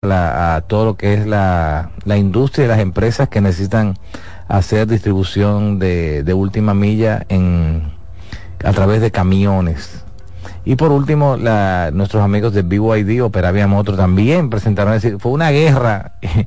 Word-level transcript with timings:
a 0.00 0.62
todo 0.68 0.84
lo 0.84 0.96
que 0.96 1.14
es 1.14 1.26
la, 1.26 1.90
la 2.04 2.16
industria 2.16 2.66
y 2.66 2.68
las 2.68 2.78
empresas 2.78 3.28
que 3.28 3.40
necesitan 3.40 3.98
hacer 4.46 4.86
distribución 4.86 5.80
de, 5.80 6.22
de 6.22 6.34
última 6.34 6.72
milla 6.72 7.26
en, 7.28 7.82
a 8.62 8.72
través 8.72 9.00
de 9.00 9.10
camiones. 9.10 10.04
Y 10.64 10.76
por 10.76 10.92
último, 10.92 11.36
la, 11.36 11.90
nuestros 11.92 12.22
amigos 12.22 12.54
de 12.54 12.62
BYD, 12.62 13.24
Operavia 13.24 13.66
Motor, 13.66 13.96
también 13.96 14.50
presentaron, 14.50 14.94
es 14.94 15.02
decir, 15.02 15.18
fue 15.18 15.32
una 15.32 15.50
guerra. 15.50 16.12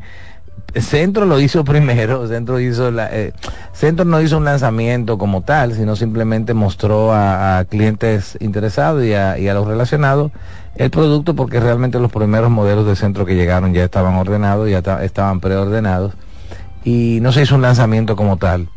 Centro 0.76 1.26
lo 1.26 1.38
hizo 1.42 1.66
primero, 1.66 2.26
Centro 2.30 2.58
hizo 2.58 2.90
la, 2.92 3.10
eh, 3.12 3.34
Centro 3.74 4.06
no 4.06 4.22
hizo 4.22 4.38
un 4.38 4.46
lanzamiento 4.46 5.18
como 5.18 5.42
tal, 5.42 5.74
sino 5.74 5.98
simplemente 5.98 6.54
mostró 6.54 7.12
a, 7.12 7.58
a 7.58 7.66
clientes 7.66 8.38
interesados 8.40 9.04
y 9.04 9.14
a, 9.14 9.38
y 9.38 9.50
a, 9.50 9.54
los 9.54 9.68
relacionados 9.68 10.32
el 10.76 10.90
producto 10.90 11.36
porque 11.36 11.60
realmente 11.60 12.00
los 12.00 12.12
primeros 12.12 12.50
modelos 12.50 12.86
de 12.86 12.96
Centro 12.96 13.26
que 13.26 13.36
llegaron 13.36 13.74
ya 13.74 13.84
estaban 13.84 14.16
ordenados, 14.16 14.70
ya 14.70 14.80
estaban 15.04 15.40
preordenados 15.40 16.14
y 16.84 17.20
no 17.22 17.32
se 17.32 17.44
hizo 17.44 17.56
un 17.56 17.62
lanzamiento 17.62 18.16
como 18.16 18.38
tal. 18.38 18.70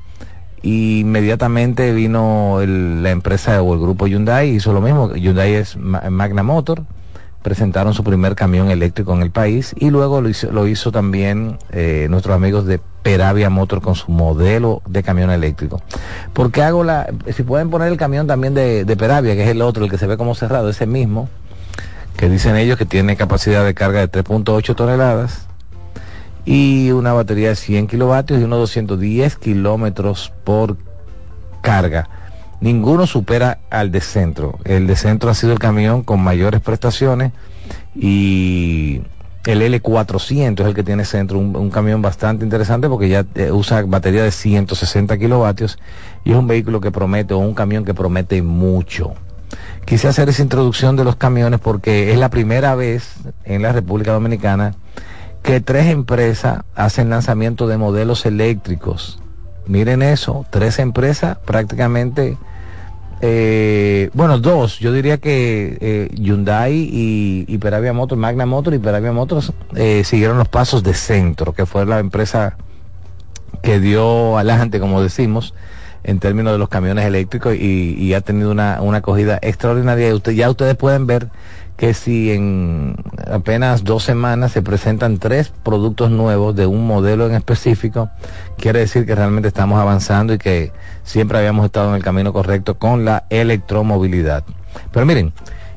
Y 0.62 1.00
inmediatamente 1.00 1.92
vino 1.92 2.60
el, 2.60 3.02
la 3.02 3.10
empresa 3.10 3.60
o 3.62 3.74
el 3.74 3.80
grupo 3.80 4.06
Hyundai, 4.06 4.48
hizo 4.48 4.72
lo 4.72 4.80
mismo. 4.80 5.14
Hyundai 5.14 5.52
es 5.54 5.76
Magna 5.76 6.42
Motor, 6.42 6.84
presentaron 7.42 7.92
su 7.92 8.02
primer 8.02 8.34
camión 8.34 8.70
eléctrico 8.70 9.12
en 9.14 9.20
el 9.20 9.30
país 9.30 9.74
y 9.78 9.90
luego 9.90 10.22
lo 10.22 10.30
hizo, 10.30 10.50
lo 10.50 10.66
hizo 10.66 10.90
también 10.90 11.58
eh, 11.70 12.06
nuestros 12.08 12.34
amigos 12.34 12.64
de 12.64 12.80
Peravia 13.02 13.50
Motor 13.50 13.82
con 13.82 13.94
su 13.94 14.10
modelo 14.10 14.80
de 14.88 15.02
camión 15.02 15.30
eléctrico. 15.30 15.82
Porque 16.32 16.62
hago 16.62 16.82
la, 16.82 17.12
si 17.34 17.42
pueden 17.42 17.68
poner 17.68 17.88
el 17.88 17.98
camión 17.98 18.26
también 18.26 18.54
de, 18.54 18.86
de 18.86 18.96
Peravia, 18.96 19.34
que 19.34 19.44
es 19.44 19.50
el 19.50 19.60
otro, 19.60 19.84
el 19.84 19.90
que 19.90 19.98
se 19.98 20.06
ve 20.06 20.16
como 20.16 20.34
cerrado, 20.34 20.70
ese 20.70 20.86
mismo, 20.86 21.28
que 22.16 22.28
dicen 22.28 22.56
ellos 22.56 22.78
que 22.78 22.86
tiene 22.86 23.16
capacidad 23.16 23.64
de 23.64 23.74
carga 23.74 24.00
de 24.00 24.10
3.8 24.10 24.74
toneladas 24.74 25.46
y 26.44 26.90
una 26.90 27.12
batería 27.12 27.48
de 27.48 27.56
100 27.56 27.86
kilovatios 27.86 28.40
y 28.40 28.44
unos 28.44 28.58
210 28.60 29.36
kilómetros 29.36 30.32
por 30.44 30.76
carga. 31.62 32.08
Ninguno 32.60 33.06
supera 33.06 33.58
al 33.70 33.90
de 33.90 34.00
centro. 34.00 34.58
El 34.64 34.86
de 34.86 34.96
centro 34.96 35.30
ha 35.30 35.34
sido 35.34 35.52
el 35.52 35.58
camión 35.58 36.02
con 36.02 36.20
mayores 36.22 36.60
prestaciones 36.60 37.32
y 37.94 39.02
el 39.46 39.60
L400 39.60 40.60
es 40.60 40.66
el 40.66 40.74
que 40.74 40.82
tiene 40.82 41.04
centro, 41.04 41.38
un, 41.38 41.70
camión 41.70 42.00
bastante 42.00 42.44
interesante 42.44 42.88
porque 42.88 43.08
ya 43.08 43.26
eh, 43.34 43.50
usa 43.50 43.82
batería 43.82 44.22
de 44.22 44.30
160 44.30 45.18
kilovatios 45.18 45.78
y 46.24 46.32
es 46.32 46.36
un 46.36 46.46
vehículo 46.46 46.80
que 46.80 46.90
promete 46.90 47.34
o 47.34 47.38
un 47.38 47.54
camión 47.54 47.84
que 47.84 47.92
promete 47.92 48.40
mucho. 48.40 49.14
Quise 49.84 50.08
hacer 50.08 50.28
esa 50.28 50.42
introducción 50.42 50.96
de 50.96 51.04
los 51.04 51.16
camiones 51.16 51.60
porque 51.60 52.12
es 52.12 52.18
la 52.18 52.30
primera 52.30 52.74
vez 52.74 53.14
en 53.44 53.62
la 53.62 53.72
República 53.72 54.12
Dominicana 54.12 54.74
que 55.42 55.60
tres 55.60 55.86
empresas 55.88 56.62
hacen 56.74 57.10
lanzamiento 57.10 57.66
de 57.66 57.76
modelos 57.76 58.24
eléctricos. 58.24 59.20
Miren 59.66 60.00
eso, 60.02 60.46
tres 60.48 60.78
empresas 60.78 61.36
prácticamente, 61.44 62.38
eh, 63.20 64.08
bueno, 64.14 64.38
dos, 64.38 64.78
yo 64.78 64.90
diría 64.90 65.18
que 65.18 65.76
eh, 65.80 66.10
Hyundai 66.14 66.88
y, 66.90 67.58
Peravia 67.58 67.92
Motors, 67.92 68.18
Magna 68.18 68.46
Motors 68.46 68.76
y 68.76 68.78
Peravia 68.78 69.12
Motors 69.12 69.52
eh, 69.76 70.02
siguieron 70.04 70.38
los 70.38 70.48
pasos 70.48 70.82
de 70.82 70.94
Centro, 70.94 71.52
que 71.52 71.66
fue 71.66 71.84
la 71.84 71.98
empresa 71.98 72.56
que 73.62 73.80
dio 73.80 74.38
adelante, 74.38 74.80
como 74.80 75.02
decimos, 75.02 75.52
en 76.04 76.20
términos 76.20 76.52
de 76.52 76.58
los 76.58 76.68
camiones 76.68 77.04
eléctricos 77.04 77.54
y, 77.54 77.96
y 77.98 78.14
ha 78.14 78.20
tenido 78.20 78.50
una, 78.50 78.80
una 78.80 78.98
acogida 78.98 79.38
extraordinaria. 79.42 80.10
Y 80.10 80.12
usted, 80.12 80.32
ya 80.32 80.48
ustedes 80.50 80.76
pueden 80.76 81.06
ver 81.06 81.28
que 81.76 81.92
si 81.92 82.30
en 82.30 82.96
apenas 83.30 83.82
dos 83.82 84.04
semanas 84.04 84.52
se 84.52 84.62
presentan 84.62 85.18
tres 85.18 85.52
productos 85.62 86.10
nuevos 86.10 86.54
de 86.54 86.66
un 86.66 86.86
modelo 86.86 87.26
en 87.26 87.34
específico, 87.34 88.10
quiere 88.56 88.80
decir 88.80 89.06
que 89.06 89.14
realmente 89.14 89.48
estamos 89.48 89.80
avanzando 89.80 90.34
y 90.34 90.38
que 90.38 90.72
siempre 91.02 91.38
habíamos 91.38 91.64
estado 91.66 91.88
en 91.90 91.96
el 91.96 92.02
camino 92.02 92.32
correcto 92.32 92.78
con 92.78 93.04
la 93.04 93.24
electromovilidad. 93.28 94.44
Pero 94.92 95.04
miren, 95.04 95.32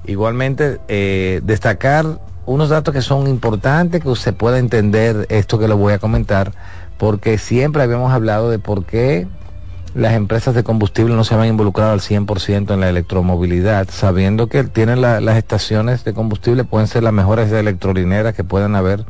igualmente 0.06 0.80
eh, 0.88 1.42
destacar 1.44 2.20
unos 2.46 2.70
datos 2.70 2.94
que 2.94 3.02
son 3.02 3.28
importantes, 3.28 4.02
que 4.02 4.10
usted 4.10 4.34
pueda 4.36 4.60
entender 4.60 5.26
esto 5.30 5.58
que 5.58 5.68
le 5.68 5.74
voy 5.74 5.94
a 5.94 6.00
comentar, 6.00 6.54
porque 6.98 7.38
siempre 7.38 7.82
habíamos 7.82 8.14
hablado 8.14 8.50
de 8.50 8.60
por 8.60 8.86
qué 8.86 9.28
las 9.98 10.14
empresas 10.14 10.54
de 10.54 10.64
combustible 10.64 11.16
no 11.16 11.24
se 11.24 11.36
van 11.36 11.48
involucrado 11.48 11.92
al 11.92 12.02
100% 12.02 12.72
en 12.72 12.80
la 12.80 12.88
electromovilidad, 12.88 13.88
sabiendo 13.90 14.46
que 14.48 14.64
tienen 14.64 15.02
la, 15.02 15.20
las 15.22 15.38
estaciones 15.38 16.04
de 16.04 16.14
combustible, 16.14 16.64
pueden 16.64 16.88
ser 16.88 17.02
las 17.02 17.14
mejores 17.14 17.52
electrolineras 17.52 18.36
que 18.36 18.44
puedan 18.44 18.76
haber 18.76 19.06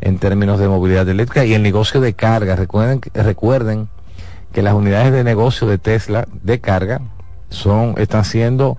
en 0.00 0.18
términos 0.18 0.58
de 0.58 0.66
movilidad 0.66 1.08
eléctrica 1.08 1.44
y 1.44 1.54
el 1.54 1.62
negocio 1.62 2.00
de 2.00 2.14
carga. 2.14 2.56
Recuerden, 2.56 3.00
recuerden 3.14 3.88
que 4.52 4.62
las 4.62 4.74
unidades 4.74 5.12
de 5.12 5.22
negocio 5.22 5.68
de 5.68 5.78
Tesla 5.78 6.26
de 6.42 6.60
carga 6.60 7.00
son, 7.50 7.94
están 7.98 8.24
siendo 8.24 8.76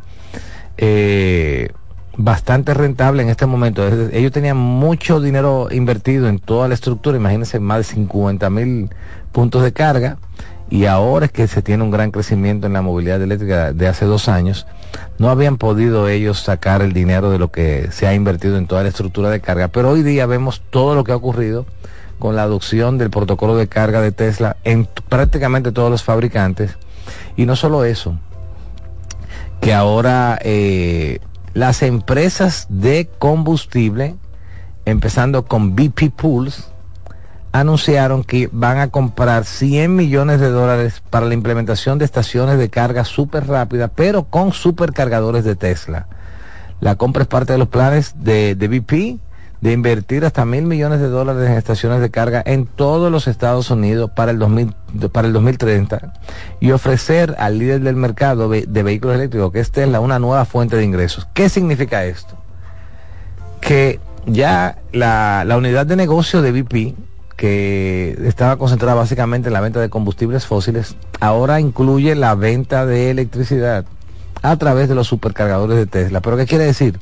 eh, 0.76 1.70
bastante 2.18 2.74
rentables 2.74 3.24
en 3.24 3.30
este 3.30 3.46
momento. 3.46 3.88
Ellos 4.12 4.34
tenían 4.34 4.58
mucho 4.58 5.22
dinero 5.22 5.70
invertido 5.72 6.28
en 6.28 6.40
toda 6.40 6.68
la 6.68 6.74
estructura, 6.74 7.16
imagínense 7.16 7.62
más 7.62 7.78
de 7.78 7.84
50 7.86 8.50
mil 8.50 8.90
puntos 9.32 9.64
de 9.64 9.72
carga 9.72 10.18
y 10.70 10.86
ahora 10.86 11.28
es 11.28 11.32
que 11.32 11.48
se 11.48 11.62
tiene 11.62 11.84
un 11.84 11.92
gran 11.92 12.12
crecimiento 12.12 12.68
en 12.68 12.74
la 12.74 12.82
movilidad 12.82 13.22
eléctrica 13.22 13.72
de 13.72 13.88
hace 13.88 14.06
dos 14.06 14.28
años, 14.28 14.66
no 15.20 15.30
habían 15.30 15.58
podido 15.58 16.08
ellos 16.08 16.40
sacar 16.40 16.82
el 16.82 16.94
dinero 16.94 17.30
de 17.30 17.40
lo 17.40 17.52
que 17.52 17.90
se 17.92 18.08
ha 18.08 18.14
invertido 18.14 18.58
en 18.58 18.68
toda 18.68 18.84
la 18.84 18.90
estructura 18.90 19.30
de 19.30 19.42
carga, 19.42 19.68
pero 19.68 19.92
hoy 19.92 20.04
día 20.04 20.26
vemos 20.26 20.62
todo 20.70 20.96
lo 20.96 21.04
que 21.04 21.12
ha 21.12 21.16
ocurrido 21.16 21.66
con 22.20 22.36
la 22.36 22.44
adopción 22.44 22.98
del 22.98 23.10
protocolo 23.10 23.56
de 23.56 23.68
carga 23.68 24.02
de 24.02 24.12
Tesla 24.12 24.58
en 24.64 24.88
prácticamente 25.10 25.72
todos 25.72 25.92
los 25.92 26.04
fabricantes, 26.04 26.78
y 27.36 27.46
no 27.46 27.56
solo 27.56 27.86
eso, 27.86 28.18
que 29.62 29.74
ahora 29.74 30.40
eh, 30.42 31.20
las 31.54 31.84
empresas 31.84 32.68
de 32.70 33.10
combustible, 33.20 34.16
empezando 34.86 35.46
con 35.46 35.76
BP 35.76 36.12
Pools, 36.16 36.72
anunciaron 37.60 38.26
que 38.26 38.50
van 38.52 38.80
a 38.80 38.90
comprar 38.90 39.46
100 39.46 39.96
millones 39.96 40.42
de 40.42 40.50
dólares 40.50 41.02
para 41.10 41.26
la 41.26 41.34
implementación 41.34 41.98
de 41.98 42.04
estaciones 42.04 42.58
de 42.58 42.70
carga 42.70 43.06
súper 43.06 43.48
rápida, 43.48 43.88
pero 43.88 44.26
con 44.26 44.52
supercargadores 44.52 45.46
de 45.46 45.56
Tesla. 45.56 46.08
La 46.82 46.96
compra 46.96 47.22
es 47.24 47.30
parte 47.30 47.54
de 47.54 47.60
los 47.60 47.70
planes 47.70 48.16
de, 48.20 48.56
de 48.56 48.68
BP 48.68 49.20
de 49.62 49.72
invertir 49.72 50.26
hasta 50.26 50.44
mil 50.44 50.66
millones 50.66 51.00
de 51.00 51.08
dólares 51.08 51.50
en 51.50 51.56
estaciones 51.56 52.02
de 52.02 52.12
carga 52.12 52.44
en 52.46 52.66
todos 52.66 53.10
los 53.10 53.26
Estados 53.26 53.72
Unidos 53.72 54.12
para 54.14 54.32
el, 54.32 54.38
2000, 54.38 54.76
para 55.14 55.28
el 55.28 55.34
2030 55.34 56.14
y 56.60 56.72
ofrecer 56.72 57.36
al 57.40 57.58
líder 57.58 57.80
del 57.80 57.96
mercado 57.96 58.50
de, 58.50 58.84
vehículos 58.84 59.16
eléctricos, 59.16 59.54
que 59.54 59.62
es 59.62 59.72
Tesla, 59.72 60.02
una 60.02 60.20
nueva 60.20 60.44
fuente 60.44 60.76
de 60.76 60.84
ingresos. 60.84 61.26
¿Qué 61.34 61.48
significa 61.48 62.04
esto? 62.04 62.36
Que 63.62 64.02
ya 64.26 64.78
la, 64.92 65.46
la 65.46 65.56
unidad 65.56 65.86
de 65.86 65.96
negocio 65.96 66.42
de 66.42 66.52
BP 66.52 67.15
que 67.36 68.18
estaba 68.26 68.58
concentrada 68.58 68.96
básicamente 68.96 69.50
en 69.50 69.54
la 69.54 69.62
venta 69.62 69.80
de 69.80 69.90
combustibles 69.90 70.46
fósiles, 70.46 70.96
ahora 71.20 71.60
incluye 71.60 72.16
la 72.16 72.36
venta 72.36 72.86
de 72.86 73.12
electricidad 73.12 73.86
a 74.42 74.56
través 74.58 74.88
de 74.88 74.96
los 74.96 75.08
supercargadores 75.08 75.78
de 75.78 75.86
Tesla. 75.86 76.22
¿Pero 76.22 76.38
qué 76.38 76.46
quiere 76.46 76.66
decir? 76.66 77.00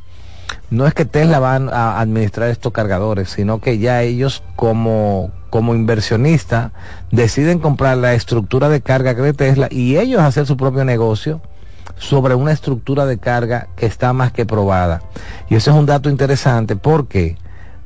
No 0.69 0.87
es 0.87 0.93
que 0.93 1.05
Tesla 1.05 1.39
van 1.39 1.69
a 1.69 1.99
administrar 1.99 2.49
estos 2.49 2.73
cargadores, 2.73 3.29
sino 3.29 3.59
que 3.59 3.77
ya 3.77 4.01
ellos 4.01 4.43
como, 4.55 5.31
como 5.49 5.75
inversionista 5.75 6.71
deciden 7.11 7.59
comprar 7.59 7.97
la 7.97 8.13
estructura 8.13 8.69
de 8.69 8.81
carga 8.81 9.13
de 9.13 9.33
Tesla 9.33 9.67
y 9.69 9.97
ellos 9.97 10.21
hacer 10.21 10.47
su 10.47 10.57
propio 10.57 10.83
negocio 10.83 11.41
sobre 11.97 12.33
una 12.33 12.51
estructura 12.51 13.05
de 13.05 13.17
carga 13.17 13.67
que 13.75 13.85
está 13.85 14.13
más 14.13 14.31
que 14.31 14.45
probada. 14.45 15.01
Y 15.49 15.55
eso 15.55 15.71
es 15.71 15.77
un 15.77 15.85
dato 15.85 16.09
interesante 16.09 16.75
porque 16.75 17.37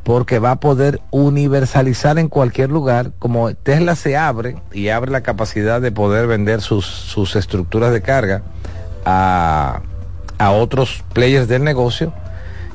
porque 0.07 0.40
va 0.40 0.51
a 0.51 0.59
poder 0.62 1.01
universalizar 1.12 2.17
en 2.17 2.29
cualquier 2.29 2.70
lugar, 2.70 3.11
como 3.20 3.53
Tesla 3.53 3.93
se 3.97 4.16
abre 4.16 4.55
y 4.72 4.87
abre 4.87 5.11
la 5.11 5.20
capacidad 5.20 5.81
de 5.81 5.91
poder 5.91 6.28
vender 6.28 6.61
sus, 6.61 6.85
sus 6.85 7.35
estructuras 7.35 7.91
de 7.91 8.02
carga 8.02 8.41
a, 9.03 9.81
a 10.37 10.52
otros 10.52 11.03
players 11.11 11.49
del 11.49 11.66
negocio, 11.66 12.14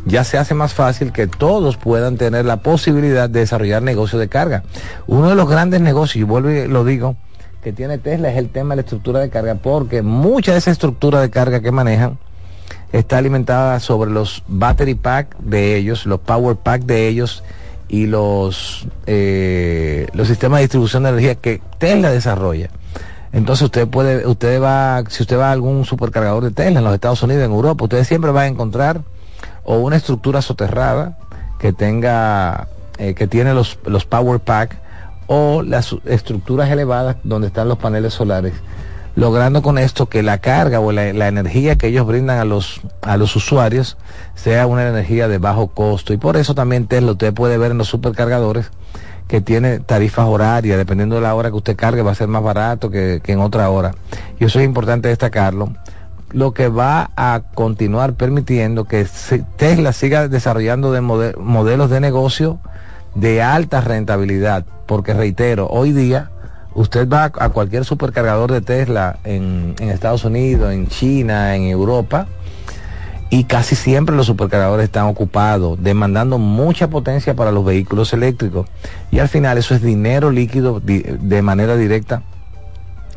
ya 0.05 0.25
se 0.25 0.37
hace 0.37 0.53
más 0.53 0.75
fácil 0.75 1.11
que 1.11 1.27
todos 1.27 1.79
puedan 1.79 2.19
tener 2.19 2.45
la 2.45 2.59
posibilidad 2.59 3.31
de 3.31 3.41
desarrollar 3.41 3.83
negocios 3.83 4.21
de 4.21 4.29
carga. 4.29 4.65
Uno 5.07 5.31
de 5.31 5.35
los 5.35 5.49
grandes 5.49 5.81
negocios, 5.81 6.17
y 6.17 6.25
vuelvo 6.25 6.51
y 6.51 6.69
lo 6.69 6.85
digo, 6.85 7.17
que 7.63 7.73
tiene 7.73 7.97
Tesla 7.97 8.31
es 8.31 8.37
el 8.37 8.51
tema 8.51 8.75
de 8.75 8.77
la 8.77 8.83
estructura 8.83 9.21
de 9.21 9.31
carga, 9.31 9.55
porque 9.55 10.03
mucha 10.03 10.53
de 10.53 10.59
esa 10.59 10.71
estructura 10.71 11.23
de 11.23 11.31
carga 11.31 11.61
que 11.61 11.73
manejan, 11.73 12.19
está 12.93 13.19
alimentada 13.19 13.81
sobre 13.81 14.11
los 14.11 14.43
battery 14.49 14.95
pack 14.95 15.37
de 15.39 15.77
ellos, 15.77 16.07
los 16.07 16.21
power 16.21 16.57
pack 16.57 16.83
de 16.83 17.09
ellos 17.09 17.43
y 17.89 18.07
los, 18.07 18.87
eh, 19.07 20.07
los 20.13 20.29
sistemas 20.29 20.59
de 20.59 20.65
distribución 20.65 21.03
de 21.03 21.11
energía 21.11 21.35
que 21.35 21.61
Tesla 21.79 22.11
desarrolla. 22.11 22.69
Entonces 23.33 23.65
usted 23.65 23.89
puede, 23.89 24.27
usted 24.27 24.63
va, 24.63 25.03
si 25.09 25.23
usted 25.23 25.39
va 25.39 25.49
a 25.49 25.53
algún 25.53 25.85
supercargador 25.85 26.45
de 26.45 26.51
Tesla 26.51 26.79
en 26.79 26.85
los 26.85 26.95
Estados 26.95 27.23
Unidos, 27.23 27.45
en 27.45 27.51
Europa, 27.51 27.85
usted 27.85 28.05
siempre 28.05 28.31
va 28.31 28.43
a 28.43 28.47
encontrar 28.47 29.03
o 29.65 29.77
una 29.77 29.97
estructura 29.97 30.43
soterrada 30.43 31.19
que 31.59 31.73
tenga 31.73 32.69
eh, 32.99 33.15
que 33.15 33.27
tiene 33.27 33.55
los, 33.55 33.79
los 33.87 34.05
Power 34.05 34.39
Pack 34.41 34.77
o 35.27 35.63
las 35.63 35.97
estructuras 36.05 36.71
elevadas 36.71 37.17
donde 37.25 37.47
están 37.47 37.69
los 37.69 37.79
paneles 37.79 38.13
solares, 38.13 38.53
logrando 39.15 39.63
con 39.63 39.79
esto 39.79 40.07
que 40.09 40.23
la 40.23 40.39
carga 40.39 40.81
o 40.81 40.93
la, 40.93 41.29
energía 41.29 41.77
que 41.77 41.89
ellos 41.89 42.07
brindan 42.07 42.39
a 42.39 42.45
los, 42.45 42.81
a 43.03 43.17
los 43.17 43.37
usuarios 43.37 43.97
sea 44.35 44.67
una 44.67 44.89
energía 44.89 45.29
de 45.29 45.39
bajo 45.39 45.69
costo. 45.69 46.13
Y 46.13 46.17
por 46.17 46.37
eso 46.37 46.55
también 46.55 46.87
Tesla 46.87 47.13
usted 47.13 47.35
puede 47.35 47.59
ver 47.59 47.73
en 47.73 47.79
los 47.79 47.89
supercargadores 47.89 48.71
que 49.29 49.41
tiene 49.41 49.81
tarifas 49.81 50.27
horarias, 50.27 50.77
dependiendo 50.77 51.17
de 51.17 51.23
la 51.23 51.35
hora 51.35 51.51
que 51.51 51.57
usted 51.57 51.77
cargue, 51.77 52.03
va 52.03 52.13
a 52.13 52.15
ser 52.15 52.29
más 52.29 52.43
barato 52.43 52.91
que, 52.91 53.21
que 53.23 53.33
en 53.33 53.41
otra 53.41 53.71
hora. 53.71 53.95
Y 54.39 54.45
eso 54.45 54.59
es 54.59 54.65
importante 54.65 55.09
destacarlo 55.09 55.73
lo 56.33 56.55
que 56.55 56.69
va 56.69 57.11
a 57.17 57.43
continuar 57.55 58.15
permitiendo 58.15 58.85
que 58.85 59.07
Tesla 59.57 59.93
siga 59.93 60.29
desarrollando 60.29 60.93
de 60.93 61.01
modelos 61.01 61.91
de 61.91 62.01
negocio 62.01 62.59
de 63.15 63.43
alta 63.43 63.81
rentabilidad, 63.81 64.65
porque 64.87 65.13
reitero, 65.13 65.69
hoy 65.69 65.93
día 65.93 66.31
usted 66.75 67.09
va 67.09 67.25
a 67.25 67.49
cualquier 67.51 67.85
supercargador 67.85 68.53
de 68.53 68.61
Tesla 68.61 69.19
en, 69.25 69.75
en 69.79 69.89
Estados 69.91 70.25
Unidos, 70.25 70.73
en 70.73 70.89
China, 70.89 71.57
en 71.57 71.65
Europa, 71.65 72.27
y 73.31 73.45
casi 73.45 73.77
siempre 73.77 74.15
los 74.15 74.27
supercargadores 74.27 74.85
están 74.85 75.07
ocupados, 75.07 75.83
demandando 75.83 76.39
mucha 76.39 76.89
potencia 76.91 77.35
para 77.35 77.51
los 77.51 77.65
vehículos 77.65 78.13
eléctricos. 78.13 78.67
Y 79.11 79.21
al 79.21 79.29
final 79.29 79.57
eso 79.57 79.75
es 79.75 79.81
dinero 79.83 80.31
líquido 80.31 80.81
de 80.81 81.43
manera 81.43 81.77
directa 81.77 82.23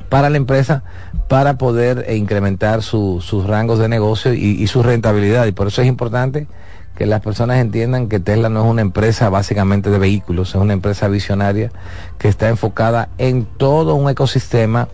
para 0.09 0.29
la 0.29 0.37
empresa 0.37 0.83
para 1.27 1.57
poder 1.57 2.05
incrementar 2.15 2.81
sus 2.83 3.45
rangos 3.45 3.79
de 3.79 3.89
negocio 3.89 4.33
y, 4.33 4.65
su 4.67 4.83
rentabilidad. 4.83 5.45
Y 5.47 5.51
por 5.51 5.67
eso 5.67 5.81
es 5.81 5.87
importante 5.89 6.47
que 6.95 7.05
las 7.05 7.21
personas 7.21 7.57
entiendan 7.57 8.07
que 8.07 8.19
Tesla 8.19 8.49
no 8.49 8.63
es 8.63 8.71
una 8.71 8.81
empresa 8.81 9.29
básicamente 9.29 9.89
de 9.89 9.99
vehículos, 9.99 10.49
es 10.49 10.55
una 10.55 10.73
empresa 10.73 11.07
visionaria 11.07 11.71
que 12.17 12.27
está 12.27 12.49
enfocada 12.49 13.09
en 13.17 13.45
todo 13.45 13.95
un 13.95 14.09
ecosistema 14.09 14.87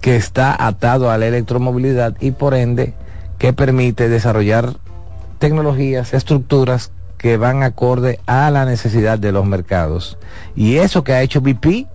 que 0.00 0.16
está 0.16 0.66
atado 0.66 1.10
a 1.10 1.18
la 1.18 1.26
electromovilidad 1.26 2.16
y 2.20 2.32
por 2.32 2.54
ende 2.54 2.94
que 3.38 3.52
permite 3.52 4.08
desarrollar 4.08 4.74
tecnologías, 5.38 6.14
estructuras 6.14 6.92
que 7.18 7.36
van 7.36 7.62
acorde 7.62 8.18
a 8.26 8.50
la 8.50 8.64
necesidad 8.64 9.18
de 9.18 9.32
los 9.32 9.44
mercados. 9.44 10.18
Y 10.56 10.76
eso 10.76 11.04
que 11.04 11.12
ha 11.12 11.22
hecho 11.22 11.40
BP 11.40 11.86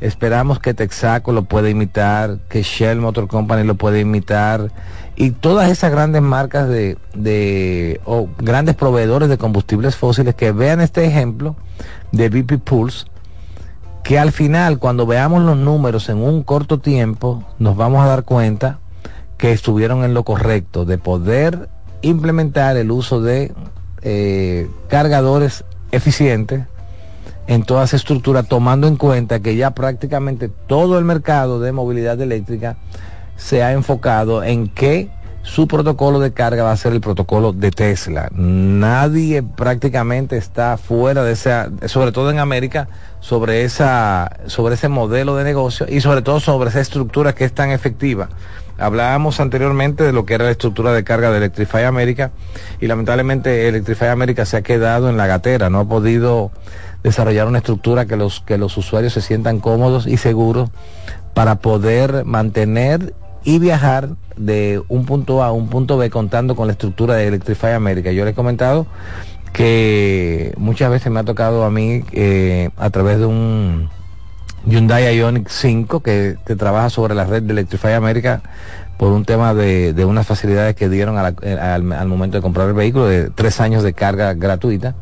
Esperamos 0.00 0.58
que 0.58 0.74
Texaco 0.74 1.32
lo 1.32 1.44
pueda 1.44 1.70
imitar, 1.70 2.38
que 2.50 2.62
Shell 2.62 3.00
Motor 3.00 3.28
Company 3.28 3.64
lo 3.64 3.76
pueda 3.76 3.98
imitar 3.98 4.70
y 5.16 5.30
todas 5.30 5.70
esas 5.70 5.90
grandes 5.90 6.22
marcas 6.22 6.68
de, 6.68 6.98
de 7.14 8.00
o 8.04 8.28
grandes 8.38 8.74
proveedores 8.76 9.28
de 9.28 9.38
combustibles 9.38 9.96
fósiles 9.96 10.34
que 10.34 10.52
vean 10.52 10.80
este 10.80 11.06
ejemplo 11.06 11.56
de 12.12 12.28
BP 12.28 12.62
Pulse, 12.62 13.06
que 14.04 14.18
al 14.18 14.30
final 14.30 14.78
cuando 14.78 15.06
veamos 15.06 15.42
los 15.42 15.56
números 15.56 16.08
en 16.10 16.18
un 16.18 16.42
corto 16.42 16.78
tiempo 16.78 17.42
nos 17.58 17.76
vamos 17.76 18.04
a 18.04 18.08
dar 18.08 18.24
cuenta 18.24 18.78
que 19.38 19.52
estuvieron 19.52 20.04
en 20.04 20.14
lo 20.14 20.22
correcto 20.22 20.84
de 20.84 20.98
poder 20.98 21.68
implementar 22.02 22.76
el 22.76 22.90
uso 22.90 23.20
de 23.20 23.52
eh, 24.02 24.68
cargadores 24.88 25.64
eficientes 25.92 26.64
en 27.46 27.62
toda 27.62 27.84
esa 27.84 27.96
estructura, 27.96 28.42
tomando 28.42 28.88
en 28.88 28.96
cuenta 28.96 29.40
que 29.40 29.56
ya 29.56 29.70
prácticamente 29.70 30.48
todo 30.48 30.98
el 30.98 31.04
mercado 31.04 31.60
de 31.60 31.72
movilidad 31.72 32.20
eléctrica 32.20 32.76
se 33.36 33.62
ha 33.62 33.72
enfocado 33.72 34.42
en 34.42 34.68
que 34.68 35.10
su 35.46 35.68
protocolo 35.68 36.18
de 36.18 36.32
carga 36.32 36.64
va 36.64 36.72
a 36.72 36.76
ser 36.76 36.92
el 36.92 37.00
protocolo 37.00 37.52
de 37.52 37.70
Tesla. 37.70 38.28
Nadie 38.32 39.44
prácticamente 39.44 40.36
está 40.36 40.76
fuera 40.76 41.22
de 41.22 41.32
esa, 41.32 41.70
sobre 41.86 42.10
todo 42.10 42.30
en 42.32 42.40
América, 42.40 42.88
sobre 43.20 43.62
esa, 43.62 44.38
sobre 44.46 44.74
ese 44.74 44.88
modelo 44.88 45.36
de 45.36 45.44
negocio 45.44 45.86
y 45.88 46.00
sobre 46.00 46.22
todo 46.22 46.40
sobre 46.40 46.70
esa 46.70 46.80
estructura 46.80 47.34
que 47.34 47.44
es 47.44 47.52
tan 47.52 47.70
efectiva. 47.70 48.28
Hablábamos 48.76 49.40
anteriormente 49.40 50.04
de 50.04 50.12
lo 50.12 50.26
que 50.26 50.34
era 50.34 50.44
la 50.44 50.50
estructura 50.50 50.92
de 50.92 51.04
carga 51.04 51.30
de 51.30 51.38
Electrify 51.38 51.84
America 51.84 52.32
y 52.80 52.88
lamentablemente 52.88 53.68
Electrify 53.68 54.08
America 54.08 54.44
se 54.44 54.58
ha 54.58 54.62
quedado 54.62 55.08
en 55.08 55.16
la 55.16 55.26
gatera, 55.26 55.70
no 55.70 55.80
ha 55.80 55.84
podido 55.88 56.50
desarrollar 57.02 57.46
una 57.46 57.58
estructura 57.58 58.06
que 58.06 58.16
los, 58.16 58.40
que 58.40 58.58
los 58.58 58.76
usuarios 58.76 59.12
se 59.12 59.20
sientan 59.20 59.60
cómodos 59.60 60.08
y 60.08 60.16
seguros 60.16 60.70
para 61.34 61.56
poder 61.60 62.24
mantener 62.24 63.14
y 63.46 63.60
viajar 63.60 64.08
de 64.36 64.82
un 64.88 65.06
punto 65.06 65.42
A 65.42 65.46
a 65.46 65.52
un 65.52 65.68
punto 65.68 65.96
B 65.96 66.10
contando 66.10 66.56
con 66.56 66.66
la 66.66 66.72
estructura 66.72 67.14
de 67.14 67.28
Electrify 67.28 67.72
America. 67.72 68.10
Yo 68.10 68.24
les 68.24 68.32
he 68.32 68.34
comentado 68.34 68.88
que 69.52 70.52
muchas 70.58 70.90
veces 70.90 71.12
me 71.12 71.20
ha 71.20 71.24
tocado 71.24 71.64
a 71.64 71.70
mí 71.70 72.02
eh, 72.10 72.70
a 72.76 72.90
través 72.90 73.18
de 73.18 73.26
un 73.26 73.88
Hyundai 74.66 75.16
Ioniq 75.16 75.48
5 75.48 76.00
que, 76.00 76.36
trabaja 76.58 76.90
sobre 76.90 77.14
la 77.14 77.24
red 77.24 77.44
de 77.44 77.52
Electrify 77.52 77.92
America 77.92 78.42
por 78.98 79.12
un 79.12 79.24
tema 79.24 79.54
de, 79.54 79.94
unas 80.04 80.26
facilidades 80.26 80.74
que 80.74 80.88
dieron 80.88 81.16
al, 81.16 81.36
al, 81.40 82.06
momento 82.08 82.38
de 82.38 82.42
comprar 82.42 82.66
el 82.66 82.74
vehículo 82.74 83.06
de 83.06 83.30
tres 83.30 83.60
años 83.60 83.84
de 83.84 83.92
carga 83.92 84.34
gratuita 84.34 84.96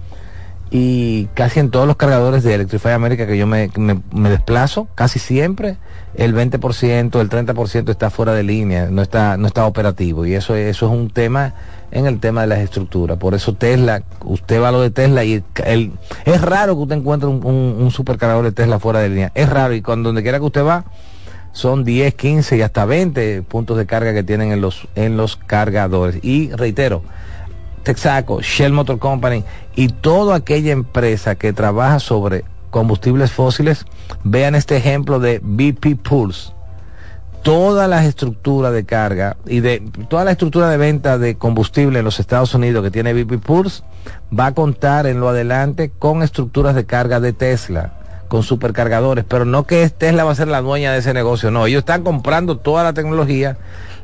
y 0.76 1.26
casi 1.34 1.60
en 1.60 1.70
todos 1.70 1.86
los 1.86 1.94
cargadores 1.94 2.42
de 2.42 2.52
Electrify 2.52 2.94
America 2.94 3.28
que 3.28 3.38
yo 3.38 3.46
me, 3.46 3.70
desplazo, 4.10 4.88
casi 4.96 5.20
siempre 5.20 5.76
el 6.16 6.34
20%, 6.34 7.20
el 7.20 7.30
30% 7.30 7.90
está 7.90 8.10
fuera 8.10 8.34
de 8.34 8.42
línea, 8.42 8.88
no 8.90 9.00
está, 9.00 9.36
no 9.36 9.46
está 9.46 9.66
operativo. 9.66 10.26
Y 10.26 10.34
eso, 10.34 10.56
eso 10.56 10.86
es 10.86 10.92
un 10.92 11.10
tema 11.10 11.54
en 11.92 12.06
el 12.06 12.18
tema 12.18 12.40
de 12.40 12.48
las 12.48 12.58
estructuras. 12.58 13.18
Por 13.18 13.34
eso 13.34 13.54
Tesla, 13.54 14.02
usted 14.24 14.60
va 14.60 14.70
a 14.70 14.72
lo 14.72 14.80
de 14.80 14.90
Tesla 14.90 15.22
y 15.22 15.44
es 16.24 16.40
raro 16.40 16.74
que 16.74 16.82
usted 16.82 16.96
encuentre 16.96 17.28
un, 17.28 17.46
un, 17.46 17.90
supercargador 17.92 18.44
de 18.44 18.50
Tesla 18.50 18.80
fuera 18.80 18.98
de 18.98 19.10
línea. 19.10 19.30
Es 19.36 19.48
raro 19.48 19.74
y 19.74 19.80
cuando 19.80 20.08
donde 20.08 20.22
quiera 20.22 20.40
que 20.40 20.46
usted 20.46 20.64
va, 20.64 20.86
son 21.52 21.84
10, 21.84 22.14
15 22.14 22.56
y 22.56 22.62
hasta 22.62 22.84
20 22.84 23.42
puntos 23.42 23.76
de 23.76 23.86
carga 23.86 24.12
que 24.12 24.24
tienen 24.24 24.50
en 24.50 24.60
los, 24.60 24.88
en 24.96 25.16
los 25.16 25.36
cargadores. 25.36 26.18
Y 26.24 26.50
reitero, 26.50 27.04
Texaco, 27.84 28.40
Shell 28.40 28.72
Motor 28.72 28.98
Company 28.98 29.44
y 29.76 29.88
toda 29.88 30.36
aquella 30.36 30.72
empresa 30.72 31.36
que 31.36 31.52
trabaja 31.52 32.00
sobre 32.00 32.44
combustibles 32.74 33.30
fósiles, 33.30 33.86
vean 34.24 34.56
este 34.56 34.76
ejemplo 34.76 35.20
de 35.20 35.38
BP 35.40 35.96
Pulse. 36.02 36.52
Toda 37.44 37.86
la 37.86 38.04
estructura 38.04 38.72
de 38.72 38.84
carga 38.84 39.36
y 39.46 39.60
de 39.60 39.80
toda 40.08 40.24
la 40.24 40.32
estructura 40.32 40.68
de 40.68 40.76
venta 40.76 41.16
de 41.16 41.36
combustible 41.36 42.00
en 42.00 42.04
los 42.04 42.18
Estados 42.18 42.52
Unidos 42.52 42.82
que 42.82 42.90
tiene 42.90 43.12
BP 43.14 43.38
Pulse 43.38 43.84
va 44.36 44.46
a 44.46 44.54
contar 44.54 45.06
en 45.06 45.20
lo 45.20 45.28
adelante 45.28 45.92
con 45.96 46.22
estructuras 46.22 46.74
de 46.74 46.84
carga 46.84 47.20
de 47.20 47.32
Tesla, 47.32 47.92
con 48.26 48.42
supercargadores, 48.42 49.24
pero 49.28 49.44
no 49.44 49.68
que 49.68 49.88
Tesla 49.90 50.24
va 50.24 50.32
a 50.32 50.34
ser 50.34 50.48
la 50.48 50.60
dueña 50.60 50.90
de 50.90 50.98
ese 50.98 51.14
negocio, 51.14 51.52
no, 51.52 51.66
ellos 51.66 51.80
están 51.80 52.02
comprando 52.02 52.56
toda 52.56 52.82
la 52.82 52.92
tecnología, 52.92 53.56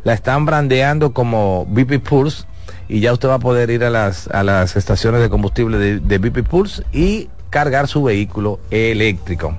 la 0.04 0.12
están 0.12 0.46
brandeando 0.46 1.12
como 1.12 1.66
BP 1.66 1.98
Pulse 2.08 2.44
y 2.90 2.98
ya 2.98 3.12
usted 3.12 3.28
va 3.28 3.34
a 3.34 3.38
poder 3.38 3.70
ir 3.70 3.84
a 3.84 3.90
las, 3.90 4.26
a 4.28 4.42
las 4.42 4.74
estaciones 4.76 5.20
de 5.20 5.30
combustible 5.30 5.78
de, 5.78 6.00
de 6.00 6.18
BP 6.18 6.42
Pulse 6.46 6.82
y 6.92 7.28
cargar 7.48 7.86
su 7.86 8.02
vehículo 8.02 8.58
eléctrico. 8.70 9.56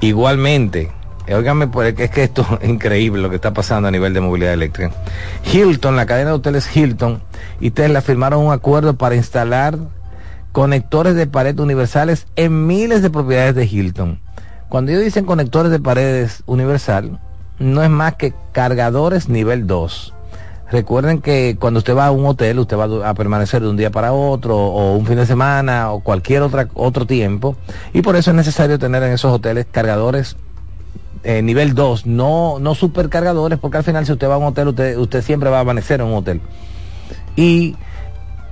Igualmente, 0.00 0.92
Óigame, 1.28 1.66
pues 1.66 1.98
es 1.98 2.10
que 2.10 2.22
esto 2.22 2.46
es 2.62 2.68
increíble 2.68 3.20
lo 3.20 3.28
que 3.28 3.36
está 3.36 3.52
pasando 3.52 3.88
a 3.88 3.90
nivel 3.90 4.14
de 4.14 4.20
movilidad 4.20 4.52
eléctrica. 4.52 4.92
Hilton, 5.52 5.96
la 5.96 6.06
cadena 6.06 6.30
de 6.30 6.36
hoteles 6.36 6.74
Hilton 6.74 7.20
y 7.58 7.72
Tesla 7.72 8.02
firmaron 8.02 8.46
un 8.46 8.52
acuerdo 8.52 8.94
para 8.94 9.16
instalar 9.16 9.76
conectores 10.52 11.16
de 11.16 11.26
pared 11.26 11.58
universales 11.58 12.28
en 12.36 12.68
miles 12.68 13.02
de 13.02 13.10
propiedades 13.10 13.56
de 13.56 13.66
Hilton. 13.66 14.20
Cuando 14.68 14.92
ellos 14.92 15.02
dicen 15.02 15.24
conectores 15.24 15.72
de 15.72 15.80
paredes 15.80 16.44
universal, 16.46 17.18
no 17.58 17.82
es 17.82 17.90
más 17.90 18.14
que 18.14 18.32
cargadores 18.52 19.28
nivel 19.28 19.66
2. 19.66 20.14
Recuerden 20.70 21.22
que 21.22 21.56
cuando 21.58 21.78
usted 21.78 21.96
va 21.96 22.06
a 22.06 22.10
un 22.10 22.26
hotel, 22.26 22.58
usted 22.58 22.76
va 22.76 23.08
a 23.08 23.14
permanecer 23.14 23.62
de 23.62 23.68
un 23.68 23.76
día 23.76 23.90
para 23.90 24.12
otro, 24.12 24.56
o 24.56 24.96
un 24.96 25.06
fin 25.06 25.16
de 25.16 25.24
semana, 25.24 25.92
o 25.92 26.00
cualquier 26.00 26.42
otra, 26.42 26.68
otro 26.74 27.06
tiempo, 27.06 27.56
y 27.94 28.02
por 28.02 28.16
eso 28.16 28.30
es 28.30 28.36
necesario 28.36 28.78
tener 28.78 29.02
en 29.02 29.12
esos 29.12 29.32
hoteles 29.32 29.66
cargadores 29.70 30.36
eh, 31.24 31.40
nivel 31.40 31.74
2, 31.74 32.04
no, 32.06 32.58
no 32.60 32.74
supercargadores, 32.74 33.58
porque 33.58 33.78
al 33.78 33.84
final 33.84 34.04
si 34.04 34.12
usted 34.12 34.28
va 34.28 34.34
a 34.34 34.38
un 34.38 34.44
hotel, 34.44 34.68
usted, 34.68 34.98
usted 34.98 35.22
siempre 35.22 35.48
va 35.48 35.58
a 35.58 35.60
amanecer 35.60 36.00
en 36.00 36.08
un 36.08 36.14
hotel. 36.14 36.42
Y 37.34 37.74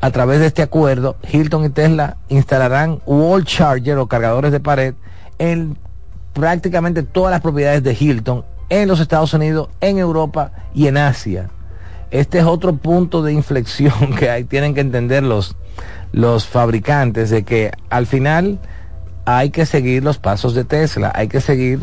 a 0.00 0.11
través 0.11 0.40
de 0.40 0.46
este 0.46 0.62
acuerdo, 0.62 1.16
Hilton 1.30 1.66
y 1.66 1.68
Tesla 1.68 2.16
instalarán 2.28 3.00
wall 3.04 3.44
charger 3.44 3.99
o 3.99 4.06
cargadores 4.06 4.52
de 4.52 4.61
pared 4.61 4.94
en 5.38 5.76
prácticamente 6.32 7.02
todas 7.02 7.30
las 7.30 7.42
propiedades 7.42 7.82
de 7.82 7.94
Hilton 7.99 8.44
en 8.70 8.88
los 8.88 9.00
Estados 9.00 9.35
Unidos, 9.35 9.68
en 9.80 9.99
Europa 9.99 10.52
y 10.75 10.87
en 10.87 10.96
Asia 10.96 11.50
este 12.20 12.38
es 12.38 12.44
otro 12.44 12.76
punto 12.76 13.23
de 13.23 13.32
inflexión 13.32 14.14
que 14.18 14.30
hay, 14.30 14.44
tienen 14.44 14.75
que 14.75 14.80
entender 14.80 15.23
los, 15.23 15.56
los 16.12 16.46
fabricantes 16.46 17.30
de 17.30 17.44
que 17.44 17.73
al 17.90 18.06
final 18.06 18.58
hay 19.25 19.50
que 19.50 19.66
seguir 19.66 20.04
los 20.04 20.18
pasos 20.18 20.54
de 20.54 20.64
Tesla, 20.64 21.12
hay 21.14 21.28
que 21.28 21.40
seguir 21.40 21.80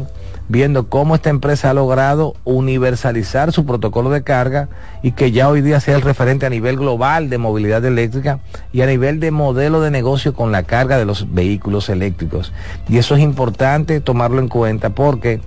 viendo 0.49 0.89
cómo 0.89 1.15
esta 1.15 1.29
empresa 1.29 1.69
ha 1.69 1.73
logrado 1.73 2.35
universalizar 2.43 3.51
su 3.51 3.65
protocolo 3.65 4.09
de 4.09 4.23
carga 4.23 4.69
y 5.01 5.11
que 5.11 5.31
ya 5.31 5.49
hoy 5.49 5.61
día 5.61 5.79
sea 5.79 5.95
el 5.95 6.01
referente 6.01 6.45
a 6.45 6.49
nivel 6.49 6.77
global 6.77 7.29
de 7.29 7.37
movilidad 7.37 7.83
eléctrica 7.85 8.39
y 8.71 8.81
a 8.81 8.85
nivel 8.85 9.19
de 9.19 9.31
modelo 9.31 9.81
de 9.81 9.91
negocio 9.91 10.33
con 10.33 10.51
la 10.51 10.63
carga 10.63 10.97
de 10.97 11.05
los 11.05 11.33
vehículos 11.33 11.89
eléctricos. 11.89 12.53
Y 12.89 12.97
eso 12.97 13.15
es 13.15 13.21
importante 13.21 14.01
tomarlo 14.01 14.39
en 14.39 14.47
cuenta 14.47 14.89
porque 14.89 15.41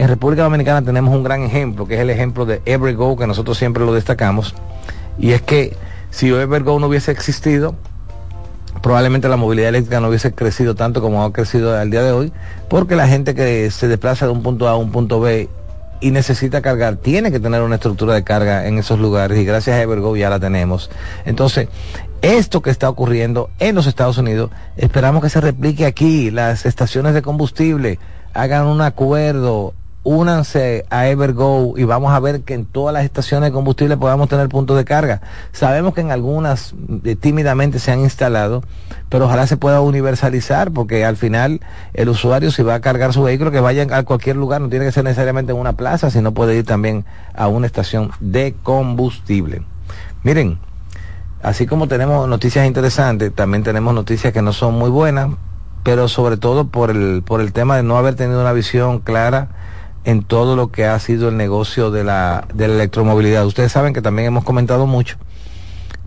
en 0.00 0.08
República 0.08 0.44
Dominicana 0.44 0.80
tenemos 0.80 1.14
un 1.14 1.22
gran 1.22 1.42
ejemplo, 1.42 1.86
que 1.86 1.96
es 1.96 2.00
el 2.00 2.08
ejemplo 2.08 2.46
de 2.46 2.62
Evergo, 2.64 3.18
que 3.18 3.26
nosotros 3.26 3.58
siempre 3.58 3.84
lo 3.84 3.92
destacamos, 3.92 4.54
y 5.18 5.32
es 5.32 5.42
que 5.42 5.76
si 6.08 6.28
Evergo 6.28 6.80
no 6.80 6.86
hubiese 6.86 7.12
existido, 7.12 7.74
probablemente 8.80 9.28
la 9.28 9.36
movilidad 9.36 9.68
eléctrica 9.68 10.00
no 10.00 10.08
hubiese 10.08 10.32
crecido 10.32 10.74
tanto 10.74 11.02
como 11.02 11.22
ha 11.22 11.30
crecido 11.34 11.76
al 11.76 11.90
día 11.90 12.02
de 12.02 12.12
hoy, 12.12 12.32
porque 12.70 12.96
la 12.96 13.08
gente 13.08 13.34
que 13.34 13.70
se 13.70 13.88
desplaza 13.88 14.24
de 14.24 14.32
un 14.32 14.42
punto 14.42 14.68
A 14.68 14.70
a 14.70 14.76
un 14.76 14.90
punto 14.90 15.20
B 15.20 15.50
y 16.00 16.10
necesita 16.12 16.62
cargar, 16.62 16.96
tiene 16.96 17.30
que 17.30 17.38
tener 17.38 17.60
una 17.60 17.74
estructura 17.74 18.14
de 18.14 18.24
carga 18.24 18.66
en 18.66 18.78
esos 18.78 18.98
lugares 18.98 19.38
y 19.38 19.44
gracias 19.44 19.76
a 19.76 19.82
Evergo 19.82 20.16
ya 20.16 20.30
la 20.30 20.40
tenemos. 20.40 20.90
Entonces, 21.26 21.68
esto 22.22 22.62
que 22.62 22.70
está 22.70 22.88
ocurriendo 22.88 23.50
en 23.58 23.74
los 23.74 23.86
Estados 23.86 24.16
Unidos, 24.16 24.50
esperamos 24.78 25.22
que 25.22 25.28
se 25.28 25.42
replique 25.42 25.84
aquí, 25.84 26.30
las 26.30 26.64
estaciones 26.64 27.12
de 27.12 27.20
combustible 27.20 27.98
hagan 28.32 28.66
un 28.66 28.80
acuerdo, 28.80 29.74
únanse 30.02 30.86
a 30.88 31.08
Evergo 31.08 31.74
y 31.76 31.84
vamos 31.84 32.12
a 32.12 32.20
ver 32.20 32.40
que 32.42 32.54
en 32.54 32.64
todas 32.64 32.94
las 32.94 33.04
estaciones 33.04 33.50
de 33.50 33.52
combustible 33.52 33.96
podamos 33.96 34.28
tener 34.28 34.48
puntos 34.48 34.76
de 34.76 34.84
carga. 34.84 35.20
Sabemos 35.52 35.94
que 35.94 36.00
en 36.00 36.10
algunas 36.10 36.74
eh, 37.04 37.16
tímidamente 37.16 37.78
se 37.78 37.92
han 37.92 38.00
instalado, 38.00 38.62
pero 39.10 39.26
ojalá 39.26 39.46
se 39.46 39.58
pueda 39.58 39.80
universalizar 39.82 40.70
porque 40.70 41.04
al 41.04 41.16
final 41.16 41.60
el 41.92 42.08
usuario 42.08 42.50
si 42.50 42.62
va 42.62 42.74
a 42.74 42.80
cargar 42.80 43.12
su 43.12 43.22
vehículo 43.22 43.50
que 43.50 43.60
vaya 43.60 43.86
a 43.90 44.02
cualquier 44.04 44.36
lugar, 44.36 44.62
no 44.62 44.70
tiene 44.70 44.86
que 44.86 44.92
ser 44.92 45.04
necesariamente 45.04 45.52
en 45.52 45.58
una 45.58 45.74
plaza, 45.74 46.10
sino 46.10 46.32
puede 46.32 46.56
ir 46.56 46.64
también 46.64 47.04
a 47.34 47.48
una 47.48 47.66
estación 47.66 48.10
de 48.20 48.54
combustible. 48.62 49.62
Miren, 50.22 50.58
así 51.42 51.66
como 51.66 51.88
tenemos 51.88 52.26
noticias 52.26 52.66
interesantes, 52.66 53.34
también 53.34 53.62
tenemos 53.64 53.92
noticias 53.92 54.32
que 54.32 54.40
no 54.40 54.54
son 54.54 54.74
muy 54.74 54.88
buenas, 54.88 55.28
pero 55.82 56.08
sobre 56.08 56.38
todo 56.38 56.68
por 56.68 56.90
el, 56.90 57.22
por 57.22 57.42
el 57.42 57.52
tema 57.52 57.76
de 57.76 57.82
no 57.82 57.98
haber 57.98 58.14
tenido 58.14 58.40
una 58.40 58.52
visión 58.52 59.00
clara 59.00 59.48
en 60.04 60.22
todo 60.22 60.56
lo 60.56 60.70
que 60.70 60.86
ha 60.86 60.98
sido 60.98 61.28
el 61.28 61.36
negocio 61.36 61.90
de 61.90 62.04
la, 62.04 62.46
de 62.54 62.68
la 62.68 62.74
electromovilidad. 62.74 63.46
Ustedes 63.46 63.72
saben 63.72 63.92
que 63.92 64.02
también 64.02 64.28
hemos 64.28 64.44
comentado 64.44 64.86
mucho 64.86 65.18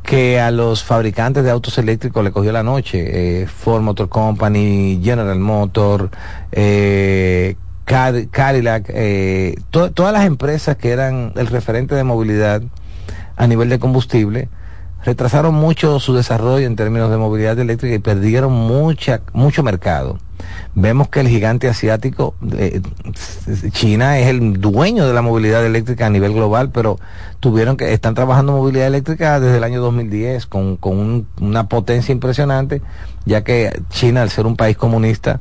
que 0.03 0.39
a 0.39 0.51
los 0.51 0.83
fabricantes 0.83 1.43
de 1.43 1.51
autos 1.51 1.77
eléctricos 1.77 2.23
le 2.23 2.31
cogió 2.31 2.51
la 2.51 2.63
noche. 2.63 3.41
Eh, 3.41 3.47
Ford 3.47 3.81
Motor 3.81 4.09
Company, 4.09 4.99
General 5.01 5.39
Motor, 5.39 6.09
eh, 6.51 7.55
Cadillac, 7.85 8.85
eh, 8.89 9.55
todas 9.71 10.13
las 10.13 10.25
empresas 10.25 10.77
que 10.77 10.91
eran 10.91 11.33
el 11.35 11.47
referente 11.47 11.95
de 11.95 12.03
movilidad 12.03 12.61
a 13.35 13.47
nivel 13.47 13.69
de 13.69 13.79
combustible, 13.79 14.49
retrasaron 15.03 15.53
mucho 15.53 15.99
su 15.99 16.13
desarrollo 16.13 16.65
en 16.65 16.75
términos 16.75 17.09
de 17.09 17.17
movilidad 17.17 17.57
eléctrica 17.59 17.95
y 17.95 17.99
perdieron 17.99 18.51
mucha, 18.51 19.21
mucho 19.33 19.63
mercado. 19.63 20.17
Vemos 20.75 21.07
que 21.07 21.19
el 21.19 21.27
gigante 21.27 21.67
asiático, 21.67 22.35
eh, 22.57 22.81
China 23.71 24.19
es 24.19 24.27
el 24.27 24.59
dueño 24.59 25.07
de 25.07 25.13
la 25.13 25.21
movilidad 25.21 25.65
eléctrica 25.65 26.07
a 26.07 26.09
nivel 26.09 26.33
global, 26.33 26.71
pero 26.71 26.99
tuvieron 27.39 27.77
que, 27.77 27.93
están 27.93 28.15
trabajando 28.15 28.53
movilidad 28.53 28.87
eléctrica 28.87 29.39
desde 29.39 29.57
el 29.57 29.63
año 29.63 29.81
2010 29.81 30.47
con, 30.47 30.77
con 30.77 31.27
una 31.39 31.69
potencia 31.69 32.11
impresionante, 32.11 32.81
ya 33.25 33.43
que 33.43 33.81
China, 33.89 34.21
al 34.21 34.29
ser 34.29 34.45
un 34.45 34.55
país 34.55 34.75
comunista, 34.75 35.39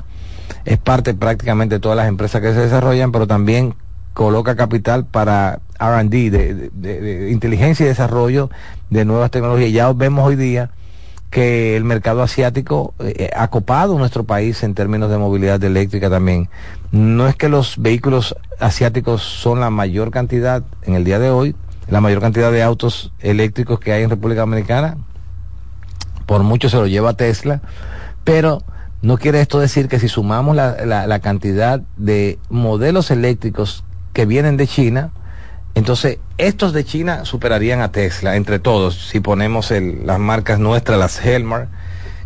es 0.64 0.78
parte 0.78 1.14
prácticamente 1.14 1.76
de 1.76 1.81
todas 1.81 1.97
las 1.97 2.09
empresas 2.09 2.40
que 2.40 2.52
se 2.52 2.61
desarrollan, 2.61 3.11
pero 3.11 3.26
también 3.26 3.75
coloca 4.12 4.57
capital 4.57 5.07
para 5.07 5.61
RD, 5.78 6.31
de, 6.31 6.71
de, 6.73 7.31
inteligencia 7.31 7.85
y 7.85 7.88
desarrollo 7.88 8.50
de 8.90 9.04
nuevas 9.04 9.31
tecnologías. 9.31 9.73
Ya 9.73 9.92
vemos 9.92 10.26
hoy 10.26 10.37
día 10.37 10.71
que 11.31 11.76
el 11.76 11.85
mercado 11.85 12.23
asiático 12.23 12.92
eh, 12.99 13.31
ha 13.35 13.49
copado 13.49 13.99
nuestro 13.99 14.25
país 14.25 14.62
en 14.62 14.75
términos 14.75 15.11
de 15.11 15.16
movilidad 15.16 15.64
eléctrica 15.64 16.11
también. 16.11 16.50
No 16.90 17.26
es 17.26 17.37
que 17.37 17.49
los 17.49 17.78
vehículos 17.78 18.37
asiáticos 18.61 19.23
son 19.23 19.61
la 19.61 19.71
mayor 19.71 20.11
cantidad 20.11 20.62
en 20.83 20.95
el 20.95 21.04
día 21.04 21.19
de 21.19 21.31
hoy, 21.31 21.57
la 21.88 22.02
mayor 22.02 22.21
cantidad 22.21 22.52
de 22.52 22.62
autos 22.62 23.12
eléctricos 23.21 23.81
que 23.81 23.92
hay 23.92 24.02
en 24.02 24.11
República 24.11 24.42
Dominicana, 24.42 24.99
por 26.26 26.42
mucho 26.42 26.69
se 26.69 26.76
lo 26.76 26.87
lleva 26.87 27.14
Tesla, 27.14 27.62
pero 28.25 28.62
no 29.00 29.16
quiere 29.16 29.40
esto 29.40 29.59
decir 29.59 29.88
que 29.88 29.99
si 29.99 30.09
sumamos 30.09 30.54
la, 30.54 31.07
la 31.07 31.19
cantidad 31.21 31.81
de 31.97 32.38
modelos 32.50 33.11
eléctricos 33.11 33.85
que 34.12 34.26
vienen 34.26 34.57
de 34.57 34.66
China, 34.66 35.11
entonces 35.75 36.19
estos 36.38 36.73
de 36.73 36.85
China 36.85 37.25
superarían 37.25 37.81
a 37.81 37.92
Tesla 37.92 38.37
entre 38.37 38.59
todos. 38.59 39.09
Si 39.09 39.21
ponemos 39.21 39.71
el, 39.71 40.07
las 40.07 40.19
marcas 40.19 40.59
nuestras, 40.59 40.99
las 40.99 41.25
Helmar, 41.25 41.69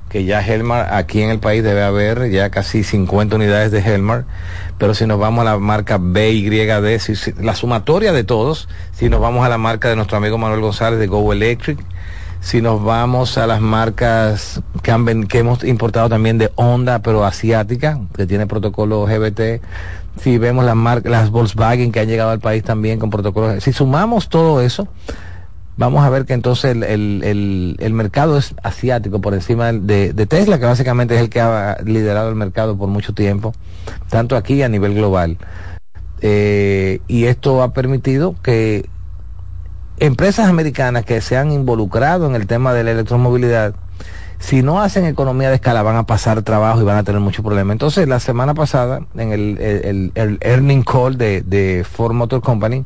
que 0.09 0.25
ya 0.25 0.41
Helmar 0.41 0.95
aquí 0.95 1.23
en 1.23 1.31
el 1.31 1.39
país 1.39 1.63
debe 1.63 1.83
haber 1.83 2.31
ya 2.31 2.51
casi 2.51 2.83
50 2.83 3.37
unidades 3.37 3.71
de 3.71 3.81
Helmar, 3.81 4.25
pero 4.79 4.95
si 4.95 5.07
nos 5.07 5.19
vamos 5.19 5.43
a 5.43 5.45
la 5.53 5.59
marca 5.59 5.99
BYD, 6.01 6.99
si, 6.99 7.17
si, 7.17 7.33
la 7.35 7.55
sumatoria 7.55 8.13
de 8.13 8.25
todos, 8.25 8.69
si 8.93 9.09
nos 9.09 9.21
vamos 9.21 9.45
a 9.45 9.49
la 9.49 9.59
marca 9.59 9.89
de 9.89 9.97
nuestro 9.97 10.17
amigo 10.17 10.39
Manuel 10.39 10.61
González 10.61 10.99
de 10.99 11.07
Go 11.07 11.33
Electric, 11.33 11.79
si 12.41 12.61
nos 12.63 12.83
vamos 12.83 13.39
a 13.39 13.47
las 13.47 13.61
marcas 13.61 14.63
que, 14.83 14.93
han, 14.93 15.27
que 15.27 15.39
hemos 15.39 15.65
importado 15.65 16.09
también 16.09 16.39
de 16.39 16.53
Honda, 16.55 17.01
pero 17.01 17.25
asiática, 17.25 17.99
que 18.15 18.27
tiene 18.27 18.47
protocolo 18.47 19.05
GBT, 19.05 19.61
si 20.21 20.39
vemos 20.39 20.65
las 20.65 20.77
marcas, 20.77 21.11
las 21.11 21.31
Volkswagen 21.31 21.93
que 21.93 22.01
han 22.01 22.09
llegado 22.09 22.31
al 22.31 22.41
país 22.41 22.63
también 22.63 22.99
con 22.99 23.11
protocolos, 23.11 23.63
si 23.63 23.73
sumamos 23.73 24.29
todo 24.29 24.61
eso, 24.61 24.89
vamos 25.77 26.05
a 26.05 26.11
ver 26.11 26.25
que 26.25 26.33
entonces 26.33 26.73
el, 26.73 26.83
el, 26.83 27.77
el, 27.79 27.93
mercado 27.93 28.39
es 28.39 28.55
asiático 28.63 29.21
por 29.21 29.35
encima 29.35 29.73
de, 29.73 30.13
de, 30.13 30.27
Tesla, 30.27 30.59
que 30.59 30.65
básicamente 30.65 31.15
es 31.15 31.21
el 31.21 31.29
que 31.29 31.41
ha 31.41 31.79
liderado 31.85 32.29
el 32.29 32.35
mercado 32.35 32.77
por 32.77 32.89
mucho 32.89 33.13
tiempo, 33.13 33.53
tanto 34.09 34.37
aquí 34.37 34.63
a 34.63 34.69
nivel 34.69 34.95
global. 34.95 35.39
Eh, 36.23 37.01
y 37.09 37.25
esto 37.25 37.63
ha 37.63 37.73
permitido 37.75 38.35
que 38.43 38.89
empresas 39.99 40.49
americanas 40.49 41.05
que 41.05 41.21
se 41.21 41.37
han 41.37 41.53
involucrado 41.53 42.27
en 42.27 42.35
el 42.35 42.47
tema 42.47 42.73
de 42.73 42.85
la 42.85 42.93
electromovilidad, 42.93 43.75
si 44.39 44.63
no 44.63 44.81
hacen 44.81 45.07
economía 45.07 45.49
de 45.49 45.57
escala 45.57 45.83
van 45.83 45.97
a 45.97 46.05
pasar 46.05 46.43
trabajo 46.43 46.81
y 46.81 46.85
van 46.85 46.99
a 46.99 47.05
tener 47.05 47.21
muchos 47.21 47.45
problemas. 47.45 47.75
Entonces, 47.75 48.07
la 48.07 48.21
semana 48.21 48.55
pasada, 48.55 49.01
en 49.17 49.33
el, 49.33 49.59
el, 49.59 50.13
el 50.15 50.39
earning 50.41 50.83
call 50.83 51.17
de, 51.17 51.43
de, 51.43 51.85
Ford 51.85 52.13
Motor 52.13 52.43
Company, 52.43 52.85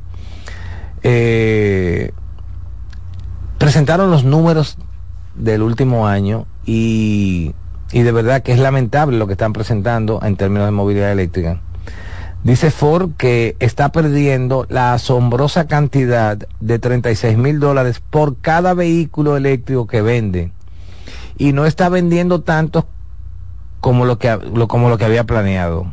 eh, 1.02 2.12
presentaron 3.58 4.10
los 4.10 4.24
números 4.24 4.78
del 5.34 5.62
último 5.62 6.06
año 6.06 6.46
y, 6.64 7.54
y 7.92 8.02
de 8.02 8.12
verdad 8.12 8.42
que 8.42 8.52
es 8.52 8.58
lamentable 8.58 9.18
lo 9.18 9.26
que 9.26 9.32
están 9.32 9.52
presentando 9.52 10.20
en 10.22 10.36
términos 10.36 10.66
de 10.66 10.72
movilidad 10.72 11.10
eléctrica. 11.10 11.60
Dice 12.42 12.70
Ford 12.70 13.10
que 13.18 13.54
está 13.60 13.92
perdiendo 13.92 14.66
la 14.70 14.94
asombrosa 14.94 15.66
cantidad 15.66 16.38
de 16.60 16.78
36 16.78 17.36
mil 17.36 17.60
dólares 17.60 18.00
por 18.00 18.38
cada 18.38 18.72
vehículo 18.72 19.36
eléctrico 19.36 19.86
que 19.86 20.00
vende 20.00 20.50
y 21.40 21.54
no 21.54 21.64
está 21.64 21.88
vendiendo 21.88 22.42
tanto 22.42 22.86
como 23.80 24.04
lo 24.04 24.18
que, 24.18 24.38
como 24.68 24.90
lo 24.90 24.98
que 24.98 25.06
había 25.06 25.24
planeado. 25.24 25.86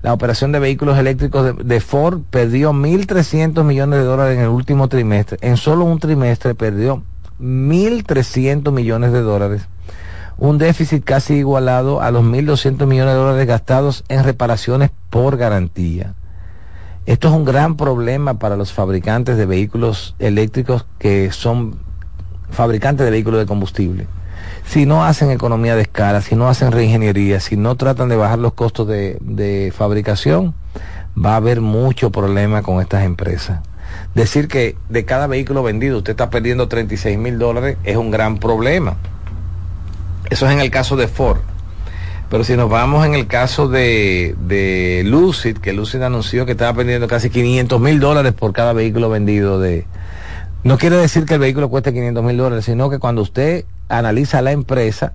La 0.00 0.14
operación 0.14 0.52
de 0.52 0.58
vehículos 0.58 0.96
eléctricos 0.96 1.54
de 1.62 1.80
Ford 1.80 2.22
perdió 2.30 2.72
1.300 2.72 3.62
millones 3.62 3.98
de 3.98 4.06
dólares 4.06 4.38
en 4.38 4.44
el 4.44 4.48
último 4.48 4.88
trimestre. 4.88 5.36
En 5.42 5.58
solo 5.58 5.84
un 5.84 5.98
trimestre 5.98 6.54
perdió 6.54 7.02
1.300 7.38 8.72
millones 8.72 9.12
de 9.12 9.20
dólares. 9.20 9.68
Un 10.38 10.56
déficit 10.56 11.04
casi 11.04 11.34
igualado 11.34 12.00
a 12.00 12.10
los 12.10 12.24
1.200 12.24 12.86
millones 12.86 13.12
de 13.12 13.20
dólares 13.20 13.46
gastados 13.46 14.04
en 14.08 14.24
reparaciones 14.24 14.90
por 15.10 15.36
garantía. 15.36 16.14
Esto 17.04 17.28
es 17.28 17.34
un 17.34 17.44
gran 17.44 17.76
problema 17.76 18.38
para 18.38 18.56
los 18.56 18.72
fabricantes 18.72 19.36
de 19.36 19.44
vehículos 19.44 20.14
eléctricos 20.18 20.86
que 20.98 21.32
son 21.32 21.80
fabricantes 22.48 23.04
de 23.04 23.10
vehículos 23.10 23.40
de 23.40 23.46
combustible 23.46 24.06
si 24.70 24.86
no 24.86 25.04
hacen 25.04 25.32
economía 25.32 25.74
de 25.74 25.82
escala, 25.82 26.22
si 26.22 26.36
no 26.36 26.48
hacen 26.48 26.70
reingeniería, 26.70 27.40
si 27.40 27.56
no 27.56 27.74
tratan 27.74 28.08
de 28.08 28.14
bajar 28.14 28.38
los 28.38 28.52
costos 28.52 28.86
de, 28.86 29.72
fabricación, 29.76 30.54
va 31.18 31.32
a 31.32 31.36
haber 31.36 31.60
mucho 31.60 32.12
problema 32.12 32.62
con 32.62 32.80
estas 32.80 33.02
empresas. 33.02 33.62
Decir 34.14 34.46
que 34.46 34.76
de 34.88 35.04
cada 35.04 35.26
vehículo 35.26 35.64
vendido 35.64 35.98
usted 35.98 36.12
está 36.12 36.30
perdiendo 36.30 36.68
36 36.68 37.18
mil 37.18 37.36
dólares 37.36 37.78
es 37.82 37.96
un 37.96 38.12
gran 38.12 38.38
problema. 38.38 38.94
Eso 40.30 40.46
es 40.46 40.52
en 40.52 40.60
el 40.60 40.70
caso 40.70 40.94
de 40.94 41.08
Ford. 41.08 41.40
Pero 42.28 42.44
si 42.44 42.56
nos 42.56 42.70
vamos 42.70 43.04
en 43.04 43.14
el 43.14 43.26
caso 43.26 43.66
de, 43.66 44.36
de 44.46 45.02
Lucid, 45.04 45.58
que 45.58 45.72
Lucid 45.72 46.00
anunció 46.02 46.46
que 46.46 46.52
estaba 46.52 46.74
perdiendo 46.74 47.08
casi 47.08 47.28
500 47.28 47.80
mil 47.80 47.98
dólares 47.98 48.34
por 48.34 48.52
cada 48.52 48.72
vehículo 48.72 49.10
vendido 49.10 49.58
de... 49.58 49.84
No 50.62 50.78
quiere 50.78 50.94
decir 50.94 51.24
que 51.24 51.34
el 51.34 51.40
vehículo 51.40 51.70
cueste 51.70 51.92
500 51.92 52.22
mil 52.22 52.36
dólares, 52.36 52.66
sino 52.66 52.88
que 52.88 53.00
cuando 53.00 53.22
usted 53.22 53.64
analiza 53.90 54.42
la 54.42 54.52
empresa 54.52 55.12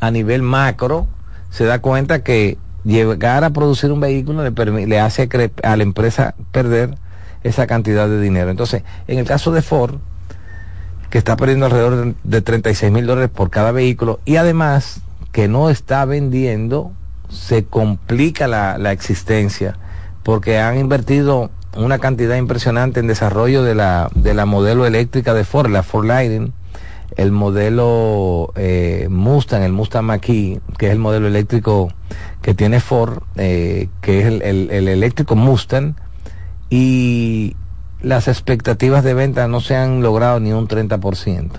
a 0.00 0.10
nivel 0.10 0.42
macro, 0.42 1.08
se 1.50 1.64
da 1.64 1.80
cuenta 1.80 2.22
que 2.22 2.58
llegar 2.84 3.44
a 3.44 3.50
producir 3.50 3.90
un 3.92 4.00
vehículo 4.00 4.48
le, 4.48 4.86
le 4.86 5.00
hace 5.00 5.28
a 5.62 5.76
la 5.76 5.82
empresa 5.82 6.34
perder 6.52 6.96
esa 7.42 7.66
cantidad 7.66 8.08
de 8.08 8.20
dinero. 8.20 8.50
Entonces, 8.50 8.82
en 9.08 9.18
el 9.18 9.26
caso 9.26 9.50
de 9.52 9.62
Ford, 9.62 9.96
que 11.10 11.18
está 11.18 11.36
perdiendo 11.36 11.66
alrededor 11.66 12.14
de 12.22 12.40
36 12.40 12.92
mil 12.92 13.06
dólares 13.06 13.30
por 13.34 13.50
cada 13.50 13.72
vehículo 13.72 14.20
y 14.24 14.36
además 14.36 15.00
que 15.32 15.48
no 15.48 15.68
está 15.68 16.04
vendiendo, 16.04 16.92
se 17.28 17.64
complica 17.64 18.46
la, 18.46 18.78
la 18.78 18.92
existencia 18.92 19.76
porque 20.22 20.58
han 20.58 20.78
invertido 20.78 21.50
una 21.76 21.98
cantidad 21.98 22.36
impresionante 22.36 23.00
en 23.00 23.06
desarrollo 23.06 23.62
de 23.62 23.74
la, 23.74 24.10
de 24.14 24.34
la 24.34 24.46
modelo 24.46 24.86
eléctrica 24.86 25.34
de 25.34 25.44
Ford, 25.44 25.70
la 25.70 25.82
Ford 25.82 26.06
Lightning, 26.06 26.52
el 27.16 27.32
modelo 27.32 28.52
eh, 28.56 29.08
Mustang, 29.10 29.62
el 29.62 29.72
Mustang 29.72 30.04
mach 30.04 30.20
que 30.20 30.60
es 30.78 30.90
el 30.90 30.98
modelo 30.98 31.26
eléctrico 31.26 31.92
que 32.42 32.54
tiene 32.54 32.80
Ford, 32.80 33.22
eh, 33.36 33.88
que 34.00 34.20
es 34.20 34.26
el, 34.26 34.70
el, 34.70 34.88
eléctrico 34.88 35.36
Mustang, 35.36 35.94
y 36.70 37.56
las 38.00 38.28
expectativas 38.28 39.04
de 39.04 39.14
venta 39.14 39.48
no 39.48 39.60
se 39.60 39.76
han 39.76 40.02
logrado 40.02 40.40
ni 40.40 40.52
un 40.52 40.68
30%. 40.68 41.50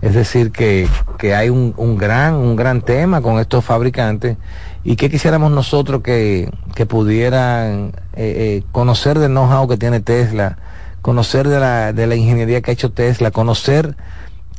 Es 0.00 0.14
decir, 0.14 0.52
que, 0.52 0.86
que 1.18 1.34
hay 1.34 1.48
un, 1.48 1.74
un, 1.76 1.96
gran, 1.96 2.34
un 2.34 2.54
gran 2.54 2.82
tema 2.82 3.20
con 3.20 3.40
estos 3.40 3.64
fabricantes 3.64 4.36
y 4.84 4.94
que 4.94 5.10
quisiéramos 5.10 5.50
nosotros 5.50 6.02
que, 6.02 6.50
que 6.74 6.86
pudieran 6.86 7.92
eh, 8.14 8.60
eh, 8.60 8.62
conocer 8.70 9.18
del 9.18 9.32
know-how 9.32 9.66
que 9.66 9.76
tiene 9.76 10.00
Tesla, 10.00 10.58
conocer 11.02 11.48
de 11.48 11.58
la, 11.58 11.92
de 11.92 12.06
la 12.06 12.14
ingeniería 12.14 12.60
que 12.60 12.70
ha 12.70 12.74
hecho 12.74 12.92
Tesla, 12.92 13.32
conocer 13.32 13.96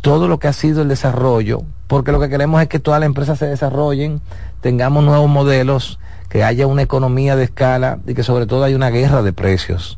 todo 0.01 0.27
lo 0.27 0.39
que 0.39 0.47
ha 0.47 0.53
sido 0.53 0.81
el 0.81 0.87
desarrollo, 0.87 1.63
porque 1.87 2.11
lo 2.11 2.19
que 2.19 2.29
queremos 2.29 2.61
es 2.61 2.67
que 2.67 2.79
todas 2.79 2.99
las 2.99 3.07
empresas 3.07 3.39
se 3.39 3.47
desarrollen, 3.47 4.21
tengamos 4.61 5.03
nuevos 5.03 5.29
modelos, 5.29 5.99
que 6.29 6.43
haya 6.43 6.67
una 6.67 6.83
economía 6.83 7.35
de 7.35 7.45
escala 7.45 7.99
y 8.05 8.13
que 8.13 8.23
sobre 8.23 8.45
todo 8.45 8.63
haya 8.63 8.75
una 8.75 8.91
guerra 8.91 9.23
de 9.23 9.33
precios. 9.33 9.97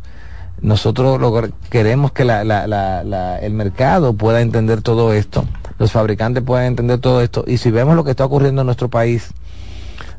Nosotros 0.62 1.20
lo 1.20 1.50
queremos 1.70 2.12
que 2.12 2.24
la, 2.24 2.44
la, 2.44 2.68
la, 2.68 3.40
el 3.40 3.54
mercado 3.54 4.14
pueda 4.14 4.42
entender 4.42 4.82
todo 4.82 5.12
esto, 5.14 5.44
los 5.80 5.92
fabricantes 5.92 6.44
puedan 6.44 6.66
entender 6.66 7.00
todo 7.00 7.22
esto, 7.22 7.44
y 7.48 7.58
si 7.58 7.72
vemos 7.72 7.96
lo 7.96 8.04
que 8.04 8.12
está 8.12 8.26
ocurriendo 8.26 8.62
en 8.62 8.68
nuestro 8.68 8.90
país, 8.90 9.32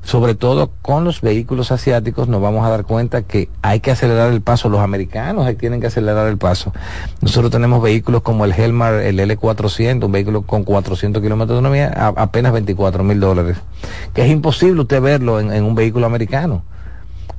sobre 0.03 0.35
todo 0.35 0.71
con 0.83 1.05
los 1.05 1.21
vehículos 1.21 1.71
asiáticos, 1.71 2.27
nos 2.29 2.43
vamos 2.43 2.67
a 2.67 2.71
dar 2.71 2.85
cuenta 2.85 3.23
que 3.23 3.49
hay 3.63 3.81
que 3.81 3.93
acelerar 3.93 4.33
el 4.33 4.41
paso. 4.41 4.69
Los 4.69 4.81
americanos 4.81 5.49
tienen 5.59 5.81
que 5.81 5.87
acelerar 5.87 6.27
el 6.27 6.39
paso. 6.39 6.73
Nosotros 7.21 7.53
tenemos 7.53 7.81
vehículos 7.83 8.23
como 8.23 8.45
el 8.45 8.53
Helmar, 8.53 8.95
el 8.95 9.21
L400, 9.21 10.05
un 10.05 10.13
vehículo 10.13 10.43
con 10.43 10.65
400 10.65 11.23
kilómetros 11.23 11.49
de 11.51 11.55
autonomía, 11.55 11.93
a, 11.95 12.09
apenas 12.09 12.53
24 12.53 13.05
mil 13.05 13.21
dólares. 13.21 13.59
Que 14.13 14.25
es 14.25 14.31
imposible 14.31 14.81
usted 14.81 15.01
verlo 15.01 15.39
en, 15.39 15.63
un 15.63 15.75
vehículo 15.75 16.07
americano. 16.07 16.65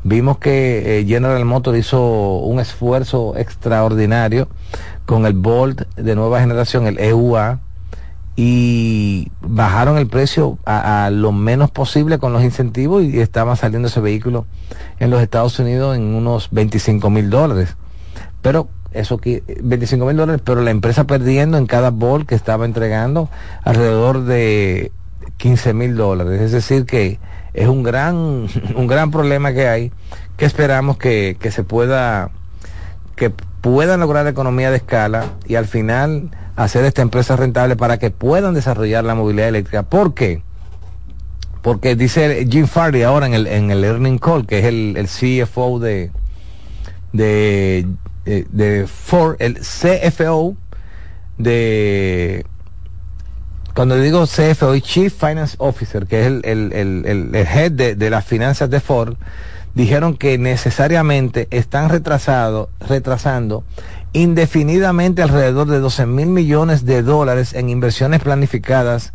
Vimos 0.05 0.37
que 0.37 0.99
eh, 0.99 1.05
General 1.05 1.43
Motors 1.45 1.77
hizo 1.77 2.37
un 2.39 2.59
esfuerzo 2.59 3.35
extraordinario 3.37 4.47
con 5.05 5.25
el 5.25 5.33
Bolt 5.33 5.81
de 5.95 6.15
nueva 6.15 6.39
generación, 6.39 6.87
el 6.87 6.99
EUA, 6.99 7.59
y 8.35 9.31
bajaron 9.41 9.97
el 9.97 10.07
precio 10.07 10.57
a, 10.65 11.09
lo 11.11 11.31
menos 11.31 11.69
posible 11.69 12.17
con 12.17 12.33
los 12.33 12.43
incentivos 12.43 13.03
y 13.03 13.19
estaba 13.19 13.55
saliendo 13.55 13.87
ese 13.87 13.99
vehículo 13.99 14.45
en 14.99 15.11
los 15.11 15.21
Estados 15.21 15.59
Unidos 15.59 15.95
en 15.95 16.15
unos 16.15 16.49
25 16.51 17.09
mil 17.09 17.29
dólares. 17.29 17.75
Pero 18.41 18.69
eso 18.91 19.17
que 19.17 19.43
25 19.61 20.05
mil 20.05 20.17
dólares, 20.17 20.41
pero 20.43 20.61
la 20.61 20.71
empresa 20.71 21.05
perdiendo 21.05 21.57
en 21.57 21.67
cada 21.67 21.91
bol 21.91 22.25
que 22.25 22.35
estaba 22.35 22.65
entregando 22.65 23.29
alrededor 23.63 24.23
de 24.23 24.91
15 25.37 25.73
mil 25.75 25.95
dólares. 25.95 26.41
Es 26.41 26.51
decir 26.51 26.85
que 26.85 27.19
es 27.53 27.67
un 27.67 27.83
gran, 27.83 28.47
un 28.75 28.87
gran 28.87 29.11
problema 29.11 29.53
que 29.53 29.67
hay, 29.67 29.91
que 30.37 30.45
esperamos 30.45 30.97
que, 30.97 31.37
que 31.39 31.51
se 31.51 31.63
pueda, 31.63 32.31
que 33.15 33.29
puedan 33.61 33.99
lograr 33.99 34.25
economía 34.25 34.71
de 34.71 34.77
escala 34.77 35.25
y 35.45 35.55
al 35.55 35.67
final 35.67 36.31
hacer 36.55 36.85
esta 36.85 37.01
empresa 37.01 37.35
rentable 37.35 37.75
para 37.75 37.97
que 37.97 38.11
puedan 38.11 38.53
desarrollar 38.53 39.03
la 39.03 39.15
movilidad 39.15 39.49
eléctrica. 39.49 39.83
¿Por 39.83 40.13
qué? 40.13 40.41
Porque 41.61 41.95
dice 41.95 42.45
Jim 42.49 42.67
Farley 42.67 43.03
ahora 43.03 43.25
en 43.25 43.33
el, 43.33 43.47
en 43.47 43.71
el 43.71 43.83
Earning 43.83 44.17
Call, 44.17 44.45
que 44.45 44.59
es 44.59 44.65
el, 44.65 44.95
el 44.97 45.07
CFO 45.07 45.79
de, 45.79 46.11
de, 47.13 47.87
eh, 48.25 48.45
de, 48.51 48.85
Ford, 48.87 49.37
el 49.39 49.59
CFO 49.59 50.55
de 51.37 52.45
cuando 53.73 53.97
digo 53.97 54.25
CFO, 54.27 54.77
Chief 54.79 55.11
Finance 55.11 55.55
Officer, 55.57 56.05
que 56.05 56.21
es 56.21 56.27
el, 56.27 56.41
el, 56.43 56.73
el, 56.73 57.05
el 57.05 57.35
head 57.35 57.71
de, 57.71 57.95
de, 57.95 58.09
las 58.11 58.23
finanzas 58.23 58.69
de 58.69 58.79
Ford, 58.79 59.15
dijeron 59.73 60.15
que 60.15 60.37
necesariamente 60.37 61.47
están 61.49 61.89
retrasado, 61.89 62.69
retrasando 62.87 63.63
indefinidamente 64.13 65.23
alrededor 65.23 65.67
de 65.67 65.79
12 65.79 66.05
mil 66.05 66.27
millones 66.27 66.85
de 66.85 67.01
dólares 67.01 67.53
en 67.53 67.69
inversiones 67.69 68.21
planificadas 68.21 69.13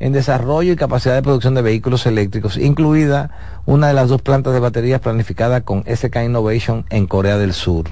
en 0.00 0.12
desarrollo 0.12 0.72
y 0.72 0.76
capacidad 0.76 1.14
de 1.14 1.22
producción 1.22 1.54
de 1.54 1.62
vehículos 1.62 2.06
eléctricos, 2.06 2.56
incluida 2.56 3.30
una 3.66 3.88
de 3.88 3.94
las 3.94 4.08
dos 4.08 4.22
plantas 4.22 4.54
de 4.54 4.60
baterías 4.60 5.00
planificadas 5.00 5.62
con 5.62 5.84
SK 5.84 6.16
Innovation 6.24 6.84
en 6.90 7.06
Corea 7.06 7.36
del 7.36 7.52
Sur. 7.52 7.90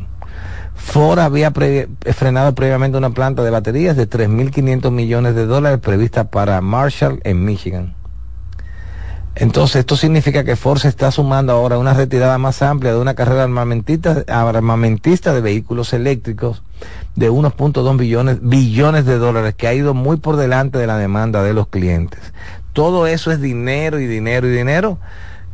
Ford 0.74 1.18
había 1.18 1.52
frenado 1.52 2.54
previamente 2.54 2.98
una 2.98 3.10
planta 3.10 3.42
de 3.42 3.50
baterías 3.50 3.96
de 3.96 4.08
3.500 4.08 4.90
millones 4.90 5.34
de 5.34 5.46
dólares 5.46 5.80
prevista 5.80 6.30
para 6.30 6.60
Marshall 6.60 7.20
en 7.24 7.44
Michigan. 7.44 7.95
Entonces, 9.38 9.76
esto 9.76 9.96
significa 9.96 10.44
que 10.44 10.56
Ford 10.56 10.78
se 10.78 10.88
está 10.88 11.10
sumando 11.10 11.52
ahora 11.52 11.76
a 11.76 11.78
una 11.78 11.92
retirada 11.92 12.38
más 12.38 12.62
amplia 12.62 12.94
de 12.94 12.98
una 12.98 13.12
carrera 13.12 13.42
armamentista, 13.42 14.24
armamentista 14.28 15.34
de 15.34 15.42
vehículos 15.42 15.92
eléctricos 15.92 16.62
de 17.16 17.30
1.2 17.30 17.98
billones, 17.98 18.38
billones 18.40 19.04
de 19.04 19.18
dólares, 19.18 19.54
que 19.54 19.68
ha 19.68 19.74
ido 19.74 19.92
muy 19.92 20.16
por 20.16 20.36
delante 20.36 20.78
de 20.78 20.86
la 20.86 20.96
demanda 20.96 21.42
de 21.42 21.52
los 21.52 21.68
clientes. 21.68 22.20
Todo 22.72 23.06
eso 23.06 23.30
es 23.30 23.38
dinero 23.38 24.00
y 24.00 24.06
dinero 24.06 24.46
y 24.48 24.52
dinero 24.52 24.98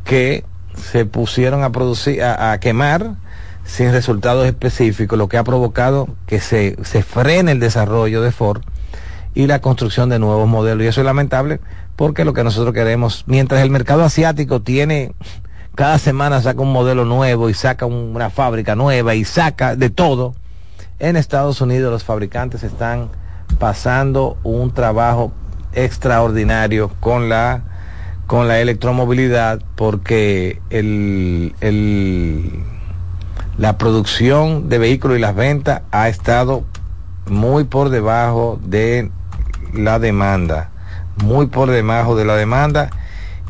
que 0.05 0.45
se 0.77 1.05
pusieron 1.05 1.64
a 1.64 1.73
producir, 1.73 2.23
a, 2.23 2.57
quemar 2.61 3.16
sin 3.64 3.90
resultados 3.90 4.47
específicos, 4.47 5.18
lo 5.18 5.29
que 5.29 5.38
ha 5.38 5.45
provocado 5.45 6.09
que 6.27 6.40
se, 6.40 6.77
se 6.85 7.03
frene 7.03 7.51
el 7.51 7.59
desarrollo 7.59 8.23
de 8.23 8.31
Ford 8.31 8.62
y 9.35 9.49
la 9.49 9.61
construcción 9.61 10.09
de 10.09 10.21
nuevos 10.21 10.49
modelos. 10.49 10.85
Y 10.85 10.87
eso 10.87 11.01
es 11.01 11.05
lamentable 11.05 11.61
porque 12.03 12.25
lo 12.25 12.33
que 12.33 12.43
nosotros 12.43 12.75
queremos, 12.75 13.23
mientras 13.29 13.62
el 13.62 13.71
mercado 13.71 14.03
asiático 14.03 14.61
tiene, 14.61 15.15
cada 15.77 15.99
semana 16.01 16.43
saca 16.43 16.61
un 16.61 16.73
modelo 16.73 17.05
nuevo 17.05 17.49
y 17.49 17.55
saca 17.55 17.87
una 17.87 18.29
fábrica 18.29 18.75
nueva 18.75 19.15
y 19.15 19.25
saca 19.25 19.77
de 19.77 19.88
todo, 19.88 20.35
en 20.99 21.15
Estados 21.15 21.61
Unidos 21.61 21.93
los 21.93 22.03
fabricantes 22.03 22.65
están 22.65 23.09
pasando 23.61 24.37
un 24.43 24.75
trabajo 24.75 25.33
extraordinario 25.75 26.91
con 26.99 27.29
la 27.29 27.62
con 28.27 28.49
la 28.49 28.59
electromovilidad 28.59 29.61
porque 29.77 30.61
el, 30.71 31.55
el, 31.61 32.65
la 33.59 33.79
producción 33.79 34.69
de 34.69 34.79
vehículos 34.79 35.19
y 35.19 35.21
las 35.21 35.37
ventas 35.37 35.83
ha 35.93 36.09
estado 36.09 36.65
muy 37.29 37.62
por 37.62 37.91
debajo 37.91 38.59
de 38.61 39.09
la 39.73 40.01
demanda, 40.01 40.72
muy 41.16 41.46
por 41.46 41.70
debajo 41.70 42.16
de 42.16 42.25
la 42.25 42.37
demanda 42.37 42.90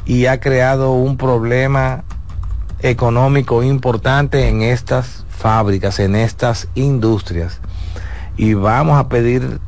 y 0.05 0.27
ha 0.27 0.41
creado 0.41 0.93
un 0.93 1.17
problema 1.17 2.05
económico 2.81 3.63
importante 3.63 4.49
en 4.49 4.63
estas 4.63 5.25
fábricas, 5.29 5.99
en 6.01 6.17
estas 6.17 6.69
industrias. 6.75 7.61
Y 8.37 8.55
vamos 8.55 8.99
a 8.99 9.09
pedir 9.09 9.61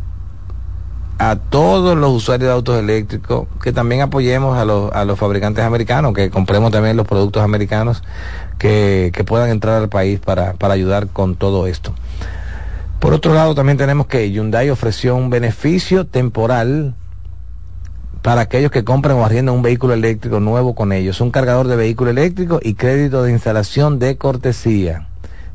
a 1.19 1.37
todos 1.37 1.97
los 1.97 2.11
usuarios 2.11 2.49
de 2.49 2.55
autos 2.55 2.79
eléctricos 2.79 3.47
que 3.63 3.73
también 3.73 4.03
apoyemos 4.03 4.59
a 4.59 4.65
los, 4.65 4.93
a 4.93 5.05
los 5.05 5.19
fabricantes 5.19 5.65
americanos, 5.65 6.13
que 6.13 6.31
compremos 6.31 6.73
también 6.73 6.97
los 6.97 7.07
productos 7.07 7.43
americanos 7.43 8.03
que, 8.59 9.13
que 9.15 9.23
puedan 9.23 9.51
entrar 9.51 9.81
al 9.81 9.89
país 9.89 10.19
para, 10.19 10.55
para 10.55 10.75
ayudar 10.75 11.09
con 11.09 11.37
todo 11.37 11.67
esto. 11.67 11.95
Por 12.99 13.13
otro 13.13 13.35
lado, 13.35 13.55
también 13.55 13.79
tenemos 13.79 14.07
que 14.07 14.31
Hyundai 14.31 14.71
ofreció 14.71 15.15
un 15.15 15.31
beneficio 15.31 16.07
temporal 16.07 16.95
para 18.25 18.41
aquellos 18.41 18.71
que 18.71 18.85
compran 18.85 19.19
o 19.19 19.25
arriendan 19.27 19.55
un 19.55 19.61
vehículo 19.61 19.93
eléctrico 19.93 20.41
nuevo 20.41 20.75
con 20.75 20.93
ellos, 20.93 21.21
un 21.21 21.31
cargador 21.31 21.69
de 21.69 21.77
vehículo 21.77 22.09
eléctrico 22.09 22.59
y 22.63 22.73
crédito 22.73 23.23
de 23.23 23.31
instalación 23.31 23.99
de 23.99 24.17
cortesía. 24.17 25.09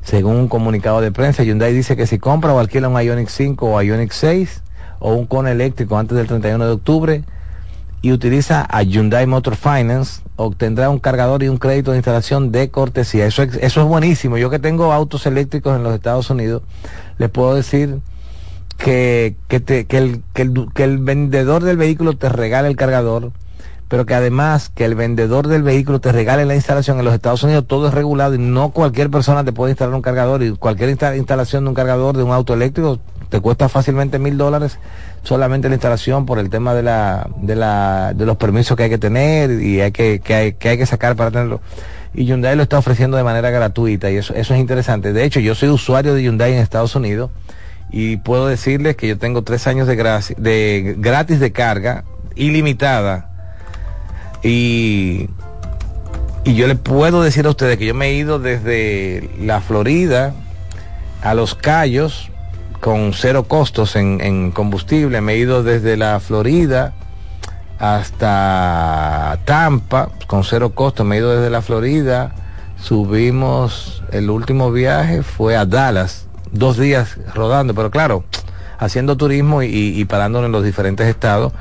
Según 0.03 0.35
un 0.35 0.47
comunicado 0.47 1.01
de 1.01 1.11
prensa, 1.11 1.41
Hyundai 1.41 1.73
dice 1.73 1.97
que 1.97 2.05
si 2.05 2.19
compra 2.19 2.53
o 2.53 2.59
alquila 2.59 2.87
un 2.87 3.01
Ioniq 3.01 3.27
5 3.27 3.65
o 3.65 3.81
Ioniq 3.81 4.11
6 4.11 4.61
o 4.99 5.15
un 5.15 5.25
Kona 5.25 5.49
eléctrico 5.49 5.97
antes 5.97 6.15
del 6.15 6.27
31 6.27 6.63
de 6.63 6.71
octubre 6.71 7.23
y 8.03 8.11
utiliza 8.11 8.67
a 8.69 8.83
Hyundai 8.83 9.25
Motor 9.25 9.55
Finance, 9.55 10.21
obtendrá 10.35 10.91
un 10.91 10.99
cargador 10.99 11.41
y 11.41 11.49
un 11.49 11.57
crédito 11.57 11.89
de 11.89 11.97
instalación 11.97 12.51
de 12.51 12.69
cortesía. 12.69 13.25
Eso, 13.25 13.41
eso 13.41 13.81
es 13.81 13.87
buenísimo. 13.87 14.37
Yo 14.37 14.51
que 14.51 14.59
tengo 14.59 14.93
autos 14.93 15.25
eléctricos 15.25 15.75
en 15.75 15.81
los 15.81 15.95
Estados 15.95 16.29
Unidos, 16.29 16.61
les 17.17 17.31
puedo 17.31 17.55
decir 17.55 17.99
que, 18.79 19.35
que, 19.47 19.57
el, 19.57 20.23
que, 20.33 20.41
el, 20.41 20.67
que 20.73 20.83
el 20.83 20.97
vendedor 20.97 21.63
del 21.63 21.77
vehículo 21.77 22.17
te 22.17 22.29
regala 22.29 22.67
el 22.67 22.75
cargador, 22.75 23.31
pero 23.89 24.05
que 24.05 24.15
además 24.15 24.69
que 24.69 24.85
el 24.85 24.95
vendedor 24.95 25.47
del 25.47 25.63
vehículo 25.63 25.99
te 25.99 26.11
regale 26.11 26.45
la 26.45 26.55
instalación 26.55 26.97
en 26.97 27.05
los 27.05 27.13
Estados 27.13 27.43
Unidos, 27.43 27.65
todo 27.67 27.89
es 27.89 27.93
regulado 27.93 28.35
y 28.35 28.37
no 28.37 28.69
cualquier 28.69 29.09
persona 29.09 29.43
te 29.43 29.51
puede 29.51 29.71
instalar 29.71 29.93
un 29.93 30.01
cargador 30.01 30.41
y 30.43 30.51
cualquier 30.51 30.89
instalación 30.89 31.65
de 31.65 31.69
un 31.69 31.75
cargador 31.75 32.15
de 32.17 32.23
un 32.23 32.31
auto 32.31 32.53
eléctrico 32.53 32.99
te 33.29 33.39
cuesta 33.41 33.69
fácilmente 33.69 34.17
mil 34.17 34.37
dólares 34.37 34.79
solamente 35.23 35.69
la 35.69 35.75
instalación 35.75 36.25
por 36.25 36.39
el 36.39 36.49
tema 36.49 36.73
de 36.73 36.83
la, 36.83 37.29
de 37.37 37.55
la, 37.55 38.13
de 38.15 38.25
los 38.25 38.37
permisos 38.37 38.75
que 38.77 38.83
hay 38.83 38.89
que 38.89 38.97
tener 38.97 39.61
y 39.61 39.81
hay 39.81 39.91
que, 39.91 40.19
que 40.19 40.33
hay, 40.33 40.53
que 40.53 40.69
hay 40.69 40.77
que 40.77 40.85
sacar 40.85 41.15
para 41.15 41.31
tenerlo. 41.31 41.61
Y 42.13 42.25
Hyundai 42.25 42.55
lo 42.55 42.63
está 42.63 42.79
ofreciendo 42.79 43.17
de 43.17 43.23
manera 43.23 43.49
gratuita 43.51 44.09
y 44.09 44.15
eso, 44.15 44.33
eso 44.33 44.53
es 44.53 44.59
interesante. 44.59 45.13
De 45.13 45.25
hecho, 45.25 45.39
yo 45.39 45.53
soy 45.53 45.69
usuario 45.69 46.13
de 46.15 46.23
Hyundai 46.23 46.53
en 46.53 46.59
Estados 46.59 46.95
Unidos 46.95 47.29
y 47.91 48.17
puedo 48.17 48.47
decirles 48.47 48.95
que 48.95 49.07
yo 49.07 49.17
tengo 49.17 49.43
tres 49.43 49.67
años 49.67 49.87
de, 49.87 49.95
de 50.37 50.95
gratis 50.97 51.39
de 51.39 51.51
carga 51.51 52.03
ilimitada 52.35 53.29
y, 54.43 55.29
y 56.43 56.55
yo 56.55 56.67
le 56.67 56.75
puedo 56.75 57.21
decir 57.21 57.45
a 57.45 57.49
ustedes 57.49 57.77
que 57.77 57.85
yo 57.85 57.93
me 57.93 58.07
he 58.07 58.13
ido 58.13 58.39
desde 58.39 59.29
la 59.39 59.61
Florida 59.61 60.33
a 61.21 61.33
Los 61.33 61.55
Cayos 61.55 62.29
con 62.79 63.13
cero 63.13 63.43
costos 63.43 63.95
en, 63.95 64.21
en 64.21 64.51
combustible. 64.51 65.19
Me 65.21 65.33
he 65.33 65.37
ido 65.37 65.63
desde 65.63 65.97
la 65.97 66.19
Florida 66.19 66.93
hasta 67.77 69.39
Tampa 69.45 70.09
con 70.27 70.43
cero 70.43 70.73
costos. 70.73 71.05
Me 71.05 71.15
he 71.15 71.19
ido 71.19 71.35
desde 71.35 71.49
la 71.49 71.61
Florida. 71.61 72.33
Subimos, 72.81 74.03
el 74.11 74.29
último 74.29 74.71
viaje 74.71 75.21
fue 75.21 75.57
a 75.57 75.65
Dallas, 75.65 76.28
dos 76.51 76.77
días 76.77 77.17
rodando, 77.33 77.73
pero 77.73 77.91
claro, 77.91 78.23
haciendo 78.77 79.17
turismo 79.17 79.61
y, 79.63 79.67
y 79.67 80.07
en 80.09 80.51
los 80.51 80.63
diferentes 80.63 81.07
estados 81.07 81.53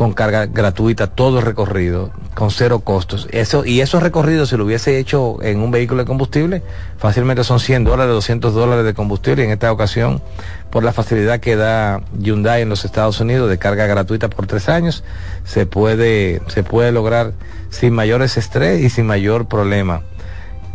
con 0.00 0.14
carga 0.14 0.46
gratuita 0.46 1.08
todo 1.08 1.40
el 1.40 1.44
recorrido, 1.44 2.10
con 2.34 2.50
cero 2.50 2.80
costos. 2.80 3.28
Eso, 3.32 3.66
y 3.66 3.82
esos 3.82 4.02
recorridos, 4.02 4.48
si 4.48 4.56
lo 4.56 4.64
hubiese 4.64 4.98
hecho 4.98 5.42
en 5.42 5.60
un 5.60 5.70
vehículo 5.70 6.00
de 6.00 6.06
combustible, 6.06 6.62
fácilmente 6.96 7.44
son 7.44 7.60
100 7.60 7.84
dólares, 7.84 8.14
200 8.14 8.54
dólares 8.54 8.86
de 8.86 8.94
combustible. 8.94 9.42
Y 9.42 9.44
en 9.44 9.52
esta 9.52 9.70
ocasión, 9.70 10.22
por 10.70 10.84
la 10.84 10.94
facilidad 10.94 11.40
que 11.40 11.54
da 11.54 12.00
Hyundai 12.18 12.62
en 12.62 12.70
los 12.70 12.86
Estados 12.86 13.20
Unidos 13.20 13.50
de 13.50 13.58
carga 13.58 13.84
gratuita 13.84 14.30
por 14.30 14.46
tres 14.46 14.70
años, 14.70 15.04
se 15.44 15.66
puede, 15.66 16.40
se 16.46 16.62
puede 16.62 16.92
lograr 16.92 17.34
sin 17.68 17.92
mayores 17.92 18.38
estrés 18.38 18.82
y 18.82 18.88
sin 18.88 19.04
mayor 19.04 19.48
problema 19.48 20.00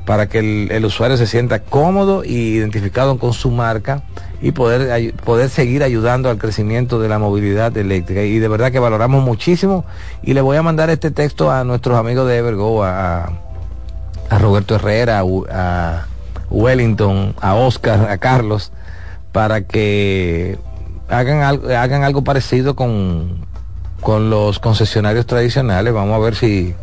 para 0.05 0.27
que 0.27 0.39
el, 0.39 0.69
el 0.71 0.85
usuario 0.85 1.17
se 1.17 1.27
sienta 1.27 1.59
cómodo 1.59 2.23
y 2.23 2.55
identificado 2.55 3.17
con 3.17 3.33
su 3.33 3.51
marca 3.51 4.03
y 4.41 4.51
poder, 4.51 5.13
poder 5.15 5.49
seguir 5.49 5.83
ayudando 5.83 6.29
al 6.29 6.37
crecimiento 6.37 6.99
de 6.99 7.09
la 7.09 7.17
movilidad 7.17 7.75
eléctrica. 7.75 8.21
Y 8.21 8.39
de 8.39 8.47
verdad 8.47 8.71
que 8.71 8.79
valoramos 8.79 9.23
muchísimo. 9.23 9.85
Y 10.21 10.33
le 10.33 10.41
voy 10.41 10.57
a 10.57 10.61
mandar 10.61 10.89
este 10.89 11.11
texto 11.11 11.51
a 11.51 11.63
nuestros 11.63 11.97
amigos 11.97 12.27
de 12.27 12.37
Evergo, 12.37 12.83
a, 12.83 13.31
a 14.29 14.39
Roberto 14.39 14.75
Herrera, 14.75 15.23
a, 15.51 16.05
Wellington, 16.51 17.33
a 17.41 17.55
Oscar, 17.55 18.07
a 18.09 18.17
Carlos, 18.19 18.71
para 19.31 19.61
que 19.61 20.59
hagan 21.09 21.41
algo, 21.41 21.69
hagan 21.69 22.03
algo 22.03 22.23
parecido 22.23 22.75
con, 22.75 23.45
con 24.01 24.29
los 24.29 24.59
concesionarios 24.59 25.25
tradicionales. 25.25 25.91
Vamos 25.91 26.15
a 26.15 26.19
ver 26.19 26.35
si 26.35 26.75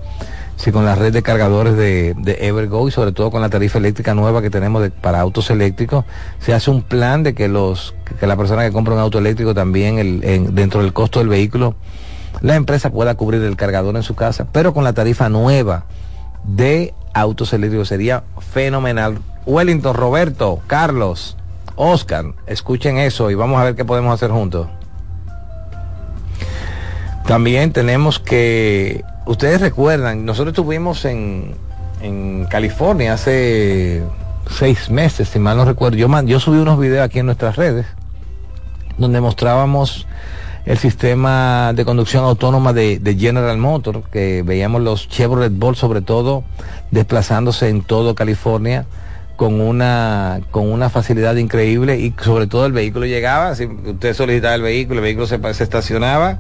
si 0.57 0.71
con 0.71 0.85
la 0.85 0.95
red 0.95 1.13
de 1.13 1.23
cargadores 1.23 1.77
de, 1.77 2.15
Evergo 2.41 2.87
y 2.89 2.91
sobre 2.91 3.13
todo 3.13 3.31
con 3.31 3.41
la 3.41 3.49
tarifa 3.49 3.79
eléctrica 3.79 4.15
nueva 4.15 4.43
que 4.43 4.51
tenemos 4.51 4.89
para 5.01 5.21
autos 5.21 5.51
eléctricos, 5.51 6.05
se 6.39 6.55
hace 6.55 6.71
un 6.71 6.83
plan 6.83 7.23
de 7.23 7.35
que 7.35 7.49
los 7.49 7.95
que 8.19 8.27
la 8.27 8.37
persona 8.37 8.65
que 8.65 8.73
compra 8.73 8.95
un 8.95 9.01
auto 9.01 9.19
eléctrico 9.19 9.55
también 9.55 9.99
el, 9.99 10.55
dentro 10.55 10.83
del 10.83 10.93
costo 10.93 11.19
del 11.19 11.29
vehículo, 11.29 11.75
la 12.41 12.57
empresa 12.57 12.91
pueda 12.91 13.15
cubrir 13.15 13.43
el 13.43 13.57
cargador 13.57 13.97
en 13.97 14.03
su 14.03 14.15
casa, 14.15 14.47
pero 14.53 14.73
con 14.75 14.85
la 14.85 14.93
tarifa 14.93 15.29
nueva 15.29 15.85
de 16.45 16.95
autos 17.15 17.53
eléctricos 17.53 17.89
sería 17.89 18.25
fenomenal. 18.39 19.19
Wellington, 19.47 19.95
Roberto, 19.95 20.61
Carlos, 20.67 21.37
Oscar, 21.77 22.27
escuchen 22.47 22.99
eso 22.99 23.31
y 23.31 23.35
vamos 23.35 23.61
a 23.61 23.65
ver 23.65 23.75
qué 23.75 23.85
podemos 23.85 24.15
hacer 24.15 24.31
juntos. 24.31 24.69
También 27.27 27.73
tenemos 27.73 28.19
que 28.19 29.05
ustedes 29.27 29.61
recuerdan, 29.61 30.25
nosotros 30.25 30.53
estuvimos 30.53 31.05
en, 31.05 31.55
en 32.01 32.47
California 32.47 33.15
hace 33.15 34.03
seis 34.51 34.91
meses, 34.91 35.29
si 35.29 35.39
mal 35.39 35.57
no 35.57 35.65
recuerdo. 35.65 35.97
Yo, 35.97 36.41
subí 36.41 36.59
unos 36.59 36.79
videos 36.79 37.05
aquí 37.05 37.21
en 37.21 37.27
nuestras 37.27 37.57
redes 37.57 37.87
donde 38.99 39.21
mostrábamos 39.21 40.07
el 40.67 40.79
sistema 40.79 41.73
de 41.75 41.85
conducción 41.85 42.25
autónoma 42.25 42.73
de, 42.73 42.99
de, 42.99 43.17
General 43.17 43.57
Motors, 43.57 44.01
que 44.13 44.43
veíamos 44.43 44.83
los 44.83 45.09
Chevrolet 45.09 45.53
Bolt 45.53 45.77
sobre 45.77 46.03
todo 46.03 46.45
desplazándose 46.91 47.69
en 47.69 47.83
todo 47.83 48.15
California 48.15 48.85
con 49.37 49.61
una 49.61 50.41
con 50.51 50.71
una 50.71 50.89
facilidad 50.91 51.35
increíble 51.37 51.99
y 51.99 52.15
sobre 52.23 52.47
todo 52.47 52.67
el 52.67 52.73
vehículo 52.73 53.07
llegaba, 53.07 53.55
si 53.57 53.65
usted 53.65 54.15
solicitaba 54.15 54.55
el 54.55 54.63
vehículo, 54.63 55.01
el 55.01 55.05
vehículo 55.05 55.27
se, 55.27 55.55
se 55.55 55.65
estacionaba 55.65 56.39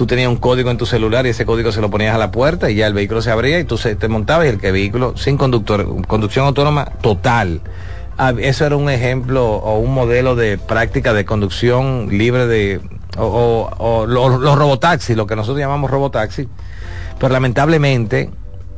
tú 0.00 0.06
tenías 0.06 0.30
un 0.30 0.38
código 0.38 0.70
en 0.70 0.78
tu 0.78 0.86
celular 0.86 1.26
y 1.26 1.28
ese 1.28 1.44
código 1.44 1.72
se 1.72 1.82
lo 1.82 1.90
ponías 1.90 2.14
a 2.14 2.18
la 2.18 2.30
puerta 2.30 2.70
y 2.70 2.74
ya 2.74 2.86
el 2.86 2.94
vehículo 2.94 3.20
se 3.20 3.30
abría 3.30 3.58
y 3.58 3.64
tú 3.64 3.76
se, 3.76 3.96
te 3.96 4.08
montabas 4.08 4.46
y 4.46 4.48
el 4.48 4.56
vehículo 4.56 5.14
sin 5.14 5.36
conductor, 5.36 6.06
conducción 6.06 6.46
autónoma 6.46 6.86
total. 7.02 7.60
Ah, 8.16 8.32
eso 8.38 8.64
era 8.64 8.76
un 8.76 8.88
ejemplo 8.88 9.56
o 9.56 9.78
un 9.78 9.92
modelo 9.92 10.36
de 10.36 10.56
práctica 10.56 11.12
de 11.12 11.26
conducción 11.26 12.08
libre 12.16 12.46
de, 12.46 12.80
o, 13.18 13.68
o, 13.76 14.06
los 14.06 14.58
robotaxis, 14.58 15.18
lo 15.18 15.26
que 15.26 15.36
nosotros 15.36 15.58
llamamos 15.58 15.90
robotaxi. 15.90 16.48
Pero 17.18 17.30
lamentablemente 17.30 18.30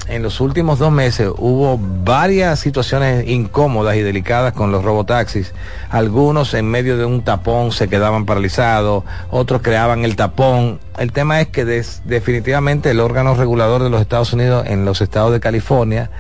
en 0.09 0.23
los 0.23 0.41
últimos 0.41 0.79
dos 0.79 0.91
meses 0.91 1.31
hubo 1.39 1.79
varias 1.79 2.59
situaciones 2.59 3.29
incómodas 3.29 3.97
y 3.97 4.01
delicadas 4.01 4.53
con 4.53 4.73
los 4.73 4.83
robotaxis. 4.85 5.55
Algunos 5.91 6.55
en 6.55 6.67
medio 6.67 6.97
de 6.97 7.05
un 7.05 7.23
tapón 7.23 7.73
se 7.73 7.89
quedaban 7.89 8.27
paralizados, 8.27 9.05
otros 9.31 9.63
creaban 9.63 10.05
el 10.05 10.17
tapón. 10.17 10.81
El 10.99 11.13
tema 11.13 11.41
es 11.41 11.49
que 11.49 11.65
definitivamente 11.65 12.91
el 12.91 13.01
órgano 13.01 13.35
regulador 13.35 13.83
de 13.83 13.91
los 13.91 14.01
Estados 14.01 14.33
Unidos 14.33 14.67
en 14.67 14.85
los 14.85 15.01
estados 15.01 15.33
de 15.33 15.41
California 15.41 16.11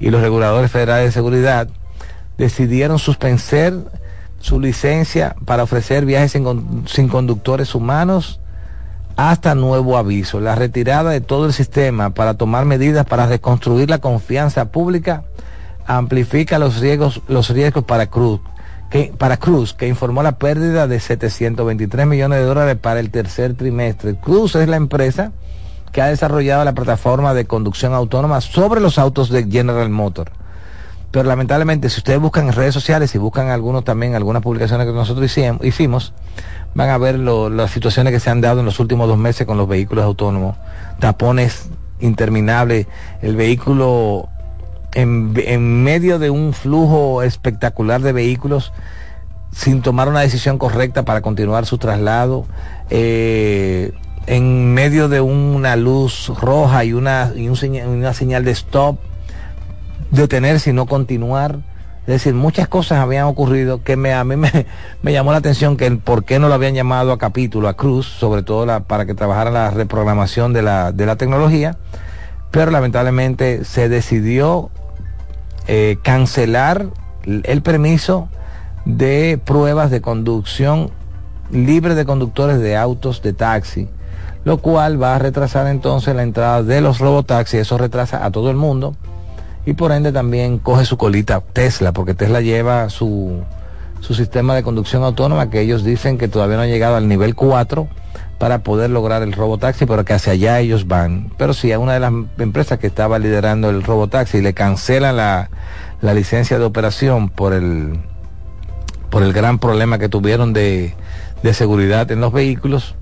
y 0.00 0.10
los 0.10 0.20
reguladores 0.20 0.70
federales 0.70 1.06
de 1.06 1.12
seguridad 1.12 1.68
decidieron 2.36 2.98
suspender 2.98 3.74
su 4.38 4.60
licencia 4.60 5.34
para 5.44 5.62
ofrecer 5.62 6.04
viajes 6.04 6.32
sin, 6.32 6.84
sin 6.86 7.08
conductores 7.08 7.74
humanos 7.74 8.40
hasta 9.28 9.54
nuevo 9.54 9.98
aviso. 9.98 10.40
La 10.40 10.54
retirada 10.54 11.10
de 11.10 11.20
todo 11.20 11.44
el 11.44 11.52
sistema 11.52 12.10
para 12.10 12.34
tomar 12.34 12.64
medidas 12.64 13.04
para 13.04 13.26
reconstruir 13.26 13.90
la 13.90 13.98
confianza 13.98 14.70
pública 14.70 15.24
amplifica 15.86 16.58
los 16.58 16.80
riesgos, 16.80 17.20
los 17.28 17.50
riesgos 17.50 17.84
para 17.84 18.06
Cruz, 18.06 18.40
que, 18.88 19.12
para 19.18 19.36
Cruz, 19.36 19.74
que 19.74 19.88
informó 19.88 20.22
la 20.22 20.38
pérdida 20.38 20.86
de 20.86 21.00
723 21.00 22.06
millones 22.06 22.38
de 22.38 22.44
dólares 22.46 22.78
para 22.80 23.00
el 23.00 23.10
tercer 23.10 23.54
trimestre. 23.54 24.14
Cruz 24.14 24.54
es 24.54 24.68
la 24.68 24.76
empresa 24.76 25.32
que 25.92 26.00
ha 26.00 26.06
desarrollado 26.06 26.64
la 26.64 26.72
plataforma 26.72 27.34
de 27.34 27.44
conducción 27.44 27.92
autónoma 27.92 28.40
sobre 28.40 28.80
los 28.80 28.98
autos 28.98 29.28
de 29.28 29.44
General 29.44 29.90
Motors. 29.90 30.32
Pero 31.10 31.28
lamentablemente, 31.28 31.90
si 31.90 31.98
ustedes 31.98 32.20
buscan 32.20 32.46
en 32.46 32.52
redes 32.52 32.72
sociales 32.72 33.14
y 33.14 33.18
buscan 33.18 33.48
algunos 33.48 33.84
también, 33.84 34.14
algunas 34.14 34.42
publicaciones 34.42 34.86
que 34.86 34.92
nosotros 34.92 35.36
hicimos, 35.62 36.12
van 36.74 36.90
a 36.90 36.98
ver 36.98 37.18
las 37.18 37.70
situaciones 37.72 38.12
que 38.12 38.20
se 38.20 38.30
han 38.30 38.40
dado 38.40 38.60
en 38.60 38.66
los 38.66 38.78
últimos 38.78 39.08
dos 39.08 39.18
meses 39.18 39.46
con 39.46 39.56
los 39.56 39.66
vehículos 39.66 40.04
autónomos. 40.04 40.56
Tapones 41.00 41.68
interminables, 41.98 42.86
el 43.22 43.34
vehículo 43.34 44.28
en, 44.92 45.82
medio 45.82 46.18
de 46.18 46.30
un 46.30 46.52
flujo 46.52 47.22
espectacular 47.22 48.00
de 48.02 48.12
vehículos 48.12 48.72
sin 49.52 49.82
tomar 49.82 50.08
una 50.08 50.20
decisión 50.20 50.58
correcta 50.58 51.04
para 51.04 51.22
continuar 51.22 51.66
su 51.66 51.76
traslado, 51.78 52.46
eh, 52.88 53.92
en 54.26 54.74
medio 54.74 55.08
de 55.08 55.20
una 55.20 55.74
luz 55.74 56.28
roja 56.40 56.84
y 56.84 56.92
una, 56.92 57.32
y 57.34 57.48
una 57.48 58.14
señal 58.14 58.44
de 58.44 58.52
stop, 58.52 58.96
detenerse 60.10 60.70
y 60.70 60.72
no 60.72 60.86
continuar. 60.86 61.60
Es 62.02 62.14
decir, 62.14 62.34
muchas 62.34 62.66
cosas 62.66 62.98
habían 62.98 63.26
ocurrido 63.26 63.82
que 63.82 63.96
me, 63.96 64.12
a 64.14 64.24
mí 64.24 64.36
me, 64.36 64.66
llamó 65.12 65.32
la 65.32 65.38
atención 65.38 65.76
que 65.76 65.90
por 65.92 66.24
qué 66.24 66.38
no 66.38 66.48
lo 66.48 66.54
habían 66.54 66.74
llamado 66.74 67.12
a 67.12 67.18
capítulo, 67.18 67.68
a 67.68 67.74
Cruz, 67.74 68.06
sobre 68.06 68.42
todo 68.42 68.66
la, 68.66 68.80
para 68.80 69.06
que 69.06 69.14
trabajara 69.14 69.50
la 69.50 69.70
reprogramación 69.70 70.52
de 70.52 70.62
la, 70.62 70.92
de 70.92 71.06
la 71.06 71.16
tecnología, 71.16 71.76
pero 72.50 72.70
lamentablemente 72.70 73.64
se 73.64 73.88
decidió 73.88 74.70
eh, 75.68 75.98
cancelar 76.02 76.88
el 77.24 77.62
permiso 77.62 78.28
de 78.86 79.38
pruebas 79.44 79.90
de 79.90 80.00
conducción 80.00 80.90
libre 81.52 81.94
de 81.94 82.04
conductores 82.04 82.60
de 82.60 82.76
autos 82.76 83.22
de 83.22 83.34
taxi, 83.34 83.88
lo 84.44 84.58
cual 84.58 85.00
va 85.00 85.16
a 85.16 85.18
retrasar 85.18 85.66
entonces 85.66 86.16
la 86.16 86.22
entrada 86.22 86.62
de 86.62 86.80
los 86.80 86.98
robotaxis, 86.98 87.60
eso 87.60 87.76
retrasa 87.76 88.24
a 88.24 88.30
todo 88.30 88.50
el 88.50 88.56
mundo 88.56 88.96
y 89.66 89.74
por 89.74 89.92
ende 89.92 90.12
también 90.12 90.58
coge 90.58 90.84
su 90.84 90.96
colita 90.96 91.40
Tesla, 91.40 91.92
porque 91.92 92.14
Tesla 92.14 92.40
lleva 92.40 92.88
su, 92.90 93.42
su 94.00 94.14
sistema 94.14 94.54
de 94.54 94.62
conducción 94.62 95.02
autónoma 95.04 95.50
que 95.50 95.60
ellos 95.60 95.84
dicen 95.84 96.18
que 96.18 96.28
todavía 96.28 96.56
no 96.56 96.62
ha 96.62 96.66
llegado 96.66 96.96
al 96.96 97.08
nivel 97.08 97.34
4, 97.34 97.88
para 98.40 98.62
poder 98.62 98.88
lograr 98.88 99.22
el 99.22 99.34
robotaxi, 99.34 99.84
pero 99.84 100.02
que 100.06 100.14
hacia 100.14 100.32
allá 100.32 100.60
ellos 100.60 100.88
van. 100.88 101.30
Pero 101.36 101.52
si 101.52 101.72
a 101.72 101.78
una 101.78 101.92
de 101.92 102.00
las 102.00 102.12
empresas 102.38 102.78
que 102.78 102.86
estaba 102.86 103.18
liderando 103.18 103.68
el 103.68 103.82
robotaxi 103.82 104.40
le 104.40 104.54
cancelan 104.54 105.18
la, 105.18 105.50
la 106.00 106.14
licencia 106.14 106.58
de 106.58 106.64
operación 106.64 107.28
por 107.28 107.52
el, 107.52 108.00
por 109.10 109.22
el 109.22 109.34
gran 109.34 109.58
problema 109.58 109.98
que 109.98 110.08
tuvieron 110.08 110.54
de, 110.54 110.94
de 111.42 111.52
seguridad 111.52 112.10
en 112.10 112.22
los 112.22 112.32
vehículos, 112.32 112.94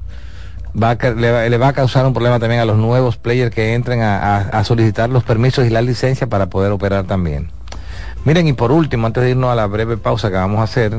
va 0.75 0.95
le, 0.95 1.59
va 1.59 1.69
a 1.69 1.73
causar 1.73 2.07
un 2.07 2.13
problema 2.13 2.39
también 2.39 2.61
a 2.61 2.65
los 2.65 2.77
nuevos 2.77 3.17
players 3.17 3.55
que 3.55 3.75
entren 3.75 4.03
a, 4.03 4.63
solicitar 4.65 5.11
los 5.11 5.25
permisos 5.25 5.67
y 5.67 5.71
la 5.71 5.83
licencia 5.83 6.27
para 6.27 6.47
poder 6.47 6.73
operar 6.73 7.05
también. 7.05 7.51
Miren, 8.25 8.49
y 8.49 8.53
por 8.53 8.73
último, 8.73 9.07
antes 9.07 9.23
de 9.23 9.31
irnos 9.31 9.51
a 9.51 9.55
la 9.55 9.67
breve 9.67 9.97
pausa 9.97 10.29
que 10.29 10.37
vamos 10.37 10.61
a 10.61 10.65
hacer, 10.65 10.93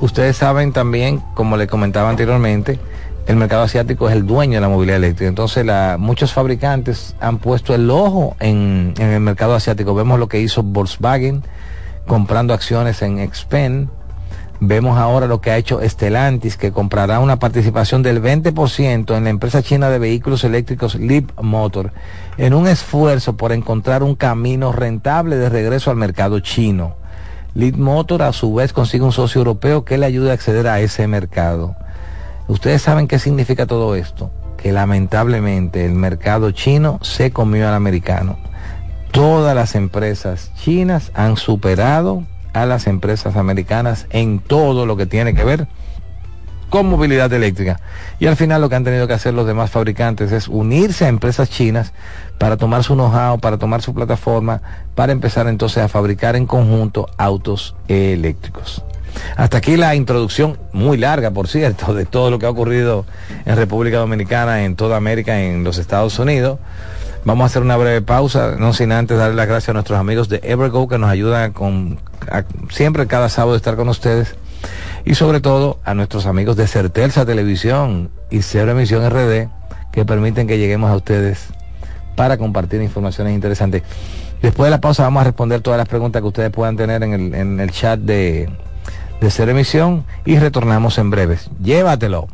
ustedes 0.00 0.36
saben 0.36 0.72
también, 0.72 1.22
como 1.34 1.56
le 1.56 1.66
comentaba 1.66 2.10
anteriormente, 2.10 2.78
el 3.26 3.36
mercado 3.36 3.62
asiático 3.62 4.08
es 4.08 4.14
el 4.14 4.26
dueño 4.26 4.54
de 4.54 4.60
la 4.60 4.68
movilidad 4.68 4.98
eléctrica. 4.98 5.28
Entonces, 5.28 5.64
la, 5.64 5.96
muchos 5.98 6.32
fabricantes 6.32 7.14
han 7.20 7.38
puesto 7.38 7.74
el 7.74 7.90
ojo 7.90 8.36
en, 8.40 8.94
en, 8.98 9.10
el 9.10 9.20
mercado 9.20 9.54
asiático. 9.54 9.94
Vemos 9.94 10.18
lo 10.18 10.28
que 10.28 10.40
hizo 10.40 10.62
Volkswagen 10.62 11.42
comprando 12.06 12.54
acciones 12.54 13.02
en 13.02 13.18
Expen. 13.18 13.90
Vemos 14.60 14.98
ahora 14.98 15.26
lo 15.26 15.40
que 15.42 15.50
ha 15.50 15.58
hecho 15.58 15.80
Stellantis, 15.82 16.56
que 16.56 16.72
comprará 16.72 17.20
una 17.20 17.38
participación 17.38 18.02
del 18.02 18.22
20% 18.22 19.16
en 19.16 19.24
la 19.24 19.30
empresa 19.30 19.62
china 19.62 19.90
de 19.90 19.98
vehículos 19.98 20.44
eléctricos 20.44 20.94
Leap 20.94 21.30
Motor, 21.42 21.92
en 22.38 22.54
un 22.54 22.66
esfuerzo 22.66 23.36
por 23.36 23.52
encontrar 23.52 24.02
un 24.02 24.14
camino 24.14 24.72
rentable 24.72 25.36
de 25.36 25.50
regreso 25.50 25.90
al 25.90 25.96
mercado 25.96 26.40
chino. 26.40 26.96
Leap 27.54 27.76
Motor 27.76 28.22
a 28.22 28.32
su 28.32 28.54
vez 28.54 28.72
consigue 28.72 29.04
un 29.04 29.12
socio 29.12 29.40
europeo 29.40 29.84
que 29.84 29.98
le 29.98 30.06
ayude 30.06 30.30
a 30.30 30.34
acceder 30.34 30.66
a 30.68 30.80
ese 30.80 31.06
mercado. 31.06 31.76
Ustedes 32.48 32.80
saben 32.80 33.08
qué 33.08 33.18
significa 33.18 33.66
todo 33.66 33.94
esto, 33.94 34.30
que 34.56 34.72
lamentablemente 34.72 35.84
el 35.84 35.92
mercado 35.92 36.50
chino 36.52 36.98
se 37.02 37.30
comió 37.30 37.68
al 37.68 37.74
americano. 37.74 38.38
Todas 39.10 39.54
las 39.54 39.74
empresas 39.74 40.50
chinas 40.54 41.10
han 41.14 41.36
superado 41.36 42.24
a 42.62 42.66
las 42.66 42.86
empresas 42.86 43.36
americanas 43.36 44.06
en 44.10 44.38
todo 44.38 44.86
lo 44.86 44.96
que 44.96 45.06
tiene 45.06 45.34
que 45.34 45.44
ver 45.44 45.68
con 46.70 46.86
movilidad 46.86 47.32
eléctrica. 47.32 47.80
Y 48.18 48.26
al 48.26 48.36
final 48.36 48.60
lo 48.60 48.68
que 48.68 48.76
han 48.76 48.84
tenido 48.84 49.06
que 49.06 49.12
hacer 49.12 49.34
los 49.34 49.46
demás 49.46 49.70
fabricantes 49.70 50.32
es 50.32 50.48
unirse 50.48 51.04
a 51.04 51.08
empresas 51.08 51.48
chinas 51.50 51.92
para 52.38 52.56
tomar 52.56 52.82
su 52.82 52.94
know-how, 52.94 53.38
para 53.38 53.58
tomar 53.58 53.82
su 53.82 53.94
plataforma, 53.94 54.62
para 54.94 55.12
empezar 55.12 55.46
entonces 55.46 55.82
a 55.82 55.88
fabricar 55.88 56.34
en 56.34 56.46
conjunto 56.46 57.08
autos 57.18 57.76
eléctricos. 57.88 58.82
Hasta 59.36 59.58
aquí 59.58 59.76
la 59.76 59.94
introducción, 59.94 60.58
muy 60.72 60.98
larga 60.98 61.30
por 61.30 61.48
cierto, 61.48 61.94
de 61.94 62.04
todo 62.04 62.30
lo 62.30 62.38
que 62.38 62.46
ha 62.46 62.50
ocurrido 62.50 63.06
en 63.44 63.56
República 63.56 63.98
Dominicana, 63.98 64.64
en 64.64 64.76
toda 64.76 64.96
América, 64.96 65.40
en 65.40 65.64
los 65.64 65.78
Estados 65.78 66.18
Unidos. 66.18 66.58
Vamos 67.26 67.42
a 67.42 67.46
hacer 67.46 67.62
una 67.62 67.76
breve 67.76 68.02
pausa, 68.02 68.54
no 68.56 68.72
sin 68.72 68.92
antes 68.92 69.18
darle 69.18 69.34
las 69.34 69.48
gracias 69.48 69.70
a 69.70 69.72
nuestros 69.72 69.98
amigos 69.98 70.28
de 70.28 70.40
Evergo 70.44 70.86
que 70.86 70.96
nos 70.96 71.10
ayudan 71.10 71.52
con 71.52 71.98
siempre 72.70 73.08
cada 73.08 73.28
sábado 73.28 73.56
estar 73.56 73.74
con 73.74 73.88
ustedes 73.88 74.36
y 75.04 75.16
sobre 75.16 75.40
todo 75.40 75.80
a 75.84 75.92
nuestros 75.94 76.26
amigos 76.26 76.54
de 76.54 76.68
Certelsa 76.68 77.26
Televisión 77.26 78.10
y 78.30 78.42
Cero 78.42 78.70
Emisión 78.70 79.10
RD 79.10 79.48
que 79.90 80.04
permiten 80.04 80.46
que 80.46 80.56
lleguemos 80.56 80.88
a 80.88 80.94
ustedes 80.94 81.48
para 82.14 82.36
compartir 82.36 82.80
informaciones 82.80 83.34
interesantes. 83.34 83.82
Después 84.40 84.68
de 84.68 84.70
la 84.70 84.80
pausa 84.80 85.02
vamos 85.02 85.22
a 85.22 85.24
responder 85.24 85.62
todas 85.62 85.78
las 85.78 85.88
preguntas 85.88 86.22
que 86.22 86.28
ustedes 86.28 86.52
puedan 86.52 86.76
tener 86.76 87.02
en 87.02 87.12
el, 87.12 87.34
en 87.34 87.58
el 87.58 87.72
chat 87.72 87.98
de, 87.98 88.48
de 89.20 89.30
Cero 89.32 89.50
Emisión 89.50 90.04
y 90.24 90.38
retornamos 90.38 90.96
en 90.98 91.10
breves. 91.10 91.50
Llévatelo. 91.60 92.28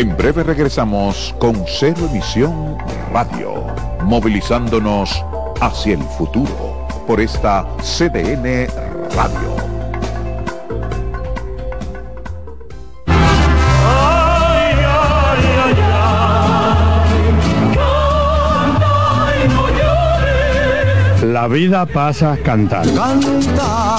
En 0.00 0.16
breve 0.16 0.42
regresamos 0.42 1.34
con 1.38 1.62
Cero 1.66 2.08
Emisión 2.10 2.78
Radio, 3.12 3.66
movilizándonos 4.02 5.22
hacia 5.60 5.92
el 5.92 6.02
futuro 6.02 6.88
por 7.06 7.20
esta 7.20 7.66
CDN 7.82 8.66
Radio. 9.14 9.56
La 21.30 21.46
vida 21.46 21.84
pasa 21.84 22.38
cantando. 22.42 22.94
Canta, 22.94 23.98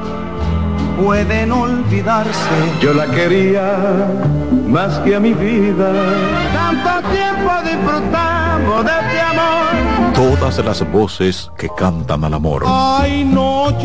pueden 0.99 1.51
olvidarse. 1.51 2.49
Yo 2.81 2.93
la 2.93 3.05
quería 3.07 4.07
más 4.67 4.99
que 4.99 5.15
a 5.15 5.19
mi 5.19 5.33
vida. 5.33 5.91
Tanto 6.53 7.09
tiempo 7.09 7.51
disfrutamos 7.63 8.85
de 8.85 8.91
este 8.91 9.21
amor. 9.21 10.13
Todas 10.13 10.63
las 10.63 10.91
voces 10.91 11.51
que 11.57 11.69
cantan 11.77 12.23
al 12.23 12.33
amor. 12.33 12.63
Hay 12.67 13.23
noches 13.25 13.81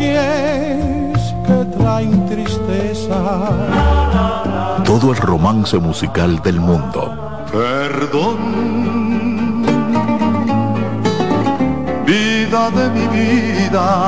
que 1.45 1.77
traen 1.77 2.25
tristeza. 2.27 3.17
Todo 4.83 5.11
el 5.11 5.17
romance 5.17 5.77
musical 5.77 6.41
del 6.41 6.59
mundo. 6.59 7.45
Perdón. 7.51 8.67
Vida 12.05 12.71
de 12.71 12.89
mi 12.91 13.07
vida 13.07 14.07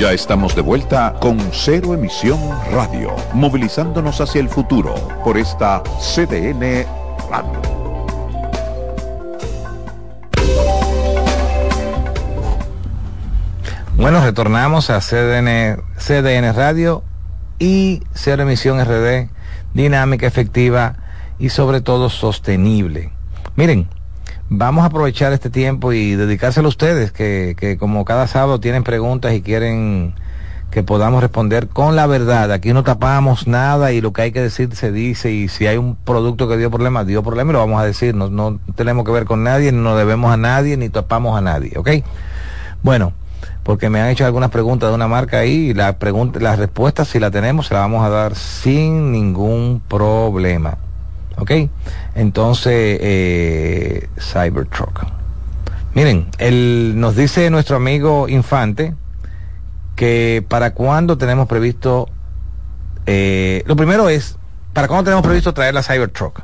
Ya 0.00 0.14
estamos 0.14 0.56
de 0.56 0.62
vuelta 0.62 1.14
con 1.20 1.38
Cero 1.52 1.92
Emisión 1.92 2.40
Radio, 2.72 3.14
movilizándonos 3.34 4.18
hacia 4.22 4.40
el 4.40 4.48
futuro 4.48 4.94
por 5.22 5.36
esta 5.36 5.82
CDN 5.98 6.86
Radio. 7.30 7.60
Bueno, 13.98 14.24
retornamos 14.24 14.88
a 14.88 15.00
CDN, 15.00 15.82
CDN 15.98 16.54
Radio 16.54 17.02
y 17.58 18.00
Cero 18.14 18.44
Emisión 18.44 18.82
RD, 18.82 19.28
dinámica, 19.74 20.26
efectiva 20.26 20.96
y 21.38 21.50
sobre 21.50 21.82
todo 21.82 22.08
sostenible. 22.08 23.12
Miren, 23.54 23.86
vamos 24.50 24.82
a 24.82 24.88
aprovechar 24.88 25.32
este 25.32 25.48
tiempo 25.48 25.92
y 25.92 26.16
dedicárselo 26.16 26.66
a 26.66 26.70
ustedes, 26.70 27.12
que, 27.12 27.56
que 27.58 27.78
como 27.78 28.04
cada 28.04 28.26
sábado 28.26 28.60
tienen 28.60 28.82
preguntas 28.82 29.32
y 29.32 29.40
quieren 29.40 30.14
que 30.70 30.82
podamos 30.82 31.22
responder 31.22 31.68
con 31.68 31.96
la 31.96 32.06
verdad. 32.06 32.52
Aquí 32.52 32.72
no 32.72 32.82
tapamos 32.84 33.46
nada 33.46 33.92
y 33.92 34.00
lo 34.00 34.12
que 34.12 34.22
hay 34.22 34.32
que 34.32 34.42
decir 34.42 34.74
se 34.74 34.92
dice 34.92 35.32
y 35.32 35.48
si 35.48 35.66
hay 35.66 35.76
un 35.76 35.96
producto 35.96 36.48
que 36.48 36.56
dio 36.56 36.70
problemas, 36.70 37.06
dio 37.06 37.22
problemas 37.22 37.52
y 37.52 37.54
lo 37.54 37.58
vamos 37.60 37.80
a 37.80 37.84
decir. 37.84 38.14
No, 38.14 38.28
no 38.28 38.60
tenemos 38.74 39.04
que 39.04 39.12
ver 39.12 39.24
con 39.24 39.42
nadie, 39.42 39.72
no 39.72 39.96
debemos 39.96 40.32
a 40.32 40.36
nadie, 40.36 40.76
ni 40.76 40.88
tapamos 40.88 41.38
a 41.38 41.40
nadie, 41.40 41.72
¿ok? 41.76 41.90
Bueno, 42.82 43.12
porque 43.62 43.88
me 43.88 44.00
han 44.00 44.08
hecho 44.08 44.26
algunas 44.26 44.50
preguntas 44.50 44.88
de 44.90 44.94
una 44.94 45.08
marca 45.08 45.38
ahí 45.38 45.70
y 45.70 45.74
la 45.74 45.98
pregunta, 45.98 46.40
las 46.40 46.58
respuestas 46.58 47.08
si 47.08 47.20
la 47.20 47.30
tenemos 47.30 47.66
se 47.68 47.74
la 47.74 47.80
vamos 47.80 48.04
a 48.04 48.08
dar 48.08 48.34
sin 48.34 49.12
ningún 49.12 49.80
problema. 49.86 50.78
¿Ok? 51.40 51.50
Entonces, 52.14 52.98
eh, 53.00 54.08
Cybertruck. 54.18 55.06
Miren, 55.94 56.28
él, 56.38 56.94
nos 56.96 57.16
dice 57.16 57.50
nuestro 57.50 57.76
amigo 57.76 58.28
Infante 58.28 58.94
que 59.96 60.44
para 60.48 60.72
cuándo 60.72 61.18
tenemos 61.18 61.48
previsto, 61.48 62.08
eh, 63.06 63.64
lo 63.66 63.74
primero 63.76 64.08
es, 64.08 64.36
para 64.72 64.86
cuándo 64.86 65.04
tenemos 65.04 65.24
previsto 65.24 65.52
traer 65.52 65.74
la 65.74 65.82
Cybertruck. 65.82 66.42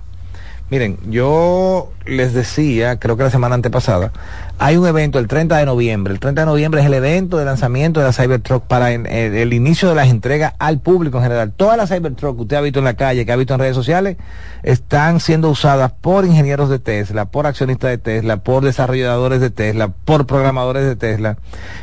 Miren, 0.68 0.98
yo 1.09 1.92
les 2.04 2.35
decía, 2.35 2.98
creo 2.98 3.16
que 3.16 3.22
la 3.22 3.30
semana 3.30 3.54
antepasada, 3.54 4.11
hay 4.58 4.76
un 4.76 4.86
evento 4.86 5.18
el 5.18 5.28
30 5.28 5.58
de 5.58 5.66
noviembre. 5.66 6.14
El 6.14 6.20
30 6.20 6.42
de 6.42 6.46
noviembre 6.46 6.80
es 6.80 6.86
el 6.86 6.94
evento 6.94 7.36
de 7.36 7.44
lanzamiento 7.44 8.00
de 8.00 8.06
la 8.06 8.12
Cybertruck 8.12 8.64
para 8.64 8.90
el, 8.92 9.52
inicio 9.52 9.88
de 9.90 9.94
las 9.94 10.08
entregas 10.08 10.54
al 10.58 10.80
público 10.80 11.18
en 11.18 11.24
general. 11.24 11.52
Todas 11.52 11.76
las 11.76 11.90
Cybertruck 11.90 12.36
que 12.36 12.42
usted 12.42 12.56
ha 12.56 12.60
visto 12.62 12.78
en 12.78 12.86
la 12.86 12.94
calle, 12.94 13.26
que 13.26 13.32
ha 13.32 13.36
visto 13.36 13.52
en 13.52 13.60
redes 13.60 13.74
sociales, 13.74 14.16
están 14.62 15.20
siendo 15.20 15.50
usadas 15.50 15.92
por 15.92 16.24
ingenieros 16.24 16.70
de 16.70 16.78
Tesla, 16.78 17.26
por 17.26 17.46
accionistas 17.46 17.90
de 17.90 17.98
Tesla, 17.98 18.38
por 18.38 18.64
desarrolladores 18.64 19.40
de 19.40 19.50
Tesla, 19.50 19.88
por 19.88 20.26
programadores 20.26 20.84
de 20.84 20.96
Tesla, 20.96 21.36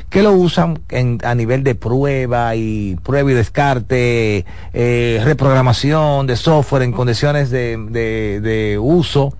que 0.09 0.23
lo 0.23 0.33
usan 0.33 0.81
a 1.23 1.35
nivel 1.35 1.63
de 1.63 1.75
prueba 1.75 2.55
y 2.55 2.95
prueba 3.03 3.31
y 3.31 3.35
descarte, 3.35 4.45
eh, 4.73 5.21
reprogramación 5.23 6.25
de 6.25 6.35
software 6.35 6.81
en 6.81 6.91
condiciones 6.91 7.51
de 7.51 8.79
uso 8.81 9.33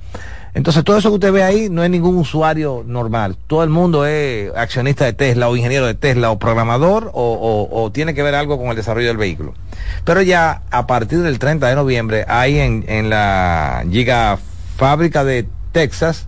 entonces 0.55 0.83
todo 0.83 0.97
eso 0.97 1.09
que 1.09 1.15
usted 1.15 1.31
ve 1.31 1.43
ahí 1.43 1.67
no 1.69 1.83
es 1.83 1.89
ningún 1.89 2.15
usuario 2.17 2.83
normal. 2.85 3.37
Todo 3.47 3.63
el 3.63 3.71
mundo 3.71 4.05
es 4.05 4.51
accionista 4.55 5.05
de 5.05 5.13
Tesla 5.13 5.49
o 5.49 5.55
ingeniero 5.55 5.87
de 5.87 5.95
Tesla 5.95 6.29
o 6.29 6.37
programador 6.37 7.09
o, 7.13 7.91
tiene 7.93 8.13
que 8.13 8.21
ver 8.21 8.35
algo 8.35 8.57
con 8.57 8.67
el 8.67 8.75
desarrollo 8.75 9.07
del 9.07 9.17
vehículo. 9.17 9.53
Pero 10.05 10.21
ya 10.21 10.61
a 10.69 10.85
partir 10.85 11.19
del 11.19 11.39
30 11.39 11.67
de 11.67 11.75
noviembre 11.75 12.25
hay 12.27 12.59
en, 12.59 13.09
la 13.09 13.83
Giga 13.89 14.37
Fábrica 14.77 15.23
de 15.23 15.47
Texas 15.71 16.27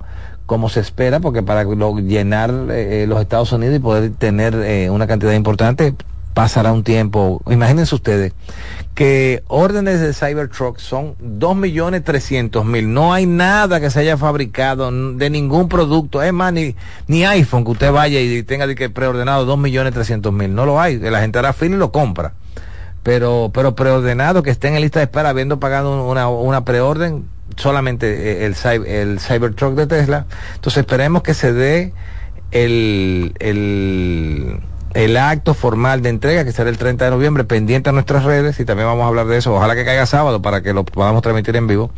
como 0.46 0.68
se 0.68 0.80
espera 0.80 1.20
porque 1.20 1.42
para 1.42 1.64
llenar 1.64 2.52
eh, 2.70 3.06
los 3.08 3.20
Estados 3.20 3.52
Unidos 3.52 3.76
y 3.76 3.78
poder 3.78 4.12
tener 4.12 4.54
eh, 4.54 4.90
una 4.90 5.06
cantidad 5.06 5.32
importante 5.32 5.94
pasará 6.34 6.72
un 6.72 6.82
tiempo 6.84 7.40
imagínense 7.48 7.94
ustedes 7.94 8.32
que 8.94 9.42
órdenes 9.48 10.00
de 10.00 10.14
Cybertruck 10.14 10.78
son 10.78 11.16
2.300.000. 11.18 12.86
No 12.86 13.12
hay 13.12 13.26
nada 13.26 13.80
que 13.80 13.90
se 13.90 14.00
haya 14.00 14.16
fabricado 14.16 14.90
de 14.90 15.30
ningún 15.30 15.68
producto. 15.68 16.22
Es 16.22 16.32
más, 16.32 16.52
ni, 16.52 16.76
ni 17.08 17.24
iPhone 17.24 17.64
que 17.64 17.72
usted 17.72 17.92
vaya 17.92 18.20
y 18.20 18.42
tenga 18.44 18.72
que 18.74 18.90
preordenado 18.90 19.56
2.300.000. 19.56 20.48
No 20.48 20.64
lo 20.64 20.80
hay. 20.80 20.98
La 20.98 21.20
gente 21.20 21.40
hará 21.40 21.52
fila 21.52 21.74
y 21.74 21.78
lo 21.78 21.90
compra. 21.90 22.34
Pero, 23.02 23.50
pero 23.52 23.74
preordenado 23.74 24.42
que 24.42 24.50
esté 24.50 24.68
en 24.68 24.80
lista 24.80 25.00
de 25.00 25.04
espera 25.04 25.28
habiendo 25.28 25.60
pagado 25.60 26.08
una, 26.08 26.28
una 26.28 26.64
preorden, 26.64 27.24
solamente 27.56 28.46
el, 28.46 28.54
el 28.86 29.20
Cybertruck 29.20 29.74
de 29.74 29.86
Tesla. 29.88 30.26
Entonces 30.54 30.78
esperemos 30.78 31.22
que 31.22 31.34
se 31.34 31.52
dé 31.52 31.92
el, 32.52 33.34
el 33.40 34.60
el 34.94 35.16
acto 35.16 35.54
formal 35.54 36.02
de 36.02 36.08
entrega 36.08 36.44
que 36.44 36.52
será 36.52 36.70
el 36.70 36.78
30 36.78 37.04
de 37.04 37.10
noviembre 37.10 37.42
pendiente 37.42 37.90
a 37.90 37.92
nuestras 37.92 38.22
redes 38.22 38.60
y 38.60 38.64
también 38.64 38.86
vamos 38.86 39.04
a 39.04 39.08
hablar 39.08 39.26
de 39.26 39.36
eso. 39.36 39.52
Ojalá 39.52 39.74
que 39.74 39.84
caiga 39.84 40.06
sábado 40.06 40.40
para 40.40 40.62
que 40.62 40.72
lo 40.72 40.84
podamos 40.84 41.20
transmitir 41.20 41.56
en 41.56 41.66
vivo 41.66 41.90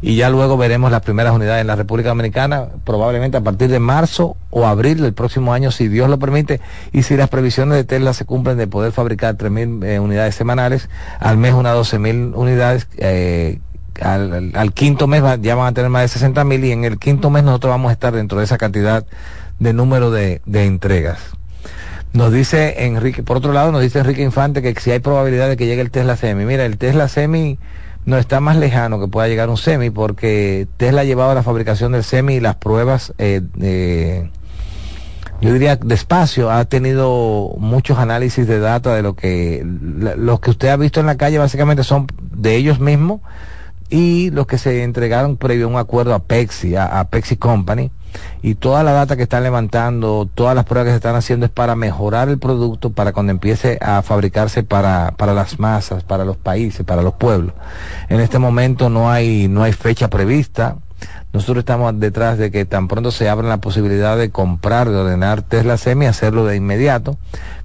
y 0.00 0.16
ya 0.16 0.30
luego 0.30 0.56
veremos 0.56 0.90
las 0.90 1.02
primeras 1.02 1.34
unidades 1.34 1.60
en 1.60 1.66
la 1.66 1.76
República 1.76 2.08
Dominicana 2.08 2.68
probablemente 2.84 3.36
a 3.36 3.42
partir 3.42 3.68
de 3.68 3.78
marzo 3.78 4.36
o 4.50 4.66
abril 4.66 5.02
del 5.02 5.12
próximo 5.12 5.52
año 5.52 5.70
si 5.70 5.88
Dios 5.88 6.08
lo 6.08 6.18
permite 6.18 6.60
y 6.90 7.02
si 7.02 7.16
las 7.18 7.28
previsiones 7.28 7.76
de 7.76 7.84
Tesla 7.84 8.14
se 8.14 8.24
cumplen 8.24 8.56
de 8.56 8.66
poder 8.66 8.92
fabricar 8.92 9.36
3.000 9.36 9.84
eh, 9.84 10.00
unidades 10.00 10.34
semanales, 10.34 10.88
al 11.20 11.36
mes 11.36 11.52
unas 11.52 11.76
12.000 11.76 12.32
unidades. 12.34 12.88
Eh, 12.96 13.60
al, 14.00 14.72
quinto 14.74 15.08
mes 15.08 15.24
ya 15.40 15.56
van 15.56 15.66
a 15.66 15.72
tener 15.72 15.90
más 15.90 16.02
de 16.02 16.08
60 16.08 16.44
mil 16.44 16.64
y 16.64 16.70
en 16.70 16.84
el 16.84 17.00
quinto 17.00 17.30
mes 17.30 17.42
nosotros 17.42 17.72
vamos 17.72 17.90
a 17.90 17.92
estar 17.94 18.14
dentro 18.14 18.38
de 18.38 18.44
esa 18.44 18.56
cantidad 18.56 19.04
de 19.58 19.72
número 19.72 20.12
de 20.12 20.40
entregas. 20.46 21.37
Nos 22.12 22.32
dice 22.32 22.86
Enrique, 22.86 23.22
por 23.22 23.36
otro 23.36 23.52
lado, 23.52 23.70
nos 23.70 23.82
dice 23.82 23.98
Enrique 23.98 24.22
Infante 24.22 24.62
que 24.62 24.78
si 24.80 24.90
hay 24.90 24.98
probabilidad 24.98 25.48
de 25.48 25.56
que 25.56 25.66
llegue 25.66 25.82
el 25.82 25.90
Tesla 25.90 26.16
Semi. 26.16 26.44
Mira, 26.44 26.64
el 26.64 26.78
Tesla 26.78 27.08
Semi 27.08 27.58
no 28.06 28.16
está 28.16 28.40
más 28.40 28.56
lejano 28.56 28.98
que 28.98 29.08
pueda 29.08 29.28
llegar 29.28 29.50
un 29.50 29.58
Semi 29.58 29.90
porque 29.90 30.66
Tesla 30.78 31.02
ha 31.02 31.04
llevado 31.04 31.34
la 31.34 31.42
fabricación 31.42 31.92
del 31.92 32.04
Semi 32.04 32.36
y 32.36 32.40
las 32.40 32.56
pruebas 32.56 33.12
eh, 33.18 34.30
yo 35.40 35.52
diría 35.52 35.76
despacio, 35.76 36.50
ha 36.50 36.64
tenido 36.64 37.54
muchos 37.58 37.98
análisis 37.98 38.46
de 38.46 38.58
data 38.58 38.94
de 38.94 39.02
lo 39.02 39.14
que 39.14 39.62
los 39.64 40.40
que 40.40 40.50
usted 40.50 40.68
ha 40.68 40.76
visto 40.76 40.98
en 40.98 41.06
la 41.06 41.16
calle 41.16 41.38
básicamente 41.38 41.84
son 41.84 42.08
de 42.18 42.56
ellos 42.56 42.80
mismos 42.80 43.20
y 43.90 44.30
los 44.30 44.46
que 44.46 44.58
se 44.58 44.82
entregaron 44.82 45.36
previo 45.36 45.66
a 45.66 45.68
un 45.68 45.76
acuerdo 45.76 46.14
a 46.14 46.18
Pepsi, 46.18 46.76
a, 46.76 47.02
Pepsi 47.04 47.36
Company, 47.36 47.90
y 48.42 48.54
toda 48.54 48.82
la 48.82 48.92
data 48.92 49.16
que 49.16 49.22
están 49.22 49.42
levantando, 49.42 50.28
todas 50.34 50.54
las 50.54 50.64
pruebas 50.64 50.86
que 50.86 50.92
se 50.92 50.96
están 50.96 51.14
haciendo 51.14 51.46
es 51.46 51.52
para 51.52 51.74
mejorar 51.76 52.28
el 52.28 52.38
producto 52.38 52.90
para 52.90 53.12
cuando 53.12 53.32
empiece 53.32 53.78
a 53.80 54.02
fabricarse 54.02 54.62
para, 54.62 55.12
para 55.16 55.34
las 55.34 55.58
masas, 55.58 56.04
para 56.04 56.24
los 56.24 56.36
países, 56.36 56.84
para 56.84 57.02
los 57.02 57.14
pueblos. 57.14 57.54
En 58.08 58.20
este 58.20 58.38
momento 58.38 58.88
no 58.88 59.10
hay, 59.10 59.48
no 59.48 59.62
hay 59.62 59.72
fecha 59.72 60.08
prevista, 60.08 60.76
nosotros 61.32 61.58
estamos 61.58 61.98
detrás 62.00 62.38
de 62.38 62.50
que 62.50 62.64
tan 62.64 62.88
pronto 62.88 63.10
se 63.10 63.28
abra 63.28 63.46
la 63.46 63.58
posibilidad 63.58 64.16
de 64.16 64.30
comprar, 64.30 64.88
de 64.88 64.96
ordenar 64.96 65.42
Tesla 65.42 65.76
Semi, 65.76 66.06
hacerlo 66.06 66.46
de 66.46 66.56
inmediato, 66.56 67.18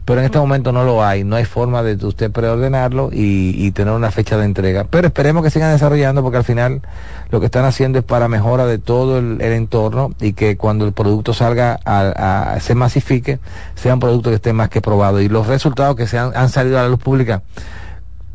pero 0.04 0.20
en 0.20 0.26
este 0.26 0.38
momento 0.38 0.74
no 0.74 0.84
lo 0.84 1.04
hay, 1.04 1.24
no 1.24 1.38
hay 1.38 1.46
forma 1.46 1.82
de 1.82 2.06
usted 2.06 2.30
preordenarlo 2.30 3.10
y, 3.14 3.72
tener 3.72 3.94
una 3.94 4.12
fecha 4.12 4.38
de 4.38 4.44
entrega. 4.44 4.86
Pero 4.90 5.08
esperemos 5.08 5.44
que 5.44 5.50
sigan 5.50 5.72
desarrollando 5.72 6.22
porque 6.22 6.38
al 6.38 6.44
final 6.44 6.82
lo 7.32 7.40
que 7.40 7.46
están 7.46 7.64
haciendo 7.64 8.00
es 8.00 8.06
para 8.06 8.28
mejora 8.28 8.66
de 8.66 8.80
todo 8.80 9.18
el, 9.18 9.42
entorno 9.42 10.14
y 10.20 10.34
que 10.34 10.58
cuando 10.58 10.86
el 10.86 10.92
producto 10.92 11.34
salga 11.34 11.80
a, 11.86 12.58
se 12.60 12.76
masifique, 12.76 13.40
sea 13.76 13.94
un 13.94 14.02
producto 14.02 14.30
que 14.30 14.36
esté 14.36 14.52
más 14.52 14.68
que 14.68 14.82
probado. 14.82 15.22
Y 15.22 15.30
los 15.30 15.48
resultados 15.48 15.96
que 15.96 16.06
se 16.06 16.18
han, 16.18 16.36
han 16.36 16.50
salido 16.50 16.80
a 16.80 16.84
la 16.84 16.90
luz 16.90 17.00
pública 17.00 17.44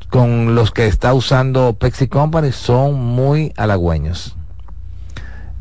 con 0.09 0.55
los 0.55 0.71
que 0.71 0.87
está 0.87 1.13
usando 1.13 1.75
Pepsi 1.75 2.09
Company 2.09 2.51
son 2.51 2.95
muy 2.95 3.53
halagüeños. 3.59 4.38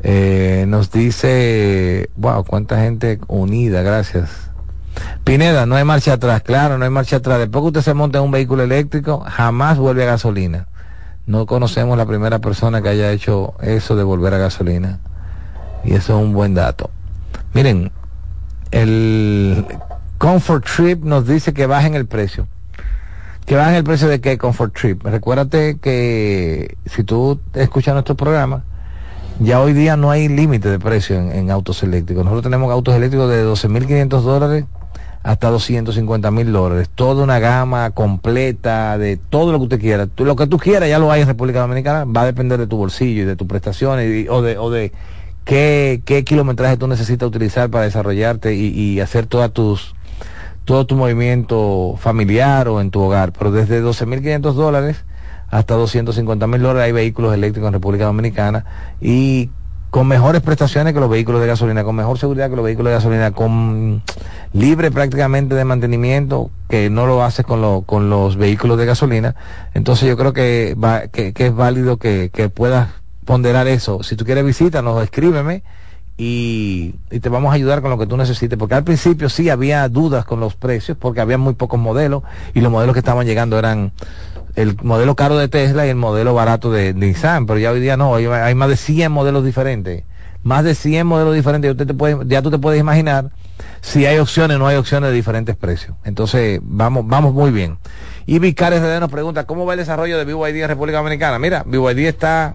Eh, 0.02 0.64
nos 0.68 0.90
dice, 0.92 2.08
wow, 2.16 2.44
cuánta 2.44 2.80
gente 2.80 3.18
unida, 3.26 3.82
gracias. 3.82 4.50
Pineda, 5.24 5.66
no 5.66 5.76
hay 5.76 5.84
marcha 5.84 6.14
atrás, 6.14 6.42
claro, 6.42 6.78
no 6.78 6.84
hay 6.84 6.90
marcha 6.90 7.16
atrás. 7.16 7.38
Después 7.38 7.62
que 7.62 7.66
usted 7.68 7.82
se 7.82 7.94
monta 7.94 8.18
en 8.18 8.24
un 8.24 8.30
vehículo 8.30 8.62
eléctrico, 8.62 9.24
jamás 9.26 9.78
vuelve 9.78 10.04
a 10.04 10.06
gasolina. 10.06 10.66
No 11.26 11.46
conocemos 11.46 11.98
la 11.98 12.06
primera 12.06 12.38
persona 12.38 12.80
que 12.80 12.88
haya 12.88 13.12
hecho 13.12 13.54
eso 13.60 13.96
de 13.96 14.02
volver 14.02 14.34
a 14.34 14.38
gasolina. 14.38 14.98
Y 15.84 15.94
eso 15.94 16.18
es 16.18 16.24
un 16.24 16.32
buen 16.32 16.54
dato. 16.54 16.90
Miren, 17.52 17.92
el 18.70 19.66
Comfort 20.18 20.64
Trip 20.64 21.04
nos 21.04 21.26
dice 21.26 21.52
que 21.52 21.66
bajen 21.66 21.94
el 21.94 22.06
precio. 22.06 22.48
Que 23.44 23.56
bajen 23.56 23.74
el 23.74 23.84
precio 23.84 24.08
de 24.08 24.20
qué 24.20 24.38
Comfort 24.38 24.74
Trip. 24.74 25.04
Recuérdate 25.04 25.78
que 25.78 26.76
si 26.86 27.04
tú 27.04 27.40
escuchas 27.54 27.94
nuestro 27.94 28.16
programa, 28.16 28.64
ya 29.40 29.60
hoy 29.60 29.72
día 29.72 29.96
no 29.96 30.10
hay 30.10 30.28
límite 30.28 30.68
de 30.68 30.78
precio 30.78 31.16
en, 31.16 31.50
autos 31.50 31.82
eléctricos. 31.82 32.24
Nosotros 32.24 32.44
tenemos 32.44 32.72
autos 32.72 32.94
eléctricos 32.94 33.30
de 33.30 33.44
12.500 33.44 34.20
dólares 34.22 34.64
hasta 35.22 35.50
250 35.50 36.30
mil 36.30 36.52
dólares. 36.52 36.88
Toda 36.94 37.22
una 37.22 37.38
gama 37.38 37.90
completa 37.90 38.98
de 38.98 39.16
todo 39.16 39.52
lo 39.52 39.58
que 39.58 39.64
usted 39.64 39.80
quiera. 39.80 40.08
lo 40.16 40.36
que 40.36 40.46
tú 40.46 40.58
quieras 40.58 40.88
ya 40.88 40.98
lo 40.98 41.12
hay 41.12 41.22
en 41.22 41.28
República 41.28 41.60
Dominicana. 41.60 42.04
Va 42.04 42.22
a 42.22 42.26
depender 42.26 42.58
de 42.58 42.66
tu 42.66 42.76
bolsillo 42.76 43.22
y 43.22 43.24
de 43.24 43.36
tus 43.36 43.46
prestaciones 43.46 44.28
o 44.28 44.42
de, 44.42 44.58
o 44.58 44.70
de 44.70 44.92
qué, 45.44 46.02
qué 46.04 46.24
kilometraje 46.24 46.76
tú 46.76 46.88
necesitas 46.88 47.28
utilizar 47.28 47.70
para 47.70 47.84
desarrollarte 47.84 48.54
y, 48.54 48.68
y 48.68 49.00
hacer 49.00 49.26
todas 49.26 49.52
tus 49.52 49.94
todo 50.64 50.84
tu 50.84 50.96
movimiento 50.96 51.94
familiar 51.98 52.68
o 52.68 52.82
en 52.82 52.90
tu 52.90 53.00
hogar. 53.00 53.32
Pero 53.32 53.52
desde 53.52 53.82
12.500 53.82 54.52
dólares 54.52 55.04
hasta 55.50 55.74
250 55.74 56.46
mil 56.46 56.62
dólares 56.62 56.86
hay 56.86 56.92
vehículos 56.92 57.34
eléctricos 57.34 57.68
en 57.68 57.74
República 57.74 58.04
Dominicana 58.04 58.64
y 59.00 59.50
con 59.90 60.06
mejores 60.06 60.42
prestaciones 60.42 60.92
que 60.92 61.00
los 61.00 61.08
vehículos 61.08 61.40
de 61.40 61.46
gasolina, 61.46 61.82
con 61.82 61.96
mejor 61.96 62.18
seguridad 62.18 62.50
que 62.50 62.56
los 62.56 62.64
vehículos 62.64 62.90
de 62.90 62.94
gasolina, 62.96 63.30
con 63.30 64.02
libre 64.52 64.90
prácticamente 64.90 65.54
de 65.54 65.64
mantenimiento 65.64 66.50
que 66.68 66.90
no 66.90 67.06
lo 67.06 67.22
hace 67.22 67.42
con, 67.44 67.82
con 67.82 68.10
los 68.10 68.36
vehículos 68.36 68.76
de 68.76 68.84
gasolina. 68.84 69.34
Entonces 69.72 70.06
yo 70.08 70.16
creo 70.16 70.32
que, 70.32 70.76
que, 71.12 71.32
es 71.34 71.54
válido 71.54 71.96
que, 71.96 72.30
que 72.32 72.50
puedas 72.50 72.88
ponderar 73.24 73.66
eso. 73.66 74.02
Si 74.02 74.14
tú 74.14 74.26
quieres 74.26 74.44
visítanos, 74.44 75.02
escríbeme 75.02 75.62
y, 76.18 76.94
y, 77.10 77.20
te 77.20 77.28
vamos 77.30 77.52
a 77.52 77.54
ayudar 77.54 77.80
con 77.80 77.90
lo 77.90 77.98
que 77.98 78.06
tú 78.06 78.16
necesites, 78.16 78.58
porque 78.58 78.74
al 78.74 78.84
principio 78.84 79.30
sí 79.30 79.48
había 79.48 79.88
dudas 79.88 80.26
con 80.26 80.40
los 80.40 80.54
precios, 80.54 80.98
porque 80.98 81.20
había 81.20 81.38
muy 81.38 81.54
pocos 81.54 81.80
modelos 81.80 82.24
y 82.52 82.60
los 82.60 82.70
modelos 82.70 82.92
que 82.92 83.00
estaban 83.00 83.26
llegando 83.26 83.58
eran 83.58 83.92
el 84.58 84.76
modelo 84.82 85.14
caro 85.14 85.38
de 85.38 85.46
Tesla 85.46 85.86
y 85.86 85.90
el 85.90 85.96
modelo 85.96 86.34
barato 86.34 86.72
de, 86.72 86.92
Nissan, 86.92 87.46
pero 87.46 87.60
ya 87.60 87.70
hoy 87.70 87.78
día 87.78 87.96
no, 87.96 88.16
hay, 88.16 88.54
más 88.56 88.68
de 88.68 88.76
100 88.76 89.12
modelos 89.12 89.44
diferentes. 89.44 90.02
Más 90.42 90.64
de 90.64 90.74
100 90.74 91.06
modelos 91.06 91.34
diferentes, 91.34 91.76
ya 92.26 92.42
tú 92.42 92.50
te 92.50 92.58
puedes 92.58 92.80
imaginar 92.80 93.30
si 93.82 94.06
hay 94.06 94.18
opciones 94.18 94.56
o 94.56 94.58
no 94.58 94.66
hay 94.66 94.76
opciones 94.76 95.10
de 95.10 95.16
diferentes 95.16 95.54
precios. 95.54 95.96
Entonces, 96.04 96.58
vamos, 96.62 97.06
vamos 97.06 97.34
muy 97.34 97.52
bien. 97.52 97.78
Y 98.26 98.40
Vicares 98.40 98.82
RD 98.82 98.98
nos 98.98 99.10
pregunta, 99.12 99.44
¿cómo 99.44 99.64
va 99.64 99.74
el 99.74 99.78
desarrollo 99.78 100.18
de 100.18 100.24
BYD 100.24 100.62
en 100.62 100.68
República 100.68 100.98
Dominicana? 100.98 101.38
Mira, 101.38 101.62
BYD 101.64 102.08
está, 102.08 102.54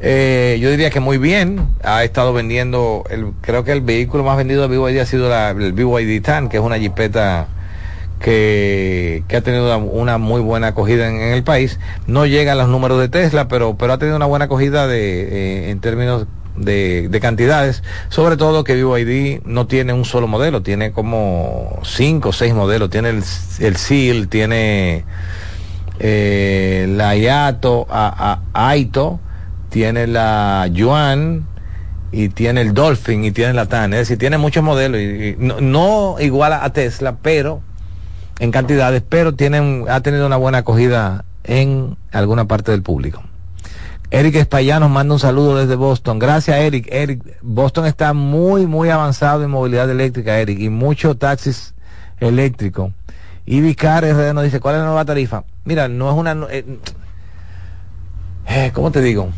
eh, 0.00 0.58
yo 0.62 0.70
diría 0.70 0.88
que 0.88 1.00
muy 1.00 1.18
bien. 1.18 1.68
Ha 1.84 2.04
estado 2.04 2.32
vendiendo, 2.32 3.04
el, 3.10 3.32
creo 3.42 3.64
que 3.64 3.72
el 3.72 3.82
vehículo 3.82 4.24
más 4.24 4.38
vendido 4.38 4.66
de 4.66 4.78
BYD 4.78 4.98
ha 4.98 5.06
sido 5.06 5.28
la, 5.28 5.50
el 5.50 5.74
BYD 5.74 6.22
TAN, 6.22 6.48
que 6.48 6.56
es 6.56 6.62
una 6.62 6.78
jipeta 6.78 7.48
que, 8.22 9.24
ha 9.36 9.40
tenido 9.42 9.76
una, 9.78 10.16
muy 10.16 10.40
buena 10.40 10.68
acogida 10.68 11.08
en, 11.08 11.20
el 11.20 11.42
país. 11.42 11.78
No 12.06 12.24
llega 12.24 12.52
a 12.52 12.54
los 12.54 12.68
números 12.68 12.98
de 13.00 13.08
Tesla, 13.08 13.48
pero, 13.48 13.76
pero 13.76 13.92
ha 13.92 13.98
tenido 13.98 14.16
una 14.16 14.26
buena 14.26 14.46
acogida 14.46 14.86
de, 14.86 15.66
eh, 15.66 15.70
en 15.70 15.80
términos 15.80 16.26
de, 16.56 17.18
cantidades, 17.20 17.82
sobre 18.08 18.36
todo 18.36 18.64
que 18.64 18.82
BYD 18.82 19.42
no 19.44 19.66
tiene 19.66 19.92
un 19.92 20.04
solo 20.04 20.26
modelo, 20.26 20.62
tiene 20.62 20.92
como 20.92 21.80
cinco 21.82 22.30
o 22.30 22.32
seis 22.32 22.54
modelos, 22.54 22.90
tiene 22.90 23.10
el, 23.10 23.22
el 23.60 23.76
SEAL, 23.76 24.28
tiene 24.28 25.04
eh, 25.98 26.86
la 26.90 27.16
Yato, 27.16 27.86
a, 27.90 28.40
Aito, 28.52 29.18
tiene 29.70 30.06
la 30.06 30.68
Yuan 30.70 31.46
y 32.12 32.28
tiene 32.28 32.60
el 32.60 32.74
Dolphin 32.74 33.24
y 33.24 33.32
tiene 33.32 33.54
la 33.54 33.66
TAN, 33.66 33.94
es 33.94 34.00
decir, 34.00 34.18
tiene 34.18 34.36
muchos 34.36 34.62
modelos 34.62 35.00
no, 35.38 35.62
no 35.62 36.16
igual 36.20 36.52
a 36.52 36.70
Tesla, 36.70 37.16
pero 37.22 37.62
en 38.42 38.50
cantidades, 38.50 39.04
pero 39.08 39.36
tienen, 39.36 39.84
ha 39.88 40.00
tenido 40.00 40.26
una 40.26 40.36
buena 40.36 40.58
acogida 40.58 41.24
en 41.44 41.96
alguna 42.10 42.48
parte 42.48 42.72
del 42.72 42.82
público. 42.82 43.22
Eric 44.10 44.34
Espaillá 44.34 44.80
nos 44.80 44.90
manda 44.90 45.14
un 45.14 45.20
saludo 45.20 45.56
desde 45.58 45.76
Boston. 45.76 46.18
Gracias, 46.18 46.58
Eric. 46.58 46.88
Eric, 46.90 47.22
Boston 47.40 47.86
está 47.86 48.12
muy, 48.14 48.66
muy 48.66 48.90
avanzado 48.90 49.44
en 49.44 49.50
movilidad 49.50 49.88
eléctrica, 49.88 50.40
Eric, 50.40 50.58
y 50.58 50.70
muchos 50.70 51.20
taxis 51.20 51.74
eléctricos. 52.18 52.90
Y 53.46 53.60
Vicar 53.60 54.04
nos 54.34 54.42
dice, 54.42 54.58
¿cuál 54.58 54.74
es 54.74 54.80
la 54.80 54.86
nueva 54.86 55.04
tarifa? 55.04 55.44
Mira, 55.64 55.86
no 55.86 56.10
es 56.10 56.16
una... 56.16 56.48
Eh, 56.50 56.64
eh, 58.48 58.72
¿Cómo 58.74 58.90
te 58.90 59.02
digo? 59.02 59.28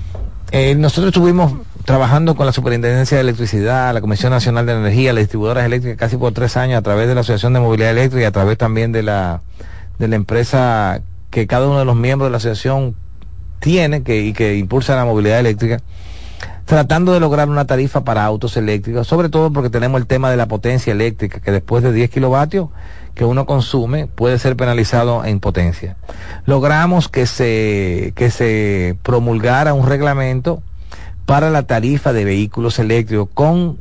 Eh, 0.50 0.74
nosotros 0.76 1.09
estuvimos 1.09 1.52
trabajando 1.85 2.35
con 2.35 2.47
la 2.47 2.53
Superintendencia 2.53 3.16
de 3.16 3.22
Electricidad, 3.22 3.93
la 3.93 4.01
Comisión 4.01 4.32
Nacional 4.32 4.64
de 4.66 4.72
Energía, 4.72 5.12
las 5.12 5.22
distribuidoras 5.22 5.66
eléctricas 5.66 5.99
casi 5.99 6.16
por 6.16 6.32
tres 6.32 6.57
años 6.57 6.78
a 6.78 6.82
través 6.82 7.09
de 7.09 7.14
la 7.14 7.20
Asociación 7.20 7.53
de 7.53 7.61
Movilidad 7.61 7.91
Eléctrica 7.91 8.22
y 8.22 8.26
a 8.26 8.32
través 8.32 8.57
también 8.57 8.93
de 8.93 9.03
la, 9.03 9.43
de 9.99 10.09
la 10.09 10.16
empresa 10.16 11.03
que 11.30 11.47
cada 11.47 11.66
uno 11.66 11.78
de 11.78 11.85
los 11.85 11.97
miembros 11.97 12.28
de 12.28 12.30
la 12.30 12.39
asociación 12.39 12.95
tiene 13.61 14.03
que, 14.03 14.22
y 14.22 14.32
que 14.32 14.57
impulsa 14.57 14.97
la 14.97 15.05
movilidad 15.05 15.41
eléctrica, 15.41 15.80
tratando 16.64 17.12
de 17.12 17.20
lograr 17.20 17.49
una 17.51 17.66
tarifa 17.66 18.03
para 18.03 18.24
autos 18.24 18.57
eléctricos, 18.57 19.07
sobre 19.07 19.28
todo 19.28 19.53
porque 19.53 19.68
tenemos 19.68 20.01
el 20.01 20.07
tema 20.07 20.30
de 20.30 20.37
la 20.37 20.47
potencia 20.47 20.93
eléctrica, 20.93 21.41
que 21.41 21.51
después 21.51 21.82
de 21.82 21.93
10 21.93 22.09
kilovatios 22.09 22.68
que 23.14 23.24
uno 23.24 23.47
consume 23.47 24.07
puede 24.07 24.39
ser 24.39 24.57
penalizado 24.57 25.24
en 25.24 25.39
potencia. 25.39 25.97
Logramos 26.47 27.09
que 27.09 27.26
se, 27.26 28.12
que 28.16 28.30
se 28.30 28.97
promulgara 29.03 29.74
un 29.74 29.87
reglamento 29.87 30.62
para 31.27 31.51
la 31.51 31.62
tarifa 31.62 32.12
de 32.12 32.25
vehículos 32.25 32.79
eléctricos 32.79 33.29
con 33.33 33.79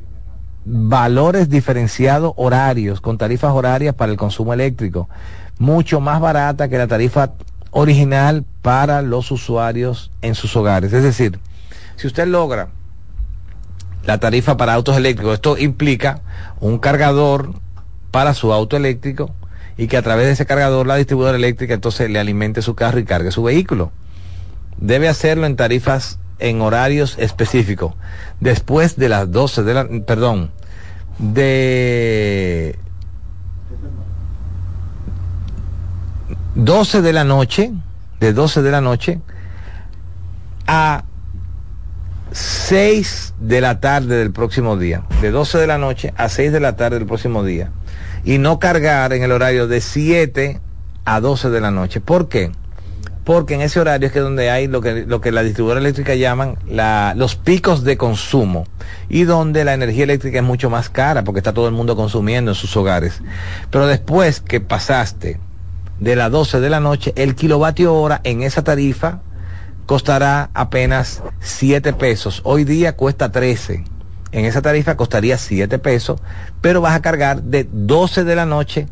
valores 0.65 1.49
diferenciados 1.49 2.33
horarios, 2.37 3.01
con 3.01 3.17
tarifas 3.17 3.51
horarias 3.51 3.95
para 3.95 4.11
el 4.11 4.17
consumo 4.17 4.53
eléctrico, 4.53 5.09
mucho 5.59 5.99
más 5.99 6.21
barata 6.21 6.69
que 6.69 6.77
la 6.77 6.87
tarifa 6.87 7.33
original 7.71 8.45
para 8.61 9.01
los 9.01 9.31
usuarios 9.31 10.11
en 10.21 10.35
sus 10.35 10.55
hogares. 10.55 10.93
Es 10.93 11.03
decir, 11.03 11.39
si 11.95 12.07
usted 12.07 12.27
logra 12.27 12.69
la 14.05 14.19
tarifa 14.19 14.57
para 14.57 14.73
autos 14.73 14.97
eléctricos, 14.97 15.33
esto 15.33 15.57
implica 15.57 16.21
un 16.59 16.77
cargador 16.79 17.53
para 18.11 18.33
su 18.33 18.53
auto 18.53 18.77
eléctrico 18.77 19.31
y 19.75 19.87
que 19.87 19.97
a 19.97 20.01
través 20.01 20.27
de 20.27 20.33
ese 20.33 20.45
cargador 20.45 20.85
la 20.87 20.95
distribuidora 20.95 21.37
eléctrica 21.37 21.73
entonces 21.73 22.09
le 22.09 22.19
alimente 22.19 22.61
su 22.61 22.75
carro 22.75 22.99
y 22.99 23.05
cargue 23.05 23.31
su 23.31 23.43
vehículo. 23.43 23.91
Debe 24.77 25.09
hacerlo 25.09 25.45
en 25.45 25.55
tarifas 25.55 26.19
en 26.39 26.61
horarios 26.61 27.17
específicos. 27.19 27.93
Después 28.39 28.95
de 28.95 29.09
las 29.09 29.31
12 29.31 29.63
de 29.63 29.73
la, 29.73 29.87
perdón, 30.05 30.51
de 31.19 32.77
12 36.55 37.01
de 37.01 37.13
la 37.13 37.23
noche, 37.23 37.71
de 38.19 38.33
12 38.33 38.61
de 38.61 38.71
la 38.71 38.81
noche 38.81 39.19
a 40.67 41.03
6 42.31 43.33
de 43.39 43.61
la 43.61 43.79
tarde 43.79 44.17
del 44.17 44.31
próximo 44.31 44.77
día, 44.77 45.03
de 45.21 45.31
12 45.31 45.57
de 45.57 45.67
la 45.67 45.77
noche 45.77 46.13
a 46.17 46.29
6 46.29 46.51
de 46.51 46.59
la 46.59 46.75
tarde 46.75 46.97
del 46.99 47.07
próximo 47.07 47.43
día, 47.43 47.71
y 48.23 48.37
no 48.37 48.59
cargar 48.59 49.13
en 49.13 49.23
el 49.23 49.31
horario 49.31 49.67
de 49.67 49.81
7 49.81 50.59
a 51.05 51.19
12 51.19 51.49
de 51.49 51.61
la 51.61 51.71
noche. 51.71 52.01
¿Por 52.01 52.29
qué? 52.29 52.51
Porque 53.23 53.53
en 53.53 53.61
ese 53.61 53.79
horario 53.79 54.07
es 54.07 54.13
que 54.13 54.19
donde 54.19 54.49
hay 54.49 54.67
lo 54.67 54.81
que, 54.81 55.05
lo 55.05 55.21
que 55.21 55.31
la 55.31 55.43
distribuidora 55.43 55.79
eléctrica 55.79 56.15
llaman 56.15 56.57
la, 56.67 57.13
los 57.15 57.35
picos 57.35 57.83
de 57.83 57.97
consumo 57.97 58.65
y 59.07 59.23
donde 59.23 59.63
la 59.63 59.73
energía 59.73 60.03
eléctrica 60.03 60.39
es 60.39 60.43
mucho 60.43 60.69
más 60.69 60.89
cara 60.89 61.23
porque 61.23 61.39
está 61.39 61.53
todo 61.53 61.67
el 61.67 61.73
mundo 61.73 61.95
consumiendo 61.95 62.51
en 62.51 62.55
sus 62.55 62.75
hogares. 62.75 63.21
Pero 63.69 63.87
después 63.87 64.41
que 64.41 64.59
pasaste 64.59 65.39
de 65.99 66.15
las 66.17 66.31
12 66.31 66.59
de 66.59 66.69
la 66.69 66.81
noche, 66.81 67.13
el 67.15 67.35
kilovatio 67.35 67.93
hora 67.95 68.19
en 68.25 68.43
esa 68.43 68.63
tarifa 68.63 69.21
costará 69.85 70.49
apenas 70.53 71.23
7 71.39 71.93
pesos. 71.93 72.41
Hoy 72.43 72.65
día 72.65 72.95
cuesta 72.95 73.31
13. 73.31 73.83
En 74.31 74.45
esa 74.45 74.61
tarifa 74.61 74.97
costaría 74.97 75.37
7 75.37 75.79
pesos, 75.79 76.19
pero 76.59 76.81
vas 76.81 76.95
a 76.95 77.01
cargar 77.01 77.43
de 77.43 77.67
12 77.71 78.23
de 78.23 78.35
la 78.35 78.45
noche 78.45 78.87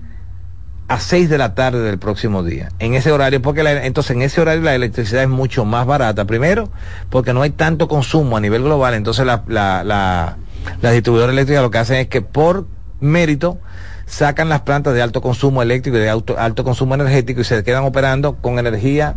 a 0.91 0.99
6 0.99 1.29
de 1.29 1.37
la 1.37 1.55
tarde 1.55 1.79
del 1.79 1.97
próximo 1.99 2.43
día. 2.43 2.69
En 2.79 2.95
ese 2.95 3.13
horario, 3.13 3.41
porque 3.41 3.61
entonces 3.61 4.11
en 4.11 4.23
ese 4.23 4.41
horario 4.41 4.61
la 4.61 4.75
electricidad 4.75 5.23
es 5.23 5.29
mucho 5.29 5.63
más 5.63 5.85
barata. 5.85 6.25
Primero, 6.25 6.69
porque 7.09 7.33
no 7.33 7.43
hay 7.43 7.51
tanto 7.51 7.87
consumo 7.87 8.35
a 8.35 8.41
nivel 8.41 8.63
global. 8.63 8.93
Entonces 8.93 9.25
la, 9.25 9.41
la, 9.47 9.85
la, 9.85 10.35
la 10.81 10.91
distribuidora 10.91 11.31
eléctrica 11.31 11.61
lo 11.61 11.71
que 11.71 11.77
hacen 11.77 11.95
es 11.95 12.07
que 12.07 12.21
por 12.21 12.67
mérito 12.99 13.57
sacan 14.05 14.49
las 14.49 14.61
plantas 14.61 14.93
de 14.93 15.01
alto 15.01 15.21
consumo 15.21 15.61
eléctrico 15.61 15.97
y 15.97 16.01
de 16.01 16.09
alto, 16.09 16.37
alto 16.37 16.65
consumo 16.65 16.93
energético 16.95 17.39
y 17.39 17.45
se 17.45 17.63
quedan 17.63 17.85
operando 17.85 18.35
con 18.35 18.59
energía 18.59 19.15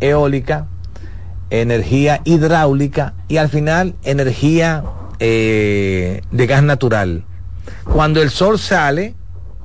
eólica, 0.00 0.66
energía 1.48 2.20
hidráulica 2.24 3.14
y 3.28 3.38
al 3.38 3.48
final 3.48 3.94
energía 4.04 4.84
eh, 5.20 6.20
de 6.30 6.46
gas 6.46 6.62
natural. 6.62 7.24
Cuando 7.84 8.20
el 8.20 8.28
sol 8.28 8.58
sale, 8.58 9.14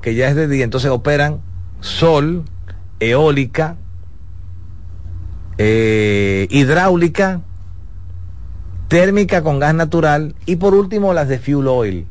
que 0.04 0.14
ya 0.14 0.28
es 0.28 0.36
de 0.36 0.48
día, 0.48 0.64
entonces 0.64 0.92
operan 0.92 1.42
sol, 1.80 2.44
eólica, 3.00 3.78
eh, 5.58 6.48
hidráulica, 6.52 7.42
térmica 8.88 9.42
con 9.42 9.60
gas 9.60 9.74
natural 9.74 10.36
y 10.46 10.58
por 10.58 10.76
último 10.76 11.14
las 11.14 11.28
de 11.28 11.40
fuel 11.40 11.68
oil 11.68 12.08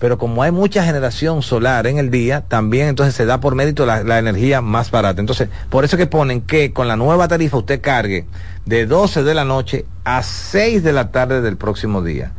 pero 0.00 0.16
como 0.16 0.42
hay 0.42 0.50
mucha 0.50 0.82
generación 0.82 1.42
solar 1.42 1.86
en 1.86 1.98
el 1.98 2.10
día, 2.10 2.40
también 2.48 2.88
entonces 2.88 3.14
se 3.14 3.26
da 3.26 3.38
por 3.38 3.54
mérito 3.54 3.84
la, 3.84 4.18
energía 4.18 4.62
más 4.62 4.90
barata. 4.90 5.20
Entonces, 5.20 5.50
por 5.68 5.84
eso 5.84 5.98
que 5.98 6.06
ponen 6.06 6.40
que 6.40 6.72
con 6.72 6.88
la 6.88 6.96
nueva 6.96 7.28
tarifa 7.28 7.58
usted 7.58 7.82
cargue 7.82 8.24
de 8.64 8.86
12 8.86 9.24
de 9.24 9.34
la 9.34 9.44
noche 9.44 9.84
a 10.04 10.22
6 10.22 10.82
de 10.82 10.94
la 10.94 11.12
tarde 11.12 11.42
del 11.42 11.58
próximo 11.58 12.02
día. 12.02 12.32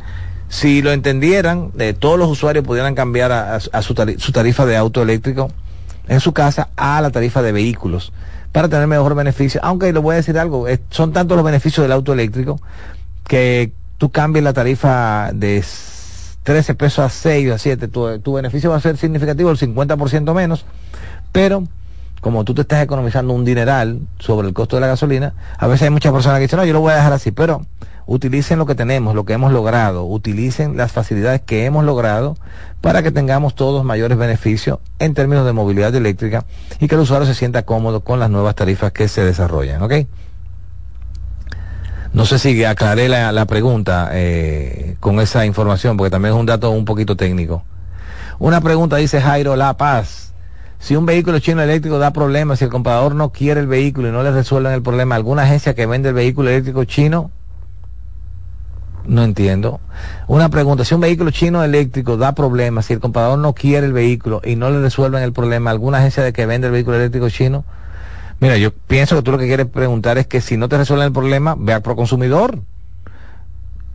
Si 0.52 0.82
lo 0.82 0.92
entendieran, 0.92 1.72
eh, 1.78 1.94
todos 1.98 2.18
los 2.18 2.28
usuarios 2.28 2.62
pudieran 2.62 2.94
cambiar 2.94 3.32
a, 3.32 3.58
su, 3.58 3.94
tarifa, 3.94 4.66
de 4.66 4.76
auto 4.76 5.00
eléctrico 5.00 5.50
en 6.08 6.20
su 6.20 6.34
casa 6.34 6.68
a 6.76 7.00
la 7.00 7.08
tarifa 7.08 7.40
de 7.40 7.52
vehículos 7.52 8.12
para 8.52 8.68
tener 8.68 8.86
mejor 8.86 9.14
beneficio. 9.14 9.62
Aunque 9.64 9.90
le 9.90 9.98
voy 9.98 10.12
a 10.12 10.16
decir 10.16 10.38
algo, 10.38 10.66
son 10.90 11.14
tantos 11.14 11.36
los 11.36 11.44
beneficios 11.44 11.82
del 11.82 11.92
auto 11.92 12.12
eléctrico 12.12 12.60
que 13.26 13.72
tú 13.96 14.10
cambies 14.10 14.44
la 14.44 14.52
tarifa 14.52 15.30
de 15.32 15.64
13 16.42 16.74
pesos 16.74 16.98
a 16.98 17.08
6 17.08 17.50
o 17.50 17.54
a 17.54 17.58
7, 17.58 17.88
tu, 17.88 18.18
tu 18.18 18.34
beneficio 18.34 18.68
va 18.68 18.76
a 18.76 18.80
ser 18.80 18.98
significativo, 18.98 19.50
el 19.50 19.56
50% 19.56 20.34
menos, 20.34 20.66
pero 21.32 21.64
como 22.20 22.44
tú 22.44 22.52
te 22.52 22.60
estás 22.60 22.82
economizando 22.82 23.32
un 23.32 23.46
dineral 23.46 24.00
sobre 24.18 24.48
el 24.48 24.52
costo 24.52 24.76
de 24.76 24.82
la 24.82 24.88
gasolina, 24.88 25.32
a 25.56 25.66
veces 25.66 25.84
hay 25.84 25.90
muchas 25.90 26.12
personas 26.12 26.40
que 26.40 26.42
dicen, 26.42 26.58
no, 26.58 26.66
yo 26.66 26.74
lo 26.74 26.80
voy 26.80 26.92
a 26.92 26.96
dejar 26.96 27.14
así, 27.14 27.30
pero 27.30 27.62
utilicen 28.06 28.58
lo 28.58 28.66
que 28.66 28.74
tenemos, 28.74 29.14
lo 29.14 29.24
que 29.24 29.32
hemos 29.32 29.52
logrado, 29.52 30.04
utilicen 30.04 30.76
las 30.76 30.92
facilidades 30.92 31.40
que 31.40 31.64
hemos 31.64 31.84
logrado 31.84 32.36
para 32.80 33.02
que 33.02 33.10
tengamos 33.10 33.54
todos 33.54 33.84
mayores 33.84 34.18
beneficios 34.18 34.78
en 34.98 35.14
términos 35.14 35.46
de 35.46 35.52
movilidad 35.52 35.94
eléctrica 35.94 36.44
y 36.80 36.88
que 36.88 36.94
el 36.94 37.00
usuario 37.02 37.26
se 37.26 37.34
sienta 37.34 37.62
cómodo 37.62 38.00
con 38.00 38.20
las 38.20 38.30
nuevas 38.30 38.54
tarifas 38.54 38.92
que 38.92 39.08
se 39.08 39.24
desarrollan, 39.24 39.82
¿ok? 39.82 39.92
No 42.12 42.26
sé 42.26 42.38
si 42.38 42.62
aclaré 42.64 43.08
la, 43.08 43.46
pregunta 43.46 44.10
eh, 44.12 44.96
con 45.00 45.18
esa 45.20 45.46
información, 45.46 45.96
porque 45.96 46.10
también 46.10 46.34
es 46.34 46.40
un 46.40 46.44
dato 46.44 46.70
un 46.70 46.84
poquito 46.84 47.16
técnico. 47.16 47.64
Una 48.38 48.60
pregunta 48.60 48.96
dice 48.96 49.20
Jairo 49.20 49.56
La 49.56 49.76
Paz. 49.78 50.34
Si 50.78 50.96
un 50.96 51.06
vehículo 51.06 51.38
chino 51.38 51.62
eléctrico 51.62 51.98
da 51.98 52.12
problemas, 52.12 52.58
si 52.58 52.64
el 52.64 52.70
comprador 52.70 53.14
no 53.14 53.30
quiere 53.30 53.60
el 53.60 53.66
vehículo 53.66 54.08
y 54.08 54.10
no 54.12 54.22
le 54.22 54.32
resuelven 54.32 54.72
el 54.72 54.82
problema, 54.82 55.14
¿alguna 55.14 55.44
agencia 55.44 55.74
que 55.74 55.86
vende 55.86 56.08
el 56.08 56.14
vehículo 56.14 56.50
eléctrico 56.50 56.84
chino? 56.84 57.30
No 59.06 59.24
entiendo. 59.24 59.80
Una 60.28 60.48
pregunta, 60.48 60.84
si 60.84 60.94
un 60.94 61.00
vehículo 61.00 61.30
chino 61.30 61.64
eléctrico 61.64 62.16
da 62.16 62.34
problemas, 62.34 62.86
si 62.86 62.92
el 62.92 63.00
comprador 63.00 63.38
no 63.38 63.52
quiere 63.52 63.86
el 63.86 63.92
vehículo 63.92 64.40
y 64.44 64.56
no 64.56 64.70
le 64.70 64.80
resuelven 64.80 65.22
el 65.22 65.32
problema, 65.32 65.70
¿alguna 65.70 65.98
agencia 65.98 66.22
de 66.22 66.32
que 66.32 66.46
vende 66.46 66.68
el 66.68 66.72
vehículo 66.72 66.96
eléctrico 66.96 67.28
chino? 67.28 67.64
Mira, 68.40 68.56
yo 68.56 68.72
pienso 68.72 69.16
que 69.16 69.22
tú 69.22 69.32
lo 69.32 69.38
que 69.38 69.46
quieres 69.46 69.66
preguntar 69.66 70.18
es 70.18 70.26
que 70.26 70.40
si 70.40 70.56
no 70.56 70.68
te 70.68 70.76
resuelven 70.76 71.06
el 71.06 71.12
problema, 71.12 71.54
ve 71.58 71.72
al 71.72 71.82
consumidor. 71.82 72.58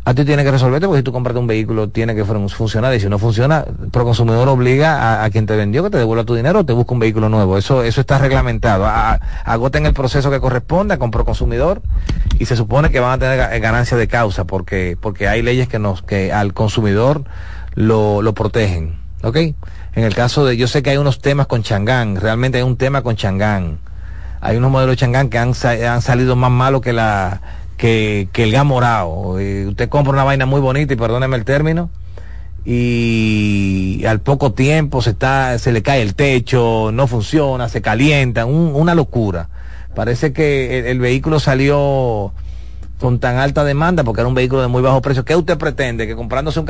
A 0.08 0.14
ti 0.14 0.24
tiene 0.24 0.46
que 0.46 0.52
resolverte 0.52 0.88
porque 0.88 1.00
si 1.00 1.04
tú 1.04 1.12
compraste 1.12 1.38
un 1.38 1.48
vehículo 1.48 1.90
tiene 1.90 2.16
que 2.16 2.24
funcionar 2.24 2.96
y 2.96 3.02
si 3.02 3.10
no 3.10 3.20
funciona, 3.20 3.66
consumidor 3.92 4.48
obliga 4.48 5.22
a, 5.22 5.30
quien 5.32 5.46
te 5.46 5.58
vendió 5.58 5.84
que 5.84 5.90
te 5.90 5.98
devuelva 5.98 6.24
tu 6.24 6.34
dinero 6.34 6.60
o 6.60 6.66
te 6.66 6.72
busque 6.72 6.94
un 6.94 7.02
vehículo 7.02 7.28
nuevo. 7.28 7.58
Eso 7.58 7.84
eso 7.84 8.00
está 8.00 8.18
reglamentado. 8.18 8.86
agoten 8.86 9.86
el 9.86 9.94
proceso 9.94 10.32
que 10.32 10.40
corresponda 10.40 10.98
con 10.98 11.12
consumidor 11.12 11.82
y 12.40 12.46
se 12.46 12.56
supone 12.56 12.90
que 12.90 13.02
van 13.02 13.12
a 13.12 13.18
tener 13.18 13.60
ganancia 13.60 13.98
de 13.98 14.08
causa 14.08 14.46
porque 14.46 14.98
porque 14.98 15.28
hay 15.28 15.42
leyes 15.42 15.68
que 15.68 15.78
nos 15.78 16.04
que 16.04 16.32
al 16.32 16.54
consumidor 16.54 17.26
lo, 17.76 18.22
lo 18.22 18.34
protegen. 18.34 18.98
¿Ok? 19.24 19.36
En 19.36 20.06
el 20.06 20.16
caso 20.16 20.46
de, 20.46 20.56
yo 20.56 20.70
sé 20.70 20.84
que 20.84 20.92
hay 20.92 20.98
unos 20.98 21.20
temas 21.20 21.48
con 21.48 21.64
Changán, 21.64 22.16
realmente 22.16 22.60
hay 22.60 22.64
un 22.64 22.78
tema 22.78 23.02
con 23.02 23.18
Changán 23.18 23.80
hay 24.40 24.58
unos 24.58 24.72
modelos 24.72 24.94
de 24.94 24.98
Changán 24.98 25.30
que 25.30 25.38
han, 25.38 25.54
han 25.64 26.02
salido 26.02 26.36
más 26.36 26.52
malos 26.52 26.82
que 26.82 26.94
la 26.94 27.42
que, 27.78 28.28
que 28.34 28.44
el 28.44 28.52
gas 28.52 28.66
morado. 28.66 29.40
Eh, 29.40 29.68
usted 29.68 29.90
compra 29.90 30.14
una 30.14 30.24
vaina 30.24 30.46
muy 30.46 30.62
bonita 30.62 30.94
y 30.94 30.98
perdóneme 30.98 31.38
el 31.38 31.46
término 31.46 31.90
y 32.70 34.04
al 34.06 34.20
poco 34.20 34.52
tiempo 34.52 35.02
se 35.02 35.12
está 35.12 35.58
se 35.58 35.72
le 35.72 35.82
cae 35.82 36.02
el 36.02 36.16
techo, 36.16 36.92
no 36.92 37.08
funciona, 37.08 37.70
se 37.70 37.82
calienta, 37.82 38.46
una 38.46 38.94
locura. 38.94 39.48
Parece 39.96 40.34
que 40.34 40.92
el 40.92 41.00
vehículo 41.00 41.40
salió 41.40 42.34
con 43.00 43.20
tan 43.20 43.38
alta 43.38 43.64
demanda, 43.64 44.04
porque 44.04 44.22
era 44.22 44.28
un 44.28 44.34
vehículo 44.34 44.62
de 44.62 44.68
muy 44.68 44.82
bajo 44.82 45.02
precio, 45.02 45.24
¿qué 45.24 45.36
usted 45.36 45.58
pretende? 45.58 46.08
Que 46.08 46.16
comprándose 46.16 46.60
un 46.60 46.68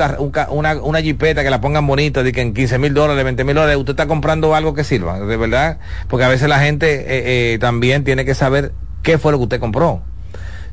una, 0.50 0.80
una 0.80 1.00
jipeta 1.00 1.42
que 1.42 1.50
la 1.50 1.60
pongan 1.60 1.86
bonita, 1.86 2.22
de 2.22 2.30
que 2.32 2.42
en 2.42 2.54
15 2.54 2.78
mil 2.78 2.94
dólares, 2.94 3.24
20 3.24 3.42
mil 3.42 3.56
dólares, 3.56 3.76
usted 3.76 3.92
está 3.92 4.06
comprando 4.06 4.54
algo 4.54 4.74
que 4.74 4.84
sirva, 4.84 5.18
de 5.18 5.36
verdad, 5.36 5.78
porque 6.06 6.24
a 6.24 6.28
veces 6.28 6.48
la 6.48 6.60
gente 6.60 7.00
eh, 7.00 7.54
eh, 7.54 7.58
también 7.58 8.04
tiene 8.04 8.24
que 8.24 8.34
saber 8.34 8.72
qué 9.02 9.18
fue 9.18 9.32
lo 9.32 9.38
que 9.38 9.44
usted 9.44 9.60
compró. 9.60 10.02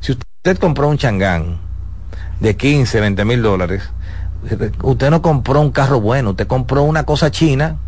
Si 0.06 0.12
usted 0.12 0.58
compró 0.58 0.86
un 0.86 0.98
changán 0.98 1.58
de 2.38 2.56
15, 2.56 3.00
20 3.00 3.24
mil 3.24 3.42
dólares, 3.42 3.82
usted 4.84 5.10
no 5.10 5.20
compró 5.20 5.60
un 5.60 5.72
carro 5.72 6.00
bueno, 6.00 6.30
usted 6.30 6.46
compró 6.46 6.84
una 6.84 7.02
cosa 7.02 7.32
china 7.32 7.78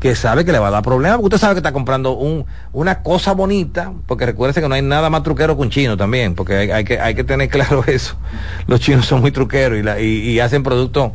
que 0.00 0.14
sabe 0.14 0.46
que 0.46 0.52
le 0.52 0.58
va 0.58 0.68
a 0.68 0.70
dar 0.70 0.82
problemas, 0.82 1.18
porque 1.18 1.34
usted 1.34 1.46
sabe 1.46 1.52
que 1.52 1.58
está 1.58 1.74
comprando 1.74 2.12
un, 2.12 2.46
una 2.72 3.02
cosa 3.02 3.34
bonita, 3.34 3.92
porque 4.06 4.24
recuerde 4.24 4.62
que 4.62 4.66
no 4.66 4.74
hay 4.74 4.80
nada 4.80 5.10
más 5.10 5.24
truquero 5.24 5.54
que 5.54 5.60
un 5.60 5.68
chino 5.68 5.98
también, 5.98 6.34
porque 6.34 6.72
hay, 6.72 6.84
que, 6.84 6.98
hay 6.98 7.14
que 7.14 7.22
tener 7.22 7.48
claro 7.50 7.84
eso. 7.86 8.16
Los 8.66 8.80
chinos 8.80 9.04
son 9.04 9.20
muy 9.20 9.30
truqueros 9.30 9.78
y, 10.00 10.30
y, 10.30 10.40
hacen 10.40 10.62
productos 10.62 11.12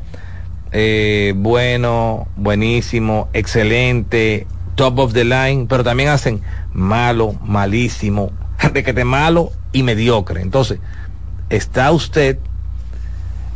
eh, 0.71 1.33
bueno, 1.35 2.27
buenísimo, 2.35 3.27
excelente, 3.33 4.45
top 4.75 4.99
of 4.99 5.13
the 5.13 5.25
line, 5.25 5.65
pero 5.67 5.83
también 5.83 6.09
hacen 6.09 6.43
malo, 6.73 7.33
malísimo, 7.43 8.29
de 8.71 8.83
que 8.83 8.93
te 8.93 9.03
malo 9.03 9.51
y 9.77 9.83
mediocre. 9.83 10.41
Entonces, 10.41 10.79
está 11.49 11.91
usted 11.91 12.39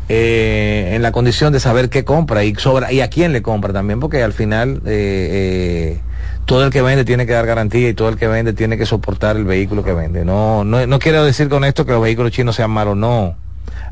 eh, 0.10 0.92
en 0.94 1.02
la 1.02 1.12
condición 1.12 1.52
de 1.54 1.60
saber 1.60 1.90
qué 1.90 2.04
compra 2.04 2.44
y 2.44 2.54
sobra 2.56 2.92
y 2.92 3.02
a 3.02 3.10
quién 3.10 3.32
le 3.32 3.42
compra 3.42 3.74
también, 3.74 4.00
porque 4.00 4.22
al 4.22 4.34
final 4.34 4.82
eh, 4.86 5.98
eh, 5.98 6.00
todo 6.46 6.64
el 6.66 6.72
que 6.72 6.82
vende 6.82 7.06
tiene 7.06 7.26
que 7.26 7.34
dar 7.34 7.46
garantía 7.46 7.90
y 7.90 7.94
todo 7.94 8.10
el 8.10 8.18
que 8.18 8.28
vende 8.28 8.54
tiene 8.54 8.78
que 8.78 8.86
soportar 8.86 9.36
el 9.36 9.46
vehículo 9.46 9.84
que 9.84 9.94
vende. 9.94 10.24
No, 10.26 10.64
no, 10.64 11.00
quiero 11.00 11.24
decir 11.24 11.50
con 11.50 11.64
esto 11.64 11.86
que 11.86 11.94
los 11.94 12.02
vehículos 12.02 12.32
chinos 12.32 12.56
sean 12.56 12.72
malos, 12.72 12.98
no. 12.98 13.36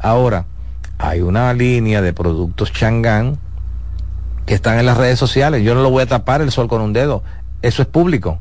Ahora, 0.01 0.45
hay 0.97 1.21
una 1.21 1.53
línea 1.53 2.01
de 2.01 2.13
productos 2.13 2.71
Chang'an 2.73 3.37
que 4.45 4.53
están 4.53 4.77
en 4.77 4.85
las 4.85 4.97
redes 4.97 5.17
sociales. 5.17 5.63
Yo 5.63 5.73
no 5.73 5.81
lo 5.81 5.89
voy 5.89 6.03
a 6.03 6.05
tapar 6.05 6.41
el 6.41 6.51
sol 6.51 6.67
con 6.67 6.81
un 6.81 6.93
dedo. 6.93 7.23
Eso 7.61 7.81
es 7.81 7.87
público. 7.87 8.39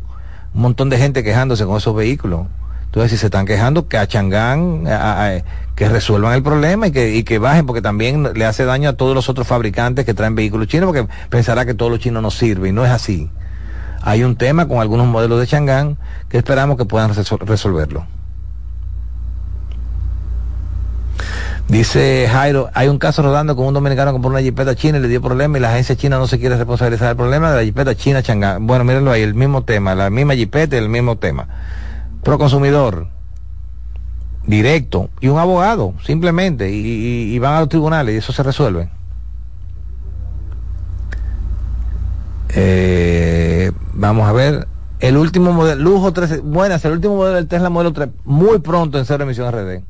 Un 0.53 0.63
montón 0.63 0.91
de 0.91 0.99
gente 0.99 1.23
quejándose 1.23 1.65
con 1.65 1.77
esos 1.77 1.95
vehículos. 1.95 2.47
Entonces, 2.89 3.13
si 3.13 3.17
se 3.19 3.27
están 3.27 3.45
quejando, 3.45 3.87
que 3.87 3.99
a 3.99 4.07
Changán, 4.07 4.85
que 5.77 5.89
resuelvan 5.89 6.33
el 6.33 6.43
problema 6.43 6.87
y 6.87 6.91
que, 6.91 7.15
y 7.15 7.23
que 7.23 7.39
bajen, 7.39 7.67
porque 7.67 7.83
también 7.83 8.33
le 8.35 8.45
hace 8.47 8.65
daño 8.65 8.89
a 8.89 8.95
todos 8.95 9.15
los 9.15 9.29
otros 9.29 9.47
fabricantes 9.47 10.07
que 10.07 10.15
traen 10.15 10.35
vehículos 10.35 10.69
chinos, 10.69 10.87
porque 10.87 11.07
pensará 11.29 11.67
que 11.67 11.75
todos 11.75 11.91
los 11.91 12.01
chinos 12.01 12.23
no 12.23 12.31
sirven, 12.31 12.71
y 12.71 12.73
no 12.73 12.85
es 12.87 12.91
así. 12.91 13.31
Hay 14.01 14.25
un 14.25 14.37
tema 14.37 14.67
con 14.69 14.79
algunos 14.79 15.07
modelos 15.07 15.39
de 15.39 15.47
Changán 15.47 15.99
que 16.31 16.39
esperamos 16.39 16.79
que 16.79 16.87
puedan 16.87 17.13
resolverlo. 17.15 18.07
Dice 21.69 22.27
Jairo, 22.33 22.71
hay 22.73 22.89
un 22.89 22.99
caso 22.99 23.21
rodando 23.21 23.55
con 23.55 23.67
un 23.67 23.75
dominicano 23.75 24.11
que 24.11 24.15
compró 24.15 24.31
una 24.31 24.41
jipeta 24.41 24.75
china 24.75 24.97
y 24.97 25.03
le 25.03 25.09
dio 25.09 25.21
problema 25.21 25.59
y 25.59 25.61
la 25.61 25.69
agencia 25.71 25.95
china 25.95 26.17
no 26.17 26.27
se 26.27 26.39
quiere 26.39 26.57
responsabilizar 26.57 27.09
del 27.09 27.17
problema 27.17 27.51
de 27.51 27.57
la 27.59 27.65
jipeta 27.65 27.95
china 27.95 28.23
changa. 28.23 28.57
Bueno, 28.59 28.85
mírenlo 28.85 29.13
ahí, 29.13 29.21
el 29.21 29.35
mismo 29.35 29.63
tema, 29.65 29.95
la 29.95 30.09
misma 30.09 30.35
jipeta 30.35 30.79
el 30.79 30.89
mismo 30.89 31.17
tema. 31.19 31.47
Pro 32.29 32.37
consumidor, 32.39 33.09
directo, 34.47 35.09
y 35.19 35.29
un 35.29 35.39
abogado, 35.39 35.95
simplemente, 36.05 36.71
y, 36.71 37.39
van 37.39 37.55
a 37.55 37.61
los 37.61 37.71
tribunales 37.71 38.15
y 38.15 38.19
eso 38.19 38.35
se 38.35 38.43
resuelve. 38.43 38.91
Eh, 42.51 43.73
vamos 43.95 44.29
a 44.29 44.33
ver. 44.33 44.69
El 45.01 45.17
último 45.17 45.53
modelo, 45.53 45.81
lujo 45.83 46.13
13, 46.13 46.41
buenas, 46.41 46.85
el 46.85 46.93
último 46.93 47.17
modelo 47.17 47.37
del 47.37 47.47
Tesla 47.49 47.71
Modelo 47.71 47.95
3, 47.95 48.09
muy 48.27 48.59
pronto 48.59 48.99
en 48.99 49.07
cero 49.07 49.25
emisión 49.25 49.51
RD. 49.51 49.83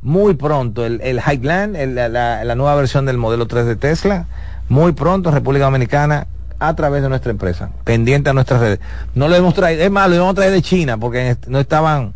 Muy 0.00 0.34
pronto, 0.34 0.86
el, 0.86 1.02
el 1.02 1.18
Highland, 1.20 1.76
la- 1.76 2.44
la 2.44 2.54
nueva 2.54 2.76
versión 2.76 3.04
del 3.04 3.18
modelo 3.18 3.46
3 3.46 3.66
de 3.66 3.76
Tesla, 3.76 4.26
muy 4.70 4.92
pronto 4.92 5.28
en 5.28 5.34
República 5.34 5.66
Dominicana 5.66 6.28
a 6.68 6.76
través 6.76 7.02
de 7.02 7.08
nuestra 7.08 7.30
empresa, 7.30 7.70
pendiente 7.84 8.30
a 8.30 8.32
nuestras 8.32 8.60
redes. 8.60 8.80
No 9.14 9.28
lo 9.28 9.36
hemos 9.36 9.54
traído, 9.54 9.82
es 9.82 9.90
más, 9.90 10.10
lo 10.10 10.28
a 10.28 10.34
traer 10.34 10.52
de 10.52 10.62
China 10.62 10.98
porque 10.98 11.36
no 11.46 11.60
estaban, 11.60 12.14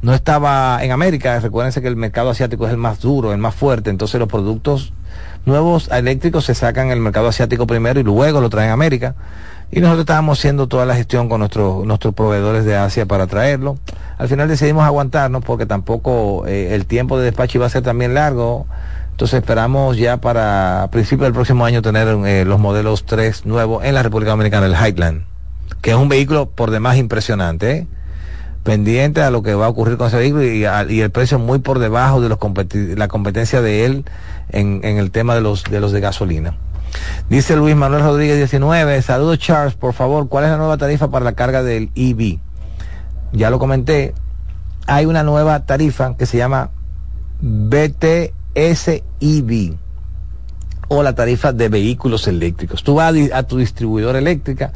no 0.00 0.14
estaba 0.14 0.82
en 0.82 0.92
América. 0.92 1.38
Recuérdense 1.40 1.82
que 1.82 1.88
el 1.88 1.96
mercado 1.96 2.30
asiático 2.30 2.66
es 2.66 2.72
el 2.72 2.78
más 2.78 3.00
duro, 3.00 3.32
el 3.32 3.38
más 3.38 3.54
fuerte. 3.54 3.90
Entonces 3.90 4.18
los 4.18 4.28
productos 4.28 4.92
nuevos 5.44 5.88
eléctricos 5.90 6.44
se 6.44 6.54
sacan 6.54 6.86
en 6.86 6.92
el 6.92 7.00
mercado 7.00 7.28
asiático 7.28 7.66
primero 7.66 8.00
y 8.00 8.02
luego 8.02 8.40
lo 8.40 8.50
traen 8.50 8.70
a 8.70 8.74
América. 8.74 9.14
Y 9.70 9.80
nosotros 9.80 10.00
estábamos 10.00 10.38
haciendo 10.38 10.68
toda 10.68 10.84
la 10.84 10.94
gestión 10.94 11.30
con 11.30 11.40
nuestros 11.40 11.86
nuestros 11.86 12.14
proveedores 12.14 12.66
de 12.66 12.76
Asia 12.76 13.06
para 13.06 13.26
traerlo. 13.26 13.78
Al 14.18 14.28
final 14.28 14.46
decidimos 14.46 14.84
aguantarnos 14.84 15.42
porque 15.42 15.64
tampoco 15.64 16.46
eh, 16.46 16.74
el 16.74 16.84
tiempo 16.84 17.18
de 17.18 17.24
despacho 17.24 17.58
iba 17.58 17.66
a 17.66 17.70
ser 17.70 17.82
también 17.82 18.12
largo. 18.12 18.66
Entonces 19.12 19.38
esperamos 19.40 19.96
ya 19.96 20.16
para 20.16 20.88
principios 20.90 21.26
del 21.26 21.32
próximo 21.34 21.64
año 21.64 21.80
tener 21.82 22.08
eh, 22.26 22.44
los 22.44 22.58
modelos 22.58 23.04
3 23.06 23.46
nuevos 23.46 23.84
en 23.84 23.94
la 23.94 24.02
República 24.02 24.32
Dominicana, 24.32 24.66
el 24.66 24.74
Highland, 24.74 25.24
que 25.80 25.90
es 25.90 25.96
un 25.96 26.08
vehículo 26.08 26.46
por 26.50 26.70
demás 26.70 26.96
impresionante. 26.96 27.70
¿eh? 27.72 27.86
pendiente 28.62 29.20
a 29.22 29.32
lo 29.32 29.42
que 29.42 29.54
va 29.54 29.66
a 29.66 29.68
ocurrir 29.68 29.96
con 29.96 30.06
ese 30.06 30.18
vehículo 30.18 30.44
y, 30.44 31.00
el 31.00 31.10
precio 31.10 31.40
muy 31.40 31.58
por 31.58 31.80
debajo 31.80 32.20
de 32.20 32.28
los 32.28 32.38
competi- 32.38 32.96
la 32.96 33.08
competencia 33.08 33.60
de 33.60 33.84
él 33.86 34.04
en, 34.50 34.80
en 34.84 34.98
el 34.98 35.10
tema 35.10 35.34
de 35.34 35.40
los 35.40 35.64
de 35.64 35.80
los 35.80 35.90
de 35.90 35.98
gasolina. 36.00 36.54
Dice 37.28 37.56
Luis 37.56 37.74
Manuel 37.74 38.04
Rodríguez 38.04 38.36
19, 38.36 39.02
saludos 39.02 39.40
Charles, 39.40 39.74
por 39.74 39.94
favor, 39.94 40.28
¿cuál 40.28 40.44
es 40.44 40.50
la 40.50 40.58
nueva 40.58 40.76
tarifa 40.76 41.10
para 41.10 41.24
la 41.24 41.32
carga 41.32 41.64
del 41.64 41.90
EV? 41.96 42.38
Ya 43.32 43.50
lo 43.50 43.58
comenté, 43.58 44.14
hay 44.86 45.06
una 45.06 45.24
nueva 45.24 45.66
tarifa 45.66 46.16
que 46.16 46.26
se 46.26 46.36
llama 46.36 46.70
BTS 47.40 48.30
EV 48.54 49.76
o 50.88 51.02
la 51.02 51.14
tarifa 51.14 51.52
de 51.52 51.68
vehículos 51.68 52.28
eléctricos. 52.28 52.82
Tú 52.82 52.94
vas 52.94 53.14
a 53.32 53.42
tu 53.44 53.58
distribuidora 53.58 54.18
eléctrica, 54.18 54.72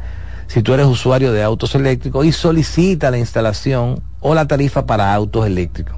si 0.47 0.61
tú 0.61 0.73
eres 0.73 0.87
usuario 0.87 1.31
de 1.31 1.43
autos 1.43 1.75
eléctricos, 1.75 2.25
y 2.25 2.31
solicita 2.31 3.11
la 3.11 3.19
instalación 3.19 4.01
o 4.21 4.33
la 4.33 4.47
tarifa 4.47 4.85
para 4.85 5.13
autos 5.13 5.45
eléctricos. 5.45 5.95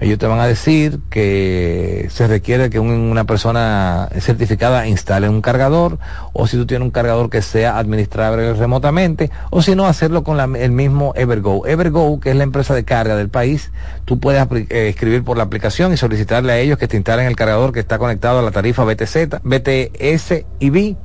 Ellos 0.00 0.18
te 0.18 0.26
van 0.26 0.40
a 0.40 0.46
decir 0.46 1.00
que 1.10 2.08
se 2.10 2.26
requiere 2.26 2.70
que 2.70 2.78
un- 2.80 2.90
una 2.90 3.24
persona 3.24 4.08
certificada 4.18 4.86
instale 4.86 5.28
un 5.28 5.42
cargador, 5.42 5.98
o 6.32 6.46
si 6.46 6.56
tú 6.56 6.64
tienes 6.66 6.86
un 6.86 6.90
cargador 6.90 7.28
que 7.28 7.42
sea 7.42 7.78
administrable 7.78 8.54
remotamente, 8.54 9.30
o 9.50 9.60
si 9.60 9.74
no, 9.74 9.86
hacerlo 9.86 10.24
con 10.24 10.40
el 10.56 10.70
mismo 10.70 11.12
Evergo. 11.16 11.66
Evergo, 11.66 12.18
que 12.18 12.30
es 12.30 12.36
la 12.36 12.44
empresa 12.44 12.74
de 12.74 12.84
carga 12.84 13.16
del 13.16 13.28
país, 13.28 13.72
tú 14.06 14.18
puedes 14.18 14.46
eh, 14.70 14.88
escribir 14.88 15.22
por 15.22 15.36
la 15.36 15.42
aplicación 15.44 15.92
y 15.92 15.96
solicitarle 15.98 16.52
a 16.52 16.58
ellos 16.58 16.78
que 16.78 16.88
te 16.88 16.96
instalen 16.96 17.26
el 17.26 17.36
cargador 17.36 17.72
que 17.72 17.80
está 17.80 17.98
conectado 17.98 18.38
a 18.38 18.42
la 18.42 18.50
tarifa 18.52 18.84
BTZ, 18.84 19.40
BTS 19.42 20.44
y 20.58 20.70
B 20.70 20.96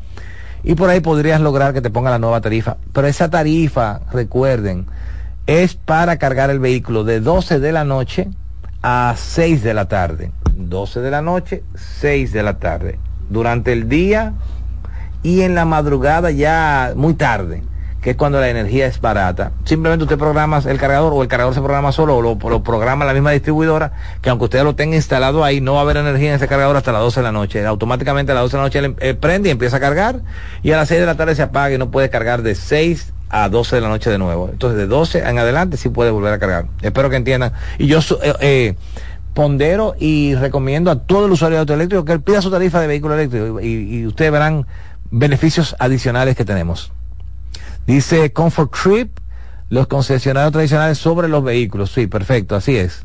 y 0.63 0.73
por 0.73 0.89
ahí 0.89 0.99
podrías 0.99 1.39
lograr 1.41 1.73
que 1.73 1.81
te 1.81 1.91
ponga 1.91 2.09
la 2.09 2.17
nueva 2.17 2.41
tarifa. 2.41 2.77
Pero 2.91 3.05
esa 3.07 3.29
tarifa, 3.29 4.01
recuerden, 4.11 4.87
es 5.45 5.75
para 5.75 6.17
cargar 6.17 6.49
el 6.49 6.59
vehículo 6.59 7.03
de 7.03 7.19
12 7.19 7.59
de 7.59 7.71
la 7.71 7.83
noche 7.83 8.29
a 8.87 9.15
6 9.17 9.63
de 9.63 9.73
la 9.73 9.87
tarde. 9.87 10.31
12 10.55 10.99
de 11.01 11.09
la 11.09 11.23
noche, 11.23 11.63
6 11.73 12.31
de 12.31 12.43
la 12.43 12.59
tarde. 12.59 12.99
Durante 13.31 13.73
el 13.73 13.89
día 13.89 14.33
y 15.23 15.41
en 15.41 15.55
la 15.55 15.65
madrugada 15.65 16.29
ya 16.29 16.93
muy 16.95 17.15
tarde, 17.15 17.63
que 18.03 18.11
es 18.11 18.15
cuando 18.15 18.39
la 18.39 18.47
energía 18.47 18.85
es 18.85 19.01
barata. 19.01 19.53
Simplemente 19.63 20.03
usted 20.03 20.19
programa 20.19 20.61
el 20.63 20.77
cargador 20.77 21.13
o 21.13 21.23
el 21.23 21.27
cargador 21.27 21.55
se 21.55 21.61
programa 21.61 21.91
solo 21.91 22.17
o 22.17 22.21
lo, 22.21 22.63
programa 22.63 23.05
la 23.05 23.13
misma 23.13 23.31
distribuidora, 23.31 23.91
que 24.21 24.29
aunque 24.29 24.45
usted 24.45 24.63
lo 24.63 24.75
tenga 24.75 24.95
instalado 24.95 25.43
ahí, 25.43 25.61
no 25.61 25.73
va 25.73 25.79
a 25.79 25.81
haber 25.81 25.97
energía 25.97 26.29
en 26.29 26.35
ese 26.35 26.47
cargador 26.47 26.77
hasta 26.77 26.91
las 26.91 27.01
12 27.01 27.21
de 27.21 27.23
la 27.23 27.31
noche. 27.31 27.65
Automáticamente 27.65 28.33
a 28.33 28.35
las 28.35 28.43
12 28.43 28.55
de 28.55 28.61
la 28.61 28.65
noche 28.65 28.95
eh, 28.99 29.15
prende 29.15 29.49
y 29.49 29.51
empieza 29.51 29.77
a 29.77 29.79
cargar 29.79 30.21
y 30.61 30.71
a 30.73 30.77
las 30.77 30.89
6 30.89 30.99
de 30.99 31.07
la 31.07 31.15
tarde 31.15 31.33
se 31.33 31.41
apaga 31.41 31.73
y 31.73 31.79
no 31.79 31.89
puede 31.89 32.11
cargar 32.11 32.43
de 32.43 32.53
6 32.53 33.14
a 33.29 33.49
12 33.49 33.75
de 33.75 33.81
la 33.81 33.89
noche 33.89 34.09
de 34.09 34.17
nuevo. 34.17 34.49
Entonces 34.51 34.77
de 34.77 34.87
12 34.87 35.19
en 35.19 35.39
adelante 35.39 35.77
sí 35.77 35.89
puede 35.89 36.11
volver 36.11 36.33
a 36.33 36.39
cargar. 36.39 36.67
Espero 36.81 37.09
que 37.09 37.15
entiendan. 37.15 37.53
Y 37.77 37.87
yo 37.87 37.99
eh, 37.99 38.33
eh, 38.39 38.75
pondero 39.33 39.95
y 39.99 40.35
recomiendo 40.35 40.91
a 40.91 40.99
todo 40.99 41.25
el 41.25 41.31
usuario 41.31 41.57
de 41.57 41.59
auto 41.61 41.73
eléctrico 41.73 42.05
que 42.05 42.13
él 42.13 42.21
pida 42.21 42.41
su 42.41 42.51
tarifa 42.51 42.79
de 42.79 42.87
vehículo 42.87 43.15
eléctrico 43.15 43.59
y, 43.59 43.99
y 43.99 44.07
ustedes 44.07 44.31
verán 44.31 44.65
beneficios 45.11 45.75
adicionales 45.79 46.35
que 46.35 46.45
tenemos. 46.45 46.91
Dice 47.85 48.33
Comfort 48.33 48.73
Trip, 48.73 49.17
los 49.69 49.87
concesionarios 49.87 50.51
tradicionales 50.51 50.97
sobre 50.97 51.27
los 51.27 51.43
vehículos. 51.43 51.91
Sí, 51.91 52.07
perfecto, 52.07 52.55
así 52.55 52.75
es. 52.77 53.04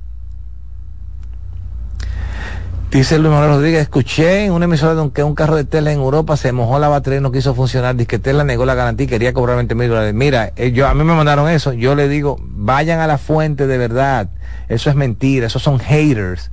Dice 2.90 3.20
Luis 3.20 3.30
Manuel 3.30 3.50
Rodríguez, 3.50 3.82
escuché 3.82 4.46
en 4.46 4.52
una 4.52 4.64
emisora 4.64 4.96
de 4.96 5.00
un, 5.00 5.12
que 5.12 5.22
un 5.22 5.36
carro 5.36 5.54
de 5.54 5.62
Tesla 5.62 5.92
en 5.92 6.00
Europa 6.00 6.36
se 6.36 6.50
mojó 6.50 6.80
la 6.80 6.88
batería 6.88 7.20
y 7.20 7.22
no 7.22 7.30
quiso 7.30 7.54
funcionar. 7.54 7.94
Dice 7.94 8.08
que 8.08 8.18
Tesla 8.18 8.42
negó 8.42 8.66
la 8.66 8.74
garantía 8.74 9.04
y 9.04 9.08
quería 9.08 9.32
cobrar 9.32 9.54
20 9.58 9.76
mil 9.76 9.90
dólares. 9.90 10.12
Mira, 10.12 10.52
eh, 10.56 10.72
yo, 10.72 10.88
a 10.88 10.94
mí 10.94 11.04
me 11.04 11.14
mandaron 11.14 11.48
eso. 11.48 11.72
Yo 11.72 11.94
le 11.94 12.08
digo, 12.08 12.36
vayan 12.40 12.98
a 12.98 13.06
la 13.06 13.16
fuente 13.16 13.68
de 13.68 13.78
verdad. 13.78 14.30
Eso 14.68 14.90
es 14.90 14.96
mentira, 14.96 15.46
esos 15.46 15.62
son 15.62 15.78
haters. 15.78 16.50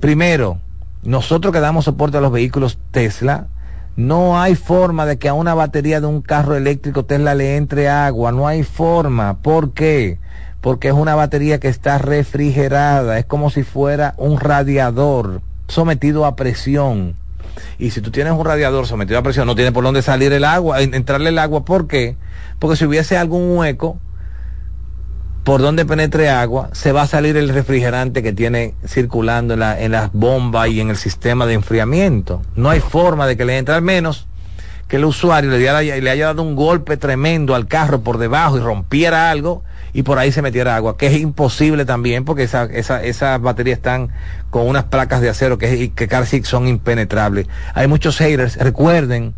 Primero, 0.00 0.60
nosotros 1.02 1.52
que 1.52 1.60
damos 1.60 1.84
soporte 1.84 2.16
a 2.16 2.22
los 2.22 2.32
vehículos 2.32 2.78
Tesla, 2.90 3.48
no 3.96 4.40
hay 4.40 4.54
forma 4.54 5.04
de 5.04 5.18
que 5.18 5.28
a 5.28 5.34
una 5.34 5.52
batería 5.52 6.00
de 6.00 6.06
un 6.06 6.22
carro 6.22 6.56
eléctrico 6.56 7.04
Tesla 7.04 7.34
le 7.34 7.56
entre 7.56 7.90
agua. 7.90 8.32
No 8.32 8.48
hay 8.48 8.62
forma. 8.62 9.42
¿Por 9.42 9.74
qué? 9.74 10.20
Porque 10.62 10.88
es 10.88 10.94
una 10.94 11.14
batería 11.14 11.60
que 11.60 11.68
está 11.68 11.98
refrigerada. 11.98 13.18
Es 13.18 13.26
como 13.26 13.50
si 13.50 13.62
fuera 13.62 14.14
un 14.16 14.40
radiador 14.40 15.42
sometido 15.68 16.24
a 16.26 16.36
presión. 16.36 17.16
Y 17.78 17.90
si 17.90 18.00
tú 18.00 18.10
tienes 18.10 18.32
un 18.32 18.44
radiador 18.44 18.86
sometido 18.86 19.18
a 19.18 19.22
presión, 19.22 19.46
no 19.46 19.54
tiene 19.54 19.72
por 19.72 19.84
dónde 19.84 20.02
salir 20.02 20.32
el 20.32 20.44
agua, 20.44 20.82
en- 20.82 20.94
entrarle 20.94 21.30
el 21.30 21.38
agua. 21.38 21.64
¿Por 21.64 21.86
qué? 21.86 22.16
Porque 22.58 22.76
si 22.76 22.84
hubiese 22.84 23.16
algún 23.16 23.56
hueco, 23.56 23.98
por 25.44 25.62
donde 25.62 25.84
penetre 25.86 26.28
agua, 26.28 26.70
se 26.72 26.90
va 26.90 27.02
a 27.02 27.06
salir 27.06 27.36
el 27.36 27.48
refrigerante 27.50 28.22
que 28.22 28.32
tiene 28.32 28.74
circulando 28.84 29.54
en, 29.54 29.60
la- 29.60 29.80
en 29.80 29.92
las 29.92 30.12
bombas 30.12 30.68
y 30.68 30.80
en 30.80 30.90
el 30.90 30.96
sistema 30.96 31.46
de 31.46 31.54
enfriamiento. 31.54 32.42
No 32.56 32.68
hay 32.70 32.80
forma 32.80 33.26
de 33.26 33.36
que 33.36 33.44
le 33.44 33.56
entre 33.56 33.74
al 33.74 33.82
menos 33.82 34.26
que 34.88 34.96
el 34.96 35.04
usuario 35.04 35.50
le, 35.50 35.58
diera- 35.58 35.82
le 35.82 36.10
haya 36.10 36.26
dado 36.26 36.42
un 36.42 36.54
golpe 36.54 36.96
tremendo 36.96 37.54
al 37.54 37.66
carro 37.66 38.02
por 38.02 38.18
debajo 38.18 38.56
y 38.56 38.60
rompiera 38.60 39.30
algo 39.30 39.64
y 39.92 40.02
por 40.02 40.18
ahí 40.18 40.30
se 40.30 40.42
metiera 40.42 40.76
agua, 40.76 40.96
que 40.96 41.06
es 41.06 41.18
imposible 41.18 41.84
también 41.84 42.24
porque 42.24 42.44
esa, 42.44 42.64
esa- 42.64 43.02
esas 43.02 43.40
baterías 43.40 43.78
están 43.78 44.10
con 44.50 44.66
unas 44.68 44.84
placas 44.84 45.20
de 45.20 45.28
acero 45.28 45.58
que, 45.58 45.92
que 45.92 46.08
casi 46.08 46.42
son 46.44 46.68
impenetrables. 46.68 47.46
Hay 47.74 47.88
muchos 47.88 48.18
haters, 48.18 48.56
recuerden, 48.56 49.34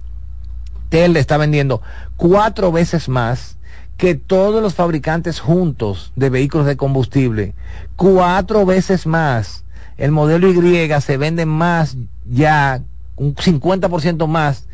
Tesla 0.91 1.19
está 1.19 1.37
vendiendo 1.37 1.83
cuatro 2.17 2.73
veces 2.73 3.09
más 3.09 3.57
que 3.97 4.15
todos 4.15 4.63
los 4.63 4.75
fabricantes 4.75 5.41
juntos 5.41 6.13
de 6.15 6.31
vehículos 6.31 6.67
de 6.67 6.77
combustible. 6.77 7.55
Cuatro 7.97 8.65
veces 8.65 9.07
más. 9.07 9.65
El 9.97 10.13
modelo 10.13 10.49
Y 10.49 11.01
se 11.01 11.17
vende 11.17 11.45
más 11.47 11.97
ya, 12.25 12.81
un 13.17 13.35
50% 13.35 14.29
más 14.29 14.69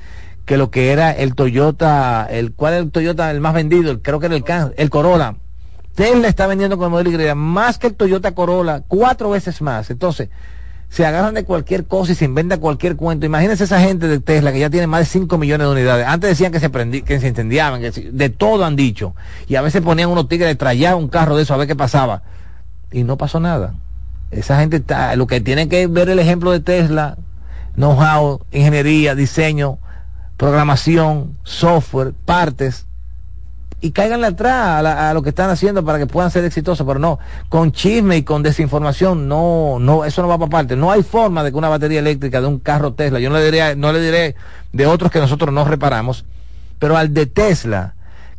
que 0.45 0.57
lo 0.57 0.70
que 0.70 0.92
era 0.92 1.11
el 1.12 1.34
Toyota, 1.34 2.26
el 2.30 2.53
cuál 2.53 2.74
era 2.74 2.82
el 2.82 2.90
Toyota 2.90 3.30
el 3.30 3.40
más 3.40 3.55
vendido, 3.55 4.01
creo 4.03 4.20
que 4.20 4.26
era 4.26 4.36
el, 4.36 4.45
el 4.76 4.90
Corolla. 4.90 5.36
Tesla 5.95 6.26
está 6.28 6.47
vendiendo 6.47 6.76
con 6.76 6.86
el 6.86 6.90
modelo 6.90 7.11
Y 7.30 7.34
más 7.36 7.78
que 7.78 7.86
el 7.86 7.95
Toyota 7.95 8.32
Corolla, 8.32 8.82
cuatro 8.86 9.30
veces 9.30 9.62
más. 9.62 9.90
Entonces, 9.90 10.28
se 10.88 11.07
agarran 11.07 11.34
de 11.34 11.45
cualquier 11.45 11.86
cosa 11.86 12.12
y 12.12 12.14
se 12.14 12.24
inventa 12.24 12.59
cualquier 12.59 12.97
cuento. 12.97 13.26
Imagínense 13.26 13.64
esa 13.64 13.80
gente 13.80 14.07
de 14.07 14.20
Tesla 14.20 14.53
que 14.53 14.59
ya 14.59 14.70
tiene 14.70 14.86
más 14.86 15.01
de 15.01 15.07
5 15.07 15.38
millones 15.38 15.66
de 15.66 15.72
unidades. 15.72 16.07
Antes 16.07 16.30
decían 16.30 16.53
que 16.53 16.61
se, 16.61 16.70
prendi- 16.70 17.03
que 17.03 17.20
se 17.20 17.28
incendiaban, 17.28 17.80
que 17.80 17.92
se- 17.92 18.12
de 18.12 18.28
todo 18.28 18.64
han 18.64 18.76
dicho. 18.76 19.14
Y 19.49 19.55
a 19.57 19.62
veces 19.62 19.82
ponían 19.82 20.11
unos 20.11 20.28
tigres 20.28 20.49
de 20.49 20.55
trayar 20.57 20.95
un 20.97 21.09
carro 21.09 21.36
de 21.36 21.45
eso 21.45 21.55
a 21.55 21.57
ver 21.57 21.66
qué 21.66 21.76
pasaba. 21.76 22.22
Y 22.92 23.03
no 23.05 23.16
pasó 23.16 23.40
nada. 23.40 23.74
Esa 24.30 24.59
gente 24.61 24.76
está, 24.76 25.14
lo 25.16 25.26
que 25.26 25.40
tiene 25.40 25.68
que 25.68 25.86
ver 25.86 26.09
el 26.11 26.18
ejemplo 26.18 26.51
de 26.51 26.61
Tesla, 26.61 27.16
know-how, 27.76 28.40
ingeniería, 28.53 29.14
diseño, 29.14 29.78
programación, 30.37 31.37
software, 31.43 32.12
partes, 32.24 32.87
y 33.80 33.91
cáiganle 33.91 34.28
atrás 34.28 34.82
a, 34.82 35.12
lo 35.12 35.22
que 35.22 35.28
están 35.28 35.51
haciendo 35.51 35.85
para 35.85 35.99
que 35.99 36.07
puedan 36.07 36.30
ser 36.30 36.43
exitosos, 36.45 36.87
pero 36.87 36.99
no, 36.99 37.18
con 37.51 37.70
chisme 37.70 38.16
y 38.16 38.22
con 38.22 38.43
desinformación, 38.43 39.28
no, 39.28 39.76
no, 39.78 40.07
eso 40.07 40.22
no 40.22 40.28
va 40.28 40.39
para 40.39 40.51
parte. 40.51 40.74
No 40.74 40.91
hay 40.91 41.03
forma 41.03 41.45
de 41.45 41.51
que 41.51 41.59
una 41.59 41.68
batería 41.68 41.99
eléctrica 41.99 42.41
de 42.41 42.47
un 42.47 42.61
carro 42.61 42.95
Tesla, 42.95 43.20
yo 43.20 43.28
no 43.28 43.37
le 43.37 43.45
diré, 43.45 43.76
no 43.76 43.93
le 43.93 44.01
diré 44.01 44.37
de 44.72 44.87
otros 44.87 45.12
que 45.12 45.20
nosotros 45.20 45.53
no 45.53 45.66
reparamos, 45.66 46.24
pero 46.78 46.97
al 46.97 47.12
de 47.12 47.26
Tesla, 47.26 47.95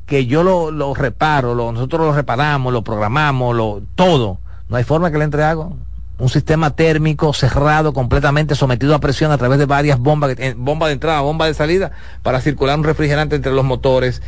que 0.08 0.26
yo 0.26 0.42
lo, 0.42 0.72
lo 0.72 0.96
reparo, 0.96 1.54
lo, 1.54 1.72
nosotros 1.72 2.08
lo 2.08 2.14
reparamos, 2.14 2.74
lo 2.74 2.84
programamos, 2.84 3.56
lo, 3.56 3.84
todo, 3.94 4.40
no 4.68 4.78
hay 4.78 4.84
forma 4.84 5.12
que 5.12 5.20
le 5.20 5.26
entre 5.26 5.44
agua 5.44 5.70
un 6.18 6.30
sistema 6.30 6.76
térmico 6.76 7.34
cerrado, 7.34 7.94
completamente 7.94 8.56
sometido 8.56 8.96
a 8.96 9.00
presión 9.00 9.32
a 9.32 9.38
través 9.38 9.60
de 9.60 9.66
varias 9.66 10.00
bombas, 10.00 10.36
bomba 10.56 10.88
de 10.88 10.94
entrada, 10.94 11.22
bomba 11.22 11.48
de 11.48 11.54
salida, 11.54 11.92
para 12.24 12.42
circular 12.42 12.78
un 12.78 12.84
refrigerante 12.84 13.36
entre 13.36 13.52
los 13.52 13.66
motores, 13.66 14.22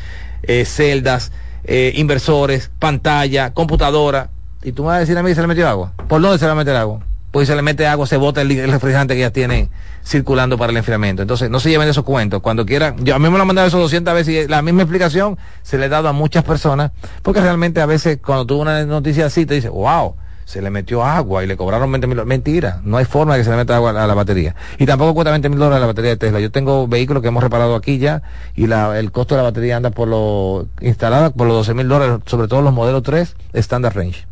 eh, 0.43 0.65
celdas, 0.65 1.31
eh, 1.63 1.93
inversores, 1.95 2.71
pantalla, 2.79 3.53
computadora. 3.53 4.29
Y 4.63 4.73
tú 4.73 4.83
me 4.83 4.89
vas 4.89 4.97
a 4.97 4.99
decir 4.99 5.17
a 5.17 5.23
mí 5.23 5.33
se 5.33 5.41
le 5.41 5.47
metió 5.47 5.67
agua. 5.67 5.93
¿Por 6.07 6.21
dónde 6.21 6.37
se 6.37 6.45
le 6.45 6.47
va 6.47 6.53
a 6.53 6.63
meter 6.63 6.75
agua? 6.75 6.99
Pues 7.31 7.47
si 7.47 7.51
se 7.51 7.55
le 7.55 7.61
mete 7.61 7.85
agua, 7.85 8.07
se 8.07 8.17
bota 8.17 8.41
el, 8.41 8.49
refrigerante 8.71 9.13
que 9.13 9.19
ya 9.19 9.31
tiene 9.31 9.69
circulando 10.03 10.57
para 10.57 10.71
el 10.71 10.77
enfriamiento. 10.77 11.21
Entonces, 11.21 11.49
no 11.49 11.59
se 11.59 11.69
lleven 11.69 11.87
esos 11.87 12.05
cuentos. 12.05 12.41
Cuando 12.41 12.65
quieran, 12.65 13.03
yo 13.03 13.15
a 13.15 13.19
mí 13.19 13.29
me 13.29 13.35
lo 13.35 13.41
han 13.41 13.47
mandado 13.47 13.67
eso 13.67 13.79
200 13.79 14.13
veces 14.13 14.45
y 14.45 14.47
la 14.47 14.61
misma 14.61 14.83
explicación 14.83 15.37
se 15.61 15.77
le 15.77 15.85
ha 15.85 15.89
dado 15.89 16.07
a 16.07 16.13
muchas 16.13 16.43
personas, 16.43 16.91
porque 17.23 17.41
realmente 17.41 17.81
a 17.81 17.85
veces 17.85 18.19
cuando 18.25 18.45
tuvo 18.45 18.61
una 18.61 18.85
noticia 18.85 19.25
así 19.25 19.45
te 19.45 19.55
dice, 19.55 19.69
wow, 19.69 20.15
se 20.47 20.61
le 20.61 20.69
metió 20.69 21.03
agua 21.03 21.43
y 21.43 21.47
le 21.47 21.57
cobraron 21.57 21.91
20 21.91 22.07
mil 22.07 22.25
Mentira, 22.25 22.79
no 22.85 22.95
hay 22.95 23.03
forma 23.03 23.33
de 23.33 23.41
que 23.41 23.43
se 23.43 23.49
le 23.49 23.57
meta 23.57 23.75
agua 23.75 23.89
a 24.01 24.07
la 24.07 24.13
batería. 24.13 24.55
Y 24.79 24.85
tampoco 24.85 25.13
cuesta 25.13 25.31
20 25.31 25.49
mil 25.49 25.59
dólares 25.59 25.81
la 25.81 25.87
batería 25.87 26.11
de 26.11 26.15
Tesla. 26.15 26.39
Yo 26.39 26.51
tengo 26.51 26.87
vehículos 26.87 27.21
que 27.21 27.27
hemos 27.27 27.43
reparado 27.43 27.75
aquí 27.75 27.97
ya 27.97 28.21
y 28.55 28.67
la, 28.67 28.97
el 28.97 29.11
costo 29.11 29.35
de 29.35 29.39
la 29.39 29.49
batería 29.49 29.75
anda 29.75 29.89
por 29.89 30.07
lo 30.07 30.69
instalada 30.79 31.31
por 31.31 31.47
los 31.47 31.57
12 31.57 31.73
mil 31.73 31.89
dólares, 31.89 32.19
sobre 32.27 32.47
todo 32.47 32.61
los 32.61 32.71
modelos 32.71 33.03
3 33.03 33.35
Standard 33.51 33.93
Range. 33.93 34.25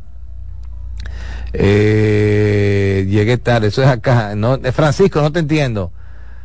Eh, 1.51 3.05
llegué 3.09 3.38
tarde, 3.38 3.68
eso 3.68 3.84
es 3.84 3.89
acá. 3.89 4.36
No, 4.36 4.55
eh, 4.55 4.72
Francisco, 4.72 5.22
no 5.22 5.34
te 5.34 5.39
entiendo. 5.39 5.91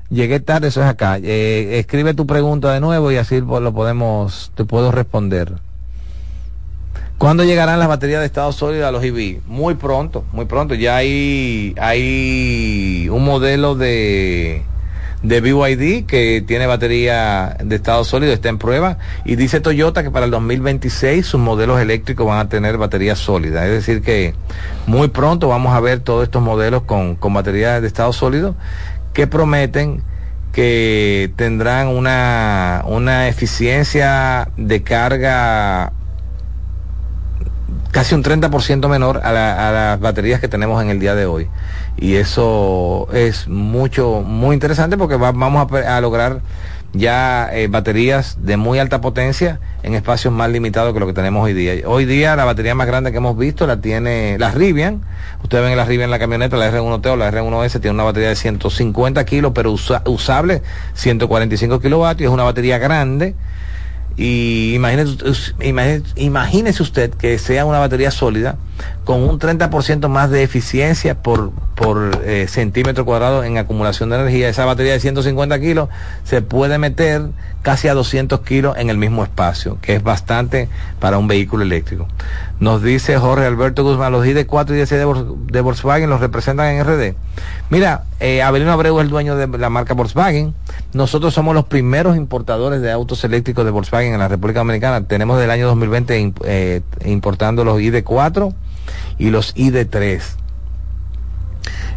Llegué 0.09 0.41
tarde, 0.41 0.67
eso 0.67 0.83
es 0.83 0.89
acá. 0.89 1.19
Eh, 1.19 1.79
escribe 1.79 2.15
tu 2.15 2.27
pregunta 2.27 2.73
de 2.73 2.81
nuevo 2.81 3.13
y 3.13 3.19
así 3.19 3.41
lo 3.41 3.73
podemos, 3.73 4.51
te 4.57 4.65
puedo 4.65 4.91
responder. 4.91 5.61
¿Cuándo 7.21 7.45
llegarán 7.45 7.79
las 7.79 7.89
baterías 7.89 8.21
de 8.21 8.27
estado 8.27 8.51
sólido 8.51 8.87
a 8.87 8.91
los 8.91 9.05
EV? 9.05 9.43
Muy 9.45 9.75
pronto, 9.75 10.25
muy 10.33 10.47
pronto. 10.47 10.75
Ya 10.75 10.97
hay, 10.97 11.75
hay 11.79 13.11
un 13.11 13.27
modelo 13.27 13.75
de, 13.75 14.63
de 15.23 15.41
BYD 15.43 16.07
que 16.07 16.43
tiene 16.47 16.67
batería 16.67 17.59
de 17.63 17.77
estado 17.77 18.05
sólido, 18.05 18.33
está 18.33 18.49
en 18.49 18.57
prueba. 18.57 18.97
Y 19.27 19.37
dice 19.37 19.61
Toyota 19.61 20.03
que 20.03 20.11
para 20.11 20.25
el 20.25 20.31
2026 20.31 21.27
sus 21.27 21.39
modelos 21.39 21.79
eléctricos 21.79 22.27
van 22.27 22.39
a 22.39 22.49
tener 22.49 22.79
batería 22.79 23.15
sólida. 23.15 23.67
Es 23.67 23.73
decir, 23.73 24.01
que 24.01 24.35
muy 24.87 25.09
pronto 25.09 25.47
vamos 25.49 25.75
a 25.75 25.81
ver 25.81 26.01
todos 26.01 26.25
estos 26.25 26.41
modelos 26.41 26.85
con, 26.85 27.17
con 27.17 27.35
baterías 27.35 27.83
de 27.83 27.87
estado 27.87 28.15
sólido 28.15 28.57
que 29.13 29.27
prometen 29.27 30.03
que 30.53 31.31
tendrán 31.37 31.89
una, 31.89 32.83
una 32.87 33.29
eficiencia 33.29 34.49
de 34.57 34.83
carga 34.83 35.93
casi 37.91 38.15
un 38.15 38.23
30% 38.23 38.89
menor 38.89 39.21
a, 39.25 39.33
las 39.33 40.01
baterías 40.01 40.41
que 40.41 40.49
tenemos 40.49 40.83
en 40.83 40.91
el 40.91 41.01
día 41.01 41.15
de 41.15 41.27
hoy. 41.27 41.49
Y 41.97 42.15
eso 42.17 43.09
es 43.13 43.49
mucho, 43.49 44.23
muy 44.25 44.55
interesante 44.55 44.97
porque 44.97 45.17
vamos 45.17 45.71
a, 45.73 46.01
lograr 46.01 46.41
ya 46.93 47.49
eh, 47.53 47.69
baterías 47.69 48.39
de 48.41 48.57
muy 48.57 48.81
alta 48.81 49.01
potencia 49.01 49.61
en 49.83 49.95
espacios 49.95 50.35
más 50.35 50.51
limitados 50.51 50.93
que 50.93 51.01
lo 51.01 51.07
que 51.07 51.13
tenemos 51.13 51.45
hoy 51.45 51.53
día. 51.53 51.75
Hoy 51.87 52.05
día 52.05 52.35
la 52.37 52.45
batería 52.45 52.75
más 52.75 52.87
grande 52.87 53.13
que 53.13 53.19
hemos 53.19 53.37
visto 53.37 53.67
la 53.67 53.81
tiene 53.81 54.39
la 54.39 54.51
Rivian. 54.51 55.03
Ustedes 55.43 55.65
ven 55.65 55.77
la 55.77 55.85
Rivian 55.85 56.07
en 56.07 56.11
la 56.11 56.19
camioneta, 56.19 56.57
la 56.57 56.71
R1T 56.71 57.07
o 57.07 57.17
la 57.17 57.31
R1S 57.31 57.81
tiene 57.81 57.91
una 57.91 58.05
batería 58.05 58.31
de 58.31 58.37
150 58.37 59.25
kilos, 59.25 59.53
pero 59.55 59.73
usable 59.73 60.63
145 60.95 61.81
kilovatios. 61.81 62.31
Es 62.31 62.35
una 62.35 62.45
batería 62.45 62.79
grande 62.79 63.35
y 64.17 64.75
imagínese, 64.75 66.83
usted 66.83 67.11
que 67.15 67.39
sea 67.39 67.65
una 67.65 67.79
batería 67.79 68.11
sólida 68.11 68.57
con 69.05 69.23
un 69.23 69.39
30% 69.39 70.09
más 70.09 70.31
de 70.31 70.43
eficiencia 70.43 71.23
por, 71.23 71.53
por 71.75 72.23
eh, 72.25 72.47
centímetro 72.49 73.05
cuadrado 73.05 73.45
en 73.45 73.59
acumulación 73.59 74.11
de 74.11 74.17
energía. 74.17 74.49
Esa 74.49 74.65
batería 74.65 74.93
de 74.93 75.01
150 75.01 75.61
kilos 75.61 75.89
se 76.25 76.43
puede 76.43 76.79
meter 76.79 77.23
casi 77.63 77.89
a 77.89 77.95
200 77.95 78.41
kilos 78.41 78.77
en 78.77 78.91
el 78.91 78.97
mismo 78.97 79.23
espacio, 79.23 79.79
que 79.83 79.97
es 79.97 80.03
bastante 80.03 80.69
para 80.99 81.19
un 81.19 81.29
vehículo 81.29 81.63
eléctrico. 81.63 82.09
Nos 82.59 82.83
dice 82.83 83.19
Jorge 83.19 83.47
Alberto 83.47 83.85
Guzmán, 83.85 84.13
los 84.13 84.27
ID4 84.27 84.71
y 84.71 84.83
ID6 84.83 85.47
de, 85.47 85.61
Volkswagen 85.61 86.11
los 86.11 86.21
representan 86.21 86.67
en 86.67 86.85
RD. 86.85 87.15
Mira, 87.71 88.05
eh, 88.19 88.43
Abelino 88.43 88.73
Abreu 88.73 88.99
es 88.99 89.05
el 89.05 89.11
dueño 89.11 89.37
de 89.37 89.47
la 89.59 89.71
marca 89.71 89.95
Volkswagen. 89.95 90.55
Nosotros 90.93 91.35
somos 91.35 91.55
los 91.55 91.65
primeros 91.65 92.17
importadores 92.17 92.83
de 92.83 92.91
autos 92.91 93.25
eléctricos 93.25 93.65
de 93.65 93.71
Volkswagen 93.71 94.10
en 94.15 94.21
la 94.21 94.29
República 94.29 94.61
Dominicana. 94.61 95.07
Tenemos 95.07 95.39
del 95.39 95.51
año 95.51 95.67
2020 95.67 96.33
eh, 96.45 96.83
importando 97.05 97.65
los 97.65 97.79
ID4 97.79 98.55
y 99.19 99.31
los 99.31 99.55
ID3. 99.55 100.21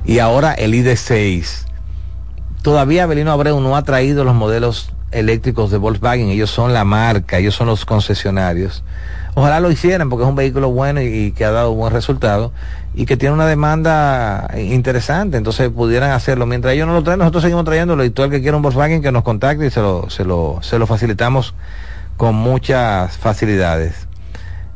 Y 0.05 0.20
ahora 0.20 0.53
el 0.53 0.74
ID6. 0.74 1.66
Todavía 2.61 3.03
Abelino 3.03 3.32
Abreu 3.32 3.59
no 3.59 3.76
ha 3.76 3.84
traído 3.84 4.24
los 4.24 4.36
modelos 4.36 4.93
eléctricos 5.11 5.72
de 5.72 5.78
Volkswagen. 5.78 6.30
Ellos 6.30 6.49
son 6.49 6.74
la 6.74 6.84
marca, 6.84 7.38
ellos 7.38 7.55
son 7.55 7.68
los 7.68 7.86
concesionarios. 7.86 8.84
Ojalá 9.36 9.59
lo 9.59 9.72
hicieran 9.72 10.09
porque 10.09 10.24
es 10.24 10.30
un 10.30 10.36
vehículo 10.36 10.70
bueno 10.70 11.01
y, 11.01 11.32
que 11.32 11.43
ha 11.43 11.51
dado 11.51 11.74
buen 11.74 11.91
resultado 11.91 12.51
y 12.93 13.07
que 13.07 13.18
tiene 13.18 13.34
una 13.34 13.47
demanda 13.47 14.47
interesante, 14.57 15.38
entonces 15.38 15.70
pudieran 15.70 16.11
hacerlo. 16.11 16.45
Mientras 16.45 16.76
ellos 16.76 16.86
no 16.86 16.93
lo 16.93 17.03
traen, 17.03 17.20
nosotros 17.20 17.41
seguimos 17.41 17.66
trayéndolo 17.66 18.03
y 18.03 18.11
todo 18.11 18.28
el 18.28 18.32
que 18.32 18.41
quiera 18.41 18.57
un 18.57 18.64
Volkswagen 18.64 19.01
que 19.01 19.11
nos 19.11 19.24
contacte 19.24 19.66
y 19.66 19.72
se 19.72 19.82
lo, 19.82 20.09
se 20.11 20.24
lo, 20.24 20.59
se 20.61 20.78
lo 20.78 20.86
facilitamos 20.86 21.55
con 22.18 22.36
muchas 22.36 23.18
facilidades. 23.18 24.07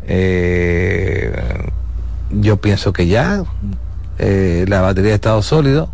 Eh, 0.08 1.32
yo 2.32 2.58
pienso 2.58 2.94
que 2.94 3.08
ya 3.08 3.44
eh, 4.20 4.66
la 4.68 4.82
batería 4.82 5.10
de 5.10 5.16
estado 5.16 5.42
sólido. 5.42 5.90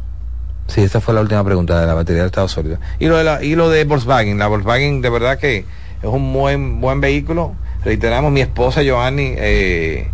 Sí, 0.67 0.81
esa 0.81 1.01
fue 1.01 1.13
la 1.13 1.21
última 1.21 1.43
pregunta 1.43 1.79
de 1.79 1.87
la 1.87 1.93
batería 1.93 2.21
de 2.21 2.27
estado 2.27 2.47
sólido. 2.47 2.77
Y 2.99 3.07
lo 3.07 3.17
de, 3.17 3.23
la, 3.23 3.43
y 3.43 3.55
lo 3.55 3.69
de 3.69 3.83
Volkswagen, 3.83 4.37
la 4.39 4.47
Volkswagen 4.47 5.01
de 5.01 5.09
verdad 5.09 5.37
que 5.37 5.65
es 6.01 6.09
un 6.09 6.33
buen, 6.33 6.79
buen 6.79 7.01
vehículo 7.01 7.55
reiteramos, 7.83 8.31
mi 8.31 8.41
esposa 8.41 8.81
Joanny, 8.85 9.33
eh, 9.37 10.07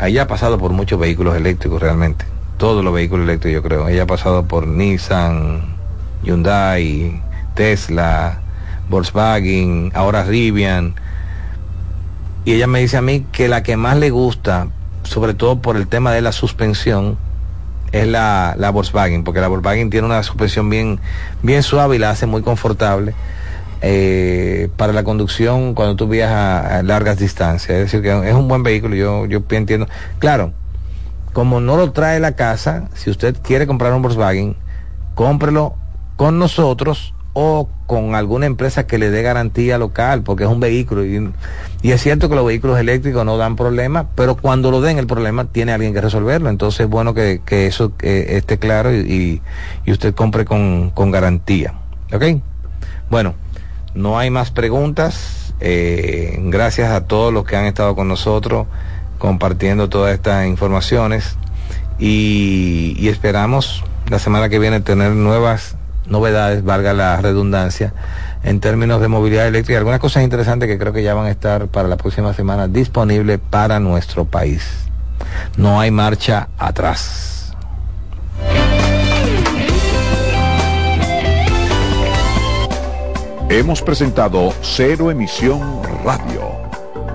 ella 0.00 0.22
ha 0.22 0.26
pasado 0.26 0.58
por 0.58 0.72
muchos 0.72 0.98
vehículos 0.98 1.36
eléctricos 1.36 1.80
realmente, 1.80 2.24
todos 2.56 2.84
los 2.84 2.94
vehículos 2.94 3.24
eléctricos 3.24 3.62
yo 3.62 3.62
creo. 3.62 3.88
Ella 3.88 4.04
ha 4.04 4.06
pasado 4.06 4.46
por 4.46 4.66
Nissan, 4.66 5.76
Hyundai, 6.22 7.20
Tesla, 7.54 8.40
Volkswagen, 8.90 9.92
ahora 9.94 10.24
Rivian. 10.24 10.94
Y 12.44 12.54
ella 12.54 12.66
me 12.66 12.80
dice 12.80 12.96
a 12.96 13.02
mí 13.02 13.24
que 13.32 13.48
la 13.48 13.62
que 13.62 13.76
más 13.76 13.96
le 13.96 14.10
gusta, 14.10 14.68
sobre 15.04 15.34
todo 15.34 15.60
por 15.62 15.76
el 15.76 15.86
tema 15.86 16.12
de 16.12 16.20
la 16.20 16.32
suspensión, 16.32 17.16
es 17.92 18.06
la, 18.06 18.54
la 18.58 18.70
Volkswagen, 18.70 19.24
porque 19.24 19.40
la 19.40 19.48
Volkswagen 19.48 19.90
tiene 19.90 20.06
una 20.06 20.22
suspensión 20.22 20.68
bien, 20.68 21.00
bien 21.42 21.62
suave 21.62 21.96
y 21.96 21.98
la 21.98 22.10
hace 22.10 22.26
muy 22.26 22.42
confortable 22.42 23.14
eh, 23.82 24.68
para 24.76 24.92
la 24.92 25.04
conducción 25.04 25.74
cuando 25.74 25.96
tú 25.96 26.06
viajas 26.06 26.72
a, 26.72 26.82
largas 26.82 27.18
distancias. 27.18 27.70
Es 27.70 27.84
decir, 27.84 28.02
que 28.02 28.28
es 28.28 28.34
un 28.34 28.48
buen 28.48 28.62
vehículo, 28.62 28.94
yo, 28.94 29.26
yo 29.26 29.42
entiendo. 29.50 29.88
Claro, 30.18 30.52
como 31.32 31.60
no 31.60 31.76
lo 31.76 31.92
trae 31.92 32.20
la 32.20 32.32
casa, 32.32 32.88
si 32.94 33.10
usted 33.10 33.36
quiere 33.42 33.66
comprar 33.66 33.92
un 33.92 34.02
Volkswagen, 34.02 34.56
cómprelo 35.14 35.76
con 36.16 36.38
nosotros 36.38 37.14
o 37.32 37.68
con 37.86 38.14
alguna 38.14 38.46
empresa 38.46 38.86
que 38.86 38.98
le 38.98 39.10
dé 39.10 39.22
garantía 39.22 39.78
local, 39.78 40.22
porque 40.22 40.44
es 40.44 40.50
un 40.50 40.60
vehículo. 40.60 41.04
Y, 41.04 41.32
es 41.82 42.02
cierto 42.02 42.28
que 42.28 42.34
los 42.34 42.46
vehículos 42.46 42.78
eléctricos 42.78 43.24
no 43.24 43.36
dan 43.36 43.56
problema, 43.56 44.08
pero 44.14 44.36
cuando 44.36 44.70
lo 44.70 44.80
den 44.80 44.98
el 44.98 45.06
problema, 45.06 45.46
tiene 45.46 45.72
alguien 45.72 45.94
que 45.94 46.00
resolverlo. 46.00 46.50
Entonces 46.50 46.80
es 46.80 46.88
bueno 46.88 47.14
que, 47.14 47.40
eso 47.48 47.92
esté 48.00 48.58
claro 48.58 48.94
y, 48.94 49.42
y, 49.84 49.92
usted 49.92 50.14
compre 50.14 50.44
con, 50.44 50.90
con 50.90 51.10
garantía. 51.10 51.74
¿Ok? 52.12 52.24
Bueno. 53.10 53.34
No 53.94 54.18
hay 54.18 54.30
más 54.30 54.50
preguntas. 54.50 55.52
Eh, 55.60 56.38
gracias 56.44 56.90
a 56.92 57.06
todos 57.06 57.32
los 57.32 57.44
que 57.44 57.56
han 57.56 57.66
estado 57.66 57.94
con 57.94 58.08
nosotros 58.08 58.66
compartiendo 59.18 59.90
todas 59.90 60.14
estas 60.14 60.46
informaciones 60.46 61.36
y, 61.98 63.08
esperamos 63.08 63.84
la 64.08 64.18
semana 64.18 64.48
que 64.48 64.58
viene 64.58 64.80
tener 64.80 65.12
nuevas 65.12 65.76
novedades, 66.10 66.64
valga 66.64 66.92
la 66.92 67.16
redundancia, 67.16 67.92
en 68.42 68.60
términos 68.60 69.00
de 69.00 69.08
movilidad 69.08 69.46
eléctrica. 69.46 69.78
Algunas 69.78 70.00
cosas 70.00 70.22
interesantes 70.22 70.68
que 70.68 70.78
creo 70.78 70.92
que 70.92 71.02
ya 71.02 71.14
van 71.14 71.26
a 71.26 71.30
estar 71.30 71.68
para 71.68 71.88
la 71.88 71.96
próxima 71.96 72.34
semana 72.34 72.68
disponibles 72.68 73.38
para 73.50 73.80
nuestro 73.80 74.24
país. 74.24 74.62
No 75.56 75.80
hay 75.80 75.90
marcha 75.90 76.48
atrás. 76.58 77.54
Hemos 83.48 83.82
presentado 83.82 84.54
Cero 84.62 85.10
Emisión 85.10 85.82
Radio 86.04 86.69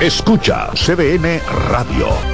Escucha 0.00 0.70
CDN 0.74 1.40
Radio. 1.70 2.33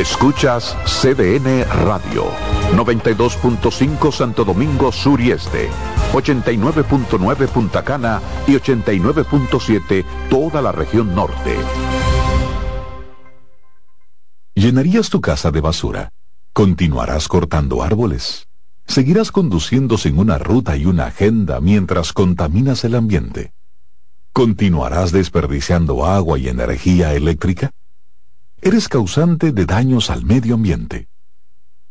Escuchas 0.00 0.74
CDN 0.86 1.62
Radio, 1.84 2.24
92.5 2.74 4.10
Santo 4.10 4.46
Domingo 4.46 4.90
Sur 4.92 5.20
y 5.20 5.30
Este, 5.30 5.68
89.9 6.14 7.48
Punta 7.48 7.84
Cana 7.84 8.22
y 8.46 8.52
89.7 8.52 10.02
toda 10.30 10.62
la 10.62 10.72
región 10.72 11.14
norte. 11.14 11.54
¿Llenarías 14.54 15.10
tu 15.10 15.20
casa 15.20 15.50
de 15.50 15.60
basura? 15.60 16.08
¿Continuarás 16.54 17.28
cortando 17.28 17.82
árboles? 17.82 18.46
¿Seguirás 18.86 19.30
conduciendo 19.30 19.98
sin 19.98 20.18
una 20.18 20.38
ruta 20.38 20.78
y 20.78 20.86
una 20.86 21.08
agenda 21.08 21.60
mientras 21.60 22.14
contaminas 22.14 22.84
el 22.84 22.94
ambiente? 22.94 23.52
¿Continuarás 24.32 25.12
desperdiciando 25.12 26.06
agua 26.06 26.38
y 26.38 26.48
energía 26.48 27.12
eléctrica? 27.12 27.70
Eres 28.62 28.88
causante 28.88 29.52
de 29.52 29.64
daños 29.64 30.10
al 30.10 30.24
medio 30.24 30.54
ambiente. 30.54 31.08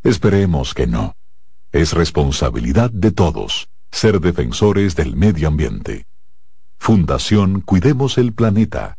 Esperemos 0.04 0.76
que 0.76 0.86
no. 0.86 1.16
Es 1.72 1.94
responsabilidad 1.94 2.92
de 2.92 3.12
todos 3.12 3.70
ser 3.92 4.20
defensores 4.20 4.96
del 4.96 5.16
medio 5.16 5.48
ambiente. 5.48 6.06
Fundación 6.78 7.62
Cuidemos 7.62 8.20
el 8.20 8.34
Planeta 8.34 8.99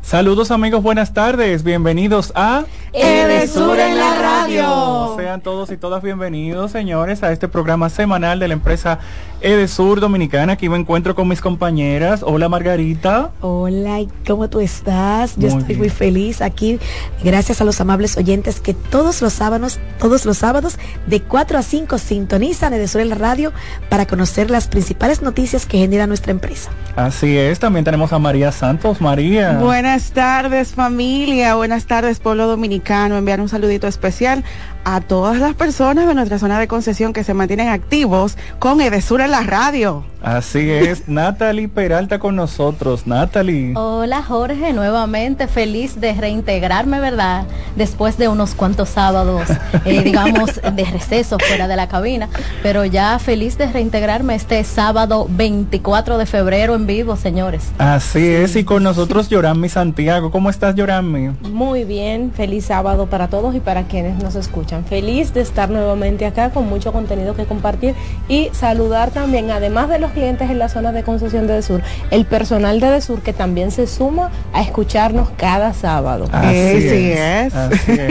Saludos 0.00 0.50
amigos, 0.50 0.82
buenas 0.82 1.12
tardes, 1.12 1.64
bienvenidos 1.64 2.32
a 2.34 2.64
Edesur 2.94 3.78
en 3.78 3.98
la 3.98 4.14
radio. 4.46 5.14
Sean 5.16 5.40
todos 5.40 5.70
y 5.70 5.76
todas 5.76 6.02
bienvenidos, 6.02 6.70
señores, 6.70 7.22
a 7.22 7.32
este 7.32 7.48
programa 7.48 7.88
semanal 7.88 8.38
de 8.38 8.48
la 8.48 8.54
empresa 8.54 8.98
Edesur 9.40 10.00
Dominicana. 10.00 10.54
Aquí 10.54 10.68
me 10.68 10.76
encuentro 10.76 11.14
con 11.14 11.28
mis 11.28 11.40
compañeras. 11.40 12.22
Hola 12.22 12.48
Margarita. 12.48 13.30
Hola, 13.40 13.98
¿cómo 14.26 14.48
tú 14.48 14.60
estás? 14.60 15.36
Yo 15.36 15.48
estoy 15.48 15.76
muy 15.76 15.88
feliz 15.88 16.40
aquí, 16.40 16.78
gracias 17.22 17.60
a 17.60 17.64
los 17.64 17.80
amables 17.80 18.16
oyentes 18.16 18.60
que 18.60 18.72
todos 18.74 19.20
los 19.20 19.32
sábados, 19.32 19.80
todos 19.98 20.24
los 20.24 20.38
sábados 20.38 20.78
de 21.06 21.20
4 21.22 21.58
a 21.58 21.62
5 21.62 21.98
sintonizan 21.98 22.72
Edesur 22.72 23.00
en 23.00 23.10
la 23.10 23.16
radio 23.16 23.52
para 23.88 24.06
conocer 24.06 24.50
las 24.50 24.68
principales 24.68 25.22
noticias 25.22 25.66
que 25.66 25.78
genera 25.78 26.06
nuestra 26.06 26.30
empresa. 26.30 26.70
Así 26.94 27.36
es, 27.36 27.58
también 27.58 27.84
tenemos 27.84 28.12
a 28.12 28.18
María 28.18 28.52
Santos. 28.52 29.00
María. 29.00 29.58
Buenas 29.58 30.12
tardes 30.12 30.72
familia, 30.72 31.56
buenas 31.56 31.86
tardes 31.86 32.20
pueblo 32.20 32.46
dominicano 32.46 33.16
enviar 33.16 33.40
un 33.40 33.48
saludito 33.48 33.86
especial 33.86 34.35
llegar 34.36 34.75
a 34.86 35.00
todas 35.00 35.38
las 35.38 35.56
personas 35.56 36.06
de 36.06 36.14
nuestra 36.14 36.38
zona 36.38 36.60
de 36.60 36.68
concesión 36.68 37.12
que 37.12 37.24
se 37.24 37.34
mantienen 37.34 37.68
activos 37.68 38.38
con 38.60 38.80
Edesur 38.80 39.20
en 39.20 39.32
la 39.32 39.40
radio. 39.40 40.04
Así 40.22 40.70
es, 40.70 41.08
Natalie 41.08 41.68
Peralta 41.68 42.20
con 42.20 42.36
nosotros. 42.36 43.04
Natalie. 43.04 43.74
Hola 43.76 44.22
Jorge, 44.22 44.72
nuevamente 44.72 45.48
feliz 45.48 46.00
de 46.00 46.12
reintegrarme, 46.12 47.00
¿verdad? 47.00 47.46
Después 47.74 48.16
de 48.16 48.28
unos 48.28 48.54
cuantos 48.54 48.90
sábados, 48.90 49.48
eh, 49.84 50.02
digamos, 50.04 50.60
de 50.62 50.84
receso 50.84 51.36
fuera 51.40 51.66
de 51.66 51.74
la 51.74 51.88
cabina, 51.88 52.28
pero 52.62 52.84
ya 52.84 53.18
feliz 53.18 53.58
de 53.58 53.66
reintegrarme 53.66 54.36
este 54.36 54.62
sábado 54.62 55.26
24 55.28 56.16
de 56.16 56.26
febrero 56.26 56.76
en 56.76 56.86
vivo, 56.86 57.16
señores. 57.16 57.72
Así 57.78 58.24
es, 58.24 58.54
y 58.54 58.62
con 58.62 58.84
nosotros 58.84 59.28
Yorammi 59.28 59.68
Santiago. 59.68 60.30
¿Cómo 60.30 60.48
estás, 60.48 60.76
Yorammi? 60.76 61.30
Muy 61.50 61.82
bien, 61.82 62.30
feliz 62.30 62.66
sábado 62.66 63.06
para 63.06 63.26
todos 63.26 63.52
y 63.56 63.58
para 63.58 63.82
quienes 63.88 64.22
nos 64.22 64.36
escuchan. 64.36 64.75
Feliz 64.84 65.32
de 65.34 65.40
estar 65.40 65.70
nuevamente 65.70 66.26
acá 66.26 66.50
con 66.50 66.68
mucho 66.68 66.92
contenido 66.92 67.34
que 67.34 67.44
compartir 67.44 67.94
y 68.28 68.50
saludar 68.52 69.10
también, 69.10 69.50
además 69.50 69.88
de 69.88 69.98
los 69.98 70.10
clientes 70.12 70.50
en 70.50 70.58
la 70.58 70.68
zona 70.68 70.92
de 70.92 71.02
concesión 71.02 71.46
de 71.46 71.62
Sur, 71.62 71.82
el 72.10 72.26
personal 72.26 72.80
de 72.80 73.00
Sur 73.00 73.22
que 73.22 73.32
también 73.32 73.70
se 73.70 73.86
suma 73.86 74.30
a 74.52 74.62
escucharnos 74.62 75.30
cada 75.36 75.72
sábado. 75.72 76.28
Así, 76.32 77.12
es, 77.12 77.52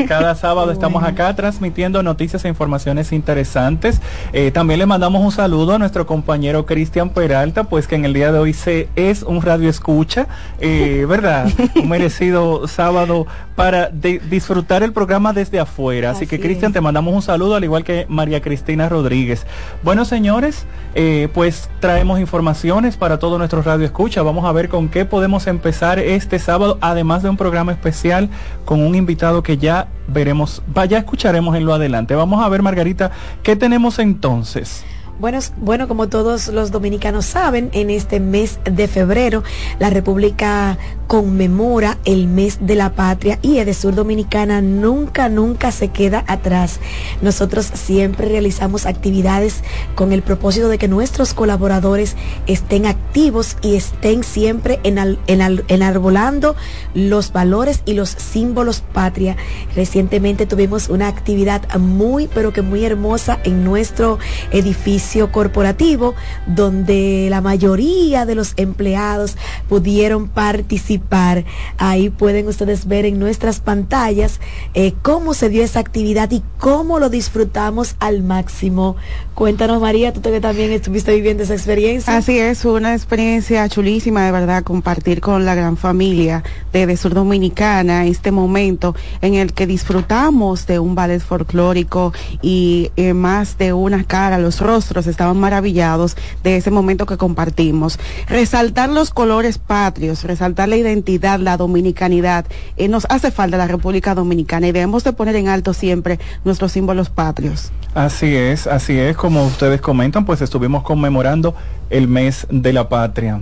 Cada 0.07 0.36
sábado 0.36 0.72
estamos 0.72 1.03
acá 1.03 1.36
transmitiendo 1.36 2.03
noticias 2.03 2.43
e 2.45 2.47
informaciones 2.47 3.11
interesantes. 3.11 4.01
Eh, 4.34 4.51
también 4.51 4.80
le 4.80 4.86
mandamos 4.86 5.24
un 5.24 5.32
saludo 5.32 5.74
a 5.74 5.80
nuestro 5.80 6.05
compañero 6.05 6.66
Cristian 6.66 7.09
Peralta, 7.09 7.66
pues 7.66 7.88
que 7.88 7.95
en 7.95 8.05
el 8.05 8.13
día 8.13 8.32
de 8.32 8.39
hoy 8.39 8.53
se 8.53 8.89
es 8.95 9.24
un 9.24 9.41
radio 9.41 9.70
escucha, 9.70 10.28
eh, 10.59 11.05
¿verdad? 11.07 11.47
un 11.76 11.89
merecido 11.89 12.68
sábado 12.68 13.28
para 13.55 13.89
disfrutar 13.89 14.84
el 14.84 14.91
programa 14.91 15.34
desde 15.34 15.59
afuera. 15.59 16.11
Así, 16.11 16.28
que 16.28 16.39
Cristian, 16.39 16.55
te 16.56 16.82
mandamos 16.82 17.14
un 17.14 17.22
saludo, 17.22 17.56
al 17.56 17.64
igual 17.64 17.84
que 17.84 18.06
María 18.10 18.41
Cristina 18.41 18.89
Rodríguez. 18.89 19.45
Bueno, 19.84 20.06
señores, 20.06 20.66
eh, 20.95 21.30
pues 21.34 21.70
traemos 21.80 22.20
informaciones 22.20 22.97
para 22.97 23.20
todo 23.20 23.38
nuestro 23.38 23.62
radio 23.62 23.86
escucha. 23.86 24.22
Vamos 24.22 24.45
a 24.45 24.51
ver 24.51 24.70
con 24.70 24.89
qué 24.89 25.06
podemos 25.06 25.47
empezar 25.47 25.99
este 25.99 26.39
sábado, 26.39 26.78
además 26.82 27.24
de 27.24 27.30
un 27.30 27.38
programa 27.38 27.72
especial 27.72 28.30
con 28.66 28.82
un 28.82 28.95
invitado 28.95 29.43
que 29.43 29.58
ya 29.58 29.88
veremos, 30.08 30.62
ya 30.89 30.97
escucharemos 30.97 31.56
en 31.56 31.66
lo 31.66 31.74
adelante. 31.74 32.16
Vamos 32.16 32.43
a 32.43 32.49
ver, 32.49 32.62
Margarita, 32.62 33.12
¿qué 33.43 33.56
tenemos 33.56 33.99
entonces? 33.99 34.84
Bueno, 35.18 35.39
bueno, 35.55 35.88
como 35.88 36.09
todos 36.09 36.49
los 36.49 36.72
dominicanos 36.72 37.26
saben, 37.26 37.70
en 37.72 37.89
este 37.89 38.20
mes 38.20 38.59
de 38.66 38.89
febrero 38.89 39.43
la 39.80 39.89
República 39.89 40.78
conmemora 41.07 41.99
el 42.03 42.28
mes 42.28 42.57
de 42.59 42.76
la 42.76 42.95
patria 42.95 43.39
y 43.41 43.59
Edesur 43.59 43.95
Dominicana 43.95 44.61
nunca, 44.61 45.30
nunca 45.30 45.72
se 45.72 45.88
queda 45.88 46.26
atrás. 46.28 46.82
Nosotros 47.22 47.66
siempre 47.66 48.28
realizamos 48.28 48.86
actividades 48.86 49.63
con 49.95 50.11
el 50.11 50.22
propósito 50.22 50.68
de 50.68 50.78
que 50.78 50.89
nuestros 50.89 51.34
colaboradores 51.34 52.18
estén 52.45 52.86
activos 52.86 53.55
y 53.61 53.76
estén 53.76 54.22
siempre 54.22 54.82
enarbolando 54.84 56.57
los 56.93 57.32
valores 57.32 57.84
y 57.86 57.93
los 57.93 58.09
símbolos 58.09 58.82
patria. 58.82 59.38
Recientemente 59.76 60.45
tuvimos 60.45 60.89
una 60.89 61.07
actividad 61.07 61.61
muy, 61.78 62.28
pero 62.28 62.51
que 62.51 62.61
muy 62.61 62.84
hermosa 62.84 63.39
en 63.45 63.63
nuestro 63.63 64.20
edificio 64.51 65.05
corporativo 65.32 66.16
donde 66.47 67.28
la 67.30 67.41
mayoría 67.41 68.26
de 68.26 68.36
los 68.36 68.53
empleados 68.58 69.38
pudieron 69.70 70.28
participar. 70.28 71.45
Ahí 71.78 72.10
pueden 72.10 72.47
ustedes 72.47 72.88
ver 72.88 73.06
en 73.06 73.20
nuestras 73.20 73.60
pantallas 73.60 74.39
eh, 74.74 74.93
cómo 75.01 75.34
se 75.34 75.49
dio 75.49 75.64
esa 75.64 75.80
actividad 75.80 76.32
y 76.32 76.43
cómo 76.60 76.99
lo 76.99 77.10
disfrutamos 77.10 77.95
al 77.99 78.24
máximo. 78.24 78.95
Cuéntanos 79.36 79.82
María, 79.82 80.14
tú 80.14 80.22
que 80.22 80.41
también 80.41 80.72
estuviste 80.72 81.14
viviendo 81.14 81.43
esa 81.43 81.53
experiencia. 81.53 82.16
Así 82.16 82.39
es, 82.39 82.66
una 82.66 82.93
experiencia 82.93 83.68
chulísima 83.70 84.26
de 84.26 84.32
verdad 84.32 84.64
compartir 84.64 85.22
con 85.22 85.45
la 85.45 85.56
gran 85.56 85.78
familia 85.78 86.43
de, 86.72 86.95
Sur 86.95 87.14
Dominicana 87.14 88.06
este 88.06 88.32
momento 88.32 88.95
en 89.22 89.36
el 89.36 89.53
que 89.53 89.68
disfrutamos 89.68 90.66
de 90.68 90.80
un 90.80 90.95
ballet 90.95 91.20
folclórico 91.20 92.14
y 92.41 92.91
eh, 92.95 93.14
más 93.14 93.58
de 93.58 93.74
una 93.74 94.03
cara, 94.03 94.38
los 94.38 94.62
rostros 94.62 94.94
estaban 95.07 95.37
maravillados 95.37 96.15
de 96.43 96.57
ese 96.57 96.71
momento 96.71 97.05
que 97.05 97.17
compartimos. 97.17 97.99
Resaltar 98.27 98.89
los 98.89 99.11
colores 99.11 99.57
patrios, 99.57 100.23
resaltar 100.23 100.69
la 100.69 100.77
identidad, 100.77 101.39
la 101.39 101.57
dominicanidad, 101.57 102.45
eh, 102.77 102.87
nos 102.87 103.05
hace 103.09 103.31
falta 103.31 103.57
la 103.57 103.67
República 103.67 104.15
Dominicana 104.15 104.67
y 104.67 104.71
debemos 104.71 105.03
de 105.03 105.13
poner 105.13 105.35
en 105.35 105.49
alto 105.49 105.73
siempre 105.73 106.19
nuestros 106.43 106.71
símbolos 106.71 107.09
patrios. 107.09 107.71
Así 107.93 108.35
es, 108.35 108.67
así 108.67 108.97
es, 108.97 109.15
como 109.15 109.45
ustedes 109.45 109.81
comentan, 109.81 110.25
pues 110.25 110.41
estuvimos 110.41 110.83
conmemorando 110.83 111.55
el 111.89 112.07
mes 112.07 112.47
de 112.49 112.73
la 112.73 112.89
patria. 112.89 113.39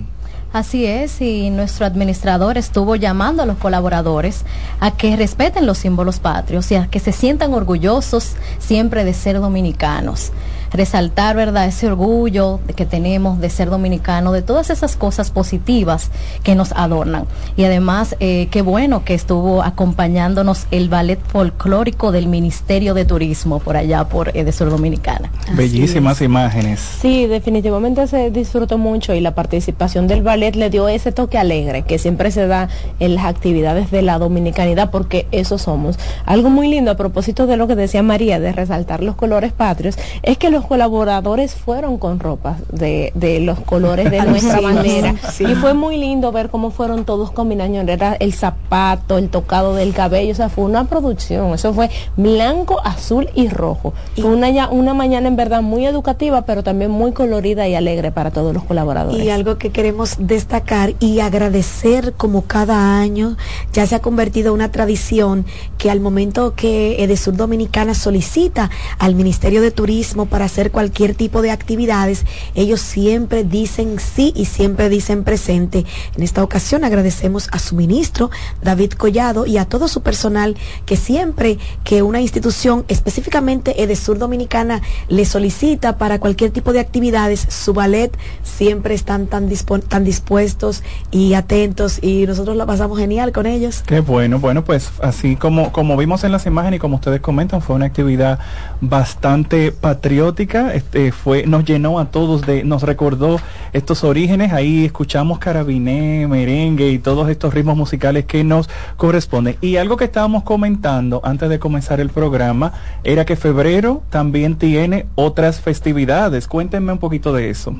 Así 0.53 0.85
es, 0.85 1.19
y 1.19 1.49
nuestro 1.49 1.87
administrador 1.87 2.59
estuvo 2.59 2.95
llamando 2.95 3.41
a 3.41 3.47
los 3.47 3.57
colaboradores 3.57 4.45
a 4.79 4.91
que 4.91 5.15
respeten 5.15 5.65
los 5.65 5.79
símbolos 5.79 6.19
patrios 6.19 6.71
y 6.71 6.75
a 6.75 6.85
que 6.85 6.99
se 6.99 7.11
sientan 7.11 7.55
orgullosos 7.55 8.35
siempre 8.59 9.03
de 9.03 9.15
ser 9.15 9.39
dominicanos 9.39 10.31
resaltar, 10.73 11.35
¿verdad?, 11.35 11.67
ese 11.67 11.87
orgullo 11.87 12.59
que 12.75 12.85
tenemos 12.85 13.39
de 13.39 13.49
ser 13.49 13.69
dominicano, 13.69 14.31
de 14.31 14.41
todas 14.41 14.69
esas 14.69 14.95
cosas 14.95 15.31
positivas 15.31 16.09
que 16.43 16.55
nos 16.55 16.71
adornan. 16.73 17.25
Y 17.55 17.63
además, 17.63 18.15
eh, 18.19 18.47
qué 18.51 18.61
bueno 18.61 19.05
que 19.05 19.13
estuvo 19.13 19.63
acompañándonos 19.63 20.67
el 20.71 20.89
ballet 20.89 21.19
folclórico 21.27 22.11
del 22.11 22.27
Ministerio 22.27 22.93
de 22.93 23.05
Turismo 23.05 23.59
por 23.59 23.77
allá, 23.77 24.05
por 24.05 24.35
eh, 24.35 24.43
de 24.43 24.51
Sur 24.51 24.69
Dominicana. 24.69 25.31
Bellísimas 25.53 26.21
imágenes. 26.21 26.79
Sí, 26.79 27.27
definitivamente 27.27 28.07
se 28.07 28.31
disfrutó 28.31 28.77
mucho 28.77 29.13
y 29.13 29.19
la 29.19 29.35
participación 29.35 30.07
del 30.07 30.23
ballet 30.23 30.55
le 30.55 30.69
dio 30.69 30.87
ese 30.87 31.11
toque 31.11 31.37
alegre 31.37 31.83
que 31.83 31.99
siempre 31.99 32.31
se 32.31 32.47
da 32.47 32.69
en 32.99 33.15
las 33.15 33.25
actividades 33.25 33.91
de 33.91 34.01
la 34.01 34.17
dominicanidad, 34.17 34.89
porque 34.89 35.27
eso 35.31 35.57
somos. 35.57 35.97
Algo 36.25 36.49
muy 36.49 36.67
lindo 36.67 36.91
a 36.91 36.97
propósito 36.97 37.45
de 37.47 37.57
lo 37.57 37.67
que 37.67 37.75
decía 37.75 38.03
María, 38.03 38.39
de 38.39 38.51
resaltar 38.51 39.03
los 39.03 39.15
colores 39.15 39.53
patrios, 39.53 39.97
es 40.23 40.37
que 40.37 40.49
los 40.49 40.62
colaboradores 40.65 41.55
fueron 41.55 41.97
con 41.97 42.19
ropas 42.19 42.57
de, 42.71 43.11
de 43.15 43.39
los 43.39 43.59
colores 43.59 44.11
de 44.11 44.21
nuestra 44.25 44.59
bandera. 44.59 45.15
Y 45.39 45.55
fue 45.55 45.73
muy 45.73 45.97
lindo 45.97 46.31
ver 46.31 46.49
cómo 46.49 46.71
fueron 46.71 47.05
todos 47.05 47.31
combinando. 47.31 47.53
Era 47.63 48.15
el 48.15 48.33
zapato, 48.33 49.17
el 49.17 49.29
tocado 49.29 49.75
del 49.75 49.93
cabello. 49.93 50.31
O 50.31 50.35
sea, 50.35 50.49
fue 50.49 50.65
una 50.65 50.85
producción. 50.85 51.53
Eso 51.53 51.73
fue 51.73 51.89
blanco, 52.17 52.81
azul 52.83 53.29
y 53.35 53.47
rojo. 53.47 53.93
fue 54.15 54.25
una, 54.25 54.69
una 54.69 54.93
mañana 54.93 55.27
en 55.27 55.35
verdad 55.35 55.61
muy 55.61 55.85
educativa, 55.85 56.43
pero 56.43 56.63
también 56.63 56.91
muy 56.91 57.11
colorida 57.13 57.67
y 57.67 57.75
alegre 57.75 58.11
para 58.11 58.31
todos 58.31 58.53
los 58.53 58.63
colaboradores. 58.63 59.23
Y 59.23 59.29
algo 59.29 59.57
que 59.57 59.71
queremos 59.71 60.15
destacar 60.19 60.93
y 60.99 61.19
agradecer 61.19 62.13
como 62.13 62.43
cada 62.43 62.99
año, 62.99 63.37
ya 63.71 63.85
se 63.85 63.95
ha 63.95 63.99
convertido 63.99 64.49
en 64.49 64.55
una 64.55 64.71
tradición 64.71 65.45
que 65.77 65.91
al 65.91 65.99
momento 65.99 66.55
que 66.55 67.03
Edesur 67.03 67.35
Dominicana 67.35 67.93
solicita 67.93 68.69
al 68.99 69.15
Ministerio 69.15 69.61
de 69.61 69.71
Turismo 69.71 70.25
para 70.25 70.47
hacer 70.53 70.69
cualquier 70.69 71.15
tipo 71.15 71.41
de 71.41 71.49
actividades, 71.49 72.25
ellos 72.53 72.79
siempre 72.79 73.43
dicen 73.43 73.97
sí 73.97 74.31
y 74.35 74.45
siempre 74.45 74.87
dicen 74.87 75.23
presente. 75.23 75.83
En 76.15 76.21
esta 76.21 76.43
ocasión 76.43 76.83
agradecemos 76.83 77.49
a 77.51 77.57
su 77.57 77.75
ministro, 77.75 78.29
David 78.61 78.91
Collado, 78.91 79.47
y 79.47 79.57
a 79.57 79.65
todo 79.65 79.87
su 79.87 80.01
personal 80.01 80.55
que 80.85 80.95
siempre 80.95 81.57
que 81.83 82.03
una 82.03 82.21
institución, 82.21 82.85
específicamente 82.87 83.81
Edesur 83.81 84.19
Dominicana, 84.19 84.83
le 85.07 85.25
solicita 85.25 85.97
para 85.97 86.19
cualquier 86.19 86.51
tipo 86.51 86.71
de 86.71 86.79
actividades, 86.79 87.47
su 87.49 87.73
ballet 87.73 88.15
siempre 88.43 88.93
están 88.93 89.25
tan, 89.25 89.49
tan 89.87 90.03
dispuestos 90.03 90.83
y 91.09 91.33
atentos 91.33 91.97
y 91.99 92.27
nosotros 92.27 92.55
la 92.57 92.67
pasamos 92.67 92.99
genial 92.99 93.31
con 93.31 93.47
ellos. 93.47 93.83
Qué 93.87 94.01
bueno, 94.01 94.37
bueno, 94.37 94.63
pues 94.63 94.91
así 95.01 95.35
como, 95.35 95.71
como 95.71 95.97
vimos 95.97 96.23
en 96.23 96.31
las 96.31 96.45
imágenes 96.45 96.77
y 96.77 96.79
como 96.79 96.97
ustedes 96.97 97.21
comentan, 97.21 97.63
fue 97.63 97.75
una 97.75 97.87
actividad 97.87 98.37
bastante 98.81 99.71
patriótica 99.71 100.32
este, 100.39 101.11
fue, 101.11 101.45
nos 101.45 101.65
llenó 101.65 101.99
a 101.99 102.05
todos 102.05 102.41
de, 102.41 102.63
nos 102.63 102.83
recordó 102.83 103.39
estos 103.73 104.03
orígenes, 104.03 104.53
ahí 104.53 104.85
escuchamos 104.85 105.39
carabiné, 105.39 106.27
merengue 106.27 106.89
y 106.89 106.99
todos 106.99 107.29
estos 107.29 107.53
ritmos 107.53 107.77
musicales 107.77 108.25
que 108.25 108.43
nos 108.43 108.69
corresponden. 108.97 109.57
Y 109.61 109.77
algo 109.77 109.97
que 109.97 110.05
estábamos 110.05 110.43
comentando 110.43 111.21
antes 111.23 111.49
de 111.49 111.59
comenzar 111.59 111.99
el 111.99 112.09
programa 112.09 112.73
era 113.03 113.25
que 113.25 113.35
febrero 113.35 114.03
también 114.09 114.55
tiene 114.55 115.05
otras 115.15 115.61
festividades. 115.61 116.47
Cuéntenme 116.47 116.91
un 116.91 116.99
poquito 116.99 117.33
de 117.33 117.49
eso. 117.49 117.75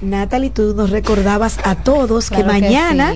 Natalie, 0.00 0.50
tú 0.50 0.74
nos 0.74 0.90
recordabas 0.90 1.58
a 1.64 1.76
todos 1.76 2.30
que 2.30 2.44
mañana... 2.44 3.12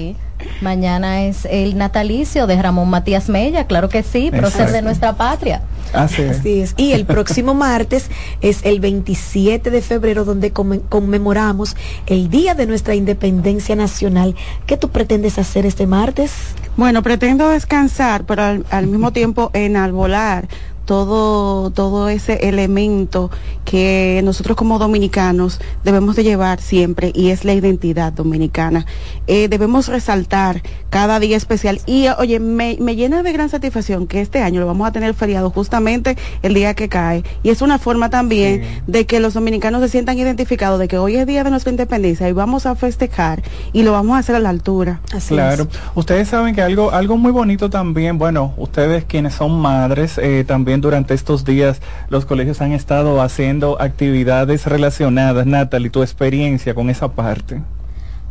Mañana 0.62 1.24
es 1.24 1.44
el 1.44 1.76
natalicio 1.76 2.46
de 2.46 2.62
Ramón 2.62 2.88
Matías 2.88 3.28
Mella, 3.28 3.66
claro 3.66 3.88
que 3.88 4.02
sí, 4.02 4.30
prócer 4.30 4.70
de 4.70 4.80
nuestra 4.80 5.14
patria. 5.14 5.62
Así 5.92 6.22
es. 6.22 6.74
Y 6.76 6.92
el 6.92 7.04
próximo 7.04 7.52
martes 7.52 8.08
es 8.40 8.64
el 8.64 8.78
27 8.80 9.70
de 9.70 9.82
febrero 9.82 10.24
donde 10.24 10.52
conmemoramos 10.52 11.76
el 12.06 12.30
Día 12.30 12.54
de 12.54 12.66
nuestra 12.66 12.94
Independencia 12.94 13.74
Nacional. 13.74 14.36
¿Qué 14.66 14.76
tú 14.76 14.88
pretendes 14.88 15.38
hacer 15.38 15.66
este 15.66 15.86
martes? 15.86 16.32
Bueno, 16.76 17.02
pretendo 17.02 17.48
descansar, 17.48 18.24
pero 18.24 18.42
al, 18.42 18.66
al 18.70 18.86
mismo 18.86 19.12
tiempo 19.12 19.50
enalbolar 19.52 20.48
todo, 20.85 21.70
todo 21.70 22.09
ese 22.09 22.49
elemento 22.49 23.30
que 23.64 24.20
nosotros 24.24 24.57
como 24.57 24.78
dominicanos 24.78 25.61
debemos 25.85 26.16
de 26.16 26.24
llevar 26.24 26.61
siempre 26.61 27.12
y 27.14 27.30
es 27.30 27.45
la 27.45 27.55
identidad 27.55 28.12
dominicana. 28.12 28.87
Eh, 29.26 29.49
debemos 29.49 29.89
resaltar 29.89 30.62
cada 30.91 31.20
día 31.20 31.37
especial 31.37 31.80
y 31.87 32.09
oye, 32.18 32.41
me, 32.41 32.76
me, 32.80 32.97
llena 32.97 33.22
de 33.22 33.33
gran 33.33 33.49
satisfacción 33.49 34.07
que 34.07 34.20
este 34.20 34.43
año 34.43 34.61
lo 34.61 34.66
vamos 34.66 34.87
a 34.89 34.93
tener 34.93 35.14
feriado 35.14 35.51
justamente 35.51 36.16
el 36.43 36.55
día 36.55 36.74
que 36.74 36.89
cae 36.89 37.22
y 37.43 37.51
es 37.51 37.62
una 37.62 37.78
forma 37.78 38.11
también 38.11 38.62
de 38.87 39.07
que 39.07 39.20
los 39.20 39.35
dominicanos 39.35 39.80
se 39.83 39.89
sientan 39.89 40.18
identificados 40.18 40.78
de 40.78 40.89
que 40.89 40.99
hoy 40.99 41.16
es 41.16 41.26
día 41.26 41.45
de 41.45 41.51
nuestra 41.51 41.70
independencia 41.70 42.28
y 42.28 42.33
vamos 42.33 42.66
a 42.66 42.74
festejar 42.74 43.43
y 43.72 43.83
lo 43.83 43.93
vamos 43.93 44.16
a 44.16 44.18
hacer 44.18 44.35
a 44.35 44.41
la 44.41 44.51
altura. 44.51 45.01
claro, 45.28 45.68
ustedes 45.95 46.28
saben 46.28 46.55
que 46.55 46.62
algo, 46.62 46.91
algo 46.91 47.16
muy 47.16 47.33
bonito 47.33 47.70
también, 47.70 48.18
bueno, 48.18 48.55
ustedes 48.57 49.05
quienes 49.05 49.35
son 49.35 49.61
madres 49.61 50.18
eh, 50.18 50.45
también 50.47 50.72
durante 50.81 51.14
estos 51.14 51.45
días 51.45 51.81
los 52.09 52.25
colegios 52.25 52.61
han 52.61 52.73
estado 52.73 53.20
haciendo 53.20 53.81
actividades 53.81 54.66
relacionadas. 54.66 55.47
Natalie, 55.47 55.91
tu 55.91 56.03
experiencia 56.03 56.75
con 56.75 56.91
esa 56.91 57.12
parte 57.12 57.61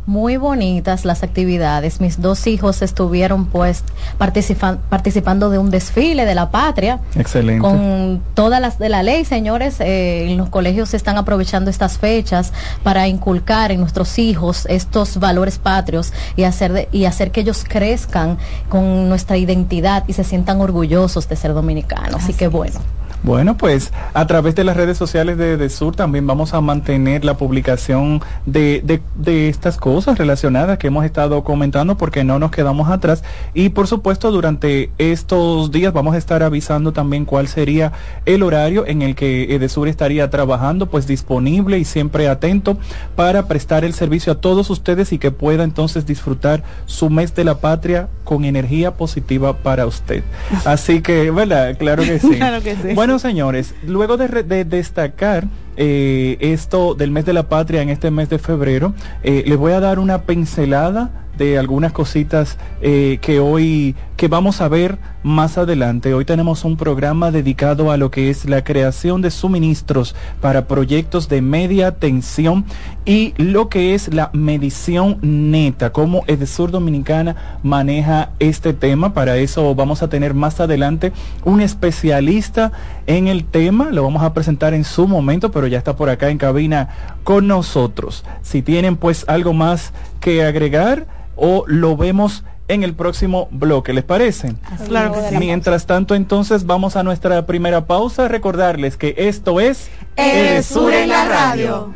muy 0.06 0.36
bonitas 0.36 1.04
las 1.04 1.22
actividades. 1.22 2.00
Mis 2.00 2.20
dos 2.20 2.46
hijos 2.46 2.82
estuvieron 2.82 3.46
pues 3.46 3.84
participando 4.18 5.50
de 5.50 5.58
un 5.58 5.70
desfile 5.70 6.24
de 6.24 6.34
la 6.34 6.50
patria. 6.50 7.00
Excelente. 7.14 7.60
Con 7.60 8.22
todas 8.34 8.60
las 8.60 8.78
de 8.78 8.88
la 8.88 9.02
ley, 9.02 9.24
señores, 9.24 9.80
eh, 9.80 10.30
en 10.30 10.36
los 10.36 10.48
colegios 10.48 10.94
están 10.94 11.16
aprovechando 11.16 11.70
estas 11.70 11.98
fechas 11.98 12.52
para 12.82 13.08
inculcar 13.08 13.72
en 13.72 13.80
nuestros 13.80 14.18
hijos 14.18 14.66
estos 14.66 15.18
valores 15.18 15.58
patrios 15.58 16.12
y 16.36 16.44
hacer, 16.44 16.88
y 16.92 17.04
hacer 17.04 17.30
que 17.30 17.40
ellos 17.40 17.64
crezcan 17.66 18.38
con 18.68 19.08
nuestra 19.08 19.36
identidad 19.36 20.04
y 20.06 20.12
se 20.14 20.24
sientan 20.24 20.60
orgullosos 20.60 21.28
de 21.28 21.36
ser 21.36 21.54
dominicanos. 21.54 22.22
Así, 22.22 22.34
que 22.34 22.48
bueno. 22.48 22.80
Bueno, 23.22 23.56
pues 23.56 23.92
a 24.14 24.26
través 24.26 24.56
de 24.56 24.64
las 24.64 24.76
redes 24.76 24.98
sociales 24.98 25.38
de, 25.38 25.56
de 25.56 25.68
Sur 25.70 25.94
también 25.94 26.26
vamos 26.26 26.54
a 26.54 26.60
mantener 26.60 27.24
la 27.24 27.36
publicación 27.36 28.20
de, 28.46 28.82
de, 28.84 29.00
de, 29.14 29.48
estas 29.48 29.76
cosas 29.76 30.18
relacionadas 30.18 30.78
que 30.78 30.88
hemos 30.88 31.04
estado 31.04 31.44
comentando 31.44 31.96
porque 31.96 32.24
no 32.24 32.40
nos 32.40 32.50
quedamos 32.50 32.90
atrás. 32.90 33.22
Y 33.54 33.68
por 33.68 33.86
supuesto, 33.86 34.32
durante 34.32 34.90
estos 34.98 35.70
días 35.70 35.92
vamos 35.92 36.16
a 36.16 36.18
estar 36.18 36.42
avisando 36.42 36.92
también 36.92 37.24
cuál 37.24 37.46
sería 37.46 37.92
el 38.26 38.42
horario 38.42 38.86
en 38.88 39.02
el 39.02 39.14
que 39.14 39.54
Edesur 39.54 39.86
estaría 39.86 40.28
trabajando, 40.28 40.86
pues 40.86 41.06
disponible 41.06 41.78
y 41.78 41.84
siempre 41.84 42.26
atento 42.28 42.76
para 43.14 43.46
prestar 43.46 43.84
el 43.84 43.94
servicio 43.94 44.32
a 44.32 44.40
todos 44.40 44.68
ustedes 44.68 45.12
y 45.12 45.18
que 45.18 45.30
pueda 45.30 45.62
entonces 45.62 46.06
disfrutar 46.06 46.64
su 46.86 47.08
mes 47.08 47.34
de 47.36 47.44
la 47.44 47.58
patria 47.58 48.08
con 48.24 48.44
energía 48.44 48.94
positiva 48.94 49.56
para 49.58 49.86
usted. 49.86 50.24
Así 50.64 51.02
que, 51.02 51.30
¿verdad? 51.30 51.76
Claro 51.78 52.02
que 52.02 52.18
sí. 52.18 52.30
claro 52.36 52.62
que 52.62 52.74
sí. 52.76 52.94
Bueno, 52.94 53.11
señores, 53.18 53.74
luego 53.86 54.16
de, 54.16 54.64
destacar 54.64 55.46
eh, 55.76 56.36
esto 56.40 56.94
del 56.94 57.10
mes 57.10 57.24
de 57.24 57.32
la 57.32 57.48
patria 57.48 57.82
en 57.82 57.88
este 57.88 58.10
mes 58.10 58.28
de 58.28 58.38
febrero, 58.38 58.94
eh, 59.22 59.44
les 59.46 59.56
voy 59.58 59.72
a 59.72 59.80
dar 59.80 59.98
una 59.98 60.22
pincelada 60.22 61.10
de 61.36 61.58
algunas 61.58 61.92
cositas 61.92 62.58
eh, 62.80 63.18
que 63.20 63.40
hoy 63.40 63.94
que 64.16 64.28
vamos 64.28 64.60
a 64.60 64.68
ver 64.68 64.98
más 65.24 65.58
adelante. 65.58 66.14
Hoy 66.14 66.24
tenemos 66.24 66.64
un 66.64 66.76
programa 66.76 67.32
dedicado 67.32 67.90
a 67.90 67.96
lo 67.96 68.12
que 68.12 68.30
es 68.30 68.44
la 68.44 68.62
creación 68.62 69.20
de 69.20 69.32
suministros 69.32 70.14
para 70.40 70.68
proyectos 70.68 71.28
de 71.28 71.42
media 71.42 71.96
tensión 71.96 72.64
y 73.04 73.34
lo 73.36 73.68
que 73.68 73.94
es 73.94 74.14
la 74.14 74.30
medición 74.32 75.18
neta, 75.22 75.90
cómo 75.90 76.22
Edesur 76.28 76.70
Dominicana 76.70 77.58
maneja 77.64 78.30
este 78.38 78.74
tema. 78.74 79.12
Para 79.12 79.38
eso 79.38 79.74
vamos 79.74 80.04
a 80.04 80.08
tener 80.08 80.34
más 80.34 80.60
adelante 80.60 81.12
un 81.44 81.60
especialista 81.60 82.70
en 83.08 83.26
el 83.26 83.44
tema, 83.44 83.90
lo 83.90 84.04
vamos 84.04 84.22
a 84.22 84.34
presentar 84.34 84.72
en 84.72 84.84
su 84.84 85.08
momento, 85.08 85.50
pero 85.50 85.66
ya 85.66 85.78
está 85.78 85.96
por 85.96 86.10
acá 86.10 86.30
en 86.30 86.38
cabina 86.38 86.90
con 87.24 87.48
nosotros. 87.48 88.24
Si 88.42 88.62
tienen 88.62 88.96
pues 88.96 89.24
algo 89.26 89.52
más 89.52 89.92
que 90.20 90.44
agregar 90.44 91.21
o 91.36 91.64
lo 91.66 91.96
vemos 91.96 92.44
en 92.68 92.84
el 92.84 92.94
próximo 92.94 93.48
bloque, 93.50 93.92
¿les 93.92 94.04
parece? 94.04 94.54
Claro 94.86 95.12
que 95.12 95.28
sí. 95.28 95.36
Mientras 95.36 95.86
tanto, 95.86 96.14
entonces 96.14 96.64
vamos 96.64 96.96
a 96.96 97.02
nuestra 97.02 97.44
primera 97.44 97.86
pausa. 97.86 98.28
Recordarles 98.28 98.96
que 98.96 99.14
esto 99.16 99.60
es 99.60 99.90
Edesur 100.16 100.92
en 100.92 101.08
la 101.08 101.24
radio. 101.26 101.94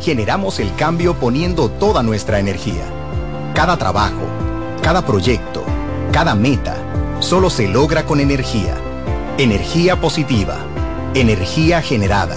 Generamos 0.00 0.60
el 0.60 0.72
cambio 0.76 1.14
poniendo 1.14 1.68
toda 1.68 2.02
nuestra 2.02 2.38
energía. 2.38 2.84
Cada 3.54 3.76
trabajo, 3.76 4.22
cada 4.82 5.04
proyecto, 5.04 5.64
cada 6.12 6.34
meta, 6.34 6.76
solo 7.20 7.50
se 7.50 7.66
logra 7.66 8.04
con 8.04 8.20
energía. 8.20 8.74
Energía 9.38 10.00
positiva, 10.00 10.58
energía 11.14 11.82
generada, 11.82 12.36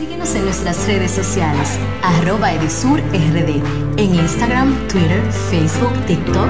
Síguenos 0.00 0.34
en 0.34 0.46
nuestras 0.46 0.86
redes 0.86 1.10
sociales, 1.10 1.78
arroba 2.02 2.50
en 2.54 4.14
Instagram, 4.14 4.88
Twitter, 4.88 5.20
Facebook, 5.50 5.92
TikTok 6.06 6.48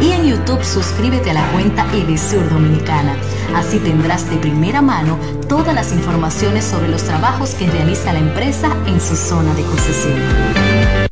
y 0.00 0.12
en 0.12 0.24
YouTube 0.26 0.62
suscríbete 0.62 1.30
a 1.30 1.34
la 1.34 1.50
cuenta 1.50 1.84
Edesur 1.92 2.48
Dominicana. 2.48 3.16
Así 3.56 3.80
tendrás 3.80 4.30
de 4.30 4.36
primera 4.36 4.82
mano 4.82 5.18
todas 5.48 5.74
las 5.74 5.92
informaciones 5.92 6.64
sobre 6.64 6.90
los 6.90 7.02
trabajos 7.02 7.56
que 7.56 7.68
realiza 7.68 8.12
la 8.12 8.20
empresa 8.20 8.68
en 8.86 9.00
su 9.00 9.16
zona 9.16 9.52
de 9.54 9.64
concesión. 9.64 11.11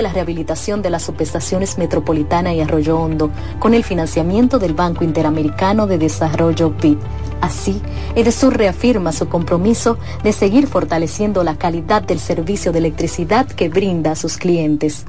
la 0.00 0.12
rehabilitación 0.12 0.80
de 0.80 0.88
las 0.88 1.02
subestaciones 1.02 1.76
Metropolitana 1.76 2.54
y 2.54 2.60
Arroyo 2.62 2.98
Hondo 2.98 3.30
con 3.58 3.74
el 3.74 3.84
financiamiento 3.84 4.58
del 4.58 4.72
Banco 4.72 5.04
Interamericano 5.04 5.86
de 5.86 5.98
Desarrollo 5.98 6.70
BID. 6.70 6.96
Así, 7.42 7.82
Edesur 8.14 8.56
reafirma 8.56 9.12
su 9.12 9.28
compromiso 9.28 9.98
de 10.22 10.32
seguir 10.32 10.68
fortaleciendo 10.68 11.44
la 11.44 11.56
calidad 11.56 12.02
del 12.02 12.20
servicio 12.20 12.72
de 12.72 12.78
electricidad 12.78 13.46
que 13.46 13.68
brinda 13.68 14.12
a 14.12 14.16
sus 14.16 14.38
clientes. 14.38 15.04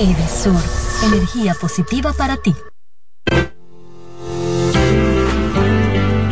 Edesur, 0.00 0.60
energía 1.06 1.54
positiva 1.54 2.12
para 2.12 2.36
ti. 2.36 2.54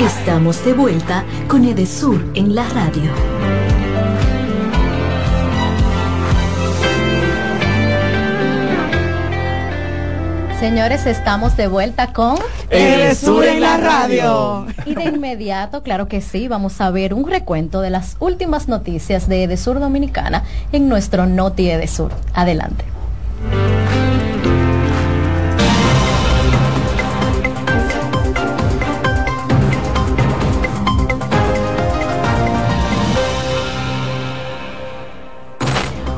Estamos 0.01 0.65
de 0.65 0.73
vuelta 0.75 1.25
con 1.47 1.65
Edesur 1.65 2.21
en 2.35 2.57
la 2.57 2.69
radio. 2.69 3.72
Señores, 10.63 11.07
estamos 11.07 11.57
de 11.57 11.67
vuelta 11.67 12.13
con 12.13 12.37
Edesur 12.71 13.45
en 13.45 13.61
la 13.63 13.79
radio. 13.79 14.65
Y 14.87 14.95
de 14.95 15.07
inmediato, 15.07 15.83
claro 15.83 16.07
que 16.07 16.21
sí, 16.21 16.47
vamos 16.47 16.81
a 16.81 16.89
ver 16.93 17.15
un 17.15 17.29
recuento 17.29 17.81
de 17.81 17.91
las 17.91 18.17
últimas 18.21 18.69
noticias 18.69 19.29
de 19.29 19.43
Edesur 19.43 19.81
Dominicana 19.81 20.45
en 20.71 20.89
nuestro 20.89 21.27
Noti 21.27 21.69
Edesur. 21.69 22.13
Adelante. 22.33 22.85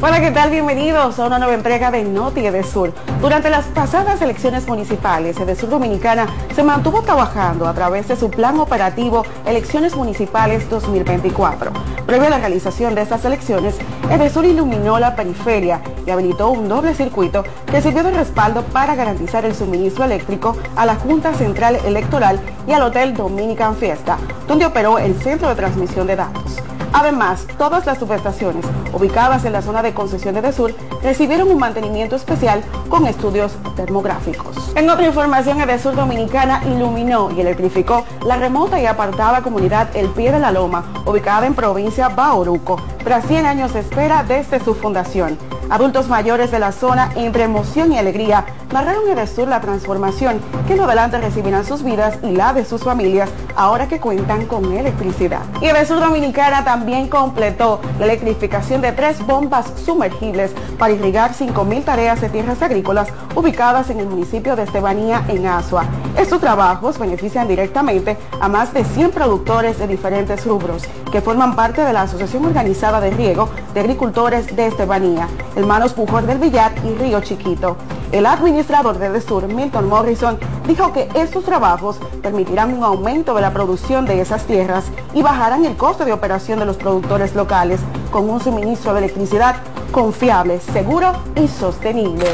Hola, 0.06 0.20
¿qué 0.20 0.32
tal? 0.32 0.50
Bienvenidos 0.50 1.18
a 1.18 1.26
una 1.26 1.38
nueva 1.38 1.54
entrega 1.54 1.90
de 1.90 2.04
Noti 2.04 2.44
Edesur. 2.44 2.92
Durante 3.22 3.48
las 3.48 3.64
pasadas 3.64 4.20
elecciones 4.20 4.68
municipales, 4.68 5.40
Edesur 5.40 5.70
Dominicana 5.70 6.26
se 6.54 6.62
mantuvo 6.62 7.00
trabajando 7.00 7.66
a 7.66 7.72
través 7.72 8.08
de 8.08 8.16
su 8.16 8.30
plan 8.30 8.58
operativo 8.58 9.24
Elecciones 9.46 9.96
Municipales 9.96 10.68
2024. 10.68 11.72
Previo 12.04 12.26
a 12.26 12.30
la 12.30 12.36
realización 12.36 12.94
de 12.94 13.00
estas 13.00 13.24
elecciones, 13.24 13.76
Edesur 14.10 14.44
iluminó 14.44 14.98
la 14.98 15.16
periferia 15.16 15.80
y 16.06 16.10
habilitó 16.10 16.50
un 16.50 16.68
doble 16.68 16.92
circuito 16.92 17.42
que 17.64 17.80
sirvió 17.80 18.02
de 18.02 18.10
respaldo 18.10 18.62
para 18.62 18.96
garantizar 18.96 19.46
el 19.46 19.54
suministro 19.54 20.04
eléctrico 20.04 20.54
a 20.76 20.84
la 20.84 20.96
Junta 20.96 21.32
Central 21.32 21.76
Electoral 21.76 22.38
y 22.68 22.72
al 22.72 22.82
Hotel 22.82 23.14
Dominican 23.14 23.74
Fiesta, 23.74 24.18
donde 24.46 24.66
operó 24.66 24.98
el 24.98 25.14
centro 25.14 25.48
de 25.48 25.54
transmisión 25.54 26.06
de 26.06 26.16
datos. 26.16 26.60
Además, 26.96 27.44
todas 27.58 27.86
las 27.86 27.98
subestaciones 27.98 28.64
ubicadas 28.92 29.44
en 29.44 29.52
la 29.52 29.62
zona 29.62 29.82
de 29.82 29.92
concesión 29.94 30.34
de 30.34 30.40
Edesur 30.40 30.74
recibieron 31.02 31.50
un 31.50 31.58
mantenimiento 31.58 32.16
especial 32.16 32.62
con 32.88 33.06
estudios 33.06 33.52
termográficos. 33.76 34.72
En 34.76 34.90
otra 34.90 35.06
información, 35.06 35.60
Edesur 35.60 35.94
Dominicana 35.94 36.62
iluminó 36.66 37.30
y 37.30 37.40
electrificó 37.40 38.04
la 38.26 38.36
remota 38.36 38.80
y 38.80 38.86
apartada 38.86 39.42
comunidad 39.42 39.88
El 39.94 40.08
Pie 40.08 40.32
de 40.32 40.40
la 40.40 40.50
Loma, 40.50 40.84
ubicada 41.06 41.46
en 41.46 41.54
provincia 41.54 42.08
Bauruco, 42.08 42.80
tras 43.02 43.26
100 43.26 43.46
años 43.46 43.72
de 43.74 43.80
espera 43.80 44.24
desde 44.24 44.60
su 44.60 44.74
fundación. 44.74 45.38
Adultos 45.70 46.08
mayores 46.08 46.50
de 46.50 46.58
la 46.58 46.72
zona, 46.72 47.10
entre 47.16 47.44
emoción 47.44 47.92
y 47.92 47.98
alegría, 47.98 48.44
narraron 48.72 49.08
Edesur 49.08 49.48
la 49.48 49.60
transformación 49.60 50.40
que 50.66 50.74
en 50.74 50.80
adelante 50.80 51.18
recibirán 51.18 51.64
sus 51.64 51.82
vidas 51.82 52.18
y 52.22 52.32
la 52.32 52.52
de 52.52 52.64
sus 52.64 52.82
familias 52.82 53.30
ahora 53.56 53.88
que 53.88 54.00
cuentan 54.00 54.46
con 54.46 54.72
electricidad. 54.72 55.40
Y 55.62 55.66
Edesur 55.66 56.00
Dominicana 56.00 56.64
también 56.64 57.08
completó 57.08 57.80
la 57.98 58.04
electrificación 58.04 58.82
de 58.82 58.92
tres 58.92 59.24
bombas 59.26 59.66
sumergibles 59.84 60.52
para 60.78 60.92
irrigar 60.92 61.32
5.000 61.32 61.84
tareas 61.84 62.20
de 62.20 62.28
tierras 62.28 62.62
agrícolas 62.62 63.08
ubicadas 63.34 63.90
en 63.90 64.00
el 64.00 64.06
municipio 64.06 64.56
de 64.56 64.64
Estebanía, 64.64 65.24
en 65.28 65.46
Asua. 65.46 65.84
Estos 66.18 66.40
trabajos 66.40 66.98
benefician 66.98 67.48
directamente 67.48 68.16
a 68.40 68.48
más 68.48 68.72
de 68.72 68.84
100 68.84 69.10
productores 69.10 69.78
de 69.78 69.86
diferentes 69.86 70.44
rubros 70.46 70.82
que 71.10 71.20
forman 71.20 71.54
parte 71.56 71.82
de 71.82 71.92
la 71.92 72.02
Asociación 72.02 72.44
Organizada 72.44 73.00
de 73.00 73.10
Riego 73.10 73.48
de 73.72 73.80
Agricultores 73.80 74.54
de 74.54 74.66
Estebanía, 74.66 75.28
Hermanos 75.56 75.92
Pujol 75.92 76.26
del 76.26 76.38
Villar 76.38 76.72
y 76.84 76.94
Río 76.94 77.20
Chiquito. 77.20 77.76
El 78.12 78.26
administrador 78.26 78.98
de 78.98 79.10
Desur, 79.10 79.48
Milton 79.48 79.88
Morrison, 79.88 80.38
dijo 80.68 80.92
que 80.92 81.08
estos 81.14 81.44
trabajos 81.44 81.98
permitirán 82.22 82.72
un 82.72 82.84
aumento 82.84 83.34
de 83.34 83.40
la 83.40 83.52
producción 83.52 84.06
de 84.06 84.20
esas 84.20 84.44
tierras 84.44 84.84
y 85.14 85.22
bajarán 85.22 85.64
el 85.64 85.76
costo 85.76 86.04
de 86.04 86.12
operación 86.12 86.60
de 86.60 86.66
los 86.66 86.76
productores 86.76 87.34
locales 87.34 87.80
con 88.12 88.30
un 88.30 88.40
suministro 88.40 88.92
de 88.92 89.00
electricidad 89.00 89.56
confiable, 89.94 90.58
seguro 90.72 91.12
y 91.36 91.46
sostenible. 91.46 92.26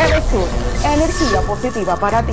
Edesur, 0.00 0.48
energía 0.82 1.42
positiva 1.42 1.96
para 1.96 2.22
ti. 2.22 2.32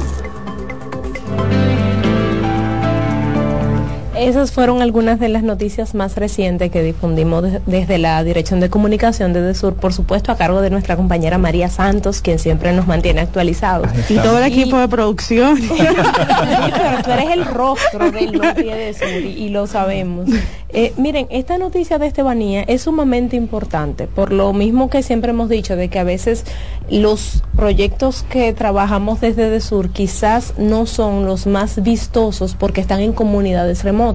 Esas 4.21 4.51
fueron 4.51 4.83
algunas 4.83 5.19
de 5.19 5.29
las 5.29 5.41
noticias 5.41 5.95
más 5.95 6.15
recientes 6.15 6.69
que 6.69 6.83
difundimos 6.83 7.43
desde 7.65 7.97
la 7.97 8.23
Dirección 8.23 8.59
de 8.59 8.69
Comunicación 8.69 9.33
de 9.33 9.55
Sur, 9.55 9.73
por 9.73 9.93
supuesto 9.93 10.31
a 10.31 10.37
cargo 10.37 10.61
de 10.61 10.69
nuestra 10.69 10.95
compañera 10.95 11.39
María 11.39 11.69
Santos, 11.69 12.21
quien 12.21 12.37
siempre 12.37 12.71
nos 12.71 12.85
mantiene 12.85 13.21
actualizados. 13.21 13.89
Y 14.09 14.17
todo 14.17 14.37
el 14.37 14.43
equipo 14.43 14.77
de 14.77 14.87
producción. 14.87 15.59
Pero 15.67 17.03
tú 17.03 17.11
eres 17.11 17.31
el 17.31 17.45
rostro 17.45 18.11
del 18.11 18.39
de 18.39 18.93
Sur 18.93 19.07
y, 19.09 19.45
y 19.45 19.49
lo 19.49 19.65
sabemos. 19.65 20.29
Eh, 20.69 20.93
miren, 20.97 21.27
esta 21.31 21.57
noticia 21.57 21.97
de 21.97 22.05
Estebanía 22.05 22.61
es 22.61 22.83
sumamente 22.83 23.35
importante, 23.35 24.07
por 24.07 24.31
lo 24.31 24.53
mismo 24.53 24.89
que 24.89 25.03
siempre 25.03 25.31
hemos 25.31 25.49
dicho, 25.49 25.75
de 25.75 25.89
que 25.89 25.99
a 25.99 26.03
veces 26.03 26.45
los 26.89 27.43
proyectos 27.55 28.23
que 28.29 28.53
trabajamos 28.53 29.19
desde 29.19 29.49
de 29.49 29.61
Sur 29.61 29.89
quizás 29.89 30.53
no 30.57 30.85
son 30.85 31.25
los 31.25 31.47
más 31.47 31.81
vistosos 31.81 32.55
porque 32.55 32.81
están 32.81 33.01
en 33.01 33.13
comunidades 33.13 33.83
remotas. 33.83 34.10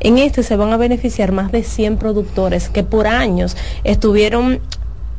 En 0.00 0.18
este 0.18 0.42
se 0.42 0.56
van 0.56 0.72
a 0.72 0.76
beneficiar 0.76 1.32
más 1.32 1.52
de 1.52 1.62
100 1.62 1.98
productores 1.98 2.68
que 2.68 2.82
por 2.82 3.06
años 3.06 3.56
estuvieron 3.84 4.60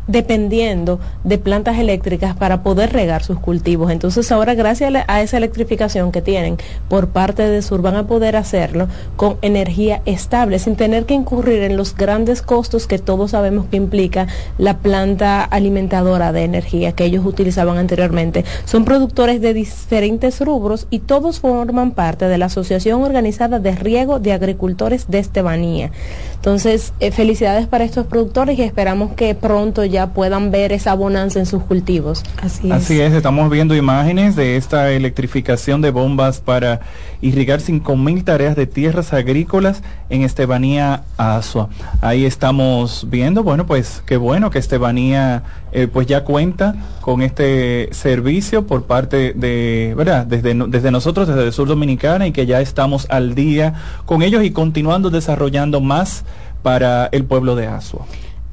dependiendo 0.08 1.00
de 1.24 1.38
plantas 1.38 1.78
eléctricas 1.80 2.36
para 2.36 2.64
poder 2.64 2.94
regar 2.94 3.24
sus 3.24 3.40
cultivos. 3.40 3.92
Entonces 3.92 4.32
ahora 4.32 4.54
gracias 4.54 4.94
a 5.08 5.22
esa 5.22 5.38
electrificación 5.38 6.12
que 6.12 6.22
tienen 6.22 6.58
por 6.90 7.10
parte 7.10 7.44
de 7.44 7.62
Sur 7.62 7.82
van 7.82 7.96
a 7.96 8.08
poder 8.08 8.36
hacerlo 8.36 8.88
con 9.16 9.38
energía 9.42 10.02
estable 10.06 10.60
sin 10.60 10.76
tener 10.76 11.06
que 11.06 11.14
incurrir 11.14 11.64
en 11.64 11.78
los 11.78 11.96
grandes 11.96 12.42
costos 12.42 12.88
que 12.88 13.00
todos 13.00 13.32
sabemos 13.32 13.66
que 13.68 13.78
implica 13.78 14.28
la 14.58 14.78
planta 14.78 15.44
alimentadora 15.44 16.32
de 16.32 16.44
energía 16.44 16.92
que 16.92 17.06
ellos 17.06 17.26
utilizaban 17.26 17.78
anteriormente. 17.78 18.46
Son 18.66 18.86
productores 18.86 19.42
de 19.42 19.54
diferentes 19.54 20.42
rubros 20.42 20.88
y 20.90 21.00
todos 21.00 21.40
forman 21.40 21.92
parte 21.92 22.26
de 22.28 22.38
la 22.38 22.46
Asociación 22.46 23.04
Organizada 23.04 23.60
de 23.60 23.72
Riego 23.72 24.20
de 24.20 24.34
Agricultores 24.34 25.08
de 25.08 25.20
Estebanía. 25.20 25.92
Entonces, 26.36 26.94
eh, 27.00 27.12
felicidades 27.12 27.68
para 27.68 27.86
estos 27.86 28.06
productores 28.08 28.60
y 28.60 28.62
esperamos 28.62 29.14
que 29.14 29.34
pronto 29.34 29.84
ya 29.84 29.95
puedan 30.14 30.52
ver 30.52 30.72
esa 30.72 30.94
bonanza 30.94 31.40
en 31.40 31.46
sus 31.46 31.64
cultivos. 31.64 32.24
Así 32.42 32.68
es. 32.68 32.74
Así 32.74 33.02
es, 33.02 33.14
estamos 33.14 33.50
viendo 33.50 33.76
imágenes 33.76 34.36
de 34.36 34.58
esta 34.58 34.92
electrificación 34.92 35.82
de 35.82 35.92
bombas 35.92 36.40
para 36.40 36.82
irrigar 37.22 37.60
5.000 37.60 38.24
tareas 38.24 38.56
de 38.56 38.68
tierras 38.68 39.14
agrícolas 39.14 39.82
en 40.10 40.22
Estebanía 40.22 41.04
Asua. 41.18 41.70
Ahí 42.02 42.26
estamos 42.26 43.08
viendo, 43.10 43.44
bueno, 43.44 43.66
pues 43.66 44.04
qué 44.06 44.18
bueno 44.18 44.50
que 44.50 44.60
Estebanía 44.60 45.44
eh, 45.72 45.88
pues 45.88 46.08
ya 46.08 46.24
cuenta 46.24 46.76
con 47.02 47.22
este 47.22 47.90
servicio 47.92 48.68
por 48.68 48.84
parte 48.84 49.34
de, 49.34 49.94
¿verdad? 49.98 50.26
Desde, 50.26 50.54
desde 50.54 50.92
nosotros, 50.92 51.28
desde 51.28 51.44
el 51.44 51.54
sur 51.54 51.68
dominicana 51.68 52.28
y 52.28 52.32
que 52.32 52.46
ya 52.46 52.62
estamos 52.62 53.08
al 53.10 53.36
día 53.36 53.74
con 54.06 54.22
ellos 54.22 54.44
y 54.44 54.52
continuando 54.52 55.10
desarrollando 55.10 55.82
más 55.82 56.24
para 56.64 57.08
el 57.12 57.26
pueblo 57.26 57.56
de 57.56 57.68
Asua. 57.68 58.06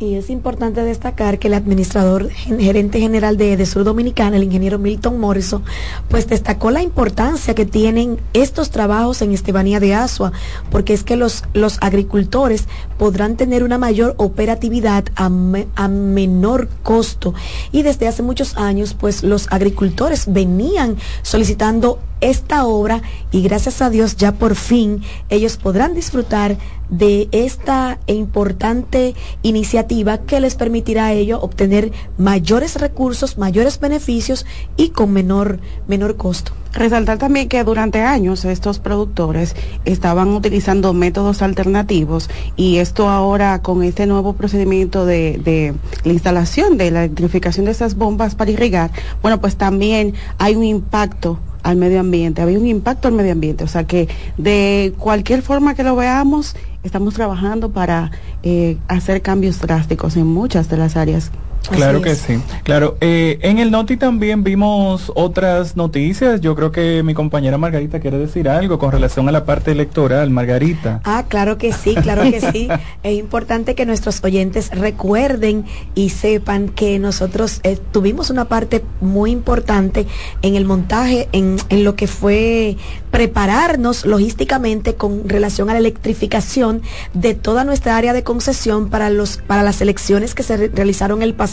Y 0.03 0.17
es 0.17 0.31
importante 0.31 0.83
destacar 0.83 1.39
que 1.39 1.47
el 1.47 1.55
administrador 1.55 2.29
gerente 2.29 2.99
general 2.99 3.37
de, 3.37 3.65
Sur 3.65 3.85
Dominicana, 3.85 4.37
el 4.37 4.43
ingeniero 4.43 4.81
Milton 4.81 5.21
Morrison, 5.21 5.63
pues 6.09 6.27
destacó 6.27 6.73
la 6.73 6.83
importancia 6.83 7.55
que 7.55 7.67
tienen 7.67 8.19
estos 8.33 8.73
trabajos 8.73 9.23
en 9.23 9.31
Estebanía 9.31 9.79
de 9.79 9.95
Asua, 9.95 10.33
porque 10.73 10.93
es 10.93 11.05
que 11.05 11.15
los, 11.15 11.45
los 11.55 11.79
agricultores 11.81 12.67
podrán 12.99 13.37
tener 13.37 13.63
una 13.63 13.79
mayor 13.79 14.17
operatividad 14.17 15.05
a, 15.15 15.29
me, 15.29 15.69
a 15.77 15.87
menor 15.87 16.69
costo. 16.83 17.33
Y 17.71 17.83
desde 17.83 18.09
hace 18.09 18.25
muchos 18.25 18.57
años, 18.57 18.95
pues 18.95 19.23
los 19.23 19.47
agricultores 19.53 20.25
venían 20.27 20.97
solicitando 21.23 22.01
esta 22.23 22.65
obra 22.65 23.03
y 23.31 23.43
gracias 23.43 23.83
a 23.83 23.91
Dios 23.91 24.17
ya 24.17 24.33
por 24.33 24.55
fin 24.55 25.03
ellos 25.29 25.59
podrán 25.59 25.95
disfrutar 25.95 26.57
de 26.89 27.29
esta 27.33 27.99
importante 28.07 29.15
iniciativa 29.43 30.19
que 30.19 30.41
les 30.41 30.55
permitirá 30.55 31.07
a 31.07 31.13
ellos 31.13 31.41
obtener 31.43 31.91
mayores 32.19 32.77
recursos, 32.77 33.39
mayores 33.39 33.81
beneficios 33.81 34.45
y 34.77 34.91
con 34.91 35.11
menor, 35.13 35.59
menor 35.89 36.17
costo. 36.17 36.53
Resaltar 36.75 37.19
también 37.19 37.49
que 37.49 37.65
durante 37.65 38.03
años 38.03 38.45
estos 38.45 38.79
productores 38.79 39.57
estaban 39.85 40.29
utilizando 40.29 40.93
métodos 40.93 41.43
alternativos 41.43 42.29
y 42.57 42.77
esto 42.77 43.09
ahora 43.09 43.63
con 43.63 43.83
este 43.83 44.07
nuevo 44.07 44.35
procedimiento 44.35 45.07
de, 45.07 45.41
de, 45.43 45.75
la 46.05 46.13
instalación 46.13 46.77
de 46.77 46.91
la 46.91 47.05
electrificación 47.05 47.67
de 47.67 47.73
esas 47.73 47.97
bombas 47.97 48.35
para 48.35 48.51
irrigar, 48.51 48.91
bueno, 49.23 49.41
pues 49.41 49.57
también 49.57 50.15
hay 50.39 50.57
un 50.57 50.65
impacto 50.65 51.39
al 51.63 51.77
medio 51.77 52.01
ambiente, 52.01 52.43
había 52.43 52.59
un 52.59 52.67
impacto 52.67 53.09
al 53.09 53.15
medio 53.15 53.33
ambiente, 53.33 53.65
o 53.65 53.69
sea 53.69 53.85
que 53.85 54.09
de 54.37 54.95
cualquier 54.99 55.43
forma 55.43 55.75
que 55.75 55.83
lo 55.83 55.97
veamos, 55.97 56.57
estamos 56.83 57.15
trabajando 57.15 57.71
para 57.71 58.11
eh, 58.43 58.77
hacer 58.89 59.23
cambios 59.23 59.61
drásticos 59.61 60.17
en 60.17 60.27
muchas 60.27 60.69
de 60.69 60.77
las 60.77 60.97
áreas 60.97 61.31
Claro 61.71 62.03
que 62.03 62.15
sí, 62.15 62.41
claro. 62.65 62.97
Eh, 63.01 63.39
en 63.43 63.59
el 63.59 63.71
Noti 63.71 63.97
también 63.97 64.43
vimos 64.45 65.13
otras 65.15 65.77
noticias. 65.77 66.41
Yo 66.41 66.55
creo 66.55 66.73
que 66.73 67.03
mi 67.03 67.15
compañera 67.15 67.59
Margarita 67.59 68.01
quiere 68.01 68.19
decir 68.19 68.49
algo 68.49 68.79
con 68.79 68.93
relación 68.93 69.29
a 69.29 69.33
la 69.33 69.45
parte 69.45 69.71
electoral. 69.73 70.31
Margarita. 70.31 71.01
Ah, 71.05 71.25
claro 71.29 71.59
que 71.59 71.73
sí, 71.73 71.95
claro 71.95 72.23
que 72.23 72.41
sí. 72.41 72.69
es 73.03 73.19
importante 73.19 73.75
que 73.75 73.87
nuestros 73.87 74.23
oyentes 74.25 74.71
recuerden 74.71 75.65
y 75.95 76.11
sepan 76.11 76.69
que 76.69 76.99
nosotros 76.99 77.61
eh, 77.63 77.79
tuvimos 77.93 78.31
una 78.31 78.47
parte 78.47 78.83
muy 79.01 79.31
importante 79.31 80.07
en 80.43 80.57
el 80.57 80.65
montaje, 80.65 81.29
en, 81.33 81.57
en 81.69 81.85
lo 81.85 81.95
que 81.95 82.07
fue 82.07 82.77
prepararnos 83.11 84.05
logísticamente 84.05 84.95
con 84.95 85.29
relación 85.29 85.71
a 85.71 85.75
la 85.75 85.79
electrificación 85.79 86.83
de 87.13 87.35
toda 87.35 87.65
nuestra 87.65 87.97
área 87.97 88.13
de 88.13 88.23
concesión 88.23 88.89
para 88.89 89.11
los 89.11 89.37
para 89.37 89.63
las 89.63 89.81
elecciones 89.81 90.35
que 90.35 90.43
se 90.43 90.57
re 90.57 90.71
realizaron 90.73 91.23
el 91.23 91.35
pasado 91.35 91.52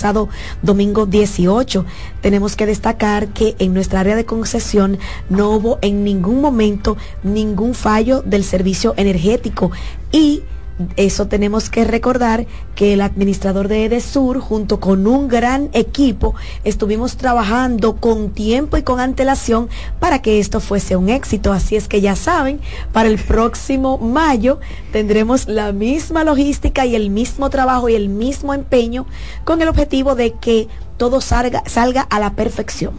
domingo 0.62 1.06
18. 1.06 1.86
Tenemos 2.22 2.56
que 2.56 2.66
destacar 2.66 3.28
que 3.30 3.56
en 3.60 3.74
nuestra 3.74 4.00
área 4.00 4.16
de 4.16 4.26
concesión 4.26 4.98
no 5.30 5.50
hubo 5.50 5.80
en 5.82 6.04
ningún 6.04 6.42
momento 6.42 6.98
ningún 7.24 7.74
fallo 7.74 8.22
del 8.22 8.44
servicio 8.44 8.94
energético 8.98 9.72
y 10.12 10.44
eso 10.96 11.28
tenemos 11.28 11.70
que 11.70 11.84
recordar 11.84 12.46
que 12.76 12.94
el 12.94 13.02
administrador 13.02 13.68
de 13.68 13.86
Edesur, 13.86 14.40
junto 14.40 14.80
con 14.80 15.08
un 15.08 15.28
gran 15.28 15.70
equipo, 15.74 16.36
estuvimos 16.64 17.18
trabajando 17.18 17.98
con 17.98 18.30
tiempo 18.30 18.78
y 18.78 18.84
con 18.84 19.00
antelación 19.00 19.70
para 20.00 20.22
que 20.22 20.40
esto 20.40 20.60
fuese 20.60 20.96
un 20.96 21.10
éxito. 21.10 21.52
Así 21.52 21.76
es 21.76 21.88
que 21.88 22.02
ya 22.02 22.16
saben, 22.16 22.62
para 22.94 23.10
el 23.10 23.18
próximo 23.18 23.98
mayo 23.98 24.60
tendremos 24.92 25.48
la 25.48 25.72
misma 25.74 26.24
logística 26.24 26.86
y 26.86 26.96
el 26.96 27.10
mismo 27.10 27.50
trabajo 27.50 27.90
y 27.90 27.96
el 27.96 28.10
mismo 28.10 28.54
empeño 28.54 29.06
con 29.44 29.62
el 29.62 29.68
objetivo 29.68 30.16
de 30.16 30.32
que 30.34 30.68
todo 30.98 31.22
salga, 31.22 31.64
salga 31.66 32.02
a 32.02 32.20
la 32.20 32.34
perfección. 32.36 32.94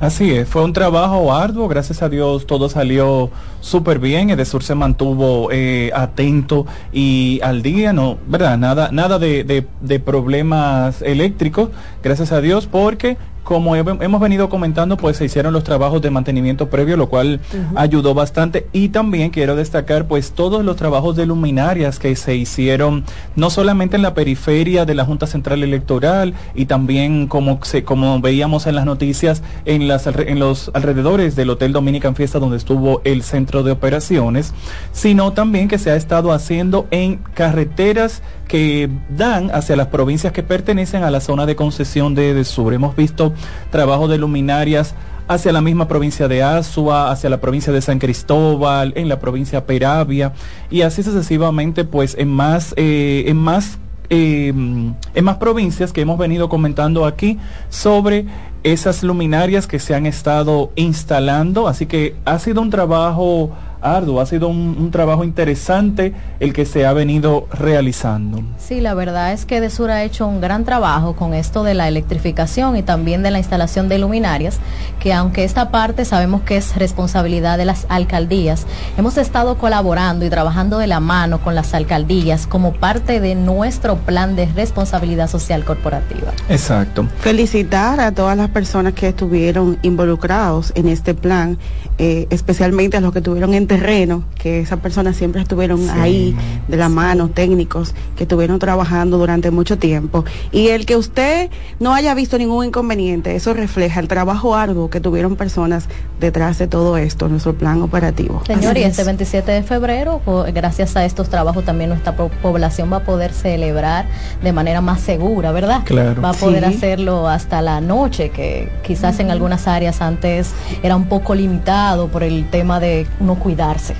Así 0.00 0.32
es, 0.32 0.48
fue 0.48 0.64
un 0.64 0.72
trabajo 0.72 1.32
arduo, 1.32 1.68
gracias 1.68 2.02
a 2.02 2.08
Dios 2.08 2.44
todo 2.48 2.68
salió 2.68 3.30
súper 3.62 3.98
bien, 3.98 4.28
Edesur 4.28 4.62
se 4.62 4.74
mantuvo 4.74 5.48
eh, 5.50 5.90
atento 5.94 6.66
y 6.92 7.40
al 7.42 7.62
día, 7.62 7.94
no, 7.94 8.18
¿verdad? 8.26 8.58
Nada, 8.58 8.90
nada 8.92 9.18
de, 9.18 9.44
de, 9.44 9.66
de 9.80 10.00
problemas 10.00 11.00
eléctricos, 11.00 11.70
gracias 12.02 12.32
a 12.32 12.42
Dios, 12.42 12.66
porque 12.66 13.16
como 13.44 13.74
hemos 13.74 14.20
venido 14.20 14.48
comentando, 14.48 14.96
pues 14.96 15.16
se 15.16 15.24
hicieron 15.24 15.52
los 15.52 15.64
trabajos 15.64 16.00
de 16.00 16.10
mantenimiento 16.10 16.70
previo, 16.70 16.96
lo 16.96 17.08
cual 17.08 17.40
uh 17.52 17.56
-huh. 17.56 17.72
ayudó 17.74 18.14
bastante. 18.14 18.68
Y 18.72 18.90
también 18.90 19.30
quiero 19.30 19.56
destacar, 19.56 20.06
pues, 20.06 20.32
todos 20.32 20.64
los 20.64 20.76
trabajos 20.76 21.16
de 21.16 21.26
luminarias 21.26 21.98
que 21.98 22.14
se 22.14 22.36
hicieron, 22.36 23.04
no 23.34 23.50
solamente 23.50 23.96
en 23.96 24.02
la 24.02 24.14
periferia 24.14 24.84
de 24.84 24.94
la 24.94 25.04
Junta 25.04 25.26
Central 25.26 25.62
Electoral, 25.64 26.34
y 26.54 26.66
también 26.66 27.26
como 27.26 27.58
se, 27.64 27.82
como 27.82 28.20
veíamos 28.20 28.66
en 28.66 28.76
las 28.76 28.86
noticias, 28.86 29.42
en 29.64 29.88
las 29.88 30.06
en 30.06 30.38
los 30.38 30.70
alrededores 30.72 31.34
del 31.34 31.50
Hotel 31.50 31.72
Dominican 31.72 32.14
Fiesta, 32.14 32.38
donde 32.38 32.56
estuvo 32.56 33.00
el 33.04 33.22
centro 33.24 33.51
de 33.62 33.72
operaciones, 33.72 34.54
sino 34.92 35.32
también 35.32 35.68
que 35.68 35.78
se 35.78 35.90
ha 35.90 35.96
estado 35.96 36.32
haciendo 36.32 36.86
en 36.90 37.18
carreteras 37.34 38.22
que 38.48 38.88
dan 39.10 39.50
hacia 39.50 39.76
las 39.76 39.88
provincias 39.88 40.32
que 40.32 40.42
pertenecen 40.42 41.04
a 41.04 41.10
la 41.10 41.20
zona 41.20 41.44
de 41.44 41.56
concesión 41.56 42.14
de, 42.14 42.32
de 42.32 42.44
sur. 42.44 42.72
Hemos 42.72 42.96
visto 42.96 43.34
trabajo 43.70 44.08
de 44.08 44.16
luminarias 44.16 44.94
hacia 45.28 45.52
la 45.52 45.60
misma 45.60 45.88
provincia 45.88 46.28
de 46.28 46.42
Asua, 46.42 47.10
hacia 47.10 47.30
la 47.30 47.40
provincia 47.40 47.72
de 47.72 47.80
San 47.80 47.98
Cristóbal, 47.98 48.92
en 48.96 49.08
la 49.08 49.18
provincia 49.18 49.66
Peravia 49.66 50.32
y 50.70 50.82
así 50.82 51.02
sucesivamente, 51.02 51.84
pues 51.84 52.16
en 52.18 52.28
más, 52.28 52.74
eh, 52.76 53.24
en 53.26 53.36
más, 53.36 53.78
eh, 54.10 54.48
en 54.48 55.24
más 55.24 55.36
provincias 55.36 55.92
que 55.92 56.00
hemos 56.00 56.18
venido 56.18 56.48
comentando 56.48 57.06
aquí 57.06 57.38
sobre 57.70 58.26
esas 58.64 59.02
luminarias 59.02 59.66
que 59.66 59.78
se 59.78 59.94
han 59.94 60.06
estado 60.06 60.70
instalando. 60.76 61.68
Así 61.68 61.86
que 61.86 62.16
ha 62.24 62.38
sido 62.38 62.60
un 62.60 62.70
trabajo 62.70 63.50
arduo, 63.82 64.20
ha 64.20 64.26
sido 64.26 64.48
un, 64.48 64.76
un 64.78 64.90
trabajo 64.90 65.24
interesante 65.24 66.14
el 66.40 66.52
que 66.52 66.64
se 66.64 66.86
ha 66.86 66.92
venido 66.92 67.46
realizando. 67.52 68.42
Sí, 68.58 68.80
la 68.80 68.94
verdad 68.94 69.32
es 69.32 69.44
que 69.44 69.60
Desur 69.60 69.90
ha 69.90 70.02
hecho 70.04 70.26
un 70.26 70.40
gran 70.40 70.64
trabajo 70.64 71.14
con 71.14 71.34
esto 71.34 71.64
de 71.64 71.74
la 71.74 71.88
electrificación 71.88 72.76
y 72.76 72.82
también 72.82 73.22
de 73.22 73.30
la 73.30 73.38
instalación 73.38 73.88
de 73.88 73.98
luminarias, 73.98 74.58
que 75.00 75.12
aunque 75.12 75.44
esta 75.44 75.70
parte 75.70 76.04
sabemos 76.04 76.42
que 76.42 76.56
es 76.56 76.76
responsabilidad 76.76 77.58
de 77.58 77.64
las 77.64 77.86
alcaldías, 77.88 78.66
hemos 78.96 79.16
estado 79.18 79.58
colaborando 79.58 80.24
y 80.24 80.30
trabajando 80.30 80.78
de 80.78 80.86
la 80.86 81.00
mano 81.00 81.40
con 81.42 81.54
las 81.54 81.74
alcaldías 81.74 82.46
como 82.46 82.72
parte 82.72 83.20
de 83.20 83.34
nuestro 83.34 83.96
plan 83.96 84.36
de 84.36 84.46
responsabilidad 84.46 85.28
social 85.28 85.64
corporativa. 85.64 86.32
Exacto. 86.48 87.06
Felicitar 87.18 88.00
a 88.00 88.12
todas 88.12 88.36
las 88.36 88.48
personas 88.50 88.94
que 88.94 89.08
estuvieron 89.08 89.78
involucrados 89.82 90.72
en 90.74 90.88
este 90.88 91.14
plan, 91.14 91.58
eh, 91.98 92.26
especialmente 92.30 92.96
a 92.96 93.00
los 93.00 93.12
que 93.12 93.18
estuvieron 93.18 93.54
en 93.54 93.66
terreno, 93.76 94.24
que 94.34 94.60
esas 94.60 94.80
personas 94.80 95.16
siempre 95.16 95.40
estuvieron 95.42 95.78
Sí. 95.78 95.90
ahí 96.00 96.36
de 96.68 96.76
la 96.76 96.88
mano, 96.88 97.28
técnicos 97.28 97.94
que 98.16 98.24
estuvieron 98.24 98.58
trabajando 98.58 99.18
durante 99.18 99.50
mucho 99.50 99.78
tiempo. 99.78 100.24
Y 100.50 100.68
el 100.68 100.84
que 100.86 100.96
usted 100.96 101.50
no 101.80 101.94
haya 101.94 102.14
visto 102.14 102.36
ningún 102.38 102.66
inconveniente, 102.66 103.34
eso 103.34 103.54
refleja 103.54 104.00
el 104.00 104.08
trabajo 104.08 104.54
arduo 104.54 104.90
que 104.90 105.00
tuvieron 105.00 105.36
personas 105.36 105.88
detrás 106.20 106.58
de 106.58 106.66
todo 106.66 106.96
esto, 106.96 107.28
nuestro 107.28 107.54
plan 107.54 107.82
operativo. 107.82 108.42
Señor, 108.46 108.76
y 108.78 108.82
este 108.84 109.02
es. 109.02 109.06
27 109.06 109.50
de 109.52 109.62
febrero, 109.62 110.20
gracias 110.54 110.96
a 110.96 111.04
estos 111.04 111.28
trabajos 111.28 111.64
también 111.64 111.90
nuestra 111.90 112.14
po- 112.16 112.30
población 112.42 112.92
va 112.92 112.98
a 112.98 113.04
poder 113.04 113.32
celebrar 113.32 114.06
de 114.42 114.52
manera 114.52 114.80
más 114.80 115.00
segura, 115.00 115.50
¿verdad? 115.52 115.82
Claro. 115.84 116.20
Va 116.22 116.30
a 116.30 116.34
poder 116.34 116.64
Sí. 116.68 116.74
hacerlo 116.74 117.28
hasta 117.28 117.62
la 117.62 117.80
noche, 117.80 118.30
que 118.30 118.68
quizás 118.84 119.18
en 119.20 119.30
algunas 119.30 119.66
áreas 119.66 120.00
antes 120.02 120.50
era 120.82 120.94
un 120.96 121.06
poco 121.06 121.34
limitado 121.34 122.08
por 122.08 122.22
el 122.22 122.48
tema 122.50 122.78
de 122.80 123.06
no 123.20 123.36
cuidarse. 123.62 123.94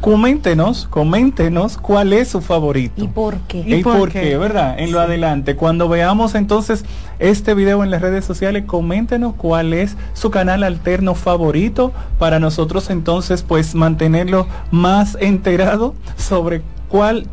Coméntenos, 0.00 0.86
coméntenos 0.88 1.78
cuál 1.78 2.12
es 2.12 2.28
su 2.28 2.40
favorito. 2.40 3.02
¿Y 3.02 3.08
por 3.08 3.38
qué? 3.40 3.64
¿Y, 3.66 3.82
por 3.82 4.10
qué? 4.10 4.36
¿Verdad? 4.36 4.78
En 4.78 4.92
lo 4.92 5.00
adelante. 5.00 5.56
Cuando 5.56 5.88
veamos 5.88 6.34
entonces 6.34 6.84
este 7.18 7.54
video 7.54 7.82
en 7.84 7.90
las 7.90 8.02
redes 8.02 8.24
sociales, 8.24 8.64
coméntenos 8.66 9.34
cuál 9.34 9.72
es 9.72 9.96
su 10.12 10.30
canal 10.30 10.62
alterno 10.62 11.14
favorito 11.14 11.92
para 12.18 12.38
nosotros 12.38 12.90
entonces 12.90 13.42
pues 13.42 13.74
mantenerlo 13.74 14.46
más 14.70 15.16
enterado 15.20 15.94
sobre 16.16 16.62
cuál, 16.90 17.26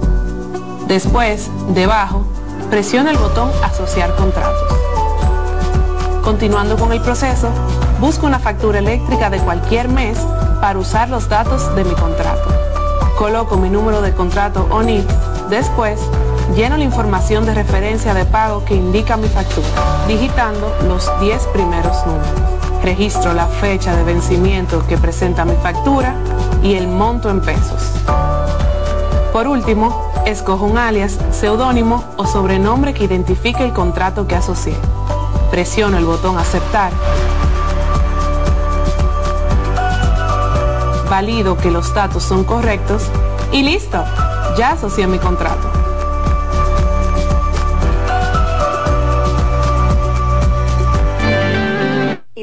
Después, 0.86 1.50
debajo, 1.70 2.22
presiono 2.70 3.10
el 3.10 3.16
botón 3.16 3.50
Asociar 3.64 4.14
contratos. 4.14 4.62
Continuando 6.22 6.76
con 6.76 6.92
el 6.92 7.00
proceso, 7.00 7.48
busco 8.00 8.26
una 8.26 8.38
factura 8.38 8.78
eléctrica 8.78 9.30
de 9.30 9.38
cualquier 9.38 9.88
mes 9.88 10.18
para 10.60 10.78
usar 10.78 11.08
los 11.08 11.28
datos 11.28 11.74
de 11.74 11.84
mi 11.84 11.94
contrato. 11.94 12.48
Coloco 13.16 13.56
mi 13.56 13.70
número 13.70 14.02
de 14.02 14.12
contrato 14.12 14.68
o 14.70 14.82
NIF. 14.82 15.06
Después, 15.48 15.98
lleno 16.54 16.76
la 16.76 16.84
información 16.84 17.46
de 17.46 17.54
referencia 17.54 18.12
de 18.12 18.26
pago 18.26 18.64
que 18.64 18.74
indica 18.74 19.16
mi 19.16 19.28
factura, 19.28 19.66
digitando 20.06 20.72
los 20.86 21.10
10 21.20 21.46
primeros 21.46 22.04
números. 22.06 22.28
Registro 22.84 23.32
la 23.32 23.46
fecha 23.46 23.96
de 23.96 24.04
vencimiento 24.04 24.86
que 24.86 24.98
presenta 24.98 25.44
mi 25.44 25.56
factura 25.56 26.14
y 26.62 26.74
el 26.74 26.88
monto 26.88 27.30
en 27.30 27.40
pesos. 27.40 27.82
Por 29.32 29.48
último, 29.48 30.12
escoja 30.24 30.64
un 30.64 30.78
alias, 30.78 31.18
seudónimo 31.30 32.04
o 32.16 32.26
sobrenombre 32.26 32.94
que 32.94 33.04
identifique 33.04 33.64
el 33.64 33.72
contrato 33.72 34.26
que 34.26 34.34
asocié. 34.34 34.74
Presiono 35.50 35.98
el 35.98 36.04
botón 36.04 36.38
Aceptar. 36.38 36.92
Valido 41.10 41.56
que 41.56 41.70
los 41.70 41.94
datos 41.94 42.22
son 42.22 42.44
correctos 42.44 43.04
y 43.52 43.62
listo, 43.62 44.02
ya 44.56 44.72
asocié 44.72 45.06
mi 45.06 45.18
contrato. 45.18 45.75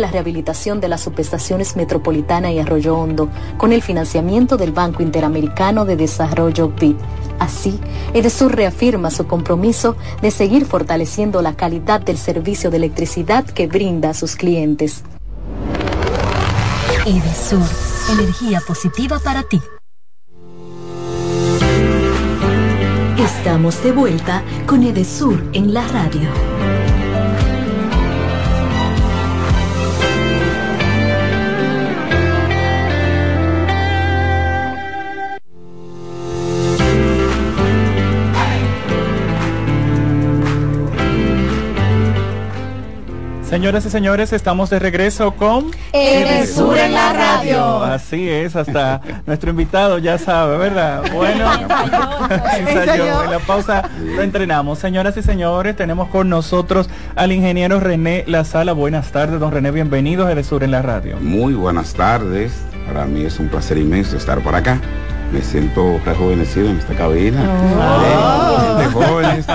la 0.00 0.10
rehabilitación 0.10 0.80
de 0.80 0.88
las 0.88 1.02
subestaciones 1.02 1.76
Metropolitana 1.76 2.50
y 2.52 2.58
Arroyo 2.58 2.96
Hondo 2.96 3.28
con 3.56 3.72
el 3.72 3.82
financiamiento 3.82 4.56
del 4.56 4.72
Banco 4.72 5.02
Interamericano 5.02 5.84
de 5.84 5.96
Desarrollo 5.96 6.68
BID. 6.68 6.96
Así, 7.38 7.78
Edesur 8.12 8.54
reafirma 8.54 9.10
su 9.10 9.26
compromiso 9.26 9.96
de 10.20 10.30
seguir 10.30 10.66
fortaleciendo 10.66 11.42
la 11.42 11.54
calidad 11.54 12.00
del 12.00 12.18
servicio 12.18 12.70
de 12.70 12.78
electricidad 12.78 13.44
que 13.44 13.66
brinda 13.66 14.10
a 14.10 14.14
sus 14.14 14.36
clientes. 14.36 15.04
Edesur, 17.06 17.66
energía 18.12 18.60
positiva 18.66 19.18
para 19.18 19.42
ti. 19.42 19.60
Estamos 23.18 23.82
de 23.82 23.92
vuelta 23.92 24.42
con 24.66 24.82
Edesur 24.82 25.42
en 25.52 25.72
la 25.72 25.86
radio. 25.88 26.49
Señoras 43.50 43.84
y 43.84 43.90
señores, 43.90 44.32
estamos 44.32 44.70
de 44.70 44.78
regreso 44.78 45.32
con 45.32 45.72
Edesur 45.92 46.78
en 46.78 46.94
la 46.94 47.12
radio. 47.12 47.82
Así 47.82 48.28
es, 48.28 48.54
hasta 48.54 49.00
nuestro 49.26 49.50
invitado 49.50 49.98
ya 49.98 50.18
sabe, 50.18 50.56
¿verdad? 50.56 51.02
Bueno, 51.12 51.50
ensayó. 52.58 53.24
En 53.24 53.30
la 53.32 53.40
pausa 53.40 53.90
lo 53.98 54.22
entrenamos. 54.22 54.78
Señoras 54.78 55.16
y 55.16 55.22
señores, 55.22 55.74
tenemos 55.74 56.08
con 56.10 56.28
nosotros 56.28 56.88
al 57.16 57.32
ingeniero 57.32 57.80
René 57.80 58.22
La 58.28 58.44
Sala. 58.44 58.72
Buenas 58.72 59.10
tardes, 59.10 59.40
don 59.40 59.50
René, 59.50 59.72
bienvenidos 59.72 60.28
a 60.28 60.32
Edesur 60.32 60.62
en 60.62 60.70
la 60.70 60.82
radio. 60.82 61.16
Muy 61.20 61.54
buenas 61.54 61.92
tardes. 61.94 62.52
Para 62.86 63.04
mí 63.04 63.24
es 63.24 63.40
un 63.40 63.48
placer 63.48 63.78
inmenso 63.78 64.16
estar 64.16 64.38
por 64.42 64.54
acá. 64.54 64.80
Me 65.32 65.42
siento 65.42 66.00
rejuvenecido 66.04 66.70
en 66.70 66.76
esta 66.76 66.94
cabina. 66.94 67.42
Oh. 67.44 68.78
De 68.78 68.86
jóvenes, 68.86 69.46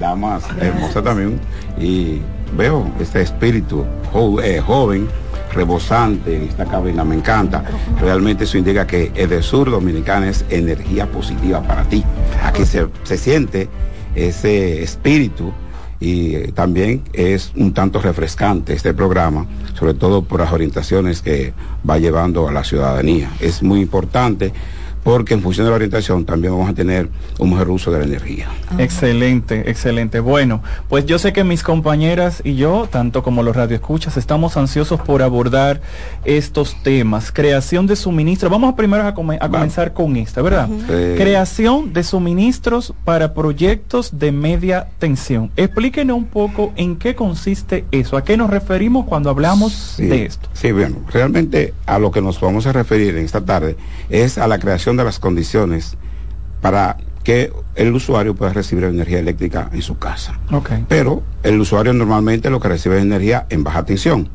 damas 0.00 0.42
hermosas 0.60 1.04
también. 1.04 1.40
Y 1.78 2.20
veo 2.56 2.90
este 3.00 3.22
espíritu 3.22 3.84
eh, 4.42 4.60
joven, 4.60 5.08
rebosante 5.52 6.36
en 6.36 6.42
esta 6.44 6.64
cabina, 6.64 7.04
me 7.04 7.14
encanta. 7.14 7.64
Realmente 8.00 8.44
eso 8.44 8.58
indica 8.58 8.86
que 8.86 9.12
Edesur 9.14 9.70
Dominicana 9.70 10.28
es 10.28 10.44
energía 10.50 11.06
positiva 11.06 11.62
para 11.62 11.84
ti. 11.84 12.04
Aquí 12.42 12.64
se, 12.64 12.86
se 13.04 13.16
siente 13.16 13.68
ese 14.14 14.82
espíritu 14.82 15.52
y 16.00 16.34
eh, 16.34 16.52
también 16.54 17.02
es 17.12 17.52
un 17.56 17.72
tanto 17.72 18.00
refrescante 18.00 18.74
este 18.74 18.94
programa, 18.94 19.46
sobre 19.74 19.94
todo 19.94 20.22
por 20.22 20.40
las 20.40 20.52
orientaciones 20.52 21.22
que 21.22 21.52
va 21.88 21.98
llevando 21.98 22.48
a 22.48 22.52
la 22.52 22.64
ciudadanía. 22.64 23.30
Es 23.40 23.62
muy 23.62 23.80
importante 23.80 24.52
porque 25.04 25.34
en 25.34 25.42
función 25.42 25.66
de 25.66 25.70
la 25.70 25.76
orientación 25.76 26.24
también 26.24 26.52
vamos 26.54 26.70
a 26.70 26.74
tener 26.74 27.08
un 27.38 27.50
mejor 27.50 27.70
uso 27.70 27.90
de 27.92 27.98
la 28.00 28.04
energía. 28.04 28.48
Excelente, 28.78 29.70
excelente. 29.70 30.18
Bueno, 30.20 30.62
pues 30.88 31.04
yo 31.06 31.18
sé 31.18 31.32
que 31.32 31.44
mis 31.44 31.62
compañeras 31.62 32.40
y 32.42 32.54
yo, 32.56 32.88
tanto 32.90 33.22
como 33.22 33.42
los 33.42 33.54
radioescuchas, 33.54 34.16
estamos 34.16 34.56
ansiosos 34.56 35.00
por 35.00 35.22
abordar 35.22 35.80
estos 36.24 36.82
temas. 36.82 37.30
Creación 37.32 37.86
de 37.86 37.96
suministros. 37.96 38.50
Vamos 38.50 38.72
a 38.72 38.76
primero 38.76 39.06
a, 39.06 39.14
come- 39.14 39.38
a 39.40 39.48
comenzar 39.48 39.92
con 39.92 40.16
esta, 40.16 40.42
¿verdad? 40.42 40.68
Creación 41.16 41.92
de 41.92 42.02
suministros 42.02 42.94
para 43.04 43.34
proyectos 43.34 44.18
de 44.18 44.32
media 44.32 44.88
tensión. 44.98 45.50
Explíquenos 45.56 46.16
un 46.16 46.24
poco 46.26 46.72
en 46.76 46.96
qué 46.96 47.14
consiste 47.14 47.84
eso, 47.90 48.16
a 48.16 48.24
qué 48.24 48.36
nos 48.36 48.50
referimos 48.50 49.04
cuando 49.06 49.30
hablamos 49.30 49.72
Sí, 49.96 50.06
de 50.06 50.24
esto. 50.24 50.48
Sí, 50.54 50.72
bueno, 50.72 50.96
realmente 51.12 51.74
a 51.86 51.98
lo 51.98 52.10
que 52.10 52.20
nos 52.22 52.40
vamos 52.40 52.66
a 52.66 52.72
referir 52.72 53.16
en 53.16 53.24
esta 53.24 53.44
tarde 53.44 53.76
es 54.08 54.38
a 54.38 54.46
la 54.48 54.58
creación 54.58 54.93
de 54.96 55.04
las 55.04 55.18
condiciones 55.18 55.96
para 56.60 56.96
que 57.22 57.52
el 57.74 57.94
usuario 57.94 58.34
pueda 58.34 58.52
recibir 58.52 58.84
energía 58.84 59.18
eléctrica 59.18 59.70
en 59.72 59.82
su 59.82 59.98
casa. 59.98 60.38
Ok. 60.52 60.70
Pero 60.88 61.22
el 61.42 61.60
usuario 61.60 61.92
normalmente 61.92 62.50
lo 62.50 62.60
que 62.60 62.68
recibe 62.68 62.98
es 62.98 63.02
energía 63.02 63.46
en 63.48 63.64
baja 63.64 63.84
tensión. 63.84 64.28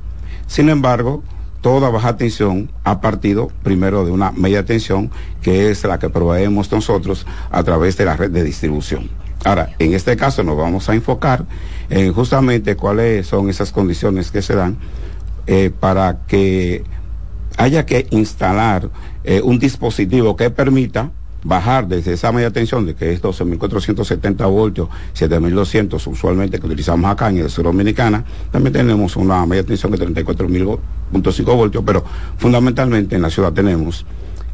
Sin 0.47 0.69
embargo, 0.69 1.23
toda 1.61 1.89
baja 1.89 2.17
tensión 2.17 2.71
ha 2.83 2.99
partido 2.99 3.51
primero 3.63 4.05
de 4.05 4.11
una 4.11 4.31
media 4.31 4.65
tensión, 4.65 5.11
que 5.41 5.69
es 5.69 5.83
la 5.83 5.99
que 5.99 6.09
proveemos 6.09 6.71
nosotros 6.71 7.25
a 7.51 7.63
través 7.63 7.95
de 7.97 8.05
la 8.05 8.17
red 8.17 8.31
de 8.31 8.43
distribución. 8.43 9.09
Ahora, 9.45 9.69
en 9.79 9.93
este 9.93 10.17
caso 10.17 10.43
nos 10.43 10.57
vamos 10.57 10.89
a 10.89 10.95
enfocar 10.95 11.45
en 11.89 12.11
justamente 12.13 12.75
cuáles 12.75 13.27
son 13.27 13.49
esas 13.49 13.71
condiciones 13.71 14.31
que 14.31 14.41
se 14.41 14.55
dan 14.55 14.77
eh, 15.47 15.71
para 15.77 16.19
que 16.27 16.83
haya 17.59 17.85
que 17.85 18.07
instalar 18.11 18.89
eh, 19.23 19.41
un 19.43 19.59
dispositivo 19.59 20.35
que 20.35 20.49
permita 20.49 21.11
bajar 21.43 21.87
desde 21.87 22.13
esa 22.13 22.31
media 22.31 22.51
tensión 22.51 22.85
de 22.85 22.95
que 22.95 23.11
es 23.11 23.21
12.470 23.21 24.49
voltios, 24.49 24.87
7.200 25.13 26.07
usualmente 26.07 26.59
que 26.59 26.65
utilizamos 26.65 27.11
acá 27.11 27.29
en 27.29 27.37
el 27.39 27.49
sur 27.49 27.65
dominicana, 27.65 28.23
también 28.51 28.73
tenemos 28.73 29.15
una 29.17 29.45
media 29.45 29.63
tensión 29.65 29.91
de 29.91 29.97
34.5 29.99 31.45
voltios, 31.55 31.83
pero 31.85 32.03
fundamentalmente 32.37 33.17
en 33.17 33.21
la 33.21 33.29
ciudad 33.29 33.51
tenemos 33.51 34.05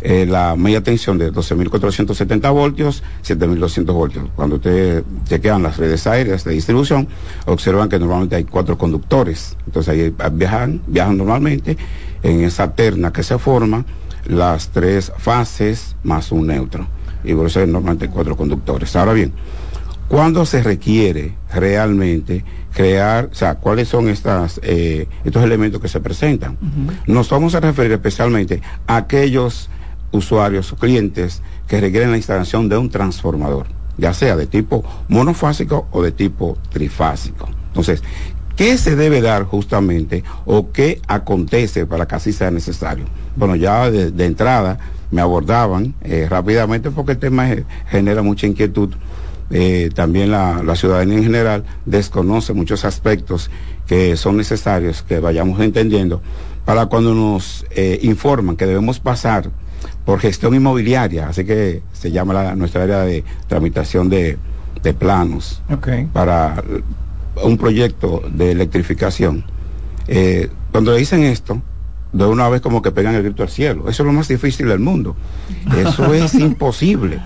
eh, 0.01 0.25
la 0.25 0.55
media 0.55 0.81
tensión 0.81 1.17
de 1.17 1.31
12.470 1.31 2.53
voltios, 2.53 3.03
7.200 3.23 3.85
voltios. 3.93 4.29
Cuando 4.35 4.57
ustedes 4.57 5.03
chequean 5.25 5.63
las 5.63 5.77
redes 5.77 6.05
aéreas 6.05 6.43
de 6.43 6.51
distribución, 6.53 7.07
observan 7.45 7.89
que 7.89 7.97
normalmente 7.97 8.35
hay 8.35 8.43
cuatro 8.43 8.77
conductores. 8.77 9.57
Entonces 9.65 9.93
ahí 9.93 10.13
viajan, 10.33 10.81
viajan 10.85 11.17
normalmente 11.17 11.77
en 12.23 12.41
esa 12.41 12.73
terna 12.73 13.11
que 13.13 13.23
se 13.23 13.37
forma 13.37 13.85
las 14.25 14.69
tres 14.69 15.11
fases 15.17 15.95
más 16.03 16.31
un 16.31 16.47
neutro. 16.47 16.87
Y 17.23 17.33
por 17.33 17.47
eso 17.47 17.59
hay 17.59 17.67
normalmente 17.67 18.09
cuatro 18.09 18.35
conductores. 18.35 18.95
Ahora 18.95 19.13
bien, 19.13 19.31
¿cuándo 20.07 20.45
se 20.45 20.61
requiere 20.61 21.35
realmente 21.53 22.43
crear, 22.73 23.29
o 23.31 23.35
sea, 23.35 23.55
cuáles 23.55 23.87
son 23.87 24.09
estas, 24.09 24.59
eh, 24.63 25.07
estos 25.23 25.43
elementos 25.43 25.81
que 25.81 25.87
se 25.87 25.99
presentan? 25.99 26.57
Nos 27.07 27.29
vamos 27.29 27.55
a 27.55 27.59
referir 27.59 27.93
especialmente 27.93 28.61
a 28.87 28.97
aquellos 28.97 29.69
usuarios 30.11 30.71
o 30.71 30.75
clientes 30.75 31.41
que 31.67 31.81
requieren 31.81 32.11
la 32.11 32.17
instalación 32.17 32.69
de 32.69 32.77
un 32.77 32.89
transformador, 32.89 33.67
ya 33.97 34.13
sea 34.13 34.35
de 34.35 34.45
tipo 34.45 34.83
monofásico 35.07 35.87
o 35.91 36.01
de 36.01 36.11
tipo 36.11 36.57
trifásico. 36.69 37.49
Entonces, 37.67 38.03
¿qué 38.55 38.77
se 38.77 38.95
debe 38.95 39.21
dar 39.21 39.43
justamente 39.43 40.23
o 40.45 40.71
qué 40.71 41.01
acontece 41.07 41.85
para 41.85 42.07
que 42.07 42.15
así 42.15 42.33
sea 42.33 42.51
necesario? 42.51 43.05
Bueno, 43.35 43.55
ya 43.55 43.89
de, 43.91 44.11
de 44.11 44.25
entrada 44.25 44.77
me 45.11 45.21
abordaban 45.21 45.93
eh, 46.01 46.27
rápidamente 46.29 46.91
porque 46.91 47.13
el 47.13 47.17
tema 47.19 47.47
genera 47.89 48.21
mucha 48.21 48.47
inquietud. 48.47 48.89
Eh, 49.51 49.89
también 49.93 50.31
la, 50.31 50.63
la 50.63 50.75
ciudadanía 50.75 51.17
en 51.17 51.23
general 51.23 51.63
desconoce 51.85 52.53
muchos 52.53 52.83
aspectos 52.83 53.51
que 53.85 54.17
son 54.17 54.37
necesarios 54.37 55.03
que 55.03 55.19
vayamos 55.19 55.59
entendiendo 55.59 56.21
para 56.65 56.87
cuando 56.87 57.13
nos 57.13 57.63
eh, 57.69 57.99
informan 58.01 58.55
que 58.55 58.65
debemos 58.65 58.99
pasar 58.99 59.51
por 60.03 60.19
gestión 60.19 60.55
inmobiliaria, 60.55 61.27
así 61.29 61.45
que 61.45 61.83
se 61.93 62.11
llama 62.11 62.33
la- 62.33 62.55
nuestra 62.55 62.83
área 62.83 63.01
de 63.01 63.23
tramitación 63.47 64.09
de, 64.09 64.39
de 64.81 64.93
planos 64.95 65.61
Ok. 65.71 65.89
para 66.11 66.63
un 67.43 67.57
proyecto 67.57 68.23
de 68.31 68.51
electrificación. 68.51 69.43
Eh, 70.07 70.49
cuando 70.71 70.91
le 70.91 70.99
dicen 70.99 71.23
esto, 71.23 71.61
de 72.13 72.25
una 72.25 72.47
vez 72.49 72.61
como 72.61 72.81
que 72.81 72.91
pegan 72.91 73.15
el 73.15 73.23
grito 73.23 73.43
al 73.43 73.49
cielo. 73.49 73.89
Eso 73.89 74.03
es 74.03 74.07
lo 74.07 74.13
más 74.13 74.27
difícil 74.27 74.67
del 74.67 74.79
mundo. 74.79 75.15
Eso 75.77 76.13
es 76.13 76.33
imposible. 76.35 77.19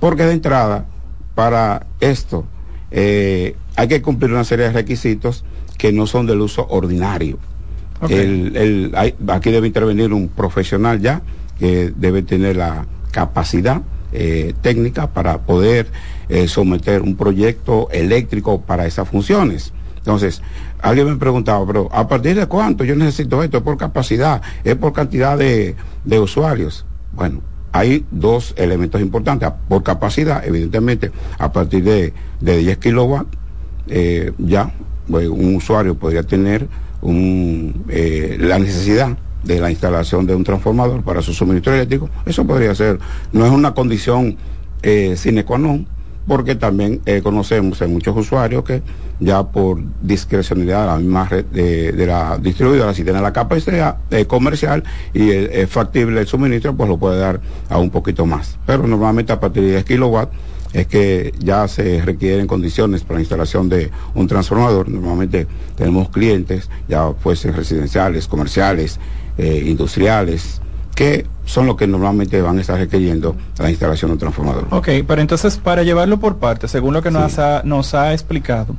Porque 0.00 0.24
de 0.24 0.32
entrada, 0.32 0.86
para 1.34 1.86
esto, 2.00 2.44
eh, 2.90 3.56
hay 3.76 3.88
que 3.88 4.00
cumplir 4.02 4.32
una 4.32 4.44
serie 4.44 4.66
de 4.66 4.72
requisitos 4.72 5.44
que 5.76 5.92
no 5.92 6.06
son 6.06 6.26
del 6.26 6.40
uso 6.40 6.66
ordinario. 6.68 7.38
El- 8.08 8.56
el- 8.56 8.92
hay- 8.96 9.14
aquí 9.28 9.50
debe 9.50 9.66
intervenir 9.66 10.12
un 10.12 10.28
profesional 10.28 11.00
ya 11.00 11.22
que 11.58 11.92
debe 11.96 12.22
tener 12.22 12.56
la 12.56 12.86
capacidad 13.12 13.82
eh, 14.16 14.52
técnica 14.62 15.08
para 15.08 15.38
poder 15.38 15.88
eh, 16.28 16.48
someter 16.48 17.02
un 17.02 17.16
proyecto 17.16 17.88
eléctrico 17.90 18.60
para 18.60 18.86
esas 18.86 19.08
funciones. 19.08 19.72
Entonces, 19.96 20.42
alguien 20.80 21.08
me 21.08 21.16
preguntaba, 21.16 21.66
pero 21.66 21.88
¿a 21.90 22.06
partir 22.06 22.36
de 22.36 22.46
cuánto 22.46 22.84
yo 22.84 22.94
necesito 22.94 23.42
esto? 23.42 23.58
¿Es 23.58 23.62
por 23.62 23.78
capacidad? 23.78 24.42
¿Es 24.62 24.74
por 24.76 24.92
cantidad 24.92 25.38
de, 25.38 25.74
de 26.04 26.20
usuarios? 26.20 26.84
Bueno, 27.12 27.40
hay 27.72 28.04
dos 28.10 28.54
elementos 28.56 29.00
importantes. 29.00 29.50
Por 29.68 29.82
capacidad, 29.82 30.46
evidentemente, 30.46 31.10
a 31.38 31.50
partir 31.50 31.82
de, 31.82 32.12
de 32.40 32.56
10 32.58 32.78
kilowatts, 32.78 33.36
eh, 33.88 34.32
ya 34.38 34.70
pues, 35.08 35.28
un 35.28 35.56
usuario 35.56 35.94
podría 35.96 36.22
tener 36.22 36.68
un, 37.02 37.84
eh, 37.88 38.36
la 38.38 38.58
necesidad 38.58 39.16
de 39.42 39.60
la 39.60 39.70
instalación 39.70 40.26
de 40.26 40.34
un 40.34 40.44
transformador 40.44 41.02
para 41.02 41.22
su 41.22 41.32
suministro 41.32 41.74
eléctrico. 41.74 42.08
Eso 42.26 42.46
podría 42.46 42.74
ser, 42.74 42.98
no 43.32 43.44
es 43.44 43.52
una 43.52 43.74
condición 43.74 44.36
eh, 44.82 45.16
sine 45.16 45.44
qua 45.44 45.56
non, 45.58 45.86
porque 46.26 46.54
también 46.54 47.00
eh, 47.06 47.20
conocemos 47.22 47.80
en 47.82 47.92
muchos 47.92 48.16
usuarios 48.16 48.64
que 48.64 48.82
ya 49.20 49.44
por 49.44 49.80
discrecionalidad 50.00 50.98
de 50.98 52.06
la 52.06 52.38
distribuidora, 52.38 52.94
si 52.94 53.04
tiene 53.04 53.20
la 53.20 53.32
capacidad 53.32 53.98
eh, 54.10 54.26
comercial 54.26 54.82
y 55.12 55.30
es, 55.30 55.50
es 55.52 55.70
factible 55.70 56.20
el 56.20 56.26
suministro, 56.26 56.74
pues 56.74 56.88
lo 56.88 56.98
puede 56.98 57.18
dar 57.18 57.40
a 57.68 57.78
un 57.78 57.90
poquito 57.90 58.26
más. 58.26 58.58
Pero 58.66 58.86
normalmente 58.86 59.32
a 59.32 59.40
partir 59.40 59.62
de 59.62 59.70
10 59.70 59.84
kilowatts 59.84 60.32
es 60.74 60.88
que 60.88 61.32
ya 61.38 61.66
se 61.68 62.02
requieren 62.02 62.46
condiciones 62.46 63.02
para 63.04 63.14
la 63.14 63.20
instalación 63.20 63.68
de 63.68 63.90
un 64.14 64.26
transformador. 64.26 64.88
Normalmente 64.88 65.46
tenemos 65.76 66.10
clientes, 66.10 66.68
ya 66.88 67.12
fuesen 67.12 67.54
residenciales, 67.54 68.26
comerciales, 68.26 68.98
eh, 69.38 69.62
industriales, 69.66 70.60
que 70.94 71.26
son 71.44 71.66
los 71.66 71.76
que 71.76 71.86
normalmente 71.86 72.40
van 72.40 72.58
a 72.58 72.60
estar 72.60 72.78
requiriendo 72.78 73.36
la 73.58 73.68
instalación 73.70 74.10
de 74.10 74.12
un 74.14 74.18
transformador. 74.18 74.66
Ok, 74.70 74.88
pero 75.06 75.20
entonces 75.20 75.56
para 75.58 75.82
llevarlo 75.82 76.18
por 76.18 76.36
partes, 76.36 76.70
según 76.70 76.94
lo 76.94 77.02
que 77.02 77.10
nos, 77.10 77.38
ha, 77.38 77.62
nos 77.64 77.94
ha 77.94 78.12
explicado, 78.12 78.76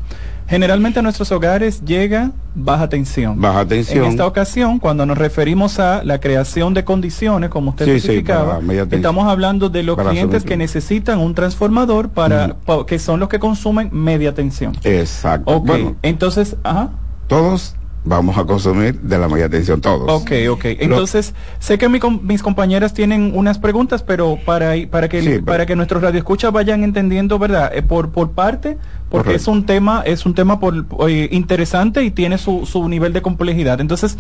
generalmente 0.48 1.00
a 1.00 1.02
nuestros 1.02 1.32
hogares 1.32 1.82
llega 1.84 2.32
baja 2.56 2.88
tensión. 2.88 3.40
Baja 3.42 3.66
tensión. 3.66 4.06
En 4.06 4.12
esta 4.12 4.26
ocasión, 4.26 4.80
cuando 4.80 5.06
nos 5.06 5.18
referimos 5.18 5.80
a 5.80 6.04
la 6.04 6.20
creación 6.20 6.74
de 6.74 6.86
condiciones, 6.86 7.50
como 7.50 7.72
usted 7.72 7.86
Sí, 8.00 8.08
tensión. 8.24 8.88
estamos 8.92 9.28
hablando 9.28 9.70
de 9.70 9.84
los 9.84 9.98
clientes 9.98 10.44
que 10.44 10.56
necesitan 10.58 11.20
un 11.20 11.36
transformador 11.36 12.10
para, 12.10 12.56
pa- 12.66 12.86
que 12.86 12.98
son 12.98 13.20
los 13.20 13.28
que 13.30 13.40
consumen 13.40 13.90
media 13.92 14.34
tensión. 14.34 14.74
Exacto. 14.84 15.52
Ok, 15.52 15.66
Bueno, 15.68 15.96
entonces, 16.02 16.56
ajá. 16.64 16.90
todos 17.28 17.76
vamos 18.06 18.38
a 18.38 18.46
consumir 18.46 19.00
de 19.02 19.18
la 19.18 19.28
media 19.28 19.50
tensión, 19.50 19.82
todos. 19.82 20.10
Ok, 20.22 20.32
ok. 20.52 20.66
Entonces, 20.80 21.34
sé 21.60 21.78
que 21.78 21.90
mi 21.90 22.00
com- 22.00 22.20
mis 22.24 22.44
compañeras 22.44 22.94
tienen 22.94 23.32
unas 23.36 23.58
preguntas, 23.60 24.04
pero 24.04 24.38
para, 24.46 24.74
para 24.90 25.10
que 25.10 25.22
Sí, 25.22 25.28
pero- 25.30 25.46
para 25.46 25.66
que 25.66 25.76
nuestros 25.76 26.02
radioescuchas 26.04 26.52
vayan 26.54 26.84
entendiendo, 26.84 27.40
¿verdad? 27.40 27.72
Eh, 27.76 27.82
por 27.82 28.12
por 28.12 28.32
parte, 28.32 28.78
porque 29.10 29.26
Correcto. 29.30 29.36
es 29.42 29.48
un 29.48 29.66
tema 29.66 30.04
es 30.06 30.26
un 30.26 30.36
tema 30.36 30.60
por, 30.60 30.86
eh, 31.10 31.30
interesante 31.32 32.04
y 32.04 32.12
tiene 32.12 32.38
su, 32.38 32.66
su 32.66 32.88
nivel 32.88 33.12
de 33.12 33.22
complejidad. 33.24 33.82
Entonces, 33.82 34.18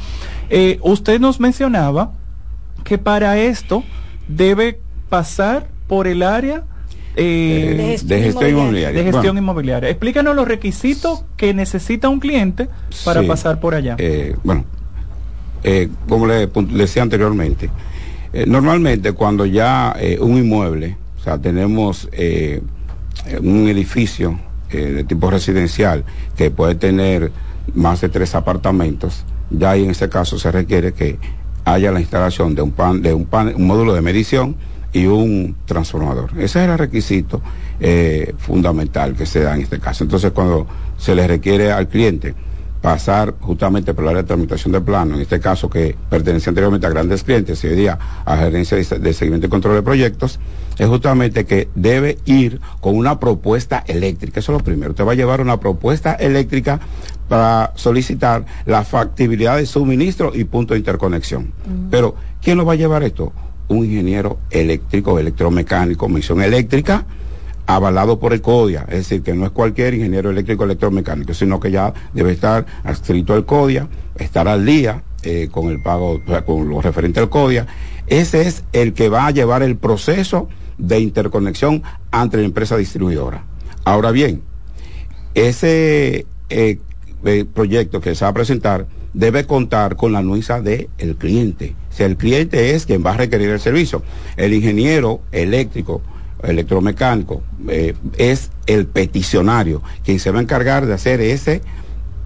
eh, 0.49 0.79
usted 0.81 1.19
nos 1.19 1.39
mencionaba 1.39 2.11
que 2.83 2.97
para 2.97 3.37
esto 3.37 3.85
debe 4.27 4.79
pasar 5.09 5.67
por 5.87 6.07
el 6.07 6.23
área 6.23 6.63
eh, 7.15 7.75
De 7.77 7.83
gestión 7.91 8.09
De 8.19 8.25
gestión 8.25 8.49
inmobiliaria. 8.51 8.97
De 8.97 9.03
gestión 9.03 9.23
Bueno. 9.23 9.39
inmobiliaria. 9.39 9.89
Explícanos 9.89 10.35
los 10.35 10.47
requisitos 10.47 11.23
que 11.37 11.53
necesita 11.53 12.09
un 12.09 12.19
cliente 12.19 12.67
para 13.03 13.21
Sí. 13.21 13.27
pasar 13.27 13.59
por 13.59 13.73
allá. 13.75 13.95
Eh, 13.99 14.35
bueno, 14.43 14.65
eh, 15.63 15.89
como 16.07 16.27
le, 16.27 16.47
decía 16.47 17.03
anteriormente, 17.03 17.69
eh, 18.33 18.45
normalmente 18.47 19.13
cuando 19.13 19.45
ya 19.45 19.95
eh, 19.99 20.17
un 20.19 20.37
inmueble, 20.37 20.97
o 21.19 21.23
sea, 21.23 21.37
tenemos 21.39 22.07
un 23.41 23.67
edificio 23.67 24.39
eh, 24.71 24.77
de 24.77 25.03
tipo 25.03 25.29
residencial 25.31 26.03
que 26.35 26.51
puede 26.51 26.75
tener 26.75 27.31
más 27.73 28.01
de 28.01 28.09
tres 28.09 28.35
apartamentos, 28.35 29.23
ya 29.49 29.71
ahí 29.71 29.83
en 29.83 29.91
ese 29.91 30.09
caso 30.09 30.37
se 30.37 30.51
requiere 30.51 30.93
que 30.93 31.17
haya 31.63 31.91
la 31.91 31.99
instalación 31.99 32.53
de 32.55 32.61
un 32.61 32.71
pan, 32.71 33.01
de 33.01 33.13
un 33.13 33.25
pan, 33.25 33.53
un 33.55 33.65
módulo 33.65 33.93
de 33.93 34.01
medición 34.01 34.55
y 34.95 35.07
un 35.07 35.57
transformador. 35.65 36.31
Ese 36.37 36.63
es 36.63 36.69
el 36.69 36.77
requisito 36.77 37.41
eh, 37.81 38.33
fundamental 38.37 39.13
que 39.13 39.25
se 39.25 39.41
da 39.41 39.53
en 39.53 39.61
este 39.61 39.77
caso. 39.77 40.05
Entonces, 40.05 40.31
cuando 40.31 40.65
se 40.97 41.13
le 41.13 41.27
requiere 41.27 41.69
al 41.69 41.89
cliente 41.89 42.33
pasar 42.81 43.35
justamente 43.41 43.93
por 43.93 44.05
la 44.05 44.11
área 44.11 44.21
de 44.21 44.27
tramitación 44.27 44.71
de 44.71 44.79
plano, 44.79 45.15
en 45.15 45.21
este 45.21 45.41
caso 45.41 45.69
que 45.69 45.97
pertenece 46.09 46.49
anteriormente 46.49 46.87
a 46.87 46.91
grandes 46.91 47.23
clientes 47.23 47.61
y 47.65 47.67
hoy 47.67 47.75
día 47.75 47.99
a 48.23 48.37
gerencia 48.37 48.77
de, 48.77 48.99
de 48.99 49.11
seguimiento 49.11 49.47
y 49.47 49.49
control 49.49 49.75
de 49.75 49.81
proyectos, 49.81 50.39
es 50.77 50.87
justamente 50.87 51.43
que 51.43 51.67
debe 51.75 52.17
ir 52.23 52.61
con 52.79 52.95
una 52.95 53.19
propuesta 53.19 53.83
eléctrica. 53.87 54.39
Eso 54.39 54.53
es 54.53 54.59
lo 54.59 54.63
primero. 54.63 54.91
Usted 54.91 55.05
va 55.05 55.11
a 55.11 55.15
llevar 55.15 55.41
una 55.41 55.59
propuesta 55.59 56.13
eléctrica 56.13 56.79
para 57.27 57.73
solicitar 57.75 58.45
la 58.65 58.85
factibilidad 58.85 59.57
de 59.57 59.65
suministro 59.65 60.31
y 60.33 60.45
punto 60.45 60.73
de 60.73 60.79
interconexión. 60.79 61.51
Pero, 61.91 62.15
¿quién 62.41 62.57
lo 62.57 62.63
va 62.63 62.73
a 62.73 62.77
llevar 62.77 63.03
esto? 63.03 63.33
Un 63.67 63.85
ingeniero 63.85 64.39
eléctrico, 64.51 65.17
electromecánico, 65.19 66.07
misión 66.07 66.41
eléctrica, 66.41 67.05
avalado 67.67 68.19
por 68.19 68.33
el 68.33 68.41
CODIA, 68.41 68.85
es 68.89 68.97
decir, 68.97 69.23
que 69.23 69.33
no 69.33 69.45
es 69.45 69.51
cualquier 69.51 69.95
ingeniero 69.95 70.29
eléctrico 70.29 70.65
electromecánico, 70.65 71.33
sino 71.33 71.59
que 71.59 71.71
ya 71.71 71.93
debe 72.13 72.31
estar 72.31 72.65
adscrito 72.83 73.33
al 73.33 73.45
CODIA, 73.45 73.87
estar 74.17 74.47
al 74.47 74.65
día 74.65 75.03
eh, 75.23 75.49
con 75.51 75.69
el 75.69 75.81
pago, 75.81 76.21
con 76.45 76.69
lo 76.69 76.81
referente 76.81 77.19
al 77.19 77.29
CODIA. 77.29 77.65
Ese 78.07 78.43
es 78.43 78.63
el 78.71 78.93
que 78.93 79.09
va 79.09 79.25
a 79.25 79.31
llevar 79.31 79.63
el 79.63 79.77
proceso 79.77 80.47
de 80.77 80.99
interconexión 80.99 81.81
ante 82.11 82.37
la 82.37 82.43
empresa 82.43 82.77
distribuidora. 82.77 83.43
Ahora 83.83 84.11
bien, 84.11 84.41
ese 85.33 86.27
eh, 86.49 86.79
eh, 87.23 87.45
proyecto 87.51 88.01
que 88.01 88.13
se 88.13 88.25
va 88.25 88.29
a 88.29 88.33
presentar 88.33 88.85
debe 89.15 89.45
contar 89.45 89.95
con 89.95 90.11
la 90.11 90.19
anuencia 90.19 90.61
del 90.61 91.15
cliente. 91.17 91.75
Sea, 91.89 92.05
el 92.05 92.17
cliente 92.17 92.75
es 92.75 92.85
quien 92.85 93.03
va 93.03 93.11
a 93.11 93.17
requerir 93.17 93.49
el 93.49 93.59
servicio. 93.59 94.03
El 94.35 94.53
ingeniero 94.53 95.21
eléctrico, 95.31 96.01
electromecánico, 96.43 97.41
eh, 97.69 97.95
es 98.17 98.51
el 98.67 98.85
peticionario, 98.85 99.81
quien 100.03 100.19
se 100.19 100.31
va 100.31 100.39
a 100.39 100.41
encargar 100.41 100.85
de 100.85 100.93
hacer 100.93 101.21
ese 101.21 101.61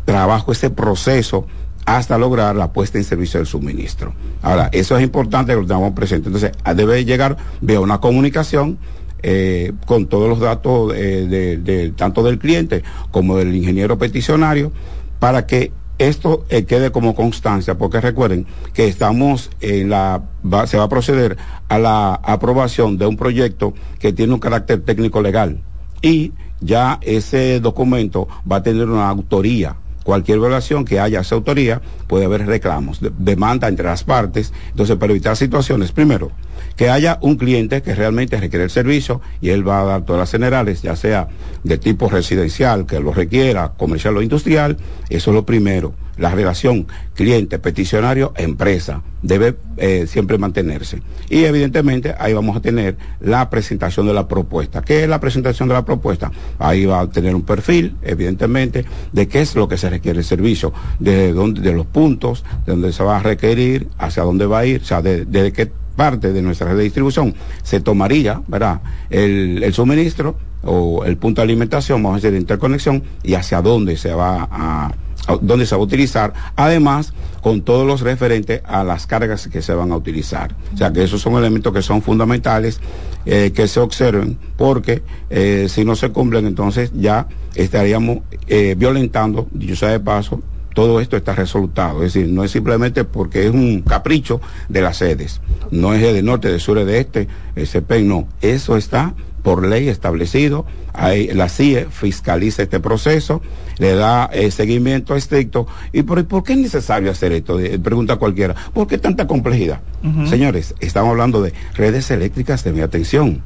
trabajo, 0.06 0.52
ese 0.52 0.72
proceso 0.72 1.46
hasta 1.86 2.18
lograr 2.18 2.56
la 2.56 2.74
puesta 2.74 2.98
en 2.98 3.04
servicio 3.04 3.40
del 3.40 3.48
suministro. 3.48 4.14
Ahora, 4.42 4.70
eso 4.72 4.98
es 4.98 5.04
importante 5.04 5.54
que 5.54 5.60
lo 5.62 5.68
tengamos 5.68 5.94
presente. 5.94 6.28
Entonces, 6.28 6.52
ah, 6.64 6.74
debe 6.74 7.06
llegar 7.06 7.38
vía 7.62 7.80
una 7.80 8.00
comunicación 8.00 8.80
eh, 9.22 9.74
con 9.86 10.08
todos 10.08 10.30
los 10.30 10.40
datos 10.40 10.94
eh, 10.96 11.92
tanto 11.96 12.24
del 12.24 12.40
cliente 12.40 12.84
como 13.12 13.38
del 13.38 13.54
ingeniero 13.56 13.98
peticionario 13.98 14.72
para 15.20 15.46
que 15.46 15.72
esto 16.00 16.46
eh, 16.50 16.64
quede 16.66 16.92
como 16.92 17.14
constancia, 17.14 17.78
porque 17.78 18.02
recuerden 18.02 18.46
que 18.74 18.88
estamos 18.88 19.52
en 19.62 19.90
la, 19.90 20.22
se 20.66 20.78
va 20.78 20.86
a 20.86 20.90
proceder 20.90 21.38
a 21.68 21.78
la 21.78 22.14
aprobación 22.16 22.98
de 22.98 23.06
un 23.06 23.18
proyecto 23.18 23.74
que 24.00 24.12
tiene 24.14 24.34
un 24.34 24.40
carácter 24.40 24.82
técnico 24.82 25.22
legal 25.22 25.62
y 26.02 26.32
ya 26.62 26.98
ese 27.02 27.60
documento 27.60 28.28
va 28.50 28.58
a 28.58 28.64
tener 28.64 28.88
una 28.90 29.10
autoría. 29.10 29.76
Cualquier 30.04 30.40
violación 30.40 30.86
que 30.86 31.00
haya 31.00 31.20
esa 31.20 31.36
autoría 31.36 31.82
puede 32.08 32.26
haber 32.26 32.46
reclamos, 32.48 33.00
de- 33.00 33.12
demanda 33.18 33.68
entre 33.68 33.86
las 33.86 34.04
partes. 34.04 34.52
Entonces, 34.72 34.96
para 34.96 35.12
evitar 35.12 35.36
situaciones, 35.38 35.92
primero, 35.92 36.32
que 36.80 36.90
haya 36.90 37.18
un 37.20 37.36
cliente 37.36 37.82
que 37.82 37.94
realmente 37.94 38.40
requiere 38.40 38.64
el 38.64 38.70
servicio 38.70 39.20
y 39.42 39.50
él 39.50 39.68
va 39.68 39.82
a 39.82 39.84
dar 39.84 40.06
todas 40.06 40.22
las 40.22 40.32
generales, 40.32 40.82
ya 40.82 40.96
sea 40.96 41.28
de 41.66 41.78
tipo 41.78 42.08
residencial, 42.08 42.86
que 42.86 43.02
lo 43.02 43.12
requiera, 43.12 43.74
comercial 43.76 44.16
o 44.16 44.22
industrial. 44.22 44.78
Eso 45.10 45.32
es 45.32 45.36
lo 45.36 45.46
primero. 45.46 45.94
La 46.16 46.32
relación 46.32 46.88
cliente-peticionario-empresa 47.16 49.04
debe 49.22 49.58
eh, 49.76 50.08
siempre 50.08 50.38
mantenerse. 50.38 51.02
Y 51.30 51.44
evidentemente 51.44 52.16
ahí 52.18 52.32
vamos 52.32 52.56
a 52.56 52.62
tener 52.62 52.96
la 53.20 53.50
presentación 53.50 54.08
de 54.08 54.14
la 54.14 54.30
propuesta. 54.30 54.82
¿Qué 54.82 55.04
es 55.04 55.10
la 55.10 55.20
presentación 55.20 55.68
de 55.68 55.74
la 55.74 55.84
propuesta? 55.84 56.32
Ahí 56.60 56.86
va 56.86 57.02
a 57.02 57.10
tener 57.10 57.36
un 57.36 57.42
perfil, 57.42 57.98
evidentemente, 58.04 58.86
de 59.12 59.28
qué 59.28 59.42
es 59.42 59.54
lo 59.54 59.68
que 59.68 59.76
se 59.76 59.90
requiere 59.90 60.20
el 60.20 60.26
servicio, 60.26 60.72
de 61.00 61.34
dónde, 61.34 61.60
de 61.60 61.74
los 61.74 61.88
puntos, 61.88 62.46
de 62.66 62.72
dónde 62.72 62.94
se 62.94 63.04
va 63.04 63.18
a 63.18 63.22
requerir, 63.22 63.90
hacia 63.98 64.24
dónde 64.24 64.46
va 64.46 64.60
a 64.60 64.66
ir, 64.66 64.82
o 64.82 64.86
sea, 64.86 65.02
de, 65.02 65.26
de 65.26 65.52
qué 65.52 65.70
parte 66.00 66.32
de 66.32 66.42
nuestra 66.42 66.70
red 66.70 66.78
de 66.78 66.84
distribución 66.84 67.36
se 67.62 67.82
tomaría, 67.82 68.42
¿verdad? 68.48 68.80
El, 69.10 69.62
el 69.62 69.74
suministro 69.74 70.38
o 70.64 71.04
el 71.04 71.18
punto 71.18 71.42
de 71.42 71.44
alimentación, 71.44 72.02
vamos 72.02 72.16
a 72.16 72.18
decir, 72.20 72.32
de 72.32 72.40
interconexión, 72.40 73.04
y 73.22 73.34
hacia 73.34 73.62
dónde 73.62 73.98
se 73.98 74.14
va 74.14 74.48
a, 74.50 74.94
donde 75.42 75.66
se 75.66 75.76
va 75.76 75.82
a 75.82 75.84
utilizar, 75.84 76.32
además 76.56 77.14
con 77.42 77.64
todos 77.64 77.86
los 77.86 78.00
referentes 78.00 78.62
a 78.64 78.86
las 78.86 79.08
cargas 79.08 79.50
que 79.50 79.62
se 79.62 79.74
van 79.74 79.92
a 79.92 79.98
utilizar. 79.98 80.56
O 80.74 80.78
sea 80.78 80.94
que 80.94 81.04
esos 81.04 81.22
son 81.22 81.34
elementos 81.34 81.74
que 81.74 81.82
son 81.82 82.02
fundamentales 82.02 82.80
eh, 83.26 83.52
que 83.54 83.68
se 83.68 83.82
observen, 83.82 84.38
porque 84.56 85.04
eh, 85.30 85.68
si 85.68 85.84
no 85.84 85.98
se 85.98 86.12
cumplen, 86.12 86.46
entonces 86.46 86.92
ya 86.94 87.28
estaríamos 87.56 88.20
eh, 88.48 88.76
violentando, 88.78 89.50
dicho 89.52 89.76
sea 89.76 89.90
de 89.90 90.00
paso, 90.00 90.42
todo 90.80 91.02
esto 91.02 91.18
está 91.18 91.36
resultado. 91.36 92.06
Es 92.06 92.14
decir, 92.14 92.32
no 92.32 92.42
es 92.46 92.52
simplemente 92.52 93.04
porque 93.04 93.46
es 93.46 93.54
un 93.54 93.82
capricho 93.82 94.40
de 94.70 94.82
las 94.82 94.96
sedes. 94.96 95.42
No 95.72 95.94
es 95.94 96.02
de 96.02 96.24
norte, 96.24 96.50
de 96.50 96.58
sur, 96.58 96.82
de 96.82 97.00
este, 97.02 97.28
SP, 97.60 98.00
no. 98.02 98.30
Eso 98.40 98.78
está 98.78 99.14
por 99.44 99.68
ley 99.68 99.90
establecido. 99.90 100.66
Ahí, 100.94 101.28
la 101.34 101.50
CIE 101.50 101.88
fiscaliza 101.90 102.64
este 102.64 102.80
proceso, 102.80 103.42
le 103.78 103.94
da 103.94 104.30
eh, 104.32 104.52
seguimiento 104.52 105.18
estricto. 105.18 105.68
¿Y 105.92 106.04
por, 106.04 106.26
por, 106.26 106.46
qué 106.46 106.54
es 106.54 106.60
necesario 106.60 107.12
hacer 107.12 107.34
esto? 107.34 107.60
Eh, 107.60 107.78
pregunta 107.78 108.16
cualquiera. 108.16 108.56
¿Por 108.74 108.88
qué 108.88 108.98
tanta 108.98 109.28
complejidad? 109.28 109.82
Uh 110.02 110.08
-huh. 110.08 110.30
Señores, 110.30 110.76
estamos 110.80 111.10
hablando 111.10 111.42
de 111.42 111.52
redes 111.76 112.10
eléctricas 112.10 112.64
de 112.64 112.72
mi 112.72 112.80
atención. 112.80 113.42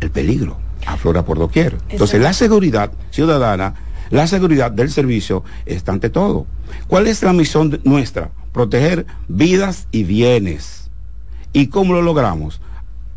El 0.00 0.10
peligro 0.10 0.56
aflora 0.86 1.22
por 1.22 1.38
doquier. 1.38 1.76
Entonces, 1.90 2.18
la 2.18 2.32
seguridad 2.32 2.90
ciudadana, 3.10 3.74
la 4.10 4.26
seguridad 4.26 4.70
del 4.70 4.90
servicio 4.90 5.44
está 5.66 5.92
ante 5.92 6.10
todo. 6.10 6.46
¿Cuál 6.86 7.06
es 7.06 7.22
la 7.22 7.32
misión 7.32 7.80
nuestra? 7.84 8.30
Proteger 8.52 9.06
vidas 9.28 9.88
y 9.90 10.04
bienes. 10.04 10.90
¿Y 11.52 11.68
cómo 11.68 11.94
lo 11.94 12.02
logramos? 12.02 12.60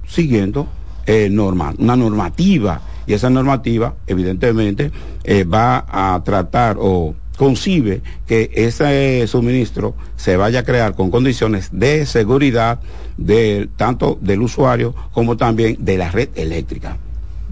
Siguiendo 0.07 0.67
eh, 1.05 1.29
norma, 1.31 1.73
una 1.77 1.95
normativa 1.95 2.81
y 3.07 3.13
esa 3.13 3.29
normativa 3.29 3.95
evidentemente 4.07 4.91
eh, 5.23 5.43
va 5.43 5.85
a 5.87 6.21
tratar 6.23 6.77
o 6.79 7.15
concibe 7.37 8.01
que 8.27 8.51
ese 8.53 9.25
suministro 9.27 9.95
se 10.15 10.37
vaya 10.37 10.59
a 10.59 10.63
crear 10.63 10.93
con 10.93 11.09
condiciones 11.09 11.69
de 11.71 12.05
seguridad 12.05 12.79
de 13.17 13.67
tanto 13.77 14.17
del 14.21 14.43
usuario 14.43 14.93
como 15.11 15.37
también 15.37 15.77
de 15.79 15.97
la 15.97 16.11
red 16.11 16.29
eléctrica. 16.35 16.97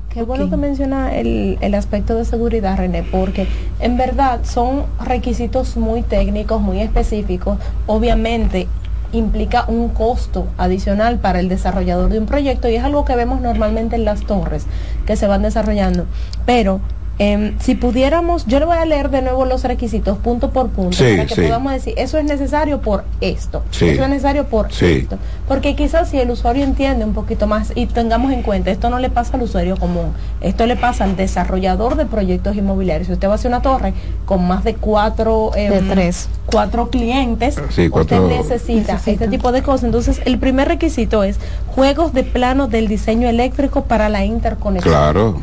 Qué 0.10 0.23
bueno 0.23 0.49
que 0.49 0.57
menciona 0.57 1.15
el, 1.15 1.60
el, 1.61 1.76
aspecto 1.76 2.15
de 2.15 2.26
seguridad, 2.26 2.77
René, 2.77 3.03
porque 3.03 3.48
en 3.80 3.95
verdad 3.95 4.40
son 4.44 4.86
requisitos 5.06 5.77
muy 5.77 6.02
técnicos, 6.02 6.61
muy 6.61 6.81
específicos. 6.81 7.60
Obviamente 7.86 8.68
implica 9.11 9.65
un 9.68 9.90
costo 9.90 10.48
adicional 10.57 11.19
para 11.19 11.40
el 11.40 11.49
desarrollador 11.49 12.10
de 12.10 12.19
un 12.19 12.26
proyecto 12.26 12.68
y 12.69 12.76
es 12.76 12.84
algo 12.84 13.06
que 13.06 13.15
vemos 13.15 13.41
normalmente 13.41 13.95
en 13.95 14.06
las 14.06 14.22
torres 14.22 14.65
que 15.06 15.15
se 15.15 15.27
van 15.27 15.44
desarrollando. 15.44 16.06
Pero 16.45 16.81
eh, 17.19 17.53
si 17.59 17.75
pudiéramos, 17.75 18.45
yo 18.45 18.59
le 18.59 18.65
voy 18.65 18.77
a 18.77 18.85
leer 18.85 19.09
de 19.09 19.21
nuevo 19.21 19.43
los 19.45 19.63
requisitos 19.63 20.17
punto 20.17 20.51
por 20.51 20.69
punto 20.69 20.97
sí, 20.97 21.03
para 21.17 21.25
que 21.25 21.35
sí. 21.35 21.41
podamos 21.41 21.73
decir, 21.73 21.93
eso 21.97 22.17
es 22.17 22.23
necesario 22.23 22.79
por 22.81 23.03
esto, 23.19 23.61
Sí. 23.71 23.89
eso 23.89 24.03
es 24.03 24.09
necesario 24.09 24.45
por 24.47 24.71
Sí. 24.71 24.85
esto. 25.03 25.17
Porque 25.47 25.75
quizás 25.75 26.09
si 26.09 26.17
el 26.17 26.31
usuario 26.31 26.63
entiende 26.63 27.03
un 27.03 27.13
poquito 27.13 27.45
más 27.45 27.73
y 27.75 27.87
tengamos 27.87 28.31
en 28.31 28.41
cuenta, 28.41 28.71
esto 28.71 28.89
no 28.89 28.99
le 28.99 29.09
pasa 29.09 29.35
al 29.35 29.43
usuario 29.43 29.75
común, 29.77 30.13
esto 30.41 30.65
le 30.65 30.77
pasa 30.77 31.03
al 31.03 31.15
desarrollador 31.17 31.95
de 31.97 32.05
proyectos 32.05 32.55
inmobiliarios. 32.55 33.07
Si 33.07 33.13
usted 33.13 33.27
va 33.27 33.33
a 33.33 33.35
hacer 33.35 33.49
una 33.51 33.61
torre 33.61 33.93
con 34.25 34.47
más 34.47 34.63
de 34.63 34.75
cuatro, 34.75 35.51
eh, 35.55 35.69
De 35.69 35.81
tres. 35.81 36.29
cuatro 36.45 36.89
clientes, 36.89 37.55
Sí, 37.69 37.89
cuatro- 37.89 38.23
usted 38.27 38.37
necesita, 38.37 38.99
este 39.05 39.27
tipo 39.27 39.51
de 39.51 39.61
cosas. 39.61 39.83
Entonces, 39.83 40.21
el 40.23 40.39
primer 40.39 40.69
requisito 40.69 41.23
es 41.23 41.37
juegos 41.67 42.13
de 42.13 42.23
plano 42.23 42.67
del 42.67 42.87
diseño 42.87 43.27
eléctrico 43.27 43.83
para 43.83 44.07
la 44.07 44.23
interconexión. 44.23 44.93
Claro, 44.93 45.41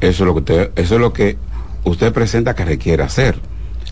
eso 0.00 0.24
es 0.24 0.26
lo 0.26 0.34
que 0.34 0.38
usted, 0.40 0.70
eso 0.76 0.94
es 0.94 1.00
lo 1.00 1.12
que 1.12 1.36
usted 1.84 2.12
presenta 2.12 2.54
que 2.54 2.64
requiere 2.64 3.02
hacer. 3.02 3.36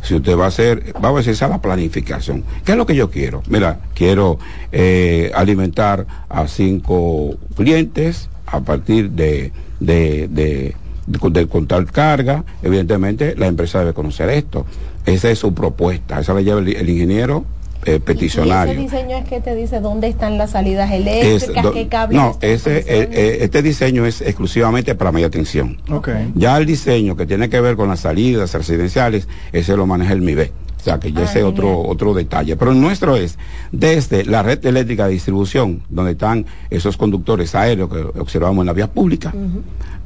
Si 0.02 0.14
usted 0.14 0.36
va 0.36 0.44
a 0.44 0.48
hacer, 0.48 0.92
vamos 1.00 1.14
a 1.14 1.16
decir, 1.18 1.32
esa 1.32 1.46
es 1.46 1.50
la 1.50 1.60
planificación. 1.60 2.44
¿Qué 2.64 2.72
es 2.72 2.78
lo 2.78 2.86
que 2.86 2.94
yo 2.94 3.10
quiero? 3.10 3.42
Mira, 3.48 3.80
quiero 3.94 4.38
eh, 4.70 5.32
alimentar 5.34 6.06
a 6.28 6.46
cinco 6.46 7.36
clientes 7.56 8.28
a 8.46 8.60
partir 8.60 9.10
de, 9.10 9.52
de, 9.80 10.28
de, 10.28 11.46
contar 11.48 11.84
carga. 11.86 12.44
Evidentemente, 12.62 13.34
la 13.36 13.46
empresa 13.46 13.80
debe 13.80 13.94
conocer 13.94 14.28
esto. 14.28 14.64
Esa 15.06 15.30
es 15.30 15.38
su 15.40 15.54
propuesta. 15.54 16.20
Esa 16.20 16.34
la 16.34 16.42
lleva 16.42 16.60
el 16.60 16.88
ingeniero 16.88 17.44
eh, 17.86 17.96
Y 17.96 17.98
peticionario. 18.00 18.72
ese 18.72 18.80
diseño 18.82 19.16
es 19.16 19.24
que 19.28 19.40
te 19.40 19.54
dice 19.54 19.80
dónde 19.80 20.08
están 20.08 20.36
las 20.38 20.50
salidas 20.50 20.90
Es 20.90 21.00
eléctricas, 21.00 21.62
do- 21.62 21.72
qué 21.72 21.88
cables. 21.88 22.20
no, 22.20 22.36
ese, 22.40 22.78
eh, 22.78 23.08
eh, 23.12 23.38
este 23.40 23.62
diseño 23.62 24.04
es 24.04 24.20
exclusivamente 24.20 24.94
para 24.94 25.12
media 25.12 25.30
tensión. 25.30 25.78
Ok. 25.90 26.08
Ya 26.34 26.56
el 26.58 26.66
diseño 26.66 27.16
que 27.16 27.26
tiene 27.26 27.48
que 27.48 27.60
ver 27.60 27.76
con 27.76 27.88
las 27.88 28.00
salidas 28.00 28.52
residenciales, 28.54 29.28
ese 29.52 29.76
lo 29.76 29.86
maneja 29.86 30.12
el 30.12 30.20
MIBE. 30.22 30.52
O 30.78 30.84
sea 30.86 31.00
que 31.00 31.10
ya 31.12 31.24
ese 31.24 31.40
es 31.40 31.44
otro, 31.44 31.80
otro 31.80 32.14
detalle. 32.14 32.54
Pero 32.56 32.70
el 32.70 32.80
nuestro 32.80 33.16
es 33.16 33.38
desde 33.72 34.24
la 34.24 34.44
red 34.44 34.64
eléctrica 34.64 35.06
de 35.06 35.14
distribución, 35.14 35.82
donde 35.88 36.12
están 36.12 36.46
esos 36.70 36.96
conductores 36.96 37.56
aéreos 37.56 37.90
que 37.90 38.20
observamos 38.20 38.62
en 38.62 38.66
la 38.66 38.72
vía 38.72 38.86
pública, 38.86 39.34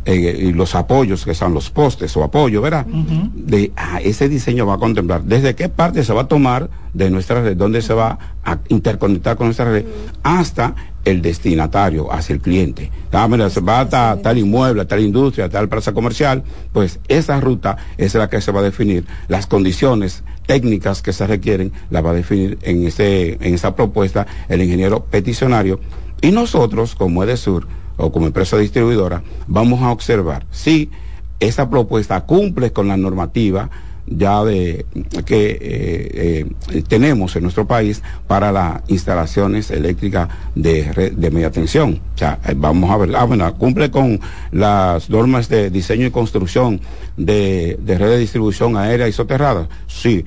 eh, 0.07 0.37
y 0.41 0.53
los 0.53 0.75
apoyos 0.75 1.25
que 1.25 1.35
son 1.35 1.53
los 1.53 1.71
postes 1.71 2.17
o 2.17 2.25
apoyo, 2.25 2.63
¿verdad? 2.63 2.87
De 2.87 3.71
ah, 3.77 4.01
ese 4.03 4.29
diseño 4.29 4.67
va 4.67 4.75
a 4.75 4.79
contemplar 4.79 5.23
desde 5.25 5.55
qué 5.55 5.69
parte 5.69 6.05
se 6.05 6.13
va 6.15 6.23
a 6.23 6.29
tomar 6.29 6.71
de 6.95 7.11
nuestra 7.11 7.43
red, 7.43 7.57
dónde 7.57 7.83
se 7.83 7.93
va 7.93 8.19
a 8.43 8.59
interconectar 8.69 9.37
con 9.37 9.49
nuestra 9.49 9.71
red, 9.71 9.85
hasta 10.23 10.75
el 11.05 11.23
destinatario, 11.23 12.13
hacia 12.13 12.35
el 12.35 12.41
cliente. 12.41 12.91
Ah, 13.13 13.29
mira, 13.29 13.51
se 13.51 13.61
va 13.61 13.81
hasta 13.81 14.21
tal 14.23 14.39
inmueble, 14.39 14.83
a 14.83 14.89
tal 14.89 15.01
industria, 15.01 15.47
a 15.47 15.49
tal 15.49 15.69
plaza 15.69 15.93
comercial, 15.93 16.43
pues 16.73 16.99
esa 17.09 17.41
ruta 17.41 17.77
es 17.97 18.15
la 18.15 18.29
que 18.29 18.41
se 18.41 18.53
va 18.53 18.61
a 18.61 18.65
definir. 18.65 19.05
Las 19.29 19.47
condiciones 19.47 20.23
técnicas 20.47 21.03
que 21.03 21.13
se 21.13 21.27
requieren 21.27 21.73
las 21.91 22.05
va 22.05 22.11
a 22.11 22.15
definir 22.15 22.59
en, 22.63 22.87
ese, 22.87 23.39
en 23.41 23.55
esa 23.55 23.75
propuesta 23.77 24.27
el 24.49 24.63
ingeniero 24.63 25.05
peticionario. 25.05 25.81
Y 26.23 26.33
nosotros, 26.33 26.95
como 26.95 27.23
EDESUR, 27.23 27.67
o 28.01 28.11
como 28.13 28.27
empresa 28.27 28.57
distribuidora, 28.57 29.23
vamos 29.47 29.83
a 29.83 29.91
observar 29.91 30.47
si 30.51 30.91
esa 31.39 31.69
propuesta 31.71 32.21
cumple 32.23 32.73
con 32.73 32.89
la 32.89 32.97
normativa 32.97 33.71
ya 34.11 34.43
de 34.45 34.85
que 35.25 35.51
eh, 35.61 36.47
eh, 36.73 36.83
tenemos 36.89 37.37
en 37.37 37.43
nuestro 37.43 37.67
país 37.67 38.03
para 38.27 38.51
las 38.51 38.83
instalaciones 38.89 39.71
eléctricas 39.71 40.29
de, 40.55 41.13
de 41.15 41.31
media 41.31 41.51
tensión. 41.51 42.01
O 42.15 42.19
sea, 42.19 42.39
eh, 42.47 42.55
vamos 42.57 42.91
a 42.91 42.97
ver, 42.97 43.15
ah, 43.15 43.25
bueno, 43.25 43.55
cumple 43.55 43.91
con 43.91 44.21
las 44.51 45.09
normas 45.11 45.49
de 45.49 45.71
diseño 45.71 46.07
y 46.07 46.11
construcción 46.11 46.81
de, 47.17 47.79
de 47.81 47.99
red 47.99 48.09
de 48.09 48.19
distribución 48.19 48.77
aérea 48.77 49.07
y 49.07 49.13
soterrada. 49.13 49.69
Sí, 49.87 50.25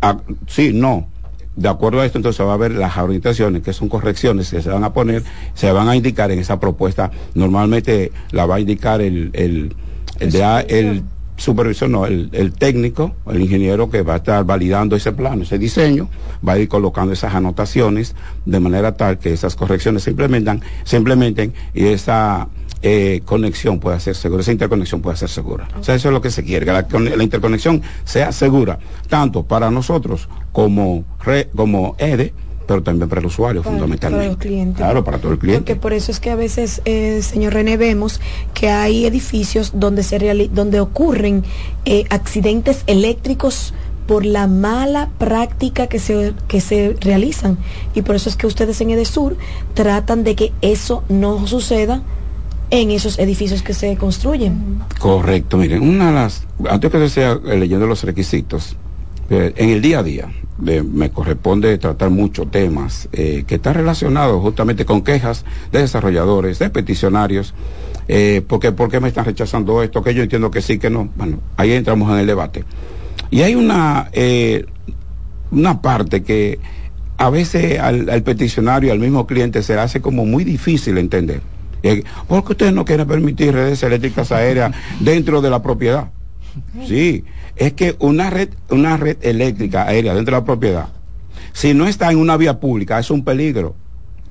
ah, 0.00 0.16
sí, 0.46 0.72
no 0.72 1.09
de 1.56 1.68
acuerdo 1.68 2.00
a 2.00 2.06
esto, 2.06 2.18
entonces 2.18 2.44
va 2.46 2.52
a 2.52 2.54
haber 2.54 2.72
las 2.72 2.96
orientaciones, 2.96 3.62
que 3.62 3.72
son 3.72 3.88
correcciones 3.88 4.50
que 4.50 4.62
se 4.62 4.70
van 4.70 4.84
a 4.84 4.92
poner, 4.92 5.22
se 5.54 5.70
van 5.72 5.88
a 5.88 5.96
indicar 5.96 6.30
en 6.30 6.38
esa 6.38 6.60
propuesta. 6.60 7.10
Normalmente 7.34 8.12
la 8.30 8.46
va 8.46 8.56
a 8.56 8.60
indicar 8.60 9.00
el, 9.00 9.30
el, 9.32 9.74
el 10.18 11.02
supervisor, 11.36 11.88
no, 11.88 12.06
el, 12.06 12.28
el 12.32 12.52
técnico, 12.52 13.14
el 13.26 13.40
ingeniero 13.40 13.90
que 13.90 14.02
va 14.02 14.14
a 14.14 14.16
estar 14.18 14.44
validando 14.44 14.94
ese 14.94 15.12
plano, 15.12 15.42
ese 15.42 15.58
diseño, 15.58 16.08
va 16.46 16.52
a 16.52 16.58
ir 16.58 16.68
colocando 16.68 17.12
esas 17.12 17.34
anotaciones 17.34 18.14
de 18.44 18.60
manera 18.60 18.96
tal 18.96 19.18
que 19.18 19.32
esas 19.32 19.56
correcciones 19.56 20.02
se 20.02 20.10
implementan, 20.10 20.60
se 20.84 20.98
implementen 20.98 21.52
y 21.74 21.86
esa 21.86 22.48
eh, 22.82 23.20
conexión 23.24 23.78
pueda 23.78 23.98
ser 24.00 24.14
segura, 24.14 24.40
esa 24.42 24.52
interconexión 24.52 25.00
pueda 25.02 25.16
ser 25.16 25.28
segura. 25.28 25.68
O 25.78 25.84
sea, 25.84 25.94
eso 25.94 26.08
es 26.08 26.14
lo 26.14 26.20
que 26.20 26.30
se 26.30 26.42
quiere, 26.44 26.64
que 26.66 26.72
la, 26.72 26.86
la 27.16 27.22
interconexión 27.22 27.82
sea 28.04 28.32
segura, 28.32 28.78
tanto 29.08 29.42
para 29.42 29.70
nosotros 29.70 30.28
como, 30.52 31.04
re- 31.24 31.48
como 31.54 31.94
EDE, 31.98 32.32
pero 32.66 32.82
también 32.82 33.08
para 33.08 33.20
el 33.20 33.26
usuario, 33.26 33.62
Para- 33.62 33.72
fundamentalmente. 33.74 34.22
para 34.26 34.28
los 34.32 34.38
clientes. 34.38 34.76
Claro, 34.76 35.04
para 35.04 35.18
todo 35.18 35.32
el 35.32 35.38
cliente. 35.38 35.60
Porque 35.74 35.76
por 35.80 35.92
eso 35.92 36.10
es 36.12 36.20
que 36.20 36.30
a 36.30 36.36
veces, 36.36 36.80
eh, 36.84 37.20
señor 37.22 37.52
René, 37.54 37.76
vemos 37.76 38.20
que 38.54 38.70
hay 38.70 39.04
edificios 39.06 39.72
donde 39.74 40.02
se 40.04 40.18
reali- 40.20 40.48
donde 40.50 40.78
ocurren 40.80 41.42
eh, 41.84 42.04
accidentes 42.10 42.84
eléctricos 42.86 43.74
por 44.06 44.24
la 44.24 44.46
mala 44.46 45.10
práctica 45.18 45.86
que 45.88 45.98
se, 45.98 46.32
que 46.48 46.60
se 46.60 46.96
realizan. 47.00 47.58
Y 47.94 48.02
por 48.02 48.16
eso 48.16 48.28
es 48.28 48.36
que 48.36 48.46
ustedes 48.46 48.80
en 48.80 48.90
Edesur 48.90 49.36
tratan 49.74 50.24
de 50.24 50.34
que 50.36 50.52
eso 50.62 51.04
no 51.08 51.46
suceda 51.46 52.02
en 52.70 52.90
esos 52.92 53.18
edificios 53.18 53.62
que 53.62 53.74
se 53.74 53.96
construyen. 53.96 54.80
Correcto, 54.98 55.56
miren, 55.56 55.82
una 55.82 56.08
de 56.08 56.12
las, 56.12 56.46
antes 56.68 56.90
que 56.90 56.98
yo 56.98 57.08
sea 57.08 57.32
eh, 57.32 57.58
leyendo 57.58 57.86
los 57.86 58.04
requisitos, 58.04 58.76
eh, 59.28 59.52
en 59.56 59.70
el 59.70 59.82
día 59.82 60.00
a 60.00 60.02
día 60.02 60.32
me 60.58 61.10
corresponde 61.10 61.78
tratar 61.78 62.10
muchos 62.10 62.50
temas 62.50 63.08
eh, 63.12 63.44
que 63.46 63.54
están 63.54 63.74
relacionados 63.74 64.42
justamente 64.42 64.84
con 64.84 65.02
quejas 65.02 65.46
de 65.72 65.80
desarrolladores, 65.80 66.58
de 66.58 66.68
peticionarios, 66.68 67.54
porque 68.46 68.70
¿por 68.72 68.90
qué 68.90 69.00
me 69.00 69.08
están 69.08 69.24
rechazando 69.24 69.82
esto? 69.82 70.02
Que 70.02 70.12
yo 70.12 70.22
entiendo 70.22 70.50
que 70.50 70.60
sí, 70.60 70.78
que 70.78 70.90
no. 70.90 71.08
Bueno, 71.16 71.38
ahí 71.56 71.72
entramos 71.72 72.12
en 72.12 72.18
el 72.18 72.26
debate. 72.26 72.64
Y 73.30 73.40
hay 73.40 73.54
una, 73.54 74.10
una 75.50 75.80
parte 75.80 76.22
que 76.24 76.58
a 77.16 77.30
veces 77.30 77.78
al, 77.78 78.10
al 78.10 78.22
peticionario, 78.22 78.92
al 78.92 78.98
mismo 78.98 79.26
cliente, 79.26 79.62
se 79.62 79.76
le 79.76 79.80
hace 79.80 80.02
como 80.02 80.26
muy 80.26 80.44
difícil 80.44 80.98
entender. 80.98 81.40
Eh, 81.82 82.04
¿Por 82.28 82.44
qué 82.44 82.52
ustedes 82.52 82.72
no 82.72 82.84
quieren 82.84 83.06
permitir 83.06 83.54
redes 83.54 83.82
eléctricas 83.82 84.32
aéreas 84.32 84.74
dentro 85.00 85.40
de 85.40 85.50
la 85.50 85.62
propiedad? 85.62 86.10
Sí, 86.86 87.24
es 87.56 87.72
que 87.74 87.96
una 88.00 88.28
red, 88.28 88.50
una 88.70 88.96
red 88.96 89.16
eléctrica 89.22 89.86
aérea 89.86 90.14
dentro 90.14 90.34
de 90.34 90.40
la 90.40 90.44
propiedad, 90.44 90.88
si 91.52 91.74
no 91.74 91.86
está 91.86 92.10
en 92.10 92.18
una 92.18 92.36
vía 92.36 92.58
pública, 92.60 92.98
es 92.98 93.10
un 93.10 93.24
peligro. 93.24 93.74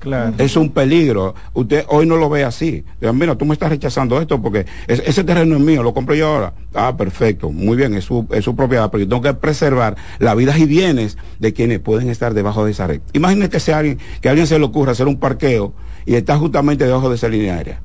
Claro. 0.00 0.34
Es 0.38 0.56
un 0.56 0.70
peligro. 0.70 1.34
Usted 1.54 1.84
hoy 1.88 2.06
no 2.06 2.16
lo 2.16 2.28
ve 2.28 2.42
así. 2.42 2.84
Digan, 3.00 3.16
mira, 3.18 3.36
tú 3.36 3.44
me 3.44 3.52
estás 3.52 3.68
rechazando 3.70 4.20
esto 4.20 4.40
porque 4.42 4.66
es- 4.88 5.02
ese 5.06 5.22
terreno 5.24 5.54
es 5.56 5.62
mío, 5.62 5.82
lo 5.82 5.94
compro 5.94 6.14
yo 6.14 6.26
ahora. 6.26 6.54
Ah, 6.74 6.96
perfecto, 6.96 7.50
muy 7.50 7.76
bien, 7.76 7.94
es 7.94 8.04
su, 8.04 8.26
es 8.30 8.44
su 8.44 8.56
propiedad, 8.56 8.90
pero 8.90 9.04
yo 9.04 9.08
tengo 9.08 9.22
que 9.22 9.34
preservar 9.34 9.96
las 10.18 10.34
vidas 10.36 10.58
y 10.58 10.64
bienes 10.66 11.18
de 11.38 11.52
quienes 11.52 11.78
pueden 11.80 12.08
estar 12.08 12.34
debajo 12.34 12.64
de 12.64 12.72
esa 12.72 12.86
red. 12.86 13.00
Imagínese 13.12 13.50
que, 13.50 13.60
sea 13.60 13.78
alguien, 13.78 13.98
que 14.20 14.28
a 14.28 14.32
alguien 14.32 14.46
se 14.46 14.58
le 14.58 14.64
ocurra 14.64 14.92
hacer 14.92 15.06
un 15.06 15.18
parqueo 15.18 15.74
y 16.06 16.14
está 16.14 16.36
justamente 16.38 16.84
debajo 16.86 17.08
de 17.10 17.16
esa 17.16 17.28
línea 17.28 17.56
aérea. 17.56 17.80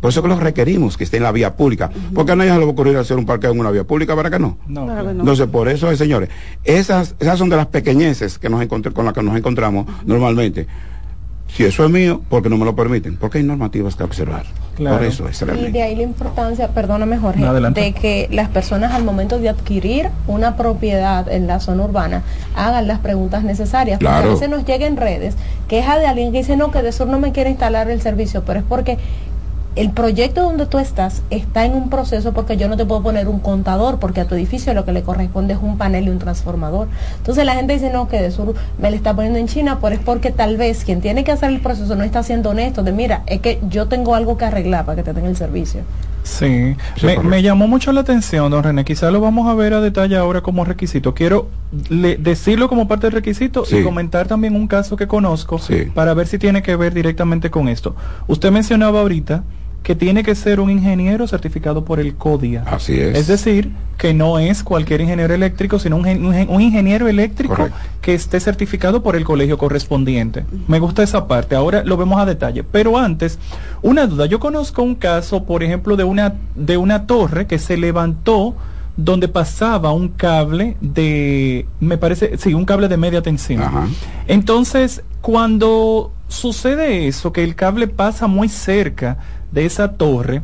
Por 0.00 0.10
eso 0.10 0.20
que 0.20 0.28
los 0.28 0.38
requerimos 0.40 0.98
que 0.98 1.04
esté 1.04 1.16
en 1.16 1.22
la 1.22 1.32
vía 1.32 1.56
pública. 1.56 1.90
Porque 2.14 2.32
a 2.32 2.36
nadie 2.36 2.50
se 2.50 2.58
le 2.58 2.64
va 2.64 2.70
a 2.70 2.72
ocurrir 2.74 2.94
hacer 2.98 3.16
un 3.16 3.24
parqueo 3.24 3.52
en 3.52 3.60
una 3.60 3.70
vía 3.70 3.84
pública, 3.84 4.14
¿para 4.14 4.28
que 4.28 4.38
no? 4.38 4.58
No, 4.66 4.84
Claro 4.84 5.00
que 5.08 5.14
no. 5.14 5.20
Entonces, 5.20 5.46
por 5.46 5.66
eso, 5.66 5.90
eh, 5.90 5.96
señores, 5.96 6.28
esas, 6.62 7.14
esas 7.18 7.38
son 7.38 7.48
de 7.48 7.56
las 7.56 7.68
pequeñeces 7.68 8.38
que 8.38 8.50
nos 8.50 8.60
encontré, 8.60 8.92
con 8.92 9.06
las 9.06 9.14
que 9.14 9.22
nos 9.22 9.34
encontramos 9.34 9.86
normalmente. 10.04 10.66
Si 11.56 11.64
eso 11.64 11.84
es 11.84 11.90
mío, 11.90 12.20
porque 12.28 12.48
no 12.48 12.56
me 12.56 12.64
lo 12.64 12.74
permiten, 12.74 13.16
porque 13.16 13.38
hay 13.38 13.44
normativas 13.44 13.94
que 13.94 14.02
observar. 14.02 14.44
Claro. 14.74 14.96
Por 14.96 15.06
eso 15.06 15.28
es 15.28 15.40
Y 15.40 15.44
realmente. 15.44 15.70
de 15.70 15.82
ahí 15.84 15.94
la 15.94 16.02
importancia, 16.02 16.66
perdóname 16.68 17.16
Jorge, 17.16 17.38
No, 17.40 17.54
de 17.54 17.92
que 17.92 18.28
las 18.32 18.48
personas 18.48 18.92
al 18.92 19.04
momento 19.04 19.38
de 19.38 19.48
adquirir 19.48 20.08
una 20.26 20.56
propiedad 20.56 21.30
en 21.30 21.46
la 21.46 21.60
zona 21.60 21.84
urbana 21.84 22.22
hagan 22.56 22.88
las 22.88 22.98
preguntas 22.98 23.44
necesarias. 23.44 23.98
Porque 23.98 24.06
Claro. 24.12 24.30
a 24.30 24.34
veces 24.34 24.48
nos 24.48 24.64
llega 24.64 24.86
en 24.86 24.96
redes 24.96 25.36
queja 25.68 25.98
de 26.00 26.06
alguien 26.06 26.32
que 26.32 26.38
dice, 26.38 26.56
no, 26.56 26.72
que 26.72 26.82
de 26.82 26.90
sur 26.90 27.06
no 27.06 27.20
me 27.20 27.30
quiere 27.30 27.50
instalar 27.50 27.88
el 27.88 28.00
servicio, 28.00 28.42
pero 28.44 28.58
es 28.58 28.66
porque 28.68 28.98
el 29.76 29.90
proyecto 29.90 30.42
donde 30.42 30.66
tú 30.66 30.78
estás 30.78 31.22
está 31.30 31.64
en 31.64 31.74
un 31.74 31.90
proceso 31.90 32.32
porque 32.32 32.56
yo 32.56 32.68
no 32.68 32.76
te 32.76 32.84
puedo 32.86 33.02
poner 33.02 33.26
un 33.28 33.40
contador 33.40 33.98
porque 33.98 34.20
a 34.20 34.26
tu 34.26 34.34
edificio 34.36 34.72
lo 34.74 34.84
que 34.84 34.92
le 34.92 35.02
corresponde 35.02 35.54
es 35.54 35.58
un 35.60 35.78
panel 35.78 36.04
y 36.06 36.10
un 36.10 36.18
transformador. 36.18 36.86
Entonces 37.18 37.44
la 37.44 37.54
gente 37.54 37.72
dice, 37.74 37.90
no, 37.90 38.06
que 38.08 38.20
de 38.22 38.30
sur 38.30 38.54
me 38.78 38.90
le 38.90 38.96
está 38.96 39.14
poniendo 39.14 39.38
en 39.38 39.48
China, 39.48 39.78
pero 39.82 39.94
es 39.96 40.00
porque 40.00 40.30
tal 40.30 40.56
vez 40.56 40.84
quien 40.84 41.00
tiene 41.00 41.24
que 41.24 41.32
hacer 41.32 41.50
el 41.50 41.60
proceso 41.60 41.96
no 41.96 42.04
está 42.04 42.22
siendo 42.22 42.50
honesto 42.50 42.82
de, 42.84 42.92
mira, 42.92 43.22
es 43.26 43.40
que 43.40 43.58
yo 43.68 43.86
tengo 43.88 44.14
algo 44.14 44.36
que 44.38 44.44
arreglar 44.44 44.84
para 44.84 44.96
que 44.96 45.02
te 45.02 45.12
den 45.12 45.26
el 45.26 45.36
servicio. 45.36 45.80
Sí, 46.22 46.74
me, 47.02 47.18
me 47.18 47.42
llamó 47.42 47.68
mucho 47.68 47.92
la 47.92 48.00
atención, 48.00 48.50
don 48.50 48.62
René. 48.62 48.82
Quizá 48.86 49.10
lo 49.10 49.20
vamos 49.20 49.46
a 49.46 49.52
ver 49.54 49.74
a 49.74 49.80
detalle 49.82 50.16
ahora 50.16 50.40
como 50.40 50.64
requisito. 50.64 51.12
Quiero 51.12 51.48
le- 51.90 52.16
decirlo 52.16 52.70
como 52.70 52.88
parte 52.88 53.08
del 53.08 53.12
requisito 53.12 53.66
Sí. 53.66 53.76
y 53.78 53.82
comentar 53.82 54.26
también 54.26 54.56
un 54.56 54.66
caso 54.66 54.96
que 54.96 55.06
conozco 55.06 55.58
Sí. 55.58 55.90
para 55.94 56.14
ver 56.14 56.26
si 56.26 56.38
tiene 56.38 56.62
que 56.62 56.76
ver 56.76 56.94
directamente 56.94 57.50
con 57.50 57.68
esto. 57.68 57.94
Usted 58.26 58.50
mencionaba 58.52 59.00
ahorita 59.00 59.44
que 59.84 59.94
tiene 59.94 60.22
que 60.24 60.34
ser 60.34 60.60
un 60.60 60.70
ingeniero 60.70 61.28
certificado 61.28 61.84
por 61.84 62.00
el 62.00 62.14
CODIA. 62.14 62.64
Así 62.66 62.98
es. 62.98 63.16
Es 63.18 63.26
decir, 63.26 63.70
que 63.98 64.14
no 64.14 64.38
es 64.38 64.64
cualquier 64.64 65.02
ingeniero 65.02 65.34
eléctrico, 65.34 65.78
sino 65.78 65.96
un, 65.96 66.06
un 66.06 66.34
un 66.48 66.60
ingeniero 66.62 67.06
eléctrico 67.06 67.54
Correcto. 67.54 67.78
que 68.00 68.14
esté 68.14 68.40
certificado 68.40 69.02
por 69.02 69.14
el 69.14 69.24
colegio 69.24 69.58
correspondiente. 69.58 70.44
Me 70.68 70.78
gusta 70.80 71.02
esa 71.02 71.28
parte. 71.28 71.54
Ahora 71.54 71.84
lo 71.84 71.98
vemos 71.98 72.18
a 72.18 72.24
detalle. 72.24 72.64
Pero 72.64 72.98
antes, 72.98 73.38
una 73.82 74.06
duda. 74.06 74.24
Yo 74.24 74.40
conozco 74.40 74.82
un 74.82 74.94
caso, 74.94 75.44
por 75.44 75.62
ejemplo, 75.62 75.96
de 75.96 76.04
una, 76.04 76.34
de 76.54 76.78
una 76.78 77.06
torre 77.06 77.46
que 77.46 77.58
se 77.58 77.76
levantó 77.76 78.56
donde 78.96 79.28
pasaba 79.28 79.92
un 79.92 80.08
cable 80.08 80.76
de, 80.80 81.66
me 81.80 81.98
parece, 81.98 82.38
sí, 82.38 82.54
un 82.54 82.64
cable 82.64 82.88
de 82.88 82.96
media 82.96 83.20
tensión. 83.20 83.62
Entonces, 84.28 85.02
cuando 85.20 86.12
sucede 86.28 87.06
eso, 87.06 87.32
que 87.32 87.44
el 87.44 87.54
cable 87.54 87.86
pasa 87.86 88.26
muy 88.28 88.48
cerca 88.48 89.18
de 89.54 89.64
esa 89.64 89.92
torre, 89.92 90.42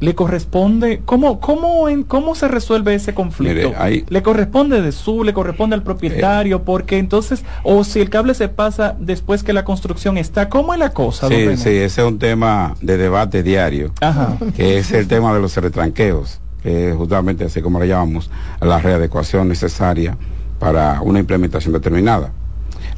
le 0.00 0.14
corresponde, 0.14 1.02
¿cómo, 1.04 1.40
cómo, 1.40 1.88
en, 1.88 2.04
cómo 2.04 2.34
se 2.34 2.46
resuelve 2.46 2.94
ese 2.94 3.14
conflicto? 3.14 3.72
Mire, 3.82 4.04
¿Le 4.08 4.22
corresponde 4.22 4.80
de 4.80 4.92
su, 4.92 5.24
le 5.24 5.32
corresponde 5.32 5.74
al 5.74 5.82
propietario? 5.82 6.62
porque 6.62 6.98
entonces, 6.98 7.44
o 7.64 7.82
si 7.82 8.00
el 8.00 8.10
cable 8.10 8.34
se 8.34 8.48
pasa 8.48 8.94
después 9.00 9.42
que 9.42 9.52
la 9.52 9.64
construcción 9.64 10.16
está, 10.16 10.48
¿cómo 10.48 10.72
es 10.72 10.78
la 10.78 10.90
cosa? 10.90 11.28
Sí, 11.28 11.56
sí, 11.56 11.70
ese 11.70 11.84
es 11.84 11.98
un 11.98 12.18
tema 12.18 12.76
de 12.80 12.96
debate 12.96 13.42
diario, 13.42 13.92
Ajá. 14.00 14.36
que 14.54 14.78
es 14.78 14.92
el 14.92 15.08
tema 15.08 15.34
de 15.34 15.40
los 15.40 15.56
retranqueos, 15.56 16.40
que 16.62 16.90
es 16.90 16.96
justamente 16.96 17.44
así 17.44 17.60
como 17.60 17.80
le 17.80 17.88
llamamos 17.88 18.30
la 18.60 18.78
readecuación 18.78 19.48
necesaria 19.48 20.16
para 20.60 21.00
una 21.02 21.18
implementación 21.18 21.72
determinada. 21.72 22.32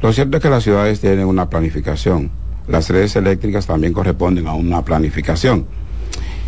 Lo 0.01 0.11
cierto 0.13 0.37
es 0.37 0.43
que 0.43 0.49
las 0.49 0.63
ciudades 0.63 0.99
tienen 0.99 1.25
una 1.25 1.49
planificación. 1.49 2.31
Las 2.67 2.89
redes 2.89 3.15
eléctricas 3.15 3.65
también 3.67 3.93
corresponden 3.93 4.47
a 4.47 4.53
una 4.53 4.83
planificación. 4.83 5.65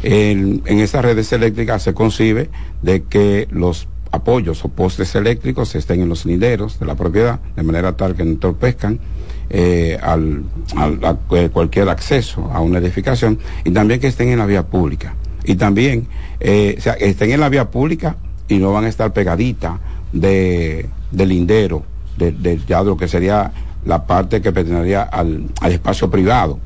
En, 0.04 0.62
esas 0.66 1.04
redes 1.04 1.32
eléctricas 1.32 1.82
se 1.84 1.94
concibe 1.94 2.50
de 2.82 3.04
que 3.04 3.48
los 3.52 3.88
apoyos 4.12 4.64
o 4.66 4.70
postes 4.70 5.16
eléctricos 5.16 5.74
estén 5.76 6.02
en 6.02 6.10
los 6.10 6.26
linderos 6.26 6.78
de 6.80 6.86
la 6.86 6.96
propiedad, 6.96 7.40
de 7.56 7.64
manera 7.64 7.96
tal 7.98 8.14
que 8.16 8.24
no 8.24 8.32
entorpezcan 8.32 9.00
eh, 9.50 9.98
al, 10.02 10.44
cualquier 11.52 11.90
acceso 11.90 12.50
a 12.54 12.60
una 12.60 12.78
edificación 12.80 13.40
y 13.64 13.72
también 13.72 14.00
que 14.00 14.08
estén 14.08 14.30
en 14.30 14.40
la 14.40 14.46
vía 14.46 14.64
pública. 14.68 15.16
Y 15.46 15.56
también, 15.56 16.08
eh, 16.40 16.76
o 16.78 16.82
sea, 16.82 16.94
estén 16.94 17.32
en 17.32 17.40
la 17.40 17.50
vía 17.50 17.70
pública 17.72 18.18
y 18.48 18.58
no 18.58 18.72
van 18.72 18.86
a 18.86 18.90
estar 18.90 19.12
pegaditas 19.14 19.80
de, 20.12 20.90
del 21.12 21.30
lindero, 21.30 21.84
de, 22.18 22.32
de- 22.34 22.60
ya 22.68 22.80
de 22.80 22.86
lo 22.86 22.98
que 22.98 23.08
sería 23.08 23.52
la 23.86 24.06
parte 24.06 24.42
que 24.42 24.52
pertenecería 24.52 25.04
al, 25.04 25.46
al 25.62 25.72
espacio 25.72 26.10
privado 26.10 26.60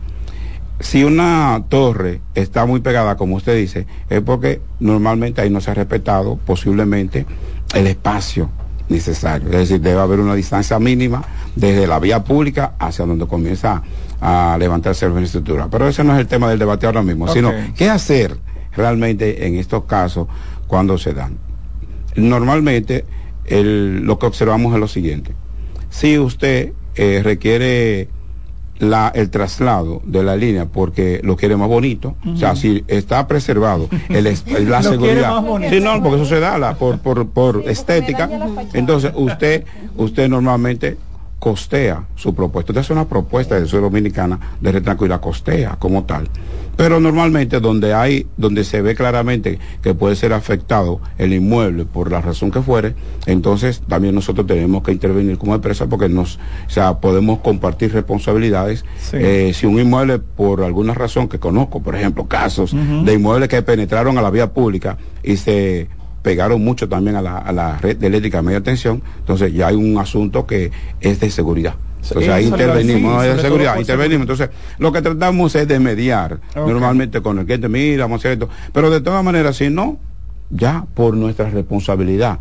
si 0.79 1.03
una 1.03 1.63
torre 1.69 2.21
está 2.35 2.67
muy 2.67 2.81
pegada, 2.81 3.17
como 3.17 3.35
usted 3.35 3.55
dice, 3.57 3.87
es 4.11 4.21
porque 4.21 4.61
normalmente 4.79 5.41
ahí 5.41 5.49
no 5.49 5.59
se 5.59 5.71
ha 5.71 5.73
respetado 5.73 6.37
posiblemente 6.37 7.25
el 7.73 7.87
espacio 7.87 8.51
necesario. 8.87 9.47
Es 9.49 9.55
decir, 9.57 9.81
debe 9.81 9.99
haber 9.99 10.19
una 10.19 10.35
distancia 10.35 10.77
mínima 10.77 11.23
desde 11.55 11.87
la 11.87 11.97
vía 11.97 12.23
pública 12.23 12.73
hacia 12.77 13.07
donde 13.07 13.25
comienza 13.25 13.81
a 14.21 14.55
levantarse 14.59 15.05
la 15.05 15.13
infraestructura. 15.13 15.67
Pero 15.67 15.87
ese 15.87 16.03
no 16.03 16.13
es 16.13 16.19
el 16.19 16.27
tema 16.27 16.47
del 16.47 16.59
debate 16.59 16.85
ahora 16.85 17.01
mismo, 17.01 17.27
sino 17.33 17.49
qué 17.75 17.89
hacer 17.89 18.37
realmente 18.75 19.47
en 19.47 19.55
estos 19.55 19.85
casos 19.85 20.27
cuando 20.67 20.99
se 20.99 21.13
dan. 21.13 21.39
Normalmente 22.15 23.05
el- 23.45 24.01
lo 24.03 24.19
que 24.19 24.27
observamos 24.27 24.73
es 24.75 24.79
lo 24.79 24.87
siguiente. 24.87 25.33
Si 25.89 26.19
usted 26.19 26.73
eh, 26.97 27.21
requiere 27.23 28.09
la, 28.79 29.11
el 29.13 29.29
traslado 29.29 30.01
de 30.05 30.23
la 30.23 30.35
línea 30.35 30.65
porque 30.65 31.19
lo 31.23 31.35
quiere 31.35 31.57
más 31.57 31.67
bonito, 31.67 32.15
o 32.25 32.35
sea, 32.37 32.55
si 32.55 32.83
está 32.87 33.27
preservado 33.27 33.89
el, 34.09 34.23
la 34.69 34.83
seguridad, 34.83 35.43
sí, 35.69 35.79
no, 35.79 36.01
porque 36.01 36.17
eso 36.17 36.25
se 36.25 36.39
da 36.39 36.57
la, 36.57 36.75
por, 36.75 36.99
por, 36.99 37.27
por 37.29 37.63
estética, 37.67 38.29
entonces 38.73 39.11
usted, 39.15 39.65
usted 39.95 40.29
normalmente 40.29 40.97
costea 41.39 42.07
su 42.15 42.33
propuesta. 42.33 42.71
Usted 42.71 42.81
hace 42.81 42.93
una 42.93 43.07
propuesta 43.07 43.59
de 43.59 43.67
suelo 43.67 43.85
dominicana 43.87 44.39
de 44.59 44.71
retranco 44.71 45.05
y 45.05 45.09
la 45.09 45.21
costea 45.21 45.75
como 45.77 46.03
tal. 46.03 46.27
Pero 46.75 46.99
normalmente 46.99 47.59
donde 47.59 47.93
hay, 47.93 48.27
donde 48.37 48.63
se 48.63 48.81
ve 48.81 48.95
claramente 48.95 49.59
que 49.81 49.93
puede 49.93 50.15
ser 50.15 50.33
afectado 50.33 50.99
el 51.17 51.33
inmueble 51.33 51.85
por 51.85 52.11
la 52.11 52.21
razón 52.21 52.51
que 52.51 52.61
fuere, 52.61 52.95
entonces 53.25 53.81
también 53.87 54.15
nosotros 54.15 54.45
tenemos 54.47 54.83
que 54.83 54.91
intervenir 54.91 55.37
como 55.37 55.55
empresa 55.55 55.87
porque 55.87 56.09
nos, 56.09 56.37
o 56.37 56.69
sea, 56.69 56.99
podemos 56.99 57.39
compartir 57.39 57.93
responsabilidades. 57.93 58.83
Sí. 58.99 59.17
Eh, 59.19 59.51
si 59.53 59.65
un 59.65 59.79
inmueble 59.79 60.19
por 60.19 60.63
alguna 60.63 60.93
razón 60.93 61.27
que 61.27 61.39
conozco, 61.39 61.81
por 61.81 61.95
ejemplo, 61.95 62.27
casos 62.27 62.73
de 62.73 63.13
inmuebles 63.13 63.49
que 63.49 63.61
penetraron 63.61 64.17
a 64.17 64.21
la 64.21 64.29
vía 64.29 64.53
pública 64.53 64.97
y 65.23 65.37
se 65.37 65.87
pegaron 66.21 66.63
mucho 66.63 66.89
también 66.89 67.15
a 67.15 67.21
la, 67.21 67.37
a 67.37 67.51
la 67.51 67.77
red 67.77 67.97
de 67.97 68.07
eléctrica 68.07 68.37
de 68.37 68.43
media 68.43 68.61
tensión, 68.61 69.01
entonces 69.19 69.53
ya 69.53 69.67
hay 69.67 69.75
un 69.75 69.97
asunto 69.97 70.45
que 70.45 70.71
es 70.99 71.19
de 71.19 71.29
seguridad. 71.31 71.75
Entonces 72.01 72.29
ahí 72.29 72.45
intervenimos, 72.45 73.13
no 73.13 73.23
es 73.23 73.35
de 73.35 73.41
seguridad, 73.41 73.77
intervenimos. 73.77 74.21
Entonces, 74.21 74.49
lo 74.77 74.91
que 74.91 75.01
tratamos 75.01 75.55
es 75.55 75.67
de 75.67 75.79
mediar 75.79 76.39
normalmente 76.55 77.21
con 77.21 77.39
el 77.39 77.45
cliente, 77.45 77.67
mira, 77.69 78.03
vamos 78.03 78.19
a 78.19 78.21
hacer 78.21 78.31
esto. 78.33 78.49
Pero 78.71 78.89
de 78.89 79.01
todas 79.01 79.23
maneras, 79.23 79.57
si 79.57 79.69
no, 79.69 79.99
ya 80.49 80.85
por 80.93 81.15
nuestra 81.15 81.49
responsabilidad 81.49 82.39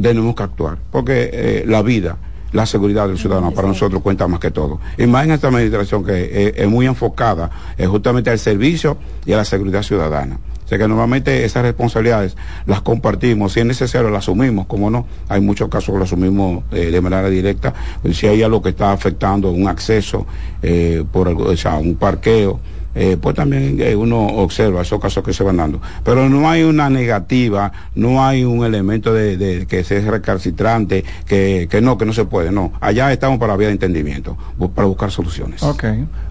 tenemos 0.00 0.34
que 0.34 0.42
actuar. 0.42 0.78
Porque 0.90 1.30
eh, 1.32 1.64
la 1.66 1.82
vida, 1.82 2.16
la 2.52 2.66
seguridad 2.66 3.08
del 3.08 3.18
ciudadano 3.18 3.52
para 3.52 3.68
nosotros 3.68 4.02
cuenta 4.02 4.28
más 4.28 4.40
que 4.40 4.50
todo. 4.50 4.80
Y 4.98 5.06
más 5.06 5.24
en 5.24 5.32
esta 5.32 5.48
administración 5.48 6.04
que 6.04 6.12
eh, 6.12 6.54
es 6.56 6.68
muy 6.68 6.86
enfocada 6.86 7.50
eh, 7.76 7.86
justamente 7.86 8.30
al 8.30 8.38
servicio 8.38 8.98
y 9.24 9.32
a 9.32 9.38
la 9.38 9.44
seguridad 9.44 9.82
ciudadana. 9.82 10.38
Sea 10.74 10.78
que 10.78 10.88
normalmente 10.88 11.44
esas 11.44 11.62
responsabilidades 11.62 12.36
las 12.66 12.80
compartimos, 12.80 13.52
si 13.52 13.60
es 13.60 13.66
necesario 13.66 14.10
las 14.10 14.24
asumimos, 14.24 14.66
como 14.66 14.90
no, 14.90 15.06
hay 15.28 15.40
muchos 15.40 15.68
casos 15.68 15.94
que 15.94 16.00
las 16.00 16.08
asumimos 16.08 16.64
eh, 16.72 16.90
de 16.90 17.00
manera 17.00 17.28
directa, 17.28 17.72
si 18.12 18.26
hay 18.26 18.42
algo 18.42 18.60
que 18.60 18.70
está 18.70 18.92
afectando 18.92 19.50
un 19.50 19.68
acceso 19.68 20.26
eh, 20.62 21.04
por 21.12 21.28
algo, 21.28 21.44
o 21.44 21.56
sea, 21.56 21.76
un 21.76 21.94
parqueo, 21.94 22.58
eh, 22.94 23.16
pues 23.20 23.34
también 23.34 23.76
eh, 23.80 23.96
uno 23.96 24.24
observa 24.24 24.82
esos 24.82 25.00
casos 25.00 25.24
que 25.24 25.32
se 25.32 25.42
van 25.42 25.56
dando. 25.56 25.80
Pero 26.04 26.28
no 26.28 26.48
hay 26.48 26.62
una 26.62 26.88
negativa, 26.88 27.72
no 27.94 28.24
hay 28.24 28.44
un 28.44 28.64
elemento 28.64 29.12
de, 29.12 29.36
de 29.36 29.66
que 29.66 29.82
sea 29.82 30.00
recalcitrante, 30.10 31.04
que, 31.26 31.66
que 31.70 31.80
no, 31.80 31.98
que 31.98 32.04
no 32.04 32.12
se 32.12 32.24
puede, 32.24 32.52
no. 32.52 32.72
Allá 32.80 33.12
estamos 33.12 33.38
para 33.38 33.56
vía 33.56 33.68
de 33.68 33.74
entendimiento, 33.74 34.36
para 34.74 34.86
buscar 34.86 35.10
soluciones. 35.10 35.62
Ok, 35.62 35.84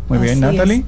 muy 0.07 0.19
bien, 0.19 0.39
Natalie. 0.39 0.83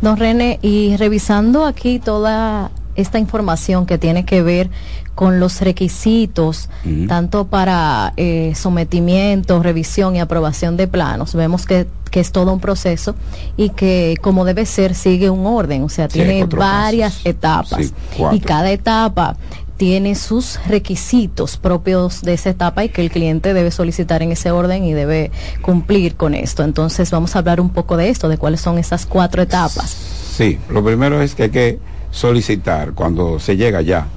Don 0.00 0.16
René, 0.16 0.58
y 0.62 0.96
revisando 0.96 1.66
aquí 1.66 1.98
toda 1.98 2.70
esta 2.94 3.18
información 3.18 3.86
que 3.86 3.96
tiene 3.96 4.24
que 4.24 4.42
ver 4.42 4.70
con 5.14 5.40
los 5.40 5.60
requisitos, 5.60 6.68
tanto 7.08 7.46
para 7.46 8.12
eh, 8.16 8.52
sometimiento, 8.54 9.62
revisión 9.62 10.16
y 10.16 10.20
aprobación 10.20 10.76
de 10.76 10.86
planos. 10.86 11.34
Vemos 11.34 11.66
que, 11.66 11.86
que, 12.10 12.20
es 12.20 12.32
todo 12.32 12.52
un 12.52 12.60
proceso 12.60 13.14
y 13.56 13.70
que 13.70 14.16
como 14.20 14.44
debe 14.44 14.66
ser 14.66 14.94
sigue 14.94 15.30
un 15.30 15.46
orden, 15.46 15.82
o 15.82 15.88
sea, 15.88 16.08
tiene 16.08 16.44
varias 16.44 17.24
etapas. 17.24 17.92
Y 18.32 18.40
cada 18.40 18.70
etapa 18.70 19.36
tiene 19.78 20.16
sus 20.16 20.58
requisitos 20.66 21.56
propios 21.56 22.22
de 22.22 22.34
esa 22.34 22.50
etapa 22.50 22.84
y 22.84 22.88
que 22.90 23.00
el 23.00 23.10
cliente 23.10 23.54
debe 23.54 23.70
solicitar 23.70 24.22
en 24.22 24.32
ese 24.32 24.50
orden 24.50 24.84
y 24.84 24.92
debe 24.92 25.30
cumplir 25.62 26.16
con 26.16 26.34
esto. 26.34 26.64
Entonces 26.64 27.10
vamos 27.12 27.34
a 27.34 27.38
hablar 27.38 27.60
un 27.60 27.70
poco 27.70 27.96
de 27.96 28.10
esto, 28.10 28.28
de 28.28 28.36
cuáles 28.36 28.60
son 28.60 28.76
esas 28.76 29.06
cuatro 29.06 29.40
etapas. 29.40 29.88
Sí, 30.36 30.58
lo 30.68 30.84
primero 30.84 31.22
es 31.22 31.34
que 31.34 31.44
hay 31.44 31.50
que 31.50 31.78
solicitar 32.10 32.92
cuando 32.92 33.38
se 33.38 33.56
llega 33.56 33.80
ya 33.80 34.08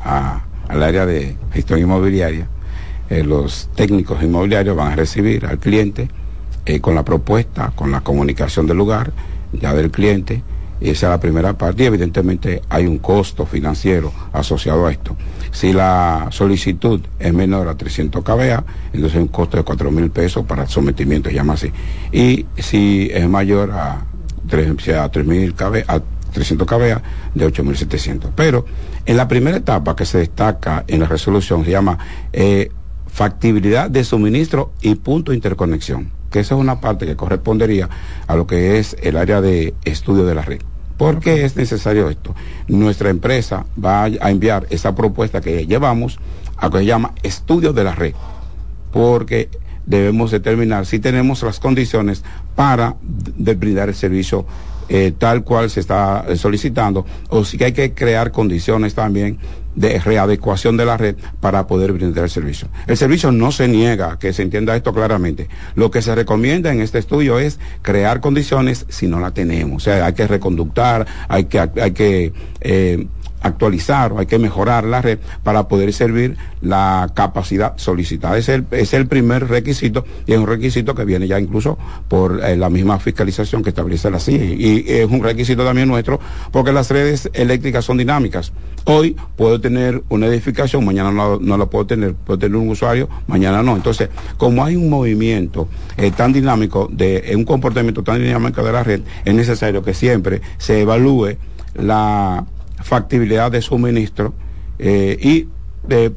al 0.67 0.83
área 0.83 1.05
de 1.05 1.37
gestión 1.53 1.79
inmobiliaria, 1.79 2.47
eh, 3.09 3.23
los 3.23 3.69
técnicos 3.75 4.23
inmobiliarios 4.23 4.75
van 4.75 4.93
a 4.93 4.95
recibir 4.95 5.45
al 5.45 5.59
cliente 5.59 6.09
eh, 6.65 6.79
con 6.79 6.95
la 6.95 7.03
propuesta, 7.03 7.71
con 7.75 7.91
la 7.91 8.01
comunicación 8.01 8.65
del 8.65 8.77
lugar, 8.77 9.11
ya 9.53 9.73
del 9.73 9.91
cliente, 9.91 10.41
esa 10.81 11.07
es 11.07 11.11
la 11.11 11.19
primera 11.19 11.53
parte 11.53 11.83
y 11.83 11.85
evidentemente 11.85 12.63
hay 12.67 12.87
un 12.87 12.97
costo 12.97 13.45
financiero 13.45 14.11
asociado 14.33 14.87
a 14.87 14.91
esto. 14.91 15.15
Si 15.51 15.73
la 15.73 16.27
solicitud 16.31 17.01
es 17.19 17.33
menor 17.33 17.67
a 17.67 17.75
300 17.75 18.23
kVA, 18.23 18.63
entonces 18.93 19.19
un 19.19 19.27
costo 19.27 19.57
de 19.57 19.63
4 19.63 19.91
mil 19.91 20.09
pesos 20.09 20.45
para 20.45 20.65
sometimiento, 20.67 21.29
se 21.29 21.35
llama 21.35 21.53
así. 21.53 21.71
Y 22.11 22.45
si 22.57 23.09
es 23.13 23.27
mayor 23.27 23.71
a, 23.71 24.05
3, 24.47 24.89
a 24.97 25.09
3 25.09 25.53
kVA, 25.53 25.83
a 25.87 26.01
300 26.31 26.67
kVA, 26.67 27.01
de 27.35 27.47
8.700. 27.47 28.31
Pero 28.35 28.65
en 29.05 29.17
la 29.17 29.27
primera 29.27 29.57
etapa 29.57 29.95
que 29.95 30.05
se 30.05 30.19
destaca 30.19 30.85
en 30.87 31.01
la 31.01 31.07
resolución 31.07 31.65
se 31.65 31.71
llama 31.71 31.97
eh, 32.31 32.71
factibilidad 33.07 33.89
de 33.89 34.03
suministro 34.03 34.71
y 34.81 34.95
punto 34.95 35.31
de 35.31 35.37
interconexión, 35.37 36.11
que 36.31 36.39
esa 36.39 36.55
es 36.55 36.61
una 36.61 36.79
parte 36.79 37.05
que 37.05 37.15
correspondería 37.15 37.89
a 38.27 38.35
lo 38.35 38.47
que 38.47 38.79
es 38.79 38.95
el 39.01 39.17
área 39.17 39.41
de 39.41 39.73
estudio 39.83 40.25
de 40.25 40.35
la 40.35 40.41
red. 40.43 40.61
¿Por 41.01 41.19
qué 41.19 41.43
es 41.45 41.55
necesario 41.55 42.11
esto? 42.11 42.35
Nuestra 42.67 43.09
empresa 43.09 43.65
va 43.83 44.03
a 44.03 44.29
enviar 44.29 44.67
esa 44.69 44.93
propuesta 44.93 45.41
que 45.41 45.65
llevamos 45.65 46.19
a 46.57 46.67
lo 46.67 46.73
que 46.73 46.77
se 46.77 46.85
llama 46.85 47.15
estudio 47.23 47.73
de 47.73 47.83
la 47.83 47.95
red, 47.95 48.13
porque 48.91 49.49
debemos 49.87 50.29
determinar 50.29 50.85
si 50.85 50.99
tenemos 50.99 51.41
las 51.41 51.59
condiciones 51.59 52.23
para 52.55 52.97
brindar 53.01 53.89
el 53.89 53.95
servicio 53.95 54.45
eh, 54.89 55.11
tal 55.17 55.43
cual 55.43 55.71
se 55.71 55.79
está 55.79 56.23
solicitando, 56.35 57.03
o 57.29 57.45
si 57.45 57.63
hay 57.63 57.71
que 57.71 57.95
crear 57.95 58.31
condiciones 58.31 58.93
también 58.93 59.39
de 59.75 59.99
readecuación 59.99 60.77
de 60.77 60.85
la 60.85 60.97
red 60.97 61.15
para 61.39 61.67
poder 61.67 61.91
brindar 61.93 62.25
el 62.25 62.29
servicio. 62.29 62.67
El 62.87 62.97
servicio 62.97 63.31
no 63.31 63.51
se 63.51 63.67
niega, 63.67 64.19
que 64.19 64.33
se 64.33 64.41
entienda 64.41 64.75
esto 64.75 64.93
claramente. 64.93 65.47
Lo 65.75 65.91
que 65.91 66.01
se 66.01 66.13
recomienda 66.15 66.71
en 66.71 66.81
este 66.81 66.99
estudio 66.99 67.39
es 67.39 67.59
crear 67.81 68.21
condiciones 68.21 68.85
si 68.89 69.07
no 69.07 69.19
la 69.19 69.31
tenemos. 69.31 69.77
O 69.77 69.79
sea, 69.79 70.05
hay 70.05 70.13
que 70.13 70.27
reconductar, 70.27 71.05
hay 71.27 71.45
que, 71.45 71.59
hay 71.59 71.91
que 71.91 72.33
eh, 72.61 73.07
actualizar 73.41 74.13
o 74.13 74.19
hay 74.19 74.25
que 74.25 74.39
mejorar 74.39 74.83
la 74.83 75.01
red 75.01 75.19
para 75.43 75.67
poder 75.67 75.91
servir 75.93 76.37
la 76.61 77.11
capacidad 77.13 77.73
solicitada. 77.77 78.37
Es 78.37 78.49
el, 78.49 78.65
es 78.71 78.93
el 78.93 79.07
primer 79.07 79.47
requisito 79.47 80.05
y 80.25 80.33
es 80.33 80.39
un 80.39 80.47
requisito 80.47 80.95
que 80.95 81.05
viene 81.05 81.27
ya 81.27 81.39
incluso 81.39 81.77
por 82.07 82.43
eh, 82.43 82.55
la 82.55 82.69
misma 82.69 82.99
fiscalización 82.99 83.63
que 83.63 83.69
establece 83.69 84.09
la 84.09 84.19
CIE. 84.19 84.55
Y 84.57 84.85
es 84.87 85.09
un 85.09 85.23
requisito 85.23 85.65
también 85.65 85.87
nuestro 85.87 86.19
porque 86.51 86.71
las 86.71 86.89
redes 86.89 87.29
eléctricas 87.33 87.85
son 87.85 87.97
dinámicas. 87.97 88.53
Hoy 88.85 89.15
puedo 89.35 89.61
tener 89.61 90.03
una 90.09 90.27
edificación, 90.27 90.85
mañana 90.85 91.11
no, 91.11 91.39
no 91.39 91.57
la 91.57 91.65
puedo 91.67 91.85
tener, 91.85 92.15
puedo 92.15 92.39
tener 92.39 92.57
un 92.57 92.69
usuario, 92.69 93.09
mañana 93.27 93.61
no. 93.61 93.75
Entonces, 93.75 94.09
como 94.37 94.63
hay 94.63 94.75
un 94.75 94.89
movimiento 94.89 95.67
eh, 95.97 96.11
tan 96.11 96.33
dinámico, 96.33 96.89
de 96.91 97.33
un 97.35 97.45
comportamiento 97.45 98.03
tan 98.03 98.21
dinámico 98.21 98.63
de 98.63 98.71
la 98.71 98.83
red, 98.83 99.01
es 99.23 99.33
necesario 99.33 99.83
que 99.83 99.93
siempre 99.93 100.41
se 100.57 100.81
evalúe 100.81 101.37
la 101.75 102.45
factibilidad 102.81 103.51
de 103.51 103.61
suministro 103.61 104.33
eh, 104.79 105.17
y 105.21 105.47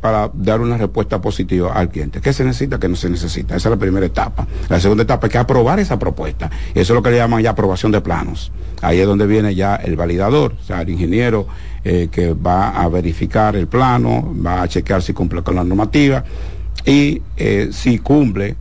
para 0.01 0.31
dar 0.35 0.61
una 0.61 0.77
respuesta 0.77 1.21
positiva 1.21 1.73
al 1.73 1.89
cliente. 1.89 2.21
¿Qué 2.21 2.33
se 2.33 2.45
necesita? 2.45 2.79
¿Qué 2.79 2.89
no 2.89 2.97
se 2.97 3.09
necesita? 3.09 3.57
Esa 3.57 3.69
es 3.69 3.71
la 3.71 3.79
primera 3.79 4.05
etapa. 4.05 4.47
La 4.69 4.79
segunda 4.79 5.05
etapa 5.05 5.27
es 5.27 5.33
que 5.33 5.39
aprobar 5.39 5.81
esa 5.81 5.99
propuesta. 5.99 6.51
Eso 6.75 6.93
es 6.93 6.95
lo 6.95 7.03
que 7.03 7.11
le 7.11 7.17
llaman 7.17 7.43
ya 7.43 7.51
aprobación 7.51 7.91
de 7.91 8.03
planos. 8.03 8.53
Ahí 8.83 9.01
es 9.01 9.07
donde 9.07 9.27
viene 9.27 9.55
ya 9.55 9.77
el 9.77 9.97
validador, 9.97 10.55
o 10.61 10.63
sea, 10.63 10.83
el 10.83 10.91
ingeniero 10.91 11.47
eh, 11.83 12.09
que 12.13 12.35
va 12.35 12.71
a 12.71 12.89
verificar 12.89 13.57
el 13.57 13.67
plano, 13.67 14.35
va 14.45 14.63
a 14.63 14.69
chequear 14.69 15.03
si 15.03 15.15
cumple 15.15 15.43
con 15.43 15.55
la 15.55 15.65
normativa 15.65 16.25
y 16.85 17.23
eh, 17.37 17.71
si 17.73 17.99
cumple 17.99 18.57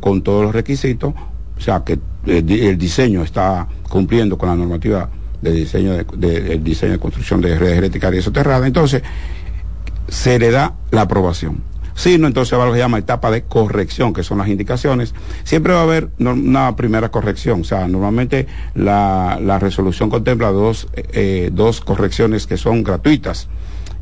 con 0.00 0.22
todos 0.22 0.42
los 0.42 0.54
requisitos, 0.54 1.12
o 1.12 1.60
sea, 1.60 1.84
que 1.84 1.98
el 2.26 2.78
diseño 2.78 3.22
está 3.22 3.68
cumpliendo 3.90 4.38
con 4.38 4.48
la 4.48 4.56
normativa 4.56 5.10
de 5.50 5.52
diseño 5.52 5.92
de, 5.94 6.58
diseño 6.58 6.92
de 6.92 6.98
construcción 6.98 7.40
de 7.40 7.58
redes 7.58 7.78
eléctricas 7.78 8.14
y 8.14 8.22
soterradas. 8.22 8.66
Entonces, 8.66 9.02
se 10.08 10.38
le 10.38 10.50
da 10.50 10.74
la 10.90 11.02
aprobación. 11.02 11.62
Si 11.94 12.18
no, 12.18 12.26
entonces 12.26 12.58
va 12.58 12.64
a 12.64 12.66
lo 12.66 12.72
que 12.72 12.78
se 12.78 12.82
llama 12.82 12.98
etapa 12.98 13.30
de 13.30 13.44
corrección, 13.44 14.12
que 14.12 14.22
son 14.22 14.36
las 14.38 14.48
indicaciones. 14.48 15.14
Siempre 15.44 15.72
va 15.72 15.80
a 15.80 15.82
haber 15.84 16.10
una 16.18 16.76
primera 16.76 17.10
corrección. 17.10 17.62
O 17.62 17.64
sea, 17.64 17.88
normalmente 17.88 18.46
la, 18.74 19.38
la 19.42 19.58
resolución 19.58 20.10
contempla 20.10 20.50
dos, 20.50 20.88
eh, 20.94 21.50
dos 21.52 21.80
correcciones 21.80 22.46
que 22.46 22.58
son 22.58 22.82
gratuitas. 22.82 23.48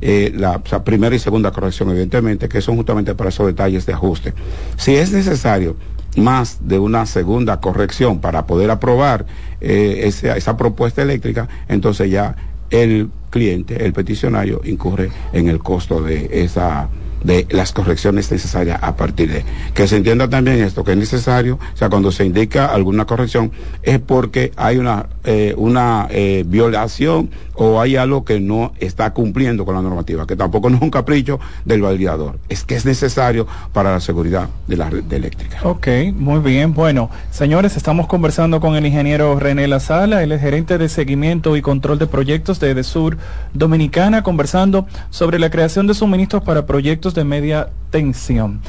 Eh, 0.01 0.33
la 0.35 0.59
primera 0.61 1.15
y 1.15 1.19
segunda 1.19 1.53
corrección, 1.53 1.89
evidentemente, 1.91 2.49
que 2.49 2.61
son 2.61 2.77
justamente 2.77 3.15
para 3.15 3.31
esos 3.31 3.47
detalles 3.47 3.87
de 3.87 3.93
ajuste. 3.93 4.35
Si 4.77 4.97
es 4.97 5.13
necesario 5.13 5.77
más 6.17 6.59
de 6.69 6.79
una 6.79 7.07
segunda 7.07 7.61
corrección 7.61 8.21
para 8.21 8.47
poder 8.47 8.71
aprobar 8.71 9.27
eh, 9.61 10.03
esa, 10.05 10.37
esa 10.37 10.57
propuesta 10.57 11.03
eléctrica, 11.03 11.49
entonces 11.69 12.11
ya 12.11 12.37
el 12.71 13.11
cliente, 13.31 13.85
el 13.85 13.93
peticionario, 13.93 14.61
incurre 14.65 15.11
en 15.33 15.49
el 15.49 15.59
costo 15.59 16.01
de 16.01 16.45
esa 16.45 16.89
de 17.25 17.47
las 17.51 17.73
correcciones 17.73 18.31
necesarias 18.31 18.79
a 18.83 18.97
partir 18.97 19.33
de. 19.33 19.45
Que 19.73 19.89
se 19.89 19.97
entienda 19.97 20.29
también 20.29 20.61
esto, 20.61 20.85
que 20.85 20.93
es 20.93 20.99
necesario, 20.99 21.59
o 21.73 21.77
sea, 21.77 21.89
cuando 21.89 22.13
se 22.13 22.25
indica 22.25 22.67
alguna 22.67 23.07
corrección, 23.07 23.51
es 23.83 23.99
porque 23.99 24.53
hay 24.57 24.77
una, 24.77 25.07
eh, 25.25 25.55
una 25.57 26.07
eh, 26.11 26.45
violación 26.47 27.31
o 27.55 27.81
hay 27.81 27.97
algo 27.97 28.25
que 28.25 28.41
no 28.41 28.73
está 28.79 29.13
cumpliendo 29.13 29.65
con 29.65 29.75
la 29.75 29.83
normativa, 29.83 30.27
que 30.27 30.37
tampoco 30.37 30.69
es 30.71 30.81
un 30.81 30.91
capricho 30.91 31.41
del 31.65 31.83
validador, 31.83 32.39
es 32.49 32.65
que 32.65 32.75
es 32.75 32.85
necesario 32.85 33.47
para 33.73 33.93
la 33.93 34.01
seguridad 34.01 34.49
de 34.67 34.77
la 34.77 34.91
red 34.91 35.11
eléctrica. 35.13 35.59
Ok, 35.63 35.89
muy 36.15 36.41
bien. 36.41 36.75
Bueno, 36.75 37.11
señores, 37.31 37.77
estamos 37.77 38.07
conversando 38.07 38.61
con 38.61 38.77
el 38.77 38.87
ingeniero 38.87 39.39
René 39.39 39.67
Lazala, 39.69 40.23
él 40.23 40.33
es 40.33 40.41
gerente 40.41 40.79
de 40.79 40.89
seguimiento 40.89 41.57
y 41.57 41.63
control 41.63 41.99
de 41.99 42.07
proyectos 42.07 42.61
de 42.61 42.71
EDESUR 42.71 43.17
Dominicana, 43.55 44.23
conversando 44.23 44.87
sobre 45.11 45.39
la 45.39 45.51
creación 45.51 45.87
de 45.87 45.95
suministros 45.95 46.43
para 46.43 46.67
proyectos 46.67 47.15
de 47.15 47.25
media 47.25 47.71
tensión. 47.91 48.61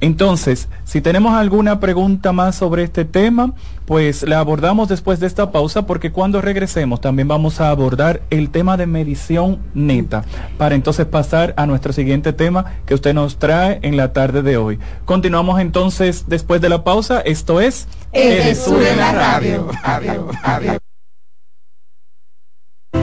Entonces, 0.00 0.68
si 0.84 1.00
tenemos 1.00 1.34
alguna 1.34 1.80
pregunta 1.80 2.32
más 2.32 2.54
sobre 2.54 2.84
este 2.84 3.04
tema, 3.04 3.52
pues 3.84 4.22
la 4.22 4.38
abordamos 4.38 4.88
después 4.88 5.18
de 5.18 5.26
esta 5.26 5.50
pausa 5.50 5.86
porque 5.86 6.12
cuando 6.12 6.40
regresemos 6.40 7.00
también 7.00 7.26
vamos 7.26 7.60
a 7.60 7.70
abordar 7.70 8.22
el 8.30 8.50
tema 8.50 8.76
de 8.76 8.86
medición 8.86 9.60
neta 9.74 10.24
para 10.56 10.74
entonces 10.74 11.06
pasar 11.06 11.54
a 11.56 11.66
nuestro 11.66 11.92
siguiente 11.92 12.32
tema 12.32 12.76
que 12.86 12.94
usted 12.94 13.14
nos 13.14 13.38
trae 13.38 13.80
en 13.82 13.96
la 13.96 14.12
tarde 14.12 14.42
de 14.42 14.56
hoy. 14.56 14.78
Continuamos 15.04 15.60
entonces 15.60 16.24
después 16.28 16.60
de 16.60 16.68
la 16.68 16.84
pausa. 16.84 17.20
Esto 17.20 17.60
es 17.60 17.88
El 18.12 18.40
en 18.40 18.98
la 18.98 19.12
radio. 19.12 19.68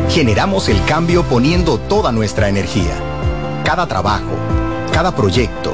Generamos 0.10 0.70
el 0.70 0.82
cambio 0.86 1.24
poniendo 1.24 1.78
toda 1.78 2.12
nuestra 2.12 2.48
energía. 2.48 2.94
Cada 3.66 3.86
trabajo 3.88 4.32
cada 4.96 5.14
proyecto, 5.14 5.74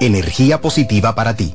energía 0.00 0.60
positiva 0.60 1.14
para 1.14 1.34
ti. 1.34 1.54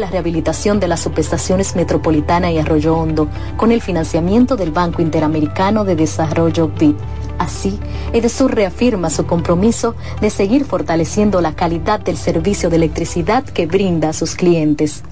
la 0.00 0.10
rehabilitación 0.10 0.80
de 0.80 0.88
las 0.88 1.00
subestaciones 1.00 1.76
Metropolitana 1.76 2.50
y 2.50 2.58
Arroyo 2.58 2.96
Hondo 2.96 3.28
con 3.56 3.72
el 3.72 3.80
financiamiento 3.80 4.56
del 4.56 4.70
Banco 4.70 5.02
Interamericano 5.02 5.84
de 5.84 5.96
Desarrollo 5.96 6.68
BID. 6.68 6.94
Así, 7.38 7.78
Edesur 8.12 8.54
reafirma 8.54 9.10
su 9.10 9.26
compromiso 9.26 9.94
de 10.20 10.30
seguir 10.30 10.64
fortaleciendo 10.64 11.40
la 11.40 11.54
calidad 11.54 12.00
del 12.00 12.16
servicio 12.16 12.70
de 12.70 12.76
electricidad 12.76 13.44
que 13.44 13.66
brinda 13.66 14.10
a 14.10 14.12
sus 14.12 14.34
clientes. 14.34 15.02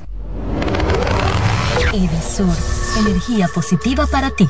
Edesur, 1.93 2.55
energía 3.01 3.49
positiva 3.53 4.07
para 4.07 4.31
ti. 4.31 4.49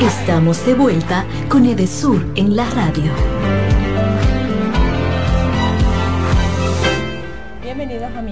Estamos 0.00 0.64
de 0.66 0.74
vuelta 0.74 1.24
con 1.48 1.64
Edesur 1.64 2.24
en 2.36 2.56
la 2.56 2.68
radio. 2.70 3.10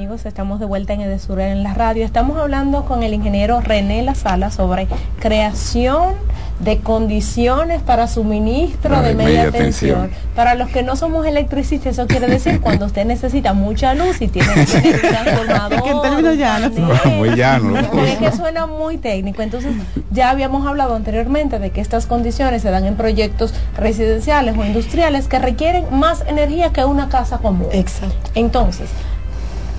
Amigos, 0.03 0.27
estamos 0.27 0.59
de 0.59 0.67
vuelta 0.67 0.95
en 0.95 1.01
Edesur 1.01 1.39
en 1.39 1.63
la 1.63 1.75
radio. 1.75 2.05
Estamos 2.05 2.37
hablando 2.37 2.85
con 2.87 3.05
el 3.05 3.15
ingeniero 3.15 3.61
René 3.61 4.03
La 4.03 4.17
Sala 4.17 4.51
sobre 4.51 4.89
creación 5.21 6.15
de 6.59 6.81
condiciones 6.81 7.83
para 7.83 8.09
suministro 8.09 9.01
de 9.01 9.15
media, 9.15 9.53
tensión. 9.53 10.11
Para 10.35 10.57
los 10.57 10.71
que 10.71 10.83
no 10.83 10.97
somos 10.97 11.25
electricistas, 11.25 11.93
eso 11.93 12.09
quiere 12.09 12.27
decir 12.27 12.61
cuando 12.61 12.87
usted 12.87 13.05
necesita 13.05 13.53
mucha 13.53 13.95
luz 13.95 14.21
y 14.21 14.27
tiene 14.27 14.53
que 14.55 14.67
tener 14.67 14.95
un 14.95 15.01
transformador. 15.03 15.83
que 15.85 15.91
en 15.91 16.03
términos 16.03 16.37
llanos. 16.37 16.73
muy 17.17 17.37
llano. 17.37 17.79
Es 17.79 18.19
que 18.19 18.33
suena 18.33 18.67
muy 18.67 18.99
técnico. 18.99 19.43
Entonces, 19.43 19.73
ya 20.11 20.31
habíamos 20.31 20.67
hablado 20.67 20.97
anteriormente 20.97 21.61
de 21.61 21.71
que 21.71 21.81
estas 21.81 22.07
condiciones 22.07 22.63
se 22.63 22.71
dan 22.71 22.87
en 22.87 22.97
proyectos 22.97 23.55
residenciales 23.77 24.59
o 24.59 24.65
industriales 24.65 25.29
que 25.29 25.39
requieren 25.39 25.85
más 25.93 26.25
energía 26.27 26.73
que 26.73 26.85
una 26.85 27.09
casa 27.09 27.39
común. 27.39 27.69
Exacto. 27.71 28.31
Entonces, 28.35 28.89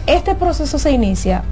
este 0.08 0.36
proceso 0.36 0.78
se 0.80 0.92
inicia 0.92 1.44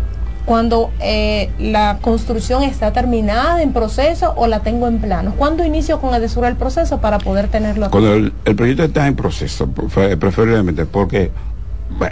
cuando 0.45 0.89
eh, 0.99 1.51
la 1.59 1.99
construcción 2.01 2.63
está 2.63 2.91
terminada 2.91 3.61
en 3.61 3.73
proceso 3.73 4.33
o 4.35 4.47
la 4.47 4.61
tengo 4.61 4.87
en 4.87 4.99
plano. 4.99 5.33
¿Cuándo 5.37 5.63
inicio 5.63 5.99
con 6.01 6.15
Edesur 6.15 6.45
el 6.45 6.55
proceso 6.55 6.99
para 6.99 7.19
poder 7.19 7.47
tenerlo 7.47 7.85
aquí? 7.85 7.91
Cuando 7.91 8.13
el, 8.15 8.33
el 8.45 8.55
proyecto 8.55 8.83
está 8.83 9.07
en 9.07 9.15
proceso, 9.15 9.67
pre- 9.67 10.17
preferiblemente 10.17 10.85
porque 10.85 11.31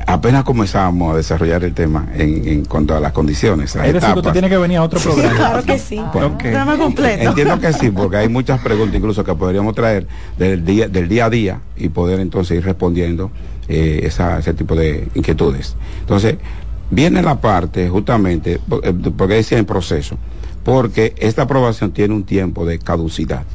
apenas 0.08 0.44
comenzamos 0.44 1.14
a 1.14 1.18
desarrollar 1.18 1.64
el 1.64 1.74
tema 1.74 2.08
en, 2.14 2.48
en 2.48 2.66
cuanto 2.66 2.96
a 2.96 3.00
las 3.00 3.14
condiciones. 3.14 3.74
las 3.76 3.88
Es 3.88 3.94
decir, 3.94 4.16
usted 4.16 4.32
tiene 4.32 4.50
que 4.50 4.58
venir 4.58 4.78
a 4.78 4.84
otro 4.84 5.00
programa. 5.00 5.36
Claro 5.36 5.64
que 5.64 5.80
sí. 5.80 6.00
Programa 6.12 6.78
completo. 6.78 7.30
Entiendo 7.30 7.60
que 7.60 7.74
sí, 7.74 7.90
porque 7.90 8.18
hay 8.18 8.30
muchas 8.30 8.60
preguntas 8.60 8.96
incluso 8.96 9.24
que 9.24 9.34
podríamos 9.34 9.74
traer 9.74 10.06
del 10.38 10.64
día, 10.64 10.88
del 10.88 11.10
día 11.10 11.26
a 11.26 11.30
día 11.30 11.62
y 11.78 11.90
poder 11.90 12.20
entonces 12.20 12.58
ir 12.58 12.64
respondiendo 12.66 13.32
eh, 13.70 14.02
ese 14.04 14.54
tipo 14.56 14.76
de 14.76 15.08
inquietudes. 15.14 15.76
Entonces, 16.00 16.38
viene 16.90 17.22
la 17.22 17.40
parte 17.40 17.88
justamente, 17.88 18.60
eh, 18.84 18.94
porque 19.16 19.36
decía 19.36 19.60
en 19.60 19.66
proceso, 19.66 20.18
porque 20.64 21.14
esta 21.20 21.44
aprobación 21.44 21.92
tiene 21.92 22.16
un 22.16 22.24
tiempo 22.24 22.66
de 22.66 22.80
caducidad 22.80 23.46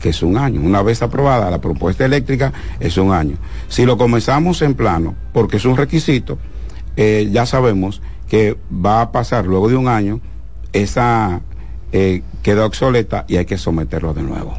que 0.00 0.10
es 0.10 0.22
un 0.22 0.36
año. 0.36 0.60
Una 0.60 0.82
vez 0.82 1.02
aprobada 1.02 1.50
la 1.50 1.60
propuesta 1.60 2.04
eléctrica, 2.04 2.52
es 2.78 2.98
un 2.98 3.10
año. 3.10 3.36
Si 3.66 3.84
lo 3.84 3.98
comenzamos 3.98 4.62
en 4.62 4.74
plano, 4.74 5.16
porque 5.32 5.56
es 5.56 5.64
un 5.64 5.76
requisito, 5.76 6.38
eh, 6.94 7.28
ya 7.32 7.46
sabemos 7.46 8.00
que 8.28 8.56
va 8.70 9.00
a 9.00 9.10
pasar 9.10 9.46
luego 9.46 9.68
de 9.68 9.76
un 9.76 9.88
año, 9.88 10.20
esa 10.72 11.40
queda 12.42 12.66
obsoleta 12.66 13.24
y 13.26 13.38
hay 13.38 13.46
que 13.46 13.56
someterlo 13.56 14.12
de 14.12 14.22
nuevo. 14.22 14.54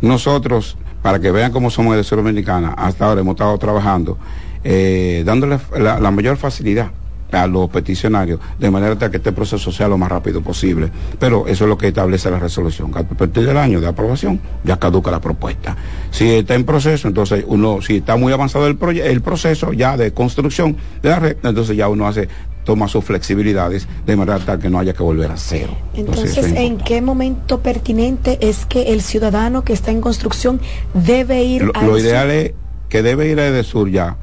Nosotros, 0.00 0.76
para 1.02 1.20
que 1.20 1.30
vean 1.30 1.52
cómo 1.52 1.70
somos 1.70 1.96
de 1.96 2.04
Sur 2.04 2.18
Dominicana, 2.18 2.74
hasta 2.76 3.06
ahora 3.06 3.20
hemos 3.20 3.34
estado 3.34 3.56
trabajando, 3.58 4.18
eh, 4.64 5.22
dándole 5.24 5.58
la, 5.78 6.10
mayor 6.10 6.36
facilidad 6.36 6.90
a 7.32 7.46
los 7.46 7.68
peticionarios, 7.70 8.38
de 8.58 8.70
manera 8.70 8.96
tal 8.96 9.10
que 9.10 9.16
este 9.16 9.32
proceso 9.32 9.72
sea 9.72 9.88
lo 9.88 9.98
más 9.98 10.08
rápido 10.08 10.42
posible. 10.42 10.90
Pero 11.18 11.46
eso 11.46 11.64
es 11.64 11.68
lo 11.68 11.76
que 11.76 11.88
establece 11.88 12.30
la 12.30 12.38
resolución. 12.38 12.92
A 12.96 13.02
partir 13.02 13.46
del 13.46 13.56
año 13.56 13.80
de 13.80 13.88
aprobación 13.88 14.40
ya 14.64 14.78
caduca 14.78 15.10
la 15.10 15.20
propuesta. 15.20 15.76
Si 16.10 16.28
está 16.28 16.54
en 16.54 16.64
proceso, 16.64 17.08
entonces 17.08 17.44
uno, 17.46 17.82
si 17.82 17.96
está 17.96 18.16
muy 18.16 18.32
avanzado 18.32 18.66
el, 18.66 18.78
el 19.00 19.20
proceso 19.22 19.72
ya 19.72 19.96
de 19.96 20.12
construcción 20.12 20.76
de 21.02 21.08
la 21.08 21.18
red, 21.18 21.36
entonces 21.42 21.76
ya 21.76 21.88
uno 21.88 22.06
hace 22.06 22.28
toma 22.66 22.88
sus 22.88 23.04
flexibilidades 23.04 23.88
de 24.04 24.16
manera 24.16 24.40
tal 24.40 24.58
que 24.58 24.68
no 24.68 24.78
haya 24.78 24.92
que 24.92 25.02
volver 25.02 25.30
a 25.30 25.36
cero. 25.38 25.74
Entonces, 25.94 26.52
¿en 26.52 26.76
qué 26.76 27.00
momento 27.00 27.60
pertinente 27.60 28.38
es 28.42 28.66
que 28.66 28.92
el 28.92 29.00
ciudadano 29.00 29.64
que 29.64 29.72
está 29.72 29.92
en 29.92 30.02
construcción 30.02 30.60
debe 30.92 31.44
ir 31.44 31.62
Lo, 31.62 31.72
a 31.74 31.82
lo 31.84 31.96
ideal 31.96 32.30
es 32.30 32.52
que 32.88 33.02
debe 33.02 33.28
ir 33.28 33.40
a 33.40 33.46
Edesur 33.46 33.88
ya 33.88 34.18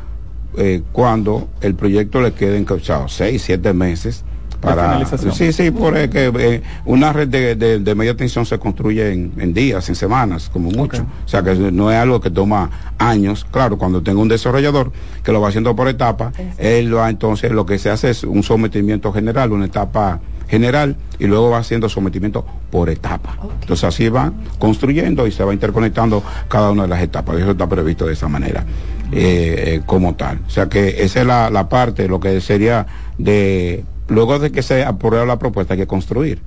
eh, 0.57 0.83
cuando 0.91 1.47
el 1.61 1.73
proyecto 1.73 2.21
le 2.21 2.33
quede 2.33 2.57
encauchado, 2.57 3.07
seis, 3.07 3.41
siete 3.41 3.73
meses. 3.73 4.23
Para, 4.63 4.99
sí, 5.33 5.51
sí, 5.53 5.71
porque 5.71 6.31
eh, 6.39 6.61
una 6.85 7.11
red 7.13 7.27
de, 7.27 7.55
de- 7.55 7.79
de 7.79 7.95
media 7.95 8.15
tensión 8.15 8.45
se 8.45 8.57
construye 8.59 9.11
en, 9.13 9.33
en 9.37 9.53
días, 9.53 9.87
en 9.89 9.95
semanas, 9.95 10.49
como 10.51 10.71
mucho. 10.71 11.03
O 11.25 11.27
sea 11.27 11.43
que 11.43 11.53
no 11.55 11.91
es 11.91 11.97
algo 11.97 12.21
que 12.21 12.29
toma 12.31 12.69
años. 12.97 13.45
Claro, 13.51 13.77
cuando 13.77 14.01
tenga 14.01 14.21
un 14.21 14.27
desarrollador 14.29 14.91
que 15.23 15.31
lo 15.31 15.41
va 15.41 15.49
haciendo 15.49 15.75
por 15.75 15.87
etapa, 15.87 16.31
él 16.57 16.95
va 16.95 17.09
entonces, 17.09 17.51
lo 17.51 17.65
que 17.65 17.77
se 17.77 17.89
hace 17.89 18.09
es 18.11 18.23
un 18.23 18.43
sometimiento 18.43 19.11
general, 19.11 19.51
una 19.51 19.65
etapa 19.65 20.19
general, 20.47 20.95
y 21.19 21.25
luego 21.25 21.49
va 21.49 21.57
haciendo 21.59 21.89
sometimiento 21.89 22.45
por 22.69 22.89
etapa. 22.89 23.37
Entonces 23.61 23.83
así 23.85 24.09
va 24.09 24.31
construyendo 24.59 25.25
y 25.25 25.31
se 25.31 25.43
va 25.43 25.53
interconectando 25.53 26.21
cada 26.47 26.69
una 26.71 26.83
de 26.83 26.89
las 26.89 27.01
etapas. 27.01 27.37
Eso 27.37 27.51
está 27.51 27.67
previsto 27.67 28.05
de 28.05 28.13
esa 28.13 28.27
manera, 28.27 28.63
eh, 29.11 29.63
eh, 29.77 29.81
como 29.85 30.15
tal. 30.15 30.39
O 30.45 30.49
sea 30.49 30.67
que 30.67 31.01
esa 31.03 31.21
es 31.21 31.25
la, 31.25 31.49
la 31.49 31.69
parte, 31.69 32.07
lo 32.07 32.19
que 32.19 32.39
sería 32.41 32.85
de, 33.17 33.83
luego 34.07 34.39
de 34.39 34.51
que 34.51 34.61
se 34.61 34.83
apruebe 34.83 35.25
la 35.25 35.39
propuesta, 35.39 35.73
hay 35.73 35.79
que 35.81 35.87
construir. 35.87 36.39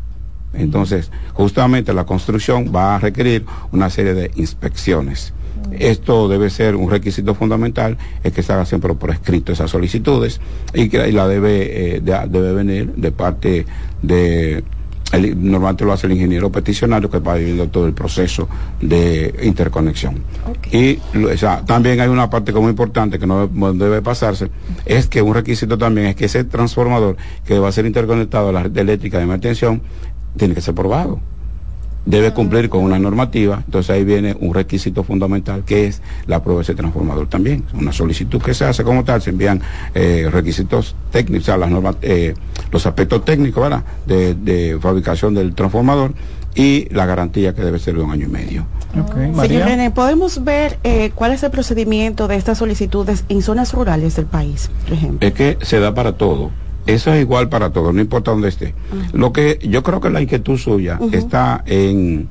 Entonces, 0.55 1.11
justamente 1.35 1.93
la 1.93 2.05
construcción 2.05 2.73
va 2.74 2.97
a 2.97 2.99
requerir 2.99 3.45
una 3.73 3.91
serie 3.91 4.15
de 4.15 4.31
inspecciones. 4.37 5.33
Esto 5.73 6.28
debe 6.28 6.49
ser 6.51 6.77
un 6.77 6.91
requisito 6.91 7.35
fundamental, 7.35 7.99
es 8.23 8.33
que 8.33 8.43
se 8.43 8.53
haga 8.53 8.65
siempre 8.65 8.95
por 8.95 9.11
escrito 9.11 9.53
esas 9.53 9.70
solicitudes 9.70 10.41
y 10.73 10.89
que 10.89 11.11
la 11.12 11.27
debe, 11.27 11.97
eh, 11.97 12.01
de- 12.01 12.27
debe 12.28 12.53
venir 12.53 12.93
de 12.95 13.11
parte 13.12 13.66
de, 14.03 14.62
el- 15.12 15.51
normalmente 15.51 15.85
lo 15.85 15.93
hace 15.93 16.07
el 16.07 16.12
ingeniero 16.15 16.51
peticionario 16.51 17.09
que 17.11 17.19
va 17.20 17.35
viviendo 17.35 17.69
todo 17.69 17.87
el 17.87 17.93
proceso 17.93 18.49
de 18.81 19.35
interconexión. 19.43 20.23
Y 20.73 20.99
lo- 21.12 21.28
o 21.33 21.37
sea, 21.37 21.65
también 21.65 22.01
hay 22.01 22.09
una 22.09 22.28
parte 22.28 22.53
que 22.53 22.59
es 22.59 22.62
muy 22.62 22.70
importante 22.70 23.19
que 23.19 23.27
no 23.27 23.47
debe 23.74 24.03
pasarse, 24.03 24.49
es 24.85 25.07
que 25.07 25.23
un 25.23 25.35
requisito 25.35 25.78
también 25.78 26.09
es 26.09 26.16
que 26.16 26.24
ese 26.27 26.45
transformador 26.45 27.16
que 27.45 27.59
va 27.59 27.69
a 27.69 27.73
ser 27.73 27.87
interconectado 27.87 28.49
a 28.49 28.53
la 28.53 28.62
red 28.65 28.77
eléctrica 28.77 29.19
de 29.19 29.27
mantención 29.27 29.83
tiene 30.37 30.55
que 30.55 30.61
ser 30.61 30.74
probado. 30.74 31.20
Debe 32.07 32.33
cumplir 32.33 32.69
con 32.69 32.83
una 32.83 32.99
normativa, 32.99 33.62
entonces 33.65 33.91
ahí 33.91 34.05
viene 34.05 34.37
un 34.39 34.55
requisito 34.55 35.03
fundamental 35.03 35.65
que 35.65 35.87
es 35.87 36.03
la 36.27 36.43
prueba 36.43 36.61
de 36.61 36.62
ese 36.62 36.74
transformador 36.74 37.28
también. 37.28 37.65
Una 37.74 37.93
solicitud 37.93 38.41
que 38.41 38.55
se 38.55 38.65
hace 38.65 38.85
como 38.85 39.05
tal, 39.05 39.20
se 39.20 39.31
envían 39.31 39.61
eh, 39.95 40.28
requisitos 40.31 40.95
técnicos, 41.11 41.45
o 41.45 41.47
sea, 41.47 41.57
las 41.57 41.70
normas, 41.70 41.97
eh, 42.03 42.35
los 42.70 42.87
aspectos 42.87 43.24
técnicos 43.24 43.62
¿verdad? 43.62 43.85
De, 44.07 44.35
de 44.35 44.78
fabricación 44.81 45.35
del 45.35 45.55
transformador 45.55 46.15
y 46.57 46.89
la 46.93 47.07
garantía 47.07 47.55
que 47.55 47.62
debe 47.62 47.78
ser 47.78 47.95
de 47.95 48.03
un 48.03 48.11
año 48.11 48.27
y 48.27 48.31
medio. 48.31 48.66
Señor 49.43 49.65
René, 49.66 49.91
¿podemos 49.91 50.43
ver 50.43 50.78
eh, 50.83 51.11
cuál 51.15 51.33
es 51.33 51.43
el 51.43 51.51
procedimiento 51.51 52.28
de 52.28 52.37
estas 52.37 52.59
solicitudes 52.59 53.24
en 53.28 53.43
zonas 53.43 53.74
rurales 53.74 54.16
del 54.16 54.24
país, 54.24 54.70
por 54.85 54.95
ejemplo? 54.95 55.28
Es 55.28 55.35
que 55.35 55.59
se 55.61 55.78
da 55.81 55.95
para 55.95 56.12
todo. 56.12 56.51
Eso 56.87 57.13
es 57.13 57.21
igual 57.21 57.49
para 57.49 57.71
todo, 57.71 57.93
no 57.93 58.01
importa 58.01 58.31
dónde 58.31 58.49
esté. 58.49 58.75
Lo 59.13 59.33
que 59.33 59.59
yo 59.63 59.83
creo 59.83 60.01
que 60.01 60.11
la 60.11 60.21
inquietud 60.23 60.57
suya 60.59 60.99
está 61.13 61.63
en, 61.67 62.29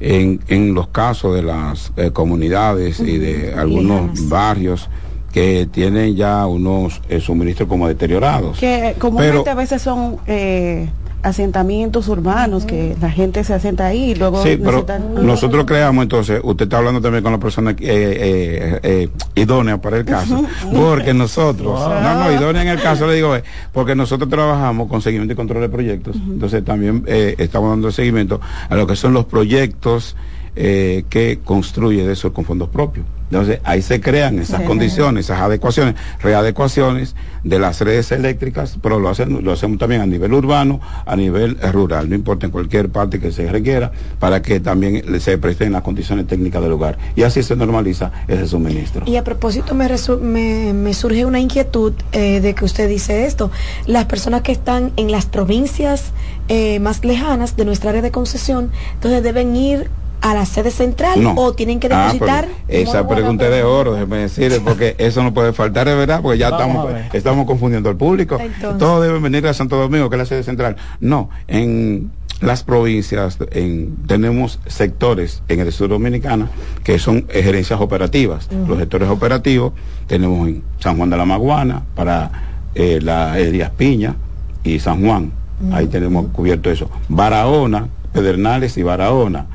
en, 0.00 0.40
en 0.48 0.74
los 0.74 0.88
casos 0.88 1.34
de 1.34 1.42
las 1.42 1.92
eh, 1.96 2.10
comunidades 2.10 3.00
y 3.00 3.18
de 3.18 3.54
algunos 3.54 4.28
barrios 4.28 4.88
que 5.32 5.66
tienen 5.70 6.14
ya 6.14 6.46
unos 6.46 7.00
eh, 7.08 7.18
suministros 7.18 7.68
como 7.68 7.88
deteriorados. 7.88 8.58
Que 8.58 8.94
comúnmente 8.98 9.38
Pero- 9.40 9.50
a 9.50 9.54
veces 9.54 9.82
son 9.82 10.16
eh, 10.26 10.88
asentamientos 11.24 12.06
urbanos 12.08 12.64
que 12.64 12.94
la 13.00 13.10
gente 13.10 13.42
se 13.44 13.54
asenta 13.54 13.86
ahí 13.86 14.10
y 14.10 14.14
luego 14.14 14.42
Sí, 14.42 14.56
pero 14.62 14.84
necesitan- 14.84 15.14
nosotros 15.24 15.64
creamos 15.64 16.02
entonces, 16.02 16.40
usted 16.44 16.64
está 16.64 16.78
hablando 16.78 17.00
también 17.00 17.22
con 17.24 17.32
la 17.32 17.38
persona 17.38 17.70
eh, 17.70 17.76
eh, 17.80 18.80
eh, 18.82 19.08
idónea 19.34 19.80
para 19.80 19.96
el 19.96 20.04
caso, 20.04 20.44
porque 20.72 21.14
nosotros, 21.14 21.80
no, 21.80 22.14
no, 22.24 22.32
idónea 22.32 22.62
en 22.62 22.68
el 22.68 22.80
caso 22.80 23.06
le 23.06 23.14
digo, 23.14 23.34
eh, 23.34 23.42
porque 23.72 23.94
nosotros 23.94 24.28
trabajamos 24.28 24.88
con 24.88 25.00
seguimiento 25.02 25.32
y 25.32 25.36
control 25.36 25.62
de 25.62 25.68
proyectos, 25.68 26.14
entonces 26.16 26.64
también 26.64 27.02
eh, 27.06 27.34
estamos 27.38 27.70
dando 27.70 27.90
seguimiento 27.90 28.40
a 28.68 28.76
lo 28.76 28.86
que 28.86 28.94
son 28.96 29.12
los 29.14 29.24
proyectos 29.24 30.16
eh, 30.56 31.04
que 31.08 31.40
construye 31.42 32.06
de 32.06 32.12
eso 32.12 32.32
con 32.32 32.44
fondos 32.44 32.68
propios. 32.68 33.04
Entonces 33.34 33.58
ahí 33.64 33.82
se 33.82 34.00
crean 34.00 34.38
esas 34.38 34.60
Sí. 34.60 34.66
condiciones, 34.66 35.24
esas 35.26 35.40
adecuaciones, 35.40 35.96
readecuaciones 36.20 37.16
de 37.42 37.58
las 37.58 37.80
redes 37.80 38.12
eléctricas, 38.12 38.78
pero 38.80 39.00
lo, 39.00 39.08
hacen, 39.08 39.42
lo 39.44 39.50
hacemos 39.52 39.78
también 39.78 40.02
a 40.02 40.06
nivel 40.06 40.32
urbano, 40.32 40.80
a 41.04 41.16
nivel 41.16 41.58
rural, 41.72 42.08
no 42.08 42.14
importa 42.14 42.46
en 42.46 42.52
cualquier 42.52 42.90
parte 42.90 43.18
que 43.18 43.32
se 43.32 43.50
requiera, 43.50 43.90
para 44.20 44.40
que 44.40 44.60
también 44.60 45.20
se 45.20 45.36
presten 45.38 45.72
las 45.72 45.82
condiciones 45.82 46.28
técnicas 46.28 46.62
del 46.62 46.70
lugar. 46.70 46.96
Y 47.16 47.24
así 47.24 47.42
se 47.42 47.56
normaliza 47.56 48.12
ese 48.28 48.46
suministro. 48.46 49.02
Y 49.06 49.16
a 49.16 49.24
propósito 49.24 49.74
me, 49.74 49.88
resu- 49.88 50.20
me, 50.20 50.72
me 50.72 50.94
surge 50.94 51.24
una 51.24 51.40
inquietud 51.40 51.92
eh, 52.12 52.40
de 52.40 52.54
que 52.54 52.64
usted 52.64 52.88
dice 52.88 53.26
esto. 53.26 53.50
Las 53.86 54.04
personas 54.04 54.42
que 54.42 54.52
están 54.52 54.92
en 54.96 55.10
las 55.10 55.26
provincias 55.26 56.12
eh, 56.46 56.78
más 56.78 57.04
lejanas 57.04 57.56
de 57.56 57.64
nuestra 57.64 57.90
área 57.90 58.02
de 58.02 58.12
concesión, 58.12 58.70
entonces 58.94 59.22
deben 59.24 59.56
ir 59.56 59.90
a 60.24 60.32
la 60.32 60.46
sede 60.46 60.70
central 60.70 61.22
No. 61.22 61.34
o 61.36 61.52
tienen 61.52 61.78
que 61.80 61.88
Ah, 61.92 62.04
depositar. 62.06 62.48
pero 62.66 62.80
esa 62.90 63.06
pregunta 63.06 63.44
es 63.44 63.50
de 63.50 63.62
oro, 63.62 63.92
déjeme 63.92 64.16
decirle, 64.18 64.58
porque 64.60 64.94
eso 64.98 65.22
no 65.22 65.34
puede 65.34 65.52
faltar, 65.52 65.86
es 65.86 65.96
verdad, 65.96 66.20
porque 66.22 66.38
ya 66.38 66.48
Vamos 66.48 66.86
estamos, 66.88 67.14
estamos 67.14 67.46
confundiendo 67.46 67.90
al 67.90 67.96
público. 67.96 68.38
Entonces. 68.40 68.78
Todos 68.78 69.02
deben 69.04 69.22
venir 69.22 69.46
a 69.46 69.52
Santo 69.52 69.76
Domingo, 69.76 70.08
que 70.08 70.16
es 70.16 70.18
la 70.20 70.24
sede 70.26 70.42
central. 70.42 70.76
No, 71.00 71.28
en 71.46 72.10
las 72.40 72.64
provincias 72.64 73.36
en- 73.50 73.96
tenemos 74.06 74.60
sectores 74.66 75.42
en 75.48 75.60
el 75.60 75.70
sur 75.72 75.90
dominicana 75.90 76.48
que 76.84 76.98
son 76.98 77.26
gerencias 77.28 77.78
operativas. 77.80 78.48
Los 78.66 78.78
sectores 78.78 79.10
operativos 79.10 79.72
tenemos 80.06 80.48
en 80.48 80.62
San 80.80 80.96
Juan 80.96 81.10
de 81.10 81.18
la 81.18 81.26
Maguana, 81.26 81.82
para 81.94 82.30
eh, 82.74 82.98
la 83.02 83.38
Elías 83.38 83.70
Piña 83.76 84.16
y 84.64 84.78
San 84.78 85.04
Juan. 85.04 85.32
Ahí 85.72 85.86
tenemos 85.86 86.26
cubierto 86.32 86.70
eso. 86.70 86.90
Barahona, 87.08 87.88
Pedernales 88.14 88.76
y 88.78 88.82
Barahona. 88.82 89.46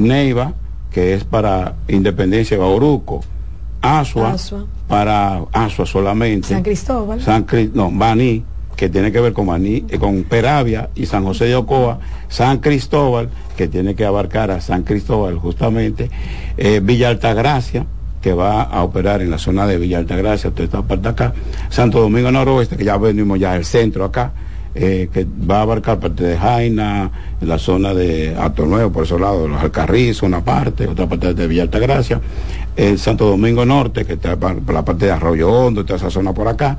Neiva, 0.00 0.52
que 0.90 1.14
es 1.14 1.24
para 1.24 1.74
Independencia 1.88 2.56
de 2.56 2.62
Bauruco. 2.62 3.22
Asua, 3.82 4.32
Asua. 4.32 4.66
para 4.88 5.42
Asua 5.52 5.86
solamente. 5.86 6.48
San 6.48 6.62
Cristóbal. 6.62 7.20
San 7.22 7.46
Cri- 7.46 7.70
no, 7.72 7.90
Baní, 7.90 8.44
que 8.76 8.88
tiene 8.88 9.10
que 9.12 9.20
ver 9.20 9.32
con 9.32 9.46
Baní, 9.46 9.84
eh, 9.88 9.98
con 9.98 10.22
Peravia 10.24 10.90
y 10.94 11.06
San 11.06 11.24
José 11.24 11.46
de 11.46 11.56
Ocoa, 11.56 11.98
San 12.28 12.58
Cristóbal, 12.58 13.30
que 13.56 13.68
tiene 13.68 13.94
que 13.94 14.04
abarcar 14.04 14.50
a 14.50 14.60
San 14.60 14.82
Cristóbal 14.82 15.36
justamente, 15.36 16.10
eh, 16.56 16.80
Villa 16.82 17.08
Altagracia, 17.08 17.86
que 18.20 18.34
va 18.34 18.62
a 18.62 18.82
operar 18.82 19.22
en 19.22 19.30
la 19.30 19.38
zona 19.38 19.66
de 19.66 19.78
Villa 19.78 19.96
Altagracia, 19.98 20.50
toda 20.50 20.64
esta 20.64 20.82
parte 20.82 21.08
acá, 21.08 21.32
Santo 21.70 22.00
Domingo 22.00 22.30
Noroeste, 22.30 22.76
que 22.76 22.84
ya 22.84 22.98
venimos 22.98 23.38
ya 23.38 23.56
el 23.56 23.64
centro 23.64 24.04
acá, 24.04 24.32
eh, 24.74 25.08
que 25.12 25.26
va 25.50 25.58
a 25.58 25.62
abarcar 25.62 25.98
parte 25.98 26.24
de 26.24 26.36
Jaina, 26.36 27.10
en 27.40 27.48
la 27.48 27.58
zona 27.58 27.94
de 27.94 28.36
Ato 28.38 28.66
Nuevo, 28.66 28.92
por 28.92 29.04
esos 29.04 29.20
lados, 29.20 29.48
los 29.48 29.60
Alcarrizos, 29.60 30.22
una 30.22 30.44
parte, 30.44 30.86
otra 30.86 31.08
parte 31.08 31.34
de 31.34 31.46
Villa 31.46 31.62
Altagracia, 31.62 32.20
el 32.76 32.98
Santo 32.98 33.26
Domingo 33.26 33.64
Norte, 33.64 34.04
que 34.04 34.14
está 34.14 34.36
por 34.36 34.60
por 34.60 34.74
la 34.74 34.84
parte 34.84 35.06
de 35.06 35.12
Arroyo 35.12 35.50
Hondo, 35.50 35.84
toda 35.84 35.96
esa 35.96 36.10
zona 36.10 36.32
por 36.32 36.48
acá, 36.48 36.78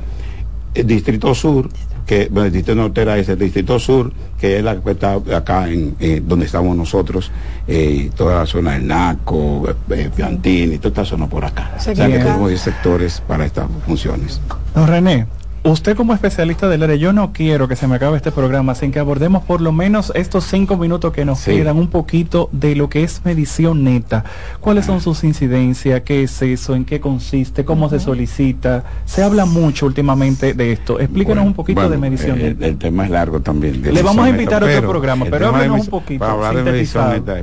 el 0.73 0.88
Distrito 0.88 1.35
Sur, 1.35 1.69
que 2.05 2.27
bueno, 2.31 2.47
el 2.47 2.53
Distrito 2.53 2.76
Norte 2.76 3.01
era 3.01 3.18
ese, 3.18 3.34
el 3.34 3.39
Distrito 3.39 3.80
Sur, 3.80 4.11
que 4.39 4.57
es 4.57 4.63
la 4.63 4.80
que 4.80 4.91
está 4.91 5.15
acá 5.35 5.69
en 5.69 5.95
eh, 5.99 6.22
donde 6.26 6.45
estamos 6.45 6.76
nosotros, 6.76 7.31
eh, 7.68 8.09
toda 8.15 8.39
la 8.39 8.45
zona 8.45 8.73
del 8.73 8.88
Naco, 8.88 9.69
eh, 9.89 10.09
Piantini, 10.15 10.77
toda 10.77 10.89
esta 10.89 11.05
zona 11.05 11.27
por 11.27 11.45
acá. 11.45 11.73
O 11.77 11.80
sea 11.80 11.93
que 11.93 12.01
tenemos 12.19 12.49
10 12.49 12.61
sectores 12.61 13.22
para 13.27 13.45
estas 13.45 13.68
funciones. 13.85 14.41
Don 14.73 14.88
René, 14.88 15.26
usted 15.64 15.96
como 15.96 16.14
especialista 16.14 16.68
del 16.68 16.84
área, 16.84 16.96
yo 16.96 17.14
no 17.14 17.34
quiero 17.34 17.68
que 17.68 17.76
se 17.76 17.88
me 17.88 17.96
acabe 17.96 18.18
este 18.18 18.32
programa 18.32 18.76
sin 18.76 18.92
que 18.92 19.00
abordemos 19.00 19.44
por 19.44 19.62
lo 19.62 19.72
menos 19.72 20.12
estos 20.16 20.46
cinco 20.46 20.78
minutos 20.78 21.14
que 21.14 21.26
nos 21.26 21.40
Sí. 21.40 21.52
quedan 21.52 21.78
un 21.78 21.88
poquito 21.88 22.50
de 22.52 22.76
lo 22.76 22.90
que 22.90 23.04
es 23.04 23.24
medición 23.26 23.84
neta. 23.84 24.24
¿Cuáles 24.60 24.86
son 24.86 25.02
sus 25.02 25.24
incidencias? 25.24 26.02
¿Qué 26.02 26.24
es 26.24 26.42
eso? 26.42 26.76
¿En 26.76 26.86
qué 26.86 27.00
consiste? 27.00 27.66
¿Cómo 27.66 27.90
se 27.90 28.00
solicita? 28.00 28.84
Se 29.06 29.24
habla 29.24 29.46
mucho 29.46 29.86
últimamente 29.86 30.54
de 30.54 30.72
esto. 30.72 31.00
Explíquenos 31.00 31.46
un 31.46 31.54
poquito 31.54 31.82
Bueno, 31.82 31.92
de 31.92 31.98
medición 31.98 32.40
eh, 32.40 32.44
neta. 32.50 32.66
el, 32.68 32.78
tema 32.78 33.06
es 33.06 33.12
largo 33.12 33.40
también. 33.42 33.82
Le 33.82 34.02
vamos 34.02 34.26
a 34.26 34.30
invitar 34.30 34.64
a 34.64 34.68
otro 34.68 34.90
programa, 34.90 35.26
pero 35.30 35.50
háblenos 35.50 35.82
un 35.82 35.88
poquito, 35.88 36.20
Para 36.20 36.34
hablar 36.34 36.56
de 36.56 36.64
medición 36.72 37.10
neta, 37.12 37.38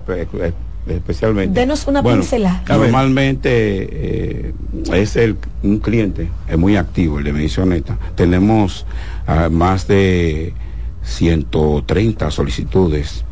especialmente. 0.96 1.60
Denos 1.60 1.86
una 1.86 2.02
Bueno, 2.02 2.20
pincelada. 2.20 2.62
Normalmente 2.68 3.50
eh, 3.50 4.52
es 4.92 5.16
el, 5.16 5.36
un 5.62 5.78
cliente, 5.78 6.28
es 6.48 6.58
muy 6.58 6.76
activo 6.76 7.18
el 7.18 7.24
de 7.24 7.32
medición 7.32 7.70
neta. 7.70 7.98
Tenemos 8.14 8.86
ah, 9.26 9.48
más 9.50 9.86
de 9.88 10.52
130 11.02 12.30
solicitudes 12.30 13.24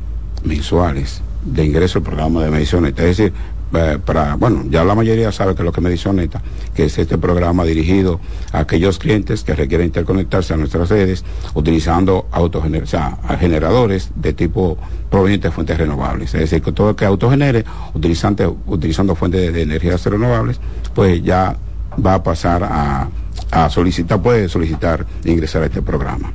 mensuales 0.45 1.23
de 1.45 1.65
ingreso 1.65 1.99
al 1.99 2.05
programa 2.05 2.43
de 2.43 2.51
medición 2.51 2.85
neta. 2.85 3.03
Es 3.05 3.17
decir, 3.17 3.33
eh, 3.77 3.99
para, 3.99 4.37
bueno, 4.37 4.65
ya 4.69 4.85
la 4.85 4.95
mayoría 4.95 5.33
sabe 5.33 5.55
que 5.55 5.63
lo 5.63 5.73
que 5.73 5.81
es 5.81 5.85
medición 5.85 6.17
neta, 6.17 6.43
que 6.75 6.85
es 6.85 6.99
este 6.99 7.19
programa 7.19 7.65
dirigido 7.65 8.21
a 8.53 8.61
aquellos 8.61 8.99
clientes 8.99 9.45
que 9.45 9.55
requieren 9.55 9.87
interconectarse 9.87 10.55
a 10.55 10.57
nuestras 10.57 10.89
redes 10.89 11.25
utilizando 11.55 12.29
autogener 12.33 12.83
o 12.83 12.87
sea, 12.87 13.19
generadores 13.39 14.11
de 14.15 14.33
tipo 14.33 14.79
proveniente 15.11 15.49
de 15.49 15.53
fuentes 15.53 15.79
renovables. 15.79 16.35
Es 16.35 16.41
decir, 16.41 16.63
que 16.63 16.73
todo 16.73 16.91
el 16.91 16.97
que 16.97 17.05
autogenere 17.05 17.65
utilizando, 17.95 18.57
utilizando 18.67 19.15
fuentes 19.15 19.41
de, 19.41 19.53
de 19.53 19.63
energías 19.63 20.05
renovables, 20.05 20.61
pues 20.95 21.23
ya 21.23 21.57
va 22.05 22.15
a 22.15 22.23
pasar 22.23 22.65
a, 22.65 23.09
a 23.51 23.71
solicitar, 23.71 24.21
puede 24.21 24.49
solicitar 24.49 25.07
ingresar 25.25 25.63
a 25.63 25.67
este 25.67 25.83
programa. 25.83 26.33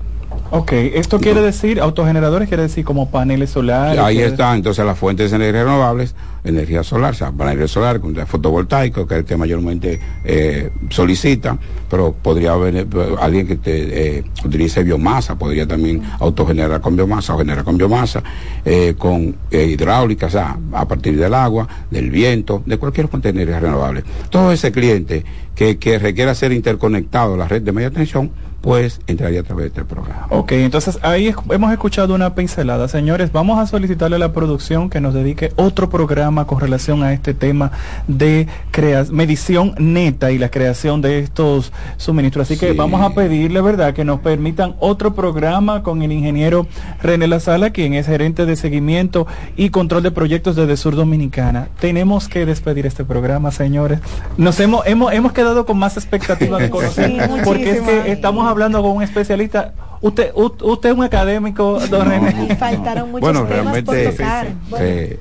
Ok, 0.53 0.73
esto 0.73 1.17
quiere 1.21 1.41
decir, 1.41 1.79
autogeneradores 1.79 2.49
quiere 2.49 2.63
decir 2.63 2.83
como 2.83 3.09
paneles 3.09 3.51
solares. 3.51 3.97
Ahí 3.97 4.19
está, 4.19 4.53
entonces 4.53 4.85
las 4.85 4.99
fuentes 4.99 5.31
de 5.31 5.37
energía 5.37 5.63
renovables, 5.63 6.13
energía 6.43 6.83
solar, 6.83 7.11
o 7.11 7.15
sea, 7.15 7.31
paneles 7.31 7.71
solar, 7.71 8.01
fotovoltaico, 8.27 9.07
que 9.07 9.13
es 9.13 9.19
el 9.21 9.25
que 9.25 9.37
mayormente 9.37 10.01
eh, 10.25 10.69
solicita, 10.89 11.57
pero 11.89 12.11
podría 12.11 12.51
haber 12.51 12.75
eh, 12.75 12.85
alguien 13.21 13.47
que 13.47 13.55
te, 13.55 14.17
eh, 14.17 14.23
utilice 14.43 14.83
biomasa, 14.83 15.35
podría 15.35 15.65
también 15.65 16.01
autogenerar 16.19 16.81
con 16.81 16.97
biomasa 16.97 17.33
o 17.33 17.37
generar 17.37 17.63
con 17.63 17.77
biomasa, 17.77 18.21
eh, 18.65 18.95
con 18.97 19.33
eh, 19.51 19.67
hidráulica, 19.67 20.25
o 20.25 20.31
sea, 20.31 20.57
a 20.73 20.85
partir 20.85 21.17
del 21.17 21.33
agua, 21.33 21.65
del 21.89 22.11
viento, 22.11 22.61
de 22.65 22.77
cualquier 22.77 23.07
fuente 23.07 23.31
de 23.31 23.41
energía 23.41 23.61
renovable. 23.61 24.03
Todo 24.29 24.51
ese 24.51 24.73
cliente 24.73 25.23
que, 25.55 25.77
que 25.77 25.97
requiera 25.97 26.35
ser 26.35 26.51
interconectado 26.51 27.35
a 27.35 27.37
la 27.37 27.47
red 27.47 27.61
de 27.61 27.71
media 27.71 27.89
tensión, 27.89 28.31
pues 28.61 29.01
entraría 29.07 29.41
a 29.41 29.43
través 29.43 29.63
de 29.63 29.67
este 29.69 29.83
programa. 29.85 30.27
Ok, 30.29 30.51
entonces 30.53 30.99
ahí 31.01 31.27
es- 31.27 31.35
hemos 31.49 31.71
escuchado 31.71 32.13
una 32.13 32.35
pincelada. 32.35 32.87
Señores, 32.87 33.31
vamos 33.31 33.57
a 33.59 33.65
solicitarle 33.65 34.17
a 34.17 34.19
la 34.19 34.33
producción 34.33 34.89
que 34.89 35.01
nos 35.01 35.13
dedique 35.13 35.51
otro 35.55 35.89
programa 35.89 36.45
con 36.45 36.59
relación 36.59 37.03
a 37.03 37.11
este 37.13 37.33
tema 37.33 37.71
de 38.07 38.47
crea 38.71 39.05
medición 39.11 39.73
neta 39.79 40.31
y 40.31 40.37
la 40.37 40.49
creación 40.49 41.01
de 41.01 41.19
estos 41.19 41.73
suministros. 41.97 42.49
Así 42.51 42.59
que 42.59 42.73
vamos 42.73 43.01
a 43.01 43.15
pedirle, 43.15 43.61
¿verdad?, 43.61 43.93
que 43.93 44.05
nos 44.05 44.19
permitan 44.19 44.75
otro 44.79 45.13
programa 45.15 45.81
con 45.83 46.01
el 46.03 46.11
ingeniero 46.11 46.67
René 47.01 47.27
Lazala, 47.27 47.71
quien 47.71 47.93
es 47.95 48.05
gerente 48.05 48.45
de 48.45 48.55
seguimiento 48.55 49.25
y 49.57 49.69
control 49.69 50.03
de 50.03 50.11
proyectos 50.11 50.55
desde 50.55 50.77
Sur 50.77 50.95
Dominicana. 50.95 51.69
Tenemos 51.79 52.27
que 52.27 52.45
despedir 52.45 52.85
este 52.85 53.05
programa, 53.05 53.51
señores. 53.51 53.99
Nos 54.37 54.59
hemos, 54.59 54.85
hemos, 54.85 55.11
hemos 55.13 55.31
quedado 55.33 55.65
con 55.65 55.77
más 55.79 55.97
expectativas 55.97 56.59
de 56.61 56.69
conocer, 56.69 57.01
Sí, 57.11 57.17
porque 57.43 57.71
es 57.71 57.81
que 57.81 58.11
estamos 58.11 58.50
hablando 58.51 58.81
con 58.81 58.91
un 58.97 59.03
especialista. 59.03 59.73
Usted, 60.01 60.31
usted 60.35 60.89
es 60.89 60.95
un 60.95 61.03
académico, 61.03 61.79
don 61.89 62.07
René. 62.09 62.47
Y 62.49 62.55
faltaron 62.55 63.11
muchos 63.11 63.21
Bueno, 63.21 63.45
temas 63.45 63.81
por 63.83 63.93
realmente, 63.95 64.11
tocar. 64.11 64.45
sí, 64.47 64.51
sí. 64.51 64.69
Bueno, 64.69 64.85
Eh, 64.85 65.19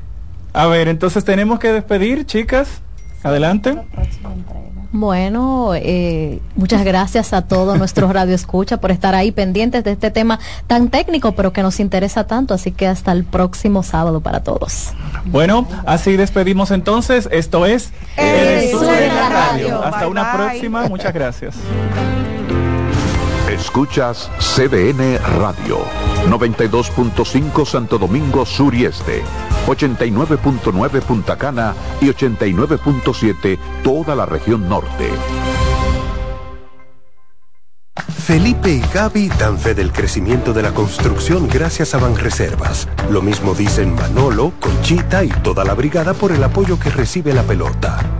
A 0.53 0.67
ver, 0.67 0.89
entonces 0.89 1.25
tenemos 1.25 1.59
que 1.59 1.73
despedir, 1.73 2.27
chicas. 2.27 2.81
Adelante. 3.23 3.77
Bueno, 4.93 5.73
eh, 5.77 6.41
muchas 6.57 6.85
gracias 6.85 7.33
a 7.33 7.43
todos 7.43 7.79
nuestros 7.79 8.13
radioescuchas 8.13 8.81
por 8.81 8.91
estar 8.91 9.15
ahí 9.15 9.31
pendientes 9.31 9.85
de 9.85 9.93
este 9.93 10.11
tema 10.11 10.41
tan 10.67 10.89
técnico, 10.89 11.33
pero 11.33 11.53
que 11.53 11.63
nos 11.63 11.79
interesa 11.79 12.27
tanto. 12.27 12.55
Así 12.55 12.73
que 12.73 12.89
hasta 12.89 13.13
el 13.13 13.23
próximo 13.23 13.85
sábado 13.85 14.21
para 14.21 14.43
todos. 14.43 14.93
Bueno, 15.27 15.69
así 15.87 16.17
despedimos 16.17 16.73
entonces. 16.73 17.29
Esto 17.31 17.67
es 17.67 17.93
El 18.17 18.71
Sur 18.71 18.85
en 18.93 19.15
la 19.15 19.29
Radio. 19.29 19.85
Hasta 19.85 20.01
Bye, 20.01 20.09
una 20.09 20.23
bye. 20.25 20.33
próxima. 20.49 20.89
Muchas 20.89 21.15
gracias. 21.15 21.55
Escuchas 23.61 24.31
CDN 24.39 25.19
Radio, 25.39 25.81
92.5 26.29 27.67
Santo 27.67 27.99
Domingo 27.99 28.47
Sur 28.47 28.75
y 28.75 28.87
Este, 28.87 29.23
89.9 29.67 31.03
Punta 31.03 31.37
Cana 31.37 31.75
y 32.01 32.07
89.7 32.07 33.59
toda 33.85 34.17
la 34.17 34.25
región 34.25 34.67
norte. 34.67 35.11
Felipe 38.09 38.71
y 38.71 38.81
Gaby 38.95 39.29
dan 39.39 39.59
fe 39.59 39.75
del 39.75 39.93
crecimiento 39.93 40.55
de 40.55 40.63
la 40.63 40.73
construcción 40.73 41.47
gracias 41.47 41.95
a 41.95 41.99
Banreservas. 41.99 42.89
Lo 43.11 43.21
mismo 43.21 43.55
dicen 43.55 43.95
Manolo, 43.95 44.53
Conchita 44.59 45.23
y 45.23 45.29
toda 45.29 45.65
la 45.65 45.75
brigada 45.75 46.15
por 46.15 46.33
el 46.33 46.43
apoyo 46.43 46.79
que 46.79 46.89
recibe 46.89 47.35
la 47.35 47.43
pelota. 47.43 48.20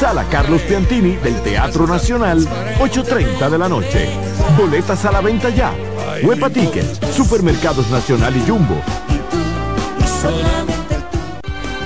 Sala 0.00 0.24
Carlos 0.30 0.62
Piantini 0.62 1.16
del 1.16 1.38
Teatro 1.42 1.86
Nacional, 1.86 2.38
8.30 2.78 3.50
de 3.50 3.58
la 3.58 3.68
noche. 3.68 4.08
Boletas 4.56 5.04
a 5.04 5.12
la 5.12 5.20
venta 5.20 5.50
ya. 5.50 5.74
Huepa 6.22 6.48
Tickets, 6.48 6.98
Supermercados 7.14 7.86
Nacional 7.90 8.34
y 8.34 8.40
Jumbo. 8.48 8.80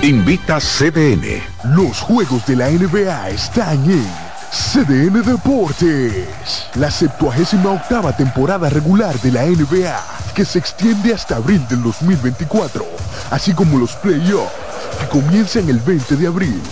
Invita 0.03 0.61
CDN. 0.61 1.43
Los 1.75 1.99
juegos 2.03 2.47
de 2.47 2.55
la 2.55 2.71
NBA 2.71 3.31
están 3.31 3.83
en 3.91 4.07
CDN 4.53 5.21
Deportes. 5.25 6.69
La 6.77 6.93
78 6.93 7.69
octava 7.69 8.17
temporada 8.17 8.71
regular 8.71 9.19
de 9.23 9.33
la 9.33 9.43
NBA, 9.45 10.01
que 10.37 10.45
se 10.45 10.61
extiende 10.61 11.13
hasta 11.13 11.35
abril 11.35 11.67
del 11.69 11.83
2024, 11.83 12.87
así 13.33 13.53
como 13.55 13.77
los 13.77 13.97
playoffs, 13.97 14.53
que 15.01 15.09
comienzan 15.09 15.69
el 15.69 15.81
20 15.81 16.15
de 16.15 16.27
abril. 16.29 16.63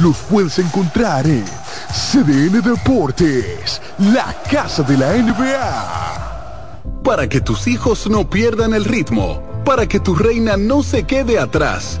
Los 0.00 0.16
puedes 0.30 0.58
encontrar 0.58 1.26
en 1.26 1.44
CDN 1.92 2.62
Deportes, 2.62 3.80
la 3.98 4.34
casa 4.50 4.82
de 4.82 4.96
la 4.96 5.12
NBA. 5.12 7.02
Para 7.04 7.28
que 7.28 7.40
tus 7.40 7.66
hijos 7.66 8.08
no 8.08 8.28
pierdan 8.28 8.74
el 8.74 8.84
ritmo, 8.84 9.42
para 9.64 9.86
que 9.86 10.00
tu 10.00 10.14
reina 10.14 10.56
no 10.56 10.82
se 10.82 11.04
quede 11.04 11.38
atrás 11.38 12.00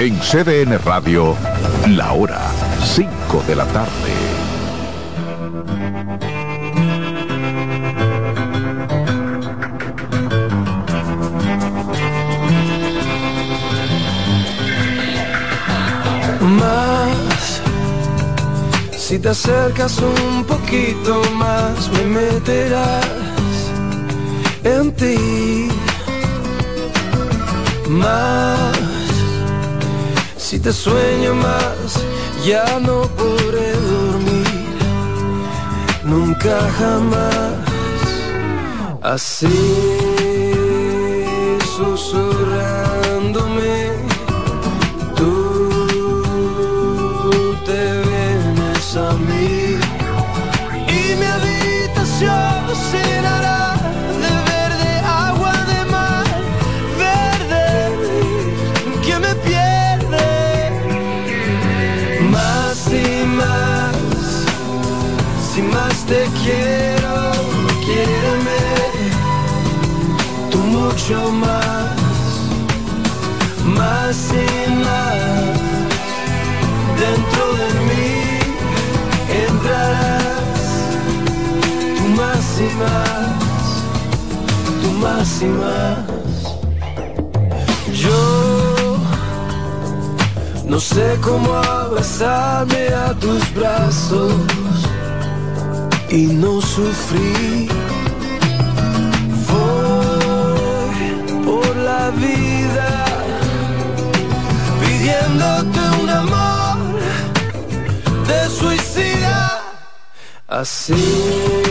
En 0.00 0.18
CDN 0.18 0.78
Radio, 0.82 1.36
la 1.88 2.14
hora 2.14 2.40
5 2.82 3.44
de 3.46 3.54
la 3.54 3.66
tarde. 3.66 3.90
Más, 16.40 17.60
si 18.96 19.18
te 19.18 19.28
acercas 19.28 19.98
un 19.98 20.44
poquito 20.44 21.20
más, 21.34 21.90
me 21.92 22.04
meterás 22.06 23.04
en 24.64 24.92
ti. 24.92 25.68
Más, 27.86 28.99
si 30.50 30.58
te 30.58 30.72
sueño 30.72 31.32
más, 31.36 32.02
ya 32.44 32.80
no 32.80 33.02
podré 33.20 33.70
dormir, 33.94 34.78
nunca 36.02 36.58
jamás. 36.76 37.54
Así 39.00 39.46
susurrándome, 41.76 43.92
tú 45.14 45.30
te 47.64 48.02
vienes 48.08 48.96
a 48.96 49.12
mí 49.12 49.29
más 85.00 85.42
y 85.42 85.46
más. 85.46 85.98
Yo 87.92 88.96
no 90.66 90.78
sé 90.78 91.18
cómo 91.22 91.52
abrazarme 91.54 92.88
a 92.88 93.12
tus 93.14 93.42
brazos 93.54 94.32
y 96.10 96.26
no 96.26 96.60
sufrir. 96.60 97.68
Voy 99.50 101.44
por 101.44 101.76
la 101.76 102.10
vida 102.10 103.04
pidiéndote 104.80 105.80
un 106.02 106.10
amor 106.10 106.78
de 108.28 108.48
suicida. 108.48 109.62
Así 110.48 111.69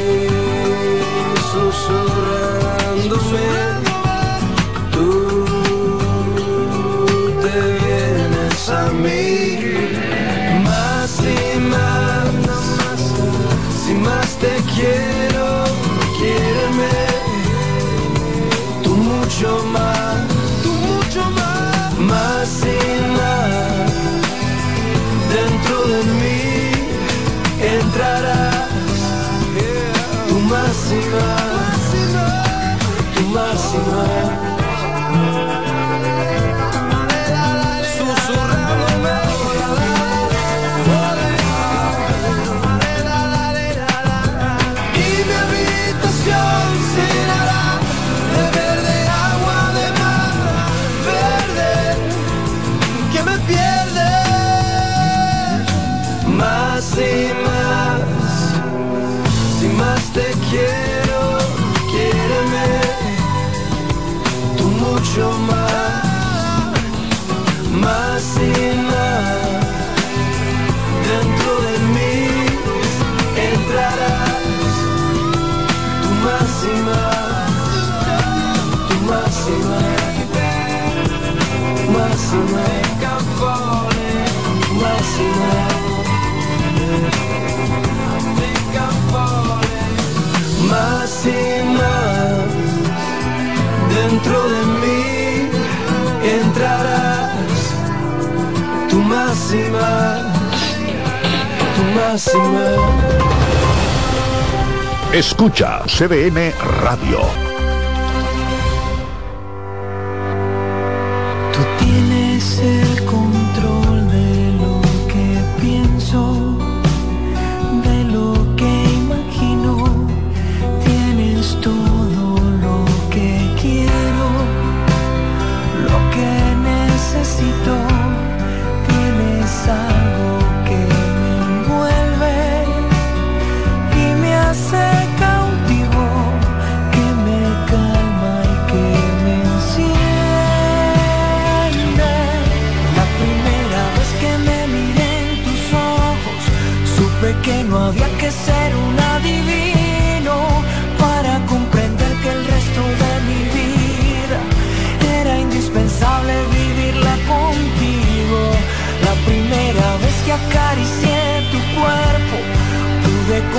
Escucha 105.14 105.84
CDN 105.86 106.52
Radio. 106.82 107.49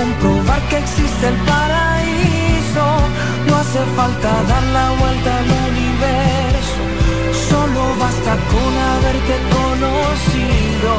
comprobar 0.01 0.61
que 0.69 0.77
existe 0.77 1.27
el 1.27 1.37
paraíso. 1.51 2.85
No 3.47 3.55
hace 3.61 3.81
falta 3.97 4.29
dar 4.51 4.63
la 4.77 4.87
vuelta 5.01 5.31
al 5.41 5.49
universo, 5.71 6.81
solo 7.49 7.81
basta 7.99 8.33
con 8.51 8.71
haberte 8.91 9.35
conocido. 9.57 10.93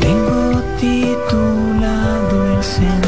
Tengo 0.00 0.62
titulado 0.80 2.34
el 2.56 2.62
Señor. 2.62 3.07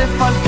hace 0.00 0.16
falta 0.16 0.39